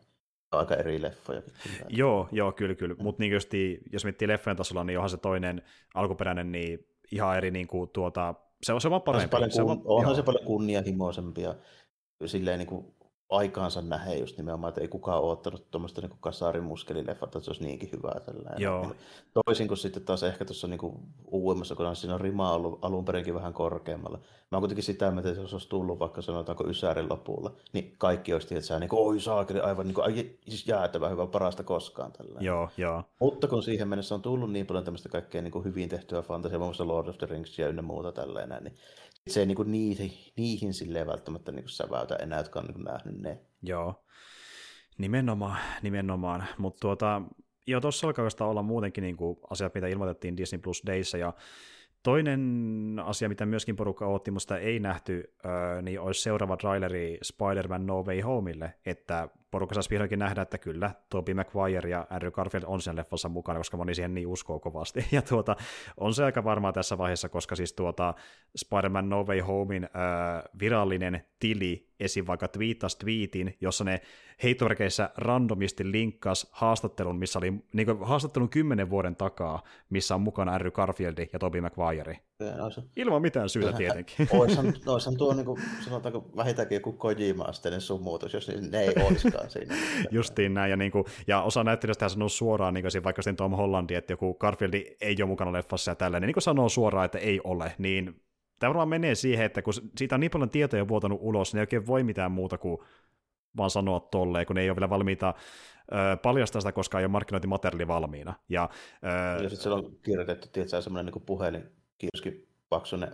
[0.51, 1.41] aika eri leffoja.
[1.89, 2.95] Joo, joo, kyllä, kyllä.
[2.95, 3.03] Mm.
[3.03, 3.33] Mutta niin
[3.91, 5.61] jos miettii leffojen tasolla, niin onhan se toinen
[5.93, 9.27] alkuperäinen niin ihan eri niin kuin, tuota, se on, se on parempi.
[9.27, 10.15] Se, paljon, kun, se on, onhan joo.
[10.15, 11.55] se paljon kunnianhimoisempia
[12.27, 12.85] silleen niin kuin
[13.29, 17.63] aikaansa nähe just nimenomaan, että ei kukaan ole ottanut tuommoista niin kasarimuskelileffaa, että se olisi
[17.63, 18.19] niinkin hyvää.
[18.19, 18.61] Tällainen.
[18.61, 18.81] Joo.
[18.81, 18.95] Niin,
[19.45, 20.79] toisin kuin sitten taas ehkä tuossa niin
[21.27, 24.17] uudemmassa, kun on siinä rima ollut alun perinkin vähän korkeammalla.
[24.17, 28.47] Mä oon kuitenkin sitä että jos olisi tullut vaikka sanotaanko Ysärin lopulla, niin kaikki olisi
[28.47, 32.11] tietysti niin kuin, oi saakeli, aivan niin kuin, ai, siis jäätävä hyvä, parasta koskaan.
[32.11, 32.45] Tällainen.
[32.45, 33.03] Joo, joo.
[33.19, 36.59] Mutta kun siihen mennessä on tullut niin paljon tämmöistä kaikkea niin kuin hyvin tehtyä fantasiaa,
[36.59, 38.75] muun muassa Lord of the Rings ja ynnä muuta tällainen, niin
[39.27, 42.73] se ei niin kuin niihin, niihin silleen välttämättä niin kuin säväytä enää, jotka on niin
[42.73, 43.39] kuin nähnyt ne.
[43.61, 44.03] Joo,
[44.97, 46.45] nimenomaan, nimenomaan.
[46.57, 47.21] Mutta tuota,
[47.67, 51.33] jo tuossa alkaa olla muutenkin niin kuin asiat, mitä ilmoitettiin Disney Plus Dayssa, ja
[52.03, 55.35] Toinen asia, mitä myöskin porukka otti, mutta ei nähty,
[55.81, 60.91] niin olisi seuraava traileri Spider-Man No Way Homeille, että porukka saisi vihdoinkin nähdä, että kyllä,
[61.09, 65.05] Tobey Maguire ja Andrew Garfield on sen leffassa mukana, koska moni siihen niin uskoo kovasti.
[65.11, 65.55] Ja tuota,
[65.97, 68.13] on se aika varmaa tässä vaiheessa, koska siis tuota,
[68.57, 69.89] Spider-Man No Way Homein äh,
[70.59, 72.27] virallinen tili esim.
[72.27, 74.01] vaikka twiittasi tweetin, jossa ne
[74.43, 80.53] heittomerkeissä randomisti linkkas haastattelun, missä oli niin kuin, haastattelun kymmenen vuoden takaa, missä on mukana
[80.53, 82.19] Andrew Garfield ja Tobey Maguire.
[82.95, 84.27] Ilman mitään syytä tietenkin.
[84.39, 89.75] Oishan, oishan tuo, niin kuin, sanotaanko, vähintäänkin joku Kojima-asteinen sumuutus, jos ne ei olisikaan siinä.
[90.11, 93.51] Justiin näin, ja, niin kuin, ja osa näyttelijöistä sanoo suoraan, niin kuin, vaikka sitten Tom
[93.51, 97.17] Hollandi, että joku Garfield ei ole mukana leffassa ja tällainen, niin kuin sanoo suoraan, että
[97.17, 98.21] ei ole, niin
[98.59, 101.63] tämä varmaan menee siihen, että kun siitä on niin paljon tietoja vuotanut ulos, niin ei
[101.63, 102.77] oikein voi mitään muuta kuin
[103.57, 105.33] vaan sanoa tolleen, kun ne ei ole vielä valmiita
[105.91, 108.33] ö, paljastaa sitä, koska ei ole markkinointimateriaali valmiina.
[108.49, 108.69] Ja,
[109.03, 111.63] ö, ja sitten siellä on kirjoitettu, tietysti semmoinen niin puhelin,
[111.97, 113.11] kioski paksunen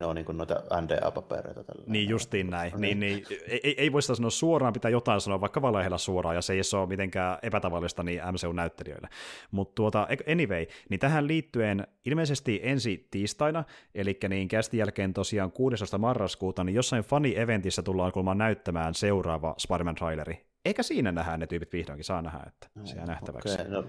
[0.00, 1.64] ne on niin kuin noita NDA-papereita.
[1.64, 2.72] Tällä niin justiin näin.
[2.72, 3.00] No, niin.
[3.00, 6.42] Niin, niin, ei, ei voi sitä sanoa suoraan, pitää jotain sanoa, vaikka valehella suoraan, ja
[6.42, 9.08] se ei ole mitenkään epätavallista niin MCU-näyttelijöille.
[9.50, 13.64] Mutta tuota, anyway, niin tähän liittyen ilmeisesti ensi tiistaina,
[13.94, 15.98] eli niin kästin jälkeen tosiaan 16.
[15.98, 20.46] marraskuuta, niin jossain fani-eventissä tullaan kulmaan näyttämään seuraava Spider-Man-traileri.
[20.64, 23.54] Eikä siinä nähdä ne tyypit vihdoinkin, saa nähdä, että se jää nähtäväksi.
[23.54, 23.84] Okay, no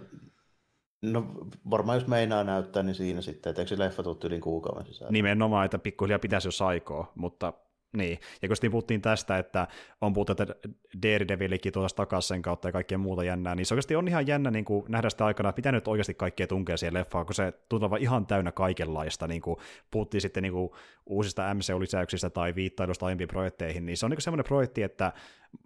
[1.02, 1.26] No
[1.70, 5.14] varmaan jos meinaa näyttää, niin siinä sitten, että eikö se leffa tullut yli kuukauden sisään?
[5.14, 7.54] Nimenomaan, että pikkuhiljaa pitäisi jo saikoa, mutta
[7.98, 9.68] Niin, ja kun sitten puhuttiin tästä, että
[10.02, 10.56] on puhuttu, että
[11.04, 14.52] Daredevilikin tuossa takaisin sen kautta ja kaikkea muuta jännää, niin se oikeasti on ihan jännä
[14.52, 17.54] niin kuin nähdä sitä aikana, että mitä nyt oikeasti kaikkea tunkee siihen leffaan, kun se
[17.70, 19.58] tuntuu ihan täynnä kaikenlaista, niin kuin
[19.92, 20.70] puhuttiin sitten niin kuin
[21.06, 25.14] uusista MCU-lisäyksistä tai viittailusta aiempiin projekteihin, niin se on niin semmoinen projekti, että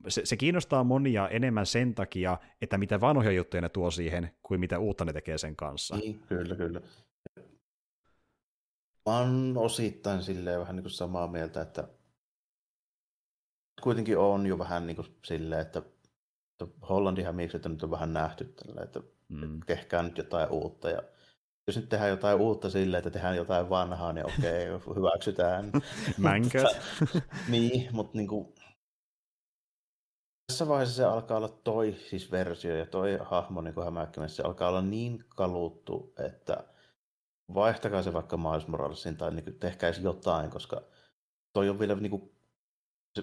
[0.08, 4.60] se, se kiinnostaa monia enemmän sen takia, että mitä vanhoja juttuja ne tuo siihen, kuin
[4.60, 5.98] mitä uutta ne tekee sen kanssa.
[5.98, 6.82] Niin, kyllä, kyllä.
[9.06, 11.88] Mä oon osittain silleen vähän niin kuin samaa mieltä, että
[13.82, 15.80] kuitenkin on jo vähän niin kuin silleen, että,
[16.52, 19.00] että Hollandihan miksi, että nyt on vähän nähty tällä, että
[19.30, 19.60] mm.
[19.66, 21.02] tehkää nyt jotain uutta ja
[21.68, 24.66] jos nyt tehdään jotain uutta silleen, että tehdään jotain vanhaa, niin okei,
[24.96, 25.72] hyväksytään.
[26.18, 26.64] Mänkö?
[27.50, 28.56] niin, mutta niin kuin,
[30.48, 34.70] tässä vaiheessa se alkaa olla toi siis versio ja toi hahmo niin kuin se alkaa
[34.70, 36.64] olla niin kaluttu, että
[37.54, 40.82] vaihtakaa se vaikka Miles Moralesin tai niin kuin, tehkää jotain, koska
[41.54, 42.35] toi on vielä niin kuin,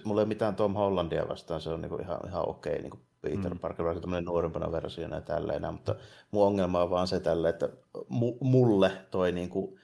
[0.05, 2.83] mulla ei ole mitään Tom Hollandia vastaan, se on niin kuin ihan, ihan okei, okay,
[2.83, 3.61] niin kuin Peter mm.
[3.61, 5.95] Parker, vaikka tämmöinen nuorempana versiona ja tälleen, mutta
[6.31, 7.69] mun ongelma on vaan se tälle, että
[8.09, 9.81] mu, mulle toi niin kuin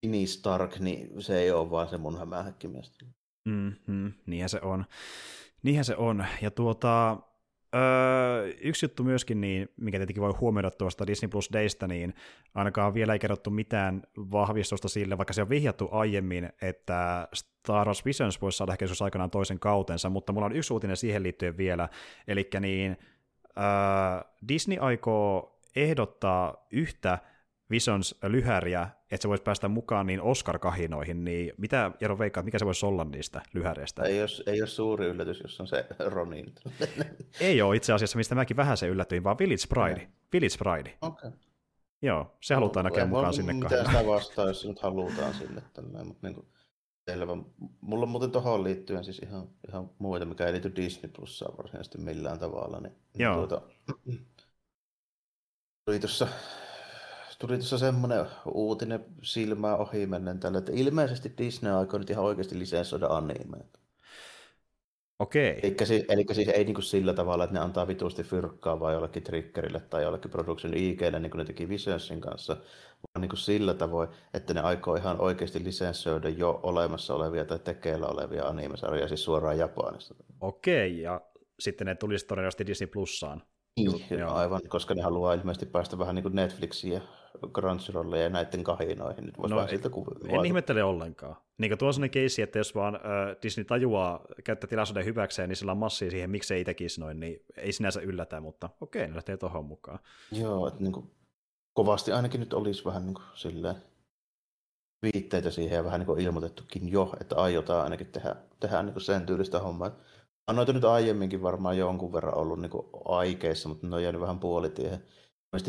[0.00, 2.98] Tiny Stark, niin se ei ole vaan se mun hämähäkkimies.
[3.44, 4.84] Mm-hmm, niinhän se on.
[5.62, 6.26] Niinhän se on.
[6.42, 7.18] Ja tuota,
[7.74, 12.14] Öö, yksi juttu myöskin, niin, mikä tietenkin voi huomioida tuosta Disney Plus Daysta, niin
[12.54, 18.04] ainakaan vielä ei kerrottu mitään vahvistusta sille, vaikka se on vihjattu aiemmin, että Star Wars
[18.04, 21.88] Visions voisi saada ehkä aikanaan toisen kautensa, mutta mulla on yksi uutinen siihen liittyen vielä,
[22.28, 22.96] eli niin,
[23.58, 27.18] öö, Disney aikoo ehdottaa yhtä
[27.72, 32.86] Visions-lyhäriä, että se voisi päästä mukaan niin Oscar-kahinoihin, niin mitä Jaro veikkaa, mikä se voisi
[32.86, 34.02] olla niistä lyhäreistä?
[34.02, 36.54] Ei ole, ei ole suuri yllätys, jos on se Ronin.
[37.40, 39.92] ei ole itse asiassa, mistä mäkin vähän se yllätyin, vaan Village Pride.
[39.92, 40.06] Okay.
[40.32, 40.98] Village Pride.
[41.00, 41.30] Okay.
[42.02, 43.78] Joo, se halutaan no, näkeä mukaan sinne kahinoihin.
[43.78, 45.62] Mitä sitä vastaa, jos se nyt halutaan sinne.
[45.72, 46.46] Tällainen, mutta niin kuin,
[47.10, 47.32] selvä.
[47.80, 51.98] Mulla on muuten tuohon liittyen siis ihan, ihan muita, mikä ei liity Disney Plussaan varsinaisesti
[51.98, 52.80] millään tavalla.
[52.80, 53.34] Niin, Joo.
[53.34, 53.62] Tuota,
[55.84, 56.28] tuli tuossa
[57.42, 62.58] tuli tuossa semmoinen uutinen silmää ohi mennen tällä, että ilmeisesti Disney aikoo nyt ihan oikeasti
[62.58, 63.78] lisensoida animeita.
[65.18, 65.60] Okei.
[65.62, 68.92] Eli, siis, eli siis ei niin kuin sillä tavalla, että ne antaa vitusti fyrkkaa vai
[68.92, 73.38] jollekin triggerille tai jollekin production IGlle, niin kuin ne teki Visionsin kanssa, vaan niin kuin
[73.38, 79.08] sillä tavoin, että ne aikoo ihan oikeasti lisensoida jo olemassa olevia tai tekeillä olevia animesarjoja,
[79.08, 80.14] siis suoraan Japanista.
[80.40, 81.20] Okei, ja
[81.60, 83.42] sitten ne tulisi todennäköisesti Disney Plussaan.
[83.76, 87.00] Niin, aivan, koska ne haluaa ilmeisesti päästä vähän niin kuin Netflixiä
[87.54, 89.24] Crunchyrolleja ja näiden kahinoihin.
[89.26, 91.36] Nyt voisi no, siltä kuv- en ihmettele ollenkaan.
[91.58, 93.00] Niin tuo on sellainen keissi, että jos vaan äh,
[93.42, 97.44] Disney tajuaa käyttää tilaisuuden hyväkseen, niin sillä on massia siihen, miksei ei tekisi noin, niin
[97.56, 99.98] ei sinänsä yllätä, mutta okei, ne lähtee tuohon mukaan.
[100.32, 101.10] Joo, että niin kuin,
[101.72, 103.76] kovasti ainakin nyt olisi vähän niin kuin silleen
[105.02, 109.02] viitteitä siihen ja vähän niin kuin ilmoitettukin jo, että aiotaan ainakin tehdä, tehdä niin kuin
[109.02, 109.90] sen tyylistä hommaa.
[110.48, 114.20] On noita nyt aiemminkin varmaan jonkun verran ollut niin kuin aikeissa, mutta ne on jäänyt
[114.20, 115.02] vähän puolitiehen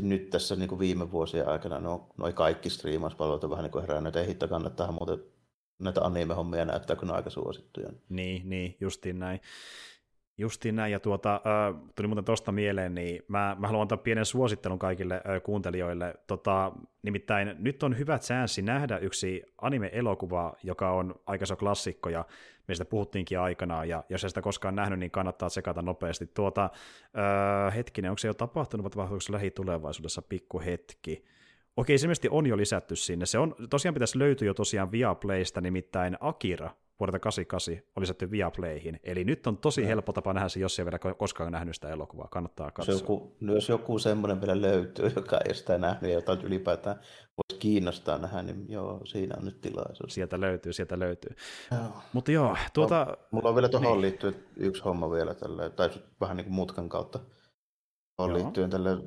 [0.02, 3.82] nyt tässä niin kuin viime vuosien aikana no, noi kaikki striimauspalvelut on vähän niin kuin
[3.82, 5.20] herännyt, ei hitto kannattaa muuten
[5.80, 7.90] näitä anime-hommia näyttää, kun ne on aika suosittuja.
[8.10, 9.40] Niin, niin, justiin näin.
[10.38, 11.42] Justiin näin, ja tuota,
[11.96, 16.16] tuli muuten tuosta mieleen, niin mä, mä haluan antaa pienen suosittelun kaikille kuuntelijoille.
[16.28, 16.72] Tota,
[17.04, 22.26] nimittäin nyt on hyvä chanssi nähdä yksi anime-elokuva, joka on aika iso klassikko, ja
[22.68, 26.28] mistä puhuttiinkin aikanaan, ja jos ei sitä koskaan nähnyt, niin kannattaa sekata nopeasti.
[26.28, 31.26] Tuota, äh, hetkinen, onko se jo tapahtunut, vai tapahtuuko se lähitulevaisuudessa pikku hetki?
[31.78, 33.26] Okei, se on jo lisätty sinne.
[33.26, 36.70] Se on, tosiaan pitäisi löytyä jo tosiaan Viaplaysta, nimittäin Akira
[37.00, 39.00] vuodelta 88 oli lisätty Viaplayhin.
[39.04, 42.28] Eli nyt on tosi helppo tapa nähdä se, jos ei vielä koskaan nähnyt sitä elokuvaa.
[42.28, 42.96] Kannattaa katsoa.
[42.96, 46.96] Se joku, jos joku semmoinen vielä löytyy, joka ei sitä nähnyt ja jota ylipäätään
[47.38, 50.14] voisi kiinnostaa nähdä, niin joo, siinä on nyt tilaisuus.
[50.14, 51.36] Sieltä löytyy, sieltä löytyy.
[52.14, 53.06] Mutta joo, tuota...
[53.10, 54.02] No, mulla on vielä tuohon niin.
[54.02, 55.90] liittyen yksi homma vielä, tälle, tai
[56.22, 57.20] vähän niin kuin mutkan kautta.
[58.18, 58.98] Tuohon liittyen tälle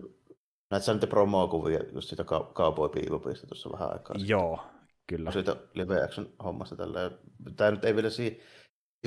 [0.71, 2.15] Näet sä niitä promokuvia just
[2.53, 4.59] Cowboy Bebopista tuossa vähän aikaa Joo,
[5.07, 5.33] Kyllä.
[5.33, 7.11] Siitä live action hommasta tällä.
[7.57, 8.41] Tämä nyt ei vielä si-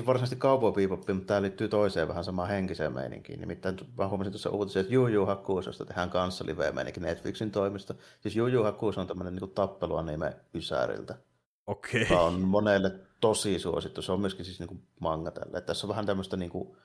[0.05, 3.39] varsinaisesti Cowboy Bebop, mutta tämä liittyy toiseen vähän samaan henkiseen meininkiin.
[3.39, 5.27] Nimittäin mä huomasin tuossa uutisessa, että Juju
[5.65, 7.95] josta tehdään kanssa live meininki Netflixin toimista.
[8.19, 11.15] Siis Juju Hakuus on tämmöinen niin tappeluanime Ysäriltä.
[11.67, 12.03] Okei.
[12.03, 12.17] Okay.
[12.17, 14.01] on monelle tosi suosittu.
[14.01, 15.61] Se on myöskin siis niin kuin manga tälle.
[15.61, 16.77] Tässä on vähän tämmöistä niin kuin,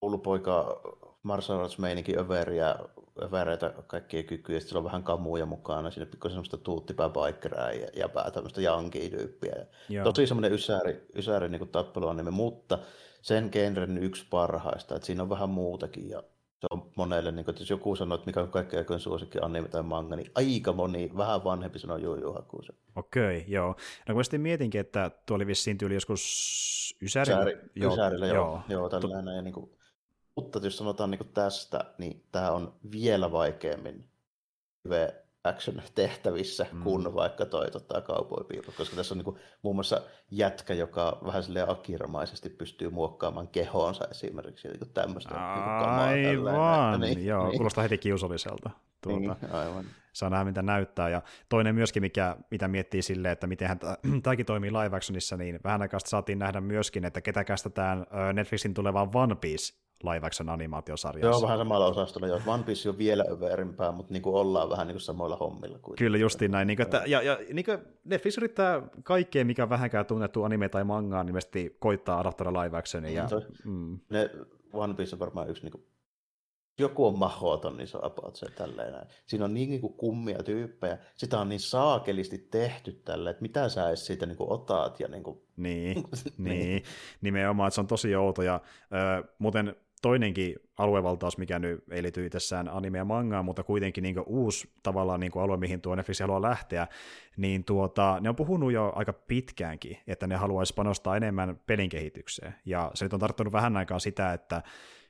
[0.00, 0.80] koulupoika
[1.22, 2.76] martial arts meininki överiä,
[3.22, 8.30] övereitä kaikkia kykyjä, sitten on vähän kamuja mukana, siinä pikkusen semmoista tuuttipääpaikkerää ja, ja pää
[8.30, 9.66] tämmöistä jankia tyyppiä.
[10.04, 12.78] Tosi semmoinen ysäri, ysäri niin tappeluanime, mutta
[13.22, 16.22] sen genren yksi parhaista, että siinä on vähän muutakin ja
[16.60, 19.38] se on monelle, niin kuin, että jos joku sanoo, että mikä on kaikkein aikojen suosikki
[19.42, 22.72] anime tai manga, niin aika moni, vähän vanhempi sanoo Yu Hakusho.
[22.96, 23.76] Okei, okay, joo.
[24.08, 27.32] No kun sitten mietinkin, että tuo oli vissiin tyyli joskus Ysäri.
[27.32, 29.70] Ysäri, joo, Ysärillä, joo, joo, joo tällainen, ja niin kuin,
[30.36, 34.04] mutta jos sanotaan niin kuin tästä, niin tämä on vielä vaikeammin
[34.84, 36.82] live action tehtävissä mm.
[36.82, 40.00] kuin vaikka toi tota, Cowboy Bebop, koska tässä on niin kuin, muun muassa
[40.30, 47.46] jätkä, joka vähän silleen akiramaisesti pystyy muokkaamaan kehoonsa esimerkiksi niin tämmöistä niin Aivan, niin, joo,
[47.46, 47.56] niin.
[47.56, 48.70] kuulostaa heti kiusalliselta.
[49.02, 49.18] Tuota.
[49.18, 49.84] Niin, aivan.
[50.12, 51.08] Saa nähdä, mitä näyttää.
[51.08, 53.78] Ja toinen myöskin, mikä, mitä miettii silleen, että miten
[54.22, 59.10] tämäkin toimii live actionissa, niin vähän aikaa saatiin nähdä myöskin, että ketä kästetään Netflixin tulevaan
[59.14, 61.28] One Piece live action animaatiosarjassa.
[61.28, 62.26] Joo, vähän samalla osastolla.
[62.26, 62.40] Joo.
[62.46, 65.78] One Piece on vielä överimpää, mutta niin kuin ollaan vähän niin kuin samoilla hommilla.
[65.78, 66.66] Kuin Kyllä, justiin näin.
[66.66, 70.84] Niin kuin, että, ja, ja niin kuin Netflix yrittää kaikkea, mikä vähänkään tunnettu anime tai
[70.84, 73.12] manga, niin ilmeisesti koittaa adaptoida live actionia.
[73.12, 73.28] Ja,
[73.64, 73.98] mm.
[74.10, 74.30] ne,
[74.72, 75.84] One Piece on varmaan yksi niin kuin
[76.78, 79.06] joku on mahoton, niin se on about se tälleen.
[79.26, 80.98] Siinä on niin, niin kuin kummia tyyppejä.
[81.14, 85.00] Sitä on niin saakelisti tehty tälle, että mitä sä edes siitä niin kuin otat.
[85.00, 85.38] Ja niin, kuin...
[85.56, 86.04] niin,
[86.38, 86.82] niin,
[87.20, 88.42] nimenomaan, että se on tosi outo.
[88.42, 94.02] Ja, äh, muuten toinenkin aluevaltaus, mikä nyt ei liity itsessään anime ja mangaan, mutta kuitenkin
[94.02, 96.86] niin uusi tavallaan niin alue, mihin tuo Netflix haluaa lähteä,
[97.36, 102.54] niin tuota, ne on puhunut jo aika pitkäänkin, että ne haluaisi panostaa enemmän pelin kehitykseen.
[102.64, 104.62] Ja se nyt on tarttunut vähän aikaa sitä, että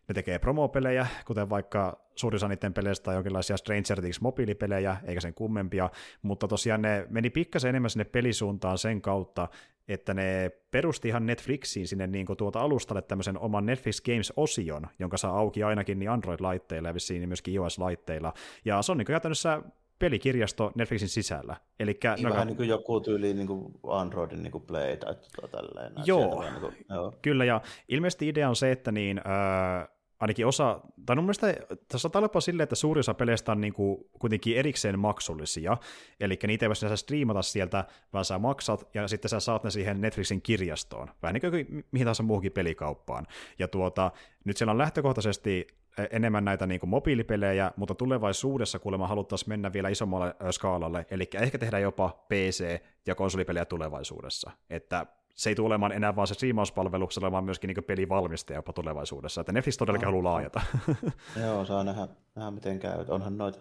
[0.08, 5.20] ne tekee promopelejä, kuten vaikka suurin osa niiden peleistä tai jonkinlaisia Stranger Things mobiilipelejä, eikä
[5.20, 5.90] sen kummempia,
[6.22, 9.48] mutta tosiaan ne meni pikkasen enemmän sinne pelisuuntaan sen kautta,
[9.88, 15.16] että ne perusti ihan Netflixiin sinne niin kuin tuota alustalle tämmöisen oman Netflix Games-osion, jonka
[15.16, 18.32] saa auki ainakin niin Android-laitteilla ja vissiin myöskin iOS-laitteilla.
[18.64, 19.62] Ja se on niin käytännössä
[19.98, 21.56] pelikirjasto Netflixin sisällä.
[21.80, 25.14] Elikkä, niin no, vähän niin kuin joku tyyli niin kuin Androidin niin kuin Play tai
[25.50, 25.92] tälleen.
[26.04, 29.88] Joo, niin kuin, joo, kyllä, ja ilmeisesti idea on se, että niin, äh,
[30.24, 31.54] ainakin osa, tai mun mielestä
[31.88, 35.76] tässä on jopa silleen, että suuri osa peleistä on niin kuin kuitenkin erikseen maksullisia,
[36.20, 39.70] eli niitä ei voi sinänsä striimata sieltä, vaan sä maksat, ja sitten sä saat ne
[39.70, 43.26] siihen Netflixin kirjastoon, vähän niin kuin mihin tahansa muuhunkin pelikauppaan.
[43.58, 44.10] Ja tuota,
[44.44, 45.66] nyt siellä on lähtökohtaisesti
[46.10, 51.58] enemmän näitä niin kuin mobiilipelejä, mutta tulevaisuudessa kuulemma haluttaisiin mennä vielä isommalle skaalalle, eli ehkä
[51.58, 57.10] tehdään jopa PC- ja konsolipelejä tulevaisuudessa, että se ei tule olemaan enää vaan se striimauspalvelu,
[57.10, 59.40] se vaan myöskin niin pelivalmistaja jopa tulevaisuudessa.
[59.40, 60.60] Että Netflix todellakin haluaa laajata.
[61.44, 63.04] Joo, saa nähdä, nähdä miten käy.
[63.08, 63.58] Onhan noita,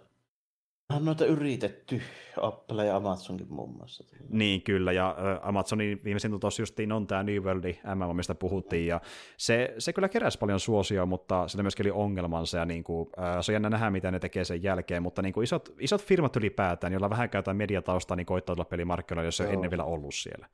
[0.89, 2.01] onhan noita yritetty,
[2.41, 4.03] Apple ja Amazonkin muun muassa.
[4.29, 9.01] Niin, kyllä, ja Amazonin viimeisin tutos justiin on tämä New World MMO, mistä puhuttiin, ja
[9.37, 13.09] se, se kyllä keräsi paljon suosioa, mutta sillä myöskin oli ongelmansa, ja niin kuin,
[13.41, 16.35] se on jännä nähdä, mitä ne tekee sen jälkeen, mutta niin kuin isot, isot firmat
[16.35, 20.15] ylipäätään, joilla vähän käytetään mediataustaa, niin koittaa tulla pelimarkkinoilla, jos se on ennen vielä ollut
[20.15, 20.47] siellä.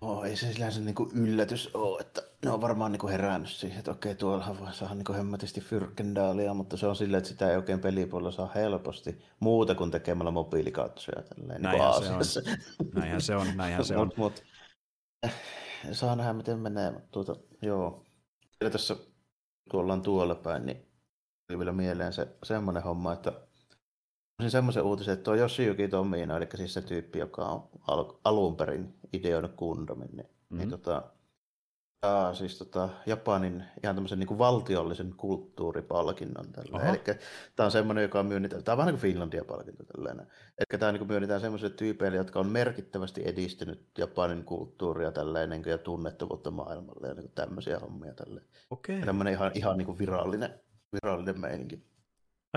[0.00, 3.90] Oh, ei se sillänsä niinku yllätys ole, että ne on varmaan niinku herännyt siihen, että
[3.90, 7.80] okei, tuolla voi saada niinku hemmätisti fyrkendaalia, mutta se on silleen, että sitä ei oikein
[7.80, 11.22] pelipuolella saa helposti muuta kuin tekemällä mobiilikatsoja.
[11.22, 12.46] Tälleen, niinku näinhän, se on.
[12.94, 14.06] näinhän se on, näinhän se on.
[14.06, 14.42] mut, mut,
[15.92, 16.92] saa nähdä, miten menee.
[17.10, 18.04] Tuota, joo.
[18.60, 18.96] Ja tässä,
[19.70, 20.86] kun ollaan tuolla päin, niin
[21.46, 23.47] tuli vielä mieleen se semmoinen homma, että
[24.38, 28.56] Olisin semmoisen uutisen, että tuo Yoshiyuki Tomino, eli siis se tyyppi, joka on al- alun
[28.56, 30.58] perin ideoinut Kundomin, niin, mm-hmm.
[30.58, 31.02] niin tota,
[32.02, 36.46] ja siis tota, Japanin ihan tämmöisen niin kuin valtiollisen kulttuuripalkinnon.
[36.88, 37.16] Eli
[37.56, 39.84] tämä on semmoinen, joka on myönnetään, tämä on vähän niin kuin Finlandia-palkinto.
[39.84, 40.26] Tällainen.
[40.58, 45.78] Eli tämä niin kuin myönnetään semmoisille tyypeille, jotka on merkittävästi edistynyt Japanin kulttuuria tällainen, ja
[45.78, 48.14] tunnettavuutta maailmalle ja niin kuin tämmöisiä hommia.
[48.14, 48.46] Tälleen.
[48.70, 49.00] Okay.
[49.00, 50.60] tämmöinen ihan, ihan niin kuin virallinen,
[50.92, 51.88] virallinen meininki.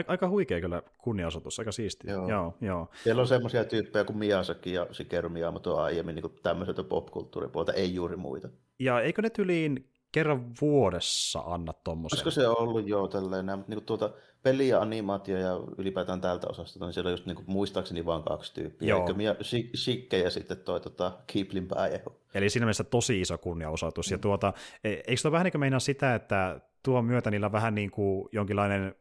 [0.08, 2.10] Aika huikea kyllä kunniaosoitus, aika siisti.
[2.10, 2.30] Joo.
[2.30, 2.90] Joo, joo.
[3.04, 8.16] Siellä on semmoisia tyyppejä kuin Miyazaki ja Shigeru Miyamoto aiemmin niin tämmöiseltä popkulttuuripuolta, ei juuri
[8.16, 8.50] muita.
[8.80, 12.18] Ja eikö ne tyliin kerran vuodessa anna tuommoisen?
[12.18, 14.14] Olisiko se ollut jo tällainen, mutta niin tuota,
[14.44, 18.24] peli ja animaatio ja ylipäätään tältä osasta, niin siellä on just niin kuin, muistaakseni vain
[18.24, 18.90] kaksi tyyppiä.
[18.90, 19.08] Joo.
[19.08, 19.44] Eikö
[19.76, 22.22] Shikke ja sitten toi tota, Kiplin pääjehu.
[22.34, 24.10] Eli siinä mielessä tosi iso kunniaosoitus.
[24.10, 24.14] Mm.
[24.14, 24.54] Ja tuota,
[24.84, 27.92] e, eikö se vähän niin kuin meinaa sitä, että tuon myötä niillä on vähän niin
[27.92, 28.96] kuin jonkinlainen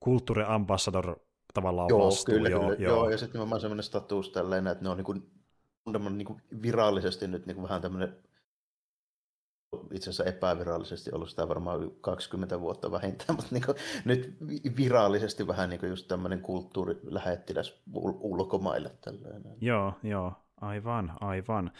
[0.00, 1.16] kulttuuriambassador
[1.54, 2.34] tavallaan joo, vastuu.
[2.34, 2.76] Kyllä, joo, kyllä.
[2.78, 2.96] joo.
[2.96, 5.30] joo, ja sitten nimenomaan sellainen status tälleen, että ne on niin kuin,
[6.10, 8.16] niin kuin virallisesti nyt niin kuin vähän tämmöinen
[9.92, 14.36] itse asiassa epävirallisesti ollut sitä varmaan 20 vuotta vähintään, mutta niin kuin, nyt
[14.76, 17.82] virallisesti vähän niin kuin just tämmöinen kulttuurilähettiläs
[18.20, 18.90] ulkomaille.
[19.00, 19.42] Tälleen.
[19.60, 21.70] Joo, joo, aivan, aivan.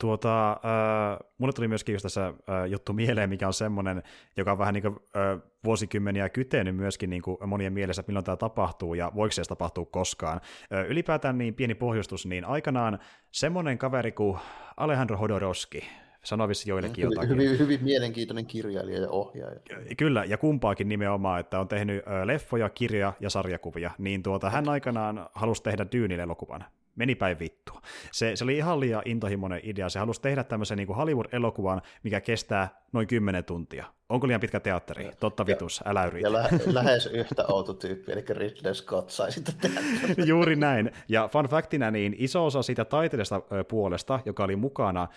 [0.00, 2.34] Tuota, äh, mulle tuli myöskin just tässä äh,
[2.68, 4.02] juttu mieleen, mikä on semmoinen,
[4.36, 8.24] joka on vähän niin kuin, äh, vuosikymmeniä kytenyt myöskin niin kuin monien mielessä, että milloin
[8.24, 10.40] tämä tapahtuu ja voiko se tapahtua koskaan.
[10.72, 12.98] Äh, ylipäätään niin pieni pohjustus, niin aikanaan
[13.30, 14.38] semmoinen kaveri kuin
[14.76, 15.84] Alejandro Hodoroski,
[16.24, 17.36] Sanoi vissi joillekin hyvin, jotakin.
[17.36, 19.60] hyvin, hyvin mielenkiintoinen kirjailija ja ohjaaja.
[19.96, 25.26] Kyllä, ja kumpaakin nimenomaan, että on tehnyt leffoja, kirja ja sarjakuvia, niin tuota, hän aikanaan
[25.34, 26.64] halusi tehdä Dyynille elokuvan
[26.96, 27.80] meni päin vittua.
[28.12, 29.88] Se, se oli ihan liian intohimoinen idea.
[29.88, 33.84] Se halusi tehdä tämmöisen niin Hollywood-elokuvan, mikä kestää noin 10 tuntia.
[34.10, 35.04] Onko liian pitkä teatteri?
[35.04, 36.28] Ja, Totta vitus, älä yritä.
[36.28, 39.80] Ja lä- lähes yhtä outo tyyppi, eli Ridley Scott sai sitä tehdä.
[40.26, 40.90] Juuri näin.
[41.08, 45.08] Ja fun factina, niin iso osa siitä taiteellisesta puolesta, joka oli mukana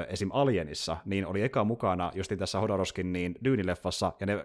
[0.00, 0.28] ö, esim.
[0.32, 4.44] Alienissa, niin oli eka mukana just tässä Hodoroskin niin Dyynileffassa, ja, ne,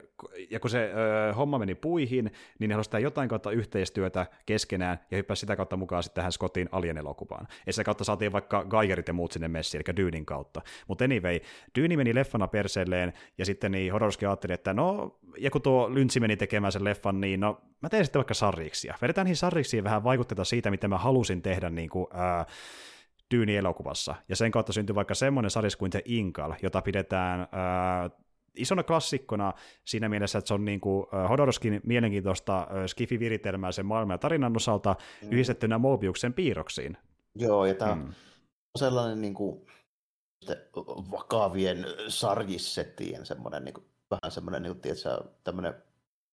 [0.50, 0.92] ja kun se
[1.30, 5.78] ö, homma meni puihin, niin ne halusivat jotain kautta yhteistyötä keskenään, ja hyppäsi sitä kautta
[5.78, 7.48] mukaan sitten tähän Scottin Alien-elokuvaan.
[7.68, 10.62] Ja sitä kautta saatiin vaikka Geigerit ja muut sinne messiin, eli Dyynin kautta.
[10.88, 11.40] Mutta anyway,
[11.80, 16.20] Dyyni meni leffana perseelleen, ja sitten niin Hodorowski ajatteli, että no, ja kun tuo Lyntsi
[16.20, 18.96] meni tekemään sen leffan, niin no, mä teen sitten vaikka sarriksia.
[19.02, 22.46] Vedetään niihin sarriksiin vähän vaikutteita siitä, mitä mä halusin tehdä niin kuin, ää,
[23.32, 24.16] Dyyni-elokuvassa.
[24.30, 28.10] Ja sen kautta syntyi vaikka semmoinen sarjis kuin The Inkal, jota pidetään ää,
[28.56, 29.54] isona klassikkona
[29.86, 34.96] siinä mielessä, että se on niin kuin Hodorowskin mielenkiintoista skifi-viritelmää sen maailman ja tarinan osalta
[35.22, 35.32] mm.
[35.32, 36.98] yhdistettynä Mobiuksen piirroksiin.
[37.36, 38.02] Joo, ja tämä mm.
[38.04, 39.66] on sellainen niin kuin,
[41.12, 45.74] vakavien sarjissettien semmoinen, niin kuin, vähän semmoinen, niin kuin, tiedätkö, tämmöinen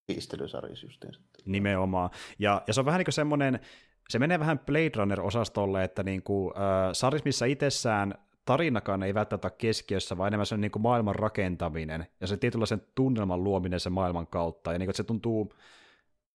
[0.06, 1.12] piistelysarjis justiin.
[1.44, 2.10] Nimenomaan.
[2.38, 3.60] Ja, ja se on vähän niin kuin semmoinen,
[4.08, 8.14] se menee vähän Blade Runner-osastolle, että niin kuin, äh, sarjis, missä itsessään
[8.44, 12.36] tarinakaan ei välttämättä ole keskiössä, vaan enemmän se on niin kuin maailman rakentaminen ja se
[12.36, 14.72] tietynlaisen tunnelman luominen sen maailman kautta.
[14.72, 15.54] Ja niin kuin, että se tuntuu...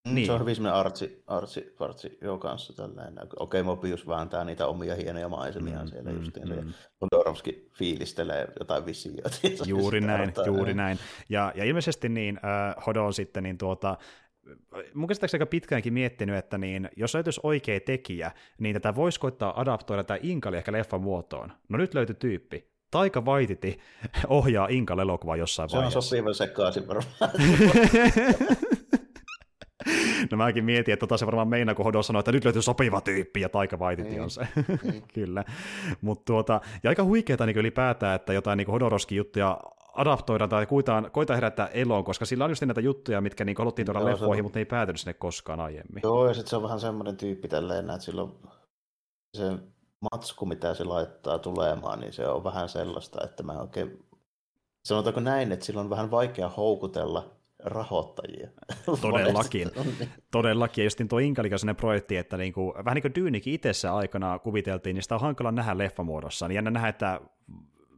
[0.05, 0.25] Niin.
[0.25, 3.17] Se on hyvin semmoinen artsi, artsi, artsi jo kanssa tällainen.
[3.19, 6.49] Okei, okay, Mobius vääntää niitä omia hienoja maisemia mm, siellä mm, justiin.
[6.49, 6.73] Mm.
[6.99, 9.29] Bondorovski fiilistelee jotain visioita.
[9.65, 10.99] Juuri näin, juuri näin.
[11.29, 13.97] Ja, ja ilmeisesti niin äh, Hodo on sitten niin tuota,
[14.93, 19.61] mun käsittääkseni aika pitkäänkin miettinyt, että niin, jos löytyisi oikea tekijä, niin tätä voisi koittaa
[19.61, 21.51] adaptoida tätä Inkali ehkä leffan muotoon.
[21.69, 22.75] No nyt löytyi tyyppi.
[22.91, 23.79] Taika Vaititi
[24.27, 26.01] ohjaa Inkal elokuvaa jossain se vaiheessa.
[26.01, 27.15] Se on sopiva sekaisin varmaan.
[30.31, 33.01] No mäkin mietin, että tota se varmaan meinaa, kun Hodo sanoi, että nyt löytyy sopiva
[33.01, 34.47] tyyppi, ja Taika Waititi niin, on se.
[34.83, 35.03] Niin.
[35.13, 35.43] Kyllä.
[36.01, 39.61] Mut tuota, ja aika huikeeta niin ylipäätään, että jotain niin Hodoroskin juttuja
[39.95, 43.85] adaptoidaan tai koitaan, koitaan herättää eloon, koska sillä on just näitä juttuja, mitkä niin haluttiin
[43.85, 46.01] tuoda leffoihin, mutta ne ei päätynyt sinne koskaan aiemmin.
[46.03, 48.31] Joo, ja sitten se on vähän semmoinen tyyppi tälleen, että silloin
[49.37, 49.43] se
[50.11, 54.05] matsku, mitä se laittaa tulemaan, niin se on vähän sellaista, että mä oikein,
[54.85, 57.34] sanotaanko näin, että silloin on vähän vaikea houkutella
[57.65, 58.49] rahoittajia.
[59.01, 59.71] Todellakin.
[60.31, 60.81] Todellakin.
[60.81, 64.93] Ja just tuo Inkalikan sellainen projekti, että niinku, vähän niin kuin Dyynikin itsessä aikana kuviteltiin,
[64.93, 66.47] niin sitä on hankala nähdä leffamuodossa.
[66.47, 67.21] Niin jännä nähdä, että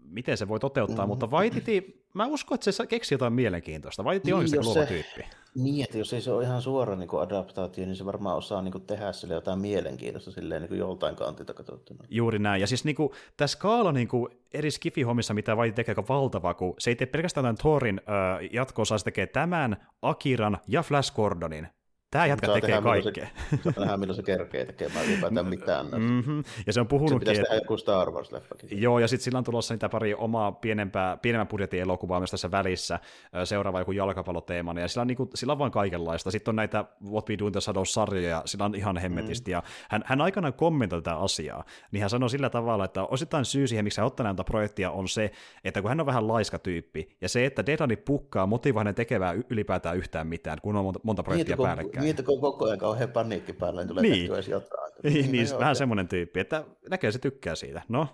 [0.10, 1.10] miten se voi toteuttaa, mm-hmm.
[1.10, 4.04] mutta Vaititi, mä uskon, että se keksi jotain mielenkiintoista.
[4.04, 5.26] Vaititi niin, on se luova tyyppi.
[5.56, 8.62] Niin, että jos ei se ole ihan suora niin kuin adaptaatio, niin se varmaan osaa
[8.62, 12.04] niin kuin, tehdä sille jotain mielenkiintoista silleen niin kuin joltain kantilta katsottuna.
[12.10, 12.62] Juuri näin.
[12.62, 16.54] Ja siis niin kuin, tämä skaala niin kuin, eri skifi-hommissa, mitä Vaititi tekee, aika valtava,
[16.54, 21.16] kun se ei tee pelkästään tämän Thorin äh, jatko-osaa, se tekee tämän, Akiran ja Flash
[21.16, 21.68] Gordonin.
[22.12, 23.28] Tämä jätkä tekee kaikkea.
[23.64, 25.86] Se, nähdään, milloin se kerkee tekemään ylipäätään mitään.
[25.86, 26.44] Mm-hmm.
[26.68, 27.14] Ja se on puhunut...
[27.14, 28.82] Se pitäisi tehdä joku Star Wars-leffakin.
[28.82, 32.52] Joo, ja sitten sillä on tulossa niitä pari omaa pienempää, pienemmän budjetin elokuvaa myös tässä
[32.52, 33.00] välissä,
[33.44, 36.32] seuraava joku jalkapalloteemana, ja sillä on, niinku, sillä on vaan kaikenlaista.
[36.32, 39.54] Sitten on näitä What We Do in the Shadows-sarjoja, sillä on ihan hemmetisti, mm.
[39.54, 43.68] ja hän, hän aikanaan kommentoi tätä asiaa, niin hän sanoi sillä tavalla, että osittain syy
[43.68, 45.32] siihen, miksi hän ottaa näitä projektia, on se,
[45.64, 49.36] että kun hän on vähän laiska tyyppi, ja se, että Dedani pukkaa motivoi hänen tekevää
[49.50, 51.97] ylipäätään yhtään mitään, kun on monta, monta projektia niin, päällekkäin.
[52.02, 54.34] Niin, kun koko ajan kauhean paniikki päällä, niin tulee niin.
[54.34, 54.94] edes jotain.
[55.04, 57.82] Niin, niin no, vähän semmoinen tyyppi, että näkee se tykkää siitä.
[57.90, 58.08] No,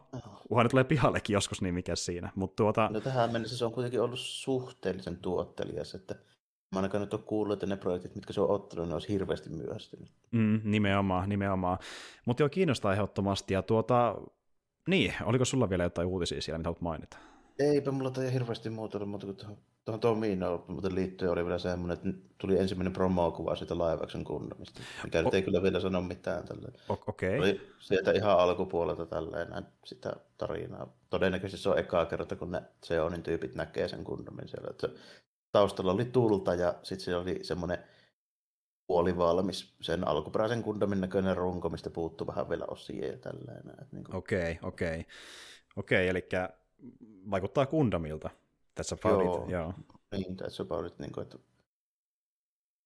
[0.49, 2.31] uhan tulee pihallekin joskus, niin mikä siinä.
[2.35, 2.89] Mut tuota...
[2.93, 6.15] No tähän mennessä se on kuitenkin ollut suhteellisen tuottelias, että
[6.73, 9.49] Mä ainakaan nyt ole kuullut, että ne projektit, mitkä se on ottanut, ne olisi hirveästi
[9.49, 10.11] myöhästynyt.
[10.31, 11.77] Mm, nimenomaan, nimenomaan.
[12.26, 13.53] Mutta joo, kiinnostaa ehdottomasti.
[13.53, 14.15] Ja tuota,
[14.88, 17.18] niin, oliko sulla vielä jotain uutisia siellä, mitä haluat mainita?
[17.60, 22.10] Eipä mulla tai hirveästi muuta mutta tuohon, tuohon Tominoon muuten liittyen oli vielä semmoinen, että
[22.38, 26.47] tuli ensimmäinen promo-kuva siitä laivaksen kunnomista, mikä o- nyt ei kyllä vielä sano mitään.
[26.47, 26.73] Tälleen.
[26.89, 27.38] Okei.
[27.38, 27.49] Okay.
[27.49, 30.93] Oli sieltä ihan alkupuolelta tälleen näin sitä tarinaa.
[31.10, 34.68] Todennäköisesti se on ekaa kerta, kun ne Seonin tyypit näkee sen kunnomin siellä.
[34.69, 34.89] Että
[35.51, 37.77] taustalla oli tulta ja sitten siellä oli semmoinen
[38.88, 43.64] puoli valmis sen alkuperäisen kundomin näköinen runko, mistä puuttuu vähän vielä osia ja tälleen.
[43.91, 44.15] Niin kuin...
[44.15, 45.05] Okei, okei.
[45.76, 46.30] Okei, eli
[47.31, 48.30] vaikuttaa Gundamilta.
[48.76, 49.50] Tässä about Joo, it.
[49.50, 49.74] Joo.
[50.12, 51.38] Niin, tässä about it, niin kuin, että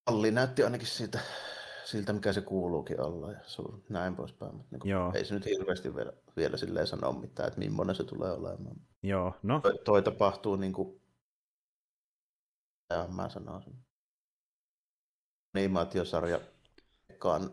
[0.05, 1.19] Alli näytti ainakin siitä,
[1.85, 4.55] siltä, mikä se kuuluukin olla ja sun, näin poispäin.
[4.55, 5.11] Mutta niin kuin, Joo.
[5.15, 8.75] ei se nyt hirveästi vielä, vielä silleen sano mitään, että millainen se tulee olemaan.
[9.03, 9.59] Joo, no.
[9.59, 11.01] Toi, toi tapahtuu niin kuin,
[12.89, 13.75] ja mä sanoisin,
[15.55, 16.39] animaatiosarja
[17.09, 17.51] ekaan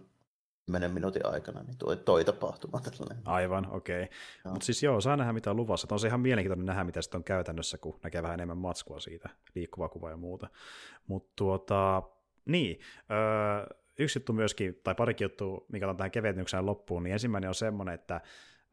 [0.66, 3.22] 10 minuutin aikana, niin toi, toi tapahtuma tällainen.
[3.24, 4.02] Aivan, okei.
[4.02, 4.52] Okay.
[4.52, 5.88] Mutta siis joo, saa nähdä mitä on luvassa.
[5.90, 9.28] On se ihan mielenkiintoinen nähdä, mitä sitten on käytännössä, kun näkee vähän enemmän matskua siitä,
[9.54, 10.48] liikkuvaa kuvaa ja muuta.
[11.06, 12.02] Mutta tuota,
[12.44, 17.48] niin, öö, yksi juttu myöskin, tai parikin juttu, mikä on tähän kevennykseen loppuun, niin ensimmäinen
[17.48, 18.20] on semmoinen, että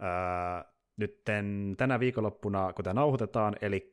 [0.01, 1.21] öö, nyt
[1.77, 3.91] tänä viikonloppuna, kun tämä nauhoitetaan, eli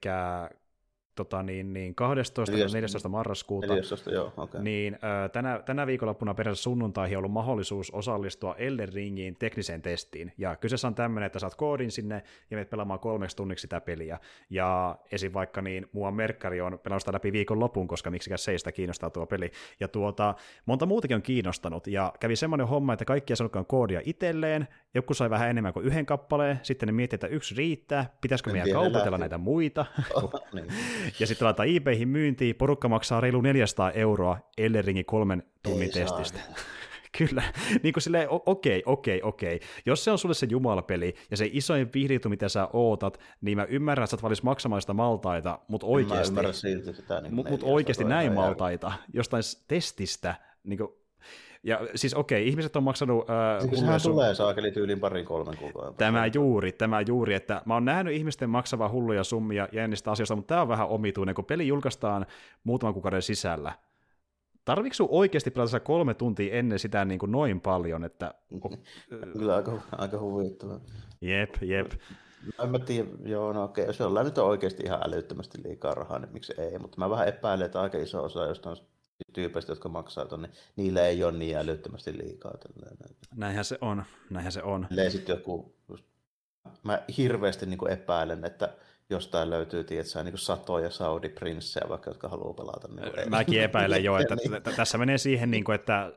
[1.18, 2.56] tota, niin, niin 12.
[2.56, 3.08] 14.
[3.08, 4.62] marraskuuta, 14, joo, okay.
[4.62, 10.32] niin ö, tänä, tänä viikonloppuna periaatteessa sunnuntaihin on ollut mahdollisuus osallistua Elden Ringiin tekniseen testiin.
[10.38, 14.18] Ja kyseessä on tämmöinen, että saat koodin sinne ja menet pelaamaan kolmeksi tunniksi sitä peliä.
[14.50, 15.32] Ja esim.
[15.32, 19.26] vaikka niin, mua merkkari on pelannut sitä läpi viikon lopun, koska miksikäs seistä kiinnostaa tuo
[19.26, 19.50] peli.
[19.80, 20.34] Ja tuota,
[20.66, 21.86] monta muutakin on kiinnostanut.
[21.86, 24.68] Ja kävi semmoinen homma, että kaikki ei saanutkaan koodia itselleen.
[24.94, 26.58] Joku sai vähän enemmän kuin yhden kappaleen.
[26.62, 28.16] Sitten ne miettii, että yksi riittää.
[28.20, 29.86] Pitäisikö meidän kaupatella näitä muita?
[30.14, 30.66] Oh, niin.
[31.20, 36.38] Ja sitten laitetaan eBayhin myyntiin, porukka maksaa reilu 400 euroa Elleringin kolmen tunnin Ei testistä.
[37.18, 37.42] Kyllä,
[37.82, 39.60] niin kuin silleen, okei, okei, okei.
[39.86, 43.64] Jos se on sulle se jumalapeli ja se isoin viihdytty, mitä sä ootat, niin mä
[43.64, 46.36] ymmärrän, että sä et maksamaan sitä maltaita, mutta oikeasti,
[46.92, 50.88] sitä, niin mut, mut oikeasti näin maltaita jostain testistä, niin kuin,
[51.62, 53.30] ja siis okei, okay, ihmiset on maksanut...
[53.30, 54.12] Äh, siis sehän sun...
[54.12, 55.94] tulee saakeli tyyliin parin kolmen kuukauden.
[55.94, 60.54] Tämä juuri, tämä juuri, että mä oon nähnyt ihmisten maksavaa hulluja summia jännistä asioista, mutta
[60.54, 62.26] tämä on vähän omituinen, kun peli julkaistaan
[62.64, 63.72] muutaman kuukauden sisällä.
[64.64, 68.34] Tarvitsetko sun oikeasti pelata kolme tuntia ennen sitä niin kuin noin paljon, että...
[69.32, 70.80] Kyllä aika, aika huvittavaa.
[71.20, 71.92] Jep, jep.
[72.64, 76.18] En mä tiedä, joo, no okei, jos jollain nyt on oikeasti ihan älyttömästi liikaa rahaa,
[76.18, 78.76] niin miksi ei, mutta mä vähän epäilen, että aika iso osa jostain
[79.32, 82.54] tyypeistä, jotka maksaa tuonne, niillä ei ole niin älyttömästi liikaa.
[82.56, 83.16] Tällainen.
[83.36, 84.86] Näinhän se on, näinhän se on.
[85.08, 85.74] sitten joku,
[86.82, 88.74] mä hirveästi niin kuin epäilen, että
[89.10, 92.88] jostain löytyy tietsä, niin satoja Saudi-prinssejä, vaikka jotka haluaa pelata.
[92.88, 94.76] Niin Mäkin epäilen jo, että niin.
[94.76, 96.12] tässä menee siihen, niin kuin, että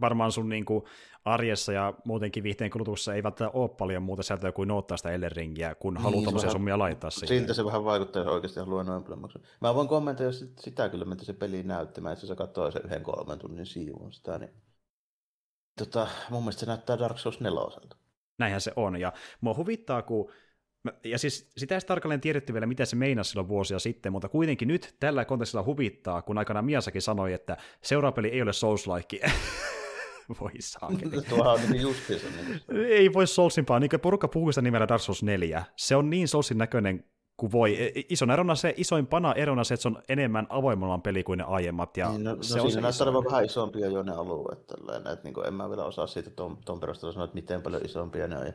[0.00, 0.84] varmaan sun niin kuin,
[1.24, 5.32] arjessa ja muutenkin viihteen kulutuksessa ei välttämättä ole paljon muuta sieltä kuin noottaa sitä Elden
[5.32, 7.28] Ringiä, kun niin, haluaa tuommoisia summia laittaa siihen.
[7.28, 9.42] Siltä se vähän vaikuttaa, jos oikeasti haluaa noin paljon maksaa.
[9.60, 13.38] Mä voin kommentoida sitä kyllä, mitä se peli näyttämään, että se katsoo sen yhden kolmen
[13.38, 14.50] tunnin siivun sitä, niin
[15.78, 17.60] tota, mun mielestä se näyttää Dark Souls 4
[18.38, 20.32] Näinhän se on, ja mua huvittaa, kun
[21.04, 24.68] ja siis sitä ei tarkalleen tiedetty vielä, mitä se meinasi silloin vuosia sitten, mutta kuitenkin
[24.68, 29.30] nyt tällä kontekstilla huvittaa, kun aikana Miasakin sanoi, että seuraava peli ei ole Souls-like.
[30.40, 31.22] voi saakeli.
[31.28, 32.26] Tuohan on niin justiinsa.
[32.68, 35.64] Niin ei voi Soulsimpaa, niin porukka puhuu sitä nimellä Dark Souls 4.
[35.76, 37.04] Se on niin Soulsin näköinen
[37.36, 37.82] kuin voi.
[37.82, 41.44] E, ison erona se, isoimpana erona se, että se on enemmän avoimemman peli kuin ne
[41.44, 41.96] aiemmat.
[41.96, 44.66] Ja niin, no, no se no, on siinä näyttää olevan vähän isompia jo ne alueet.
[44.66, 47.62] Tällainen, että niin kuin, en mä vielä osaa siitä ton, ton perusteella sanoa, että miten
[47.62, 48.46] paljon isompia ne on.
[48.46, 48.52] Ja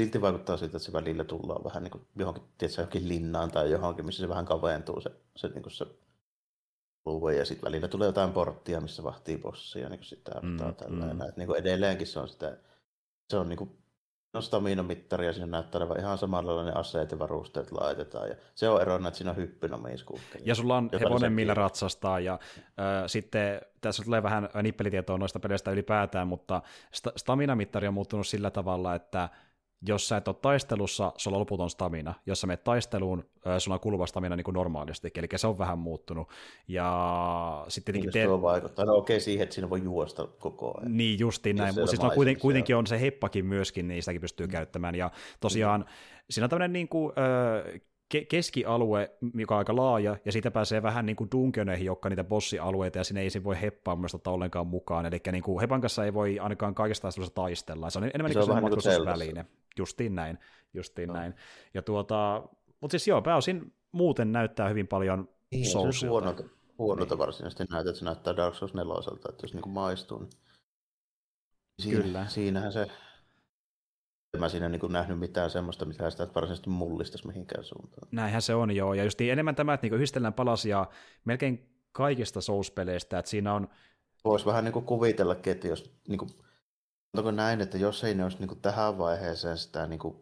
[0.00, 3.70] silti vaikuttaa siltä, että se välillä tullaan vähän niin kuin johonkin, tiedätkö, johonkin linnaan tai
[3.70, 5.86] johonkin, missä se vähän kaventuu se, se, niin kuin se
[7.06, 11.16] luvun, ja sitten välillä tulee jotain porttia, missä vahtii bossia, niin kuin sitä mm, tällainen.
[11.16, 11.32] Mm.
[11.36, 12.56] niin kuin edelleenkin se on sitä,
[13.30, 13.78] se on niin kuin
[14.32, 18.28] no stamina-mittari ja siinä näyttää olevan ihan samanlainen aseet ja varusteet laitetaan.
[18.28, 20.44] Ja se on erona, että siinä on hyppynomiiskuukkeja.
[20.46, 22.20] Ja sulla on hevonen, millä ratsastaa.
[22.20, 28.26] Ja äh, sitten tässä tulee vähän nippelitietoa noista peleistä ylipäätään, mutta sta- stamina-mittari on muuttunut
[28.26, 29.28] sillä tavalla, että
[29.86, 32.14] jos sä et ole taistelussa, sulla on loputon stamina.
[32.26, 33.24] Jos sä menet taisteluun,
[33.58, 36.28] sulla on kuluva stamina niin kuin normaalisti, eli se on vähän muuttunut.
[36.68, 38.12] Ja sitten tietenkin...
[38.12, 38.22] Te...
[38.22, 38.84] Se vaikuttaa.
[38.84, 40.96] No okei okay, siihen, että siinä voi juosta koko ajan.
[40.96, 41.74] Niin, justiin näin.
[41.74, 44.50] Mutta siis no, kuitenkin, kuitenkin on se heppakin myöskin, niin sitäkin pystyy mm.
[44.50, 44.94] käyttämään.
[44.94, 45.86] Ja tosiaan mm.
[46.30, 47.80] siinä on tämmöinen niin kuin, äh,
[48.14, 52.24] ke- keskialue, joka on aika laaja, ja siitä pääsee vähän niin kuin dungeoneihin, jotka niitä
[52.24, 55.06] bossialueita, ja sinne ei se voi heppaa ottaa ollenkaan mukaan.
[55.06, 57.90] Eli niin kuin hepan kanssa ei voi ainakaan kaikista taistelussa taistella.
[57.90, 59.42] Se on enemmän se niin kuin se matkustusväline.
[59.42, 60.38] Niin justiin näin,
[60.74, 61.14] justiin no.
[61.14, 61.34] näin.
[61.74, 62.42] Ja tuota,
[62.80, 66.00] mutta siis joo, pääosin muuten näyttää hyvin paljon niin, Soulsilta.
[66.00, 66.42] Se huonolta,
[66.78, 67.18] huonolta niin.
[67.18, 68.94] varsinaisesti näyttää, että se näyttää Dark Souls 4,
[69.30, 70.30] että jos niin kuin maistuu, niin
[71.82, 72.26] siinä, Kyllä.
[72.26, 72.86] siinähän se
[74.34, 78.08] en mä siinä niin nähnyt mitään semmoista, mitä sitä varsinaisesti mullistaisi mihinkään suuntaan.
[78.10, 80.86] Näinhän se on joo, ja just enemmän tämä, että niin yhdistellään palasia
[81.24, 83.68] melkein kaikista Souls-peleistä, että siinä on...
[84.24, 86.30] Voisi vähän niin kuvitellakin, että jos, niin kuin,
[87.16, 90.16] onko näin, että jos ei ne olisi niin kuin tähän vaiheeseen sitä niin kuin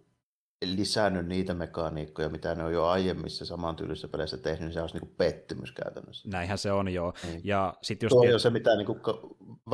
[0.65, 5.07] lisännyt niitä mekaniikkoja, mitä ne on jo aiemmissa samantyyllisissä peleissä tehnyt, niin se olisi niin
[5.09, 6.29] kuin pettymys käytännössä.
[6.29, 7.15] Näinhän se on, joo.
[7.27, 7.41] Niin.
[7.45, 8.11] Ja sit just...
[8.11, 9.01] Tuo on se mitä, niin kuin,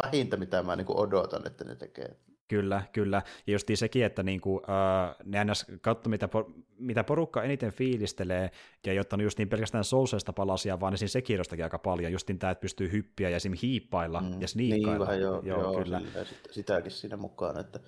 [0.05, 2.17] vähintä, mitä mä niin kuin odotan, että ne tekee.
[2.49, 3.23] Kyllä, kyllä.
[3.47, 8.51] Ja just sekin, että niinku, äh, ne aina katso, mitä, por- mitä porukka eniten fiilistelee,
[8.87, 12.39] ja ei ottanut just niin pelkästään Soulsesta palasia, vaan siinä sekirrostakin aika paljon, just niin
[12.39, 14.91] tämä, että pystyy hyppiä ja esimerkiksi hiippailla mm, ja sniikkailla.
[14.91, 16.01] Niin vähän joo, joo, joo kyllä.
[16.01, 17.81] Sillä, sitäkin siinä mukaan, että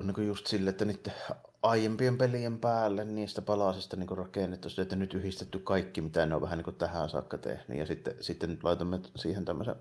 [0.00, 1.12] on niin just sille, että niiden
[1.62, 6.42] aiempien pelien päälle niistä palasista niin rakennettu se, että nyt yhdistetty kaikki, mitä ne on
[6.42, 9.76] vähän niin tähän saakka tehnyt, ja sitten, sitten laitamme siihen tämmöisen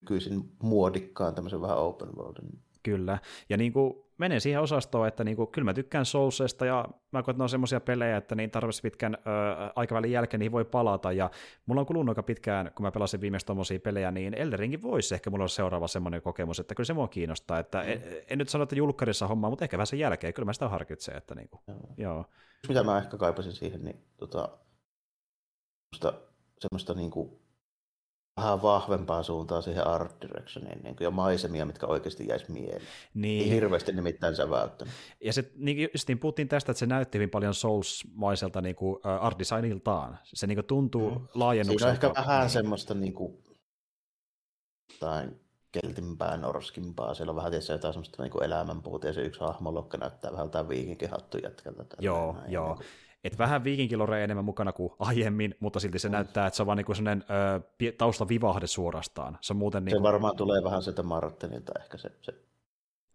[0.00, 2.65] nykyisin muodikkaan tämmöisen vähän open worldin.
[2.86, 6.84] Kyllä, ja niin kuin menen siihen osastoon, että niin kuin, kyllä mä tykkään Soulsesta, ja
[7.12, 9.18] mä koen, että ne on semmoisia pelejä, että niin tarvitsisi pitkän ö,
[9.76, 11.30] aikavälin jälkeen niihin voi palata, ja
[11.66, 15.30] mulla on kulunut aika pitkään, kun mä pelasin viimeistä tommosia pelejä, niin Elderinkin voisi ehkä
[15.30, 17.88] mulla olla seuraava semmoinen kokemus, että kyllä se mua kiinnostaa, että mm.
[17.88, 20.68] en, en, nyt sano, että julkkarissa hommaa, mutta ehkä vähän sen jälkeen, kyllä mä sitä
[20.68, 21.94] harkitsen, että niin kuin, joo.
[21.96, 22.24] joo.
[22.68, 24.48] Mitä mä ehkä kaipasin siihen, niin tota,
[25.94, 26.22] semmoista,
[26.60, 27.45] semmoista niin kuin
[28.36, 32.82] vähän vahvempaa suuntaa siihen art directioniin niin ja maisemia, mitkä oikeasti jäisi mieleen.
[33.14, 33.42] Niin.
[33.42, 34.94] Ei hirveästi nimittäin sä välttänyt.
[35.20, 38.96] Ja se, niin, just niin puhuttiin tästä, että se näytti hyvin paljon Souls-maiselta niin kuin,
[38.96, 40.18] uh, art designiltaan.
[40.24, 41.28] Se niin kuin, tuntuu mm.
[41.34, 41.94] laajennukselta.
[41.94, 43.44] Siinä on ehkä vähän semmoista niin kuin,
[45.00, 45.28] tai
[45.72, 47.14] keltimpää, norskimpaa.
[47.14, 50.68] Siellä on vähän tietysti jotain semmoista niin elämänpuuta, ja se yksi hahmolokka näyttää vähän jotain
[50.68, 51.84] viikinkihattu jätkältä.
[52.00, 52.66] Joo, näin, joo.
[52.66, 52.86] Niin kuin
[53.26, 56.12] että vähän viikinkiloreja enemmän mukana kuin aiemmin, mutta silti se mm.
[56.12, 57.24] näyttää, että se on vaan niinku sellainen
[57.82, 59.38] ö, taustavivahde suorastaan.
[59.40, 59.98] Se, on muuten niinku...
[59.98, 62.34] se varmaan tulee vähän sieltä Martinilta ehkä se, se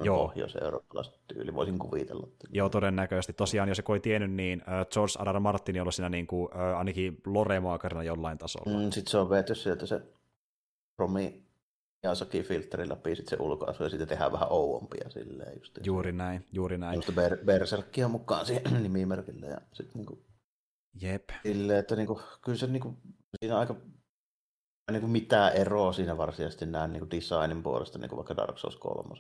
[0.03, 0.27] Joo.
[0.27, 2.27] pohjois-eurooppalaista tyyli, voisin kuvitella.
[2.49, 3.33] Joo, todennäköisesti.
[3.33, 4.61] Tosiaan, jos joku ei tiennyt, niin
[4.93, 5.35] George R.
[5.35, 5.40] R.
[5.40, 7.61] Martin on ollut siinä niin kuin, ainakin lore
[8.06, 8.80] jollain tasolla.
[8.80, 10.01] Mm, sitten se on veety sieltä se
[10.98, 11.50] Romi
[12.03, 15.59] Miyazaki-filtteri läpi sit se ulkoasu ja sitten tehdään vähän ouompia silleen.
[15.59, 16.95] Just, juuri näin, juuri näin.
[16.95, 20.25] Just ber- Berserkia mukaan siihen nimimerkille ja sitten niinku,
[21.01, 21.30] Jep.
[21.43, 22.97] Silleen, että niinku, kyllä se niinku,
[23.39, 23.75] siinä aika
[24.92, 28.58] niin kuin mitään eroa siinä varsinaisesti näen niin kuin designin puolesta, niin kuin vaikka Dark
[28.58, 29.16] Souls 3.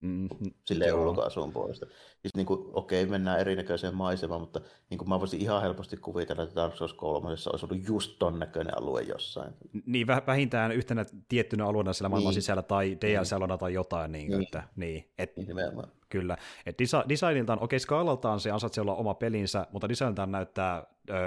[0.00, 0.28] Mm,
[0.64, 1.86] silleen ulkoasun puolesta.
[2.22, 6.42] Siis niin kuin, okei, mennään erinäköiseen maisemaan, mutta niin kuin mä voisin ihan helposti kuvitella,
[6.42, 9.54] että Dark Souls 3 olisi ollut just ton näköinen alue jossain.
[9.86, 12.42] Niin, vähintään yhtenä tiettynä alueena siellä maailman niin.
[12.42, 14.12] sisällä tai DLC-alueena tai jotain.
[14.12, 14.42] Niin, niin.
[14.42, 15.92] Että, niin, et, niin nimenomaan.
[16.10, 16.36] Kyllä.
[16.66, 20.86] Et desi- designiltaan, okei, okay, skaalaltaan se ansaitsee olla oma pelinsä, mutta designiltaan näyttää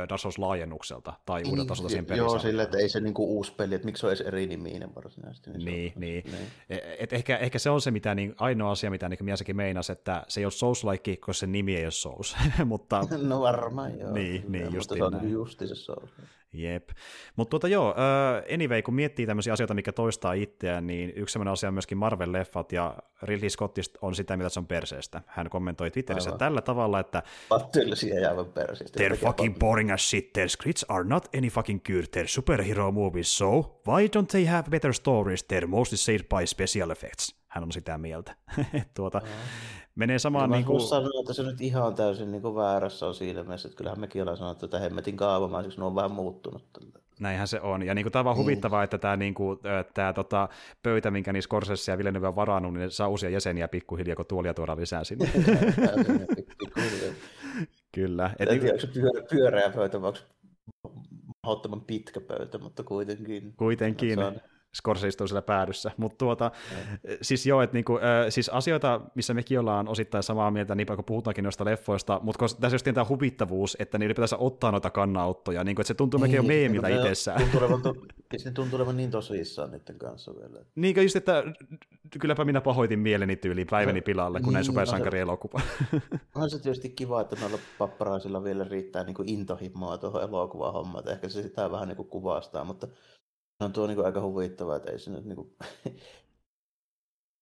[0.09, 2.25] Dark Souls laajennukselta tai niin, uudelta tasolta siihen pelissä.
[2.25, 4.95] Joo, sille, että ei se niinku uusi peli, että miksi se on edes eri niminen
[4.95, 5.49] varsinaisesti.
[5.49, 5.93] Niin, niin.
[5.95, 6.23] niin.
[6.31, 6.81] niin.
[6.99, 10.23] Et ehkä, ehkä, se on se mitä, niin, ainoa asia, mitä niin Miasakin meinasi, että
[10.27, 12.35] se ei ole Souls-like, koska se nimi ei ole Souls.
[12.65, 13.07] mutta...
[13.21, 14.11] no varmaan joo.
[14.11, 16.11] Niin, niin just mutta se on justi se Souls.
[16.53, 16.89] Jep.
[17.35, 17.95] Mutta tuota joo,
[18.53, 22.71] anyway, kun miettii tämmöisiä asioita, mikä toistaa itseään, niin yksi sellainen asia on myöskin Marvel-leffat,
[22.71, 25.21] ja Ridley Scottista on sitä, mitä se on perseestä.
[25.27, 26.39] Hän kommentoi Twitterissä Aivan.
[26.39, 28.99] tällä tavalla, että Pattylisiä jäävän perseestä.
[29.03, 33.37] They're fucking boring as shit, their scripts are not any fucking good, they're superhero movies,
[33.37, 37.43] so why don't they have better stories, they're mostly saved by special effects.
[37.47, 38.35] Hän on sitä mieltä.
[38.95, 39.21] tuota,
[39.95, 40.49] menee samaan...
[40.49, 40.81] Niin kuin...
[40.81, 44.21] sanoa, että se nyt ihan täysin niin kuin väärässä on siinä mielessä, että kyllähän mekin
[44.21, 46.63] ollaan sanottu, että hemmetin kaavamaiseksi ne on vähän muuttunut.
[47.19, 47.83] Näinhän se on.
[47.83, 48.41] Ja niin kuin, tämä on vaan mm.
[48.41, 49.59] huvittavaa, että tämä, niin kuin,
[49.93, 50.49] tämä tota,
[50.83, 54.53] pöytä, minkä niin Scorsese ja Villeneuve on varannut, niin saa uusia jäseniä pikkuhiljaa, kun tuolia
[54.53, 55.29] tuodaan lisää sinne.
[57.95, 58.31] Kyllä.
[58.39, 60.19] Et, en tiedä, onko se pyörä, pyöreä pöytä vai onko
[61.43, 63.53] mahdottoman pitkä pöytä, mutta kuitenkin.
[63.57, 64.15] Kuitenkin.
[64.15, 64.35] Se on,
[64.75, 65.91] Scorsese istuu siellä päädyssä.
[65.97, 66.97] Mutta tuota, mm.
[67.21, 71.05] siis joo, että niinku, äh, siis asioita, missä mekin ollaan osittain samaa mieltä, niin kun
[71.05, 75.75] puhutaankin noista leffoista, mutta tässä just tämä huvittavuus, että niille pitäisi ottaa noita kannanottoja, niin
[75.75, 77.41] kuin, että se tuntuu niin, jo meemiltä niin, itsessään.
[77.41, 77.95] Tuntuu olevan, to,
[78.37, 80.65] se tuntuu olevan niin tosissaan niiden kanssa vielä.
[80.75, 81.43] Niin just, että
[82.19, 85.61] kylläpä minä pahoitin mieleni tyyliin päiväni pilalle, kun niin, näin supersankarielokuva.
[86.35, 91.41] On se tietysti kiva, että noilla papparaisilla vielä riittää niin intohimoa tuohon elokuvahommaan, ehkä se
[91.41, 92.87] sitä vähän niin kuin kuvastaa, mutta
[93.63, 95.55] on tuo niin aika huvittavaa, että ei se nyt niin kuin...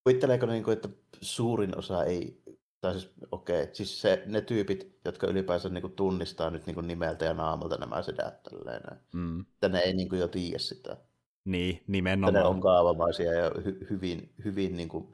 [0.04, 0.90] Kuvitteleeko niin kuin, että
[1.22, 2.42] suurin osa ei,
[2.82, 6.76] tai siis okei, okay, siis se, ne tyypit, jotka ylipäänsä niin kuin tunnistaa nyt niin
[6.76, 8.82] kuin nimeltä ja naamalta nämä sedät tälleen,
[9.14, 9.42] mm.
[9.42, 10.98] että ne ei niin kuin jo tiedä sitä.
[11.46, 12.36] Niin, nimenomaan.
[12.36, 15.14] Että ne on kaavamaisia ja hy- hyvin, hyvin niin kuin,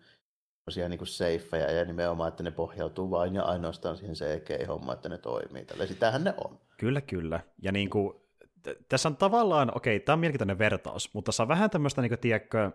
[0.90, 5.18] niin kuin safeja ja nimenomaan, että ne pohjautuu vain ja ainoastaan siihen CG-hommaan, että ne
[5.18, 5.66] toimii.
[5.66, 6.60] Tällä sitähän ne on.
[6.78, 7.40] Kyllä, kyllä.
[7.62, 8.14] Ja niin kuin,
[8.90, 12.20] tässä on tavallaan, okei, tämä on mielenkiintoinen vertaus, mutta tässä on vähän tämmöistä, niin kuin,
[12.20, 12.72] tiedätkö,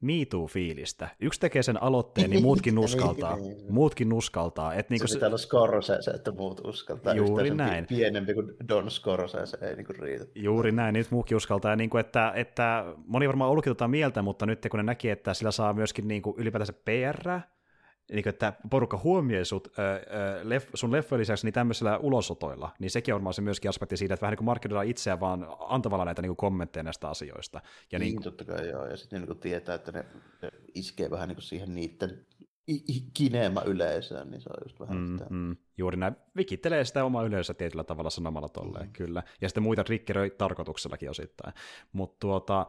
[0.00, 1.08] MeToo-fiilistä.
[1.20, 3.36] Yksi tekee sen aloitteen, niin muutkin nuskaltaa.
[3.36, 3.72] Niin, niin.
[3.74, 4.74] muutkin nuskaltaa.
[4.74, 7.14] Et niinku se pitää olla Scorsese, että muut uskaltaa.
[7.14, 7.86] Juuri näin.
[7.86, 10.24] Pienempi kuin Don Scorsese ei niinku riitä.
[10.34, 11.72] Juuri näin, nyt muukin uskaltaa.
[11.72, 15.34] Ja niinku, että, että moni varmaan ollutkin tota mieltä, mutta nyt kun ne näki, että
[15.34, 17.40] sillä saa myöskin niinku ylipäätänsä PR,
[18.12, 20.00] niin kuin, että porukka huomioi sut, ö, ö,
[20.42, 24.22] leff, sun leffojen lisäksi niin tämmöisillä ulosotoilla, niin sekin on se myöskin aspekti siitä, että
[24.22, 27.60] vähän niin kuin markkinoidaan itseään vaan antamalla näitä niin kuin kommentteja näistä asioista.
[27.92, 30.04] Ja niin, niin totta kai joo, ja sitten niin tietää, että ne
[30.74, 32.26] iskee vähän niin kuin siihen niiden
[33.14, 35.26] kineema yleisöön, niin se on just vähän mm, sitä.
[35.30, 36.16] Mm, juuri näin.
[36.36, 38.92] Vikittelee sitä omaa yleisöä tietyllä tavalla sanomalla tolleen, mm.
[38.92, 39.22] kyllä.
[39.40, 41.54] Ja sitten muita triggeröi tarkoituksellakin osittain.
[41.92, 42.66] Mutta tuota,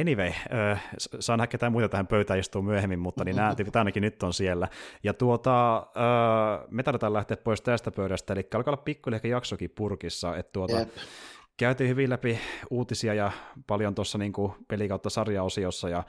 [0.00, 0.84] Anyway, äh,
[1.20, 4.68] saan ketään muita tähän pöytään istua myöhemmin, mutta niin nämä tyypit ainakin nyt on siellä.
[5.02, 9.70] Ja tuota, äh, me tarvitaan lähteä pois tästä pöydästä, eli alkaa olla pikkuhiljaa ehkä jaksokin
[9.70, 10.88] purkissa, että tuota, yep.
[11.56, 12.38] käytiin hyvin läpi
[12.70, 13.32] uutisia ja
[13.66, 14.32] paljon tuossa niin
[14.68, 16.04] pelikautta sarjaosiossa, ja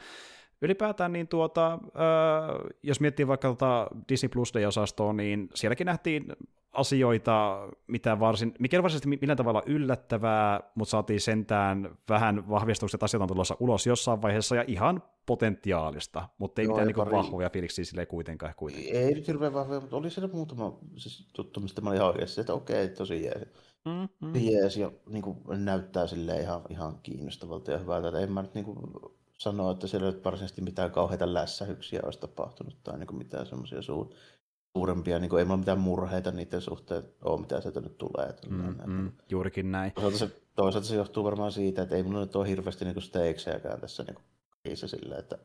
[0.61, 1.79] ylipäätään niin tuota, äh,
[2.83, 6.25] jos miettii vaikka tuota Disney Plus Day-osastoa, niin sielläkin nähtiin
[6.75, 13.21] asioita, mitä varsin, mikä varsinaisesti millään tavalla yllättävää, mutta saatiin sentään vähän vahvistukset, että asiat
[13.21, 17.85] on tulossa ulos jossain vaiheessa ja ihan potentiaalista, mutta ei Joo, mitään niin vahvoja fiiliksiä
[17.85, 18.53] sille kuitenkaan.
[18.57, 18.95] kuitenkaan.
[18.95, 22.41] Ei nyt hirveän vahvoja, mutta oli siellä muutama siis tuttu, mistä mä olin ihan oikeassa,
[22.41, 23.47] että okei, tosi jees.
[23.85, 24.35] Mm, mm.
[24.35, 28.07] jees ja niin kuin, näyttää sille ihan, ihan kiinnostavalta ja hyvältä.
[28.07, 28.77] Että en mä nyt niin kuin,
[29.37, 33.45] sanoa, että siellä ei ole varsinaisesti mitään kauheita lässähyksiä olisi tapahtunut tai niin kuin mitään
[33.45, 34.09] semmoisia suur,
[34.75, 38.33] suurempia, niin kuin, ei mulla mitään murheita niiden suhteen ole, mitä sieltä nyt tulee.
[38.49, 39.91] Mm, mm, juurikin näin.
[39.91, 43.81] Toisaalta se, toisaalta se johtuu varmaan siitä, että ei mulla nyt ole hirveästi niin stakesejäkään
[43.81, 45.37] tässä niin kuin, silleen, että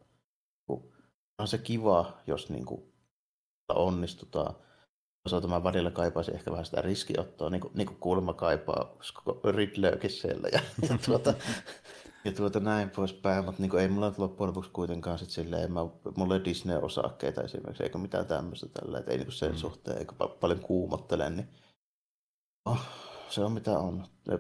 [1.38, 2.82] on se kiva, jos niin kuin,
[3.68, 4.54] onnistutaan.
[5.26, 8.96] Osalta mä välillä kaipaisin ehkä vähän sitä riskiottoa, niin kuin, niin kuin kuulemma kaipaa
[9.44, 10.48] Ridleykin siellä.
[10.52, 11.34] Ja, ja tuota,
[12.24, 15.80] ja tuota näin poispäin, mutta niin ei mulla loppujen lopuksi kuitenkaan sit silleen, mä,
[16.16, 19.56] mulla ei Disney-osakkeita esimerkiksi, eikä mitään tämmöistä tällä, että ei niin sen mm.
[19.56, 21.48] suhteen, eikä paljon kuumottele, niin
[22.64, 22.80] oh,
[23.28, 24.06] se on mitä on.
[24.28, 24.38] Ja,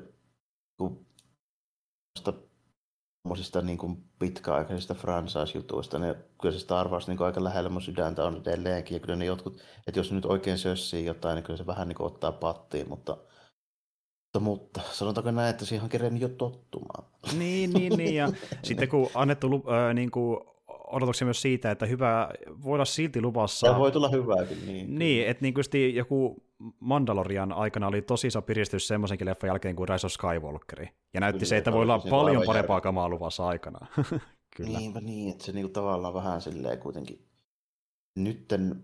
[0.78, 1.06] kun
[3.22, 7.82] tuommoisista niin kuin pitkäaikaisista franchise-jutuista, niin kyllä se Star Wars niin kuin aika lähellä mun
[7.82, 11.56] sydäntä on edelleenkin, ja kyllä ne jotkut, että jos nyt oikein sössii jotain, niin kyllä
[11.56, 13.16] se vähän niin kuin ottaa pattiin, mutta
[14.38, 17.04] mutta sanotaanko näin, että siihen on kerennyt jo tottumaan.
[17.38, 18.14] Niin, niin, niin.
[18.14, 18.28] Ja
[18.62, 22.28] sitten kun annettu äh, niin kuin odotuksia myös siitä, että hyvä
[22.64, 23.66] voi olla silti luvassa.
[23.66, 24.66] Ja voi tulla hyvääkin.
[24.66, 26.42] Niin, niin että niin kuin joku
[26.80, 30.88] Mandalorian aikana oli tosi iso piristys semmoisenkin leffan jälkeen kuin Rise of Skywalkeri.
[31.14, 32.80] Ja näytti Kyllä, se, että voi olla paljon parempaa järkeä.
[32.82, 33.86] kamaa luvassa aikana.
[34.56, 34.78] Kyllä.
[34.78, 37.26] Niinpä niin, että se niinku tavallaan vähän silleen kuitenkin
[38.16, 38.82] nytten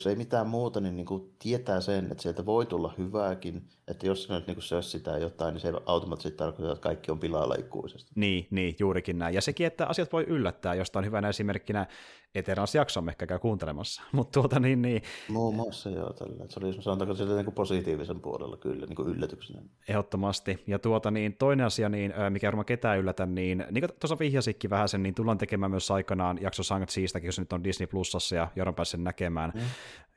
[0.00, 4.06] jos ei mitään muuta, niin, niin kuin tietää sen, että sieltä voi tulla hyvääkin, että
[4.06, 8.12] jos se nyt niin sössitään jotain, niin se automaattisesti tarkoita, että kaikki on pilalla ikuisesti.
[8.14, 9.34] Niin, niin, juurikin näin.
[9.34, 11.86] Ja sekin, että asiat voi yllättää, josta on hyvänä esimerkkinä
[12.34, 14.02] Eternals-jakson ehkä käy kuuntelemassa.
[14.12, 15.02] Mutta tuota niin, niin...
[15.28, 16.44] Muun muassa joo, tällä.
[16.48, 19.62] Se oli sanotaanko sieltä niin kuin positiivisen puolella kyllä, niin kuin yllätyksenä.
[19.88, 20.62] Ehdottomasti.
[20.66, 24.70] Ja tuota niin, toinen asia, niin, mikä varmaan ketään yllätä, niin niin kuin tuossa vihjasikin
[24.70, 28.36] vähän sen, niin tullaan tekemään myös aikanaan jakso Sankt Siistäkin, jos nyt on Disney Plusassa
[28.36, 29.52] ja Joron pääsee näkemään.
[29.54, 29.60] Mm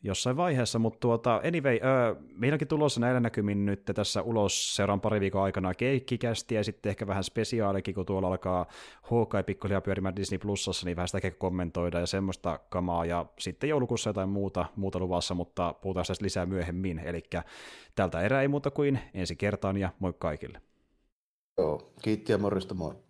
[0.03, 5.19] jossain vaiheessa, mutta tuota, anyway, öö, meilläkin tulossa näillä näkymin nyt tässä ulos seuraan pari
[5.19, 8.65] viikon aikana keikkikästi ja sitten ehkä vähän spesiaalikin, kun tuolla alkaa
[9.01, 14.09] Hawkeye pikkuhiljaa pyörimään Disney Plusassa, niin vähän sitä kommentoida ja semmoista kamaa, ja sitten joulukuussa
[14.09, 17.23] jotain muuta, muuta luvassa, mutta puhutaan tästä lisää myöhemmin, eli
[17.95, 20.61] tältä erää ei muuta kuin ensi kertaan ja moi kaikille.
[21.57, 23.08] Joo, kiitti ja morjesta moi.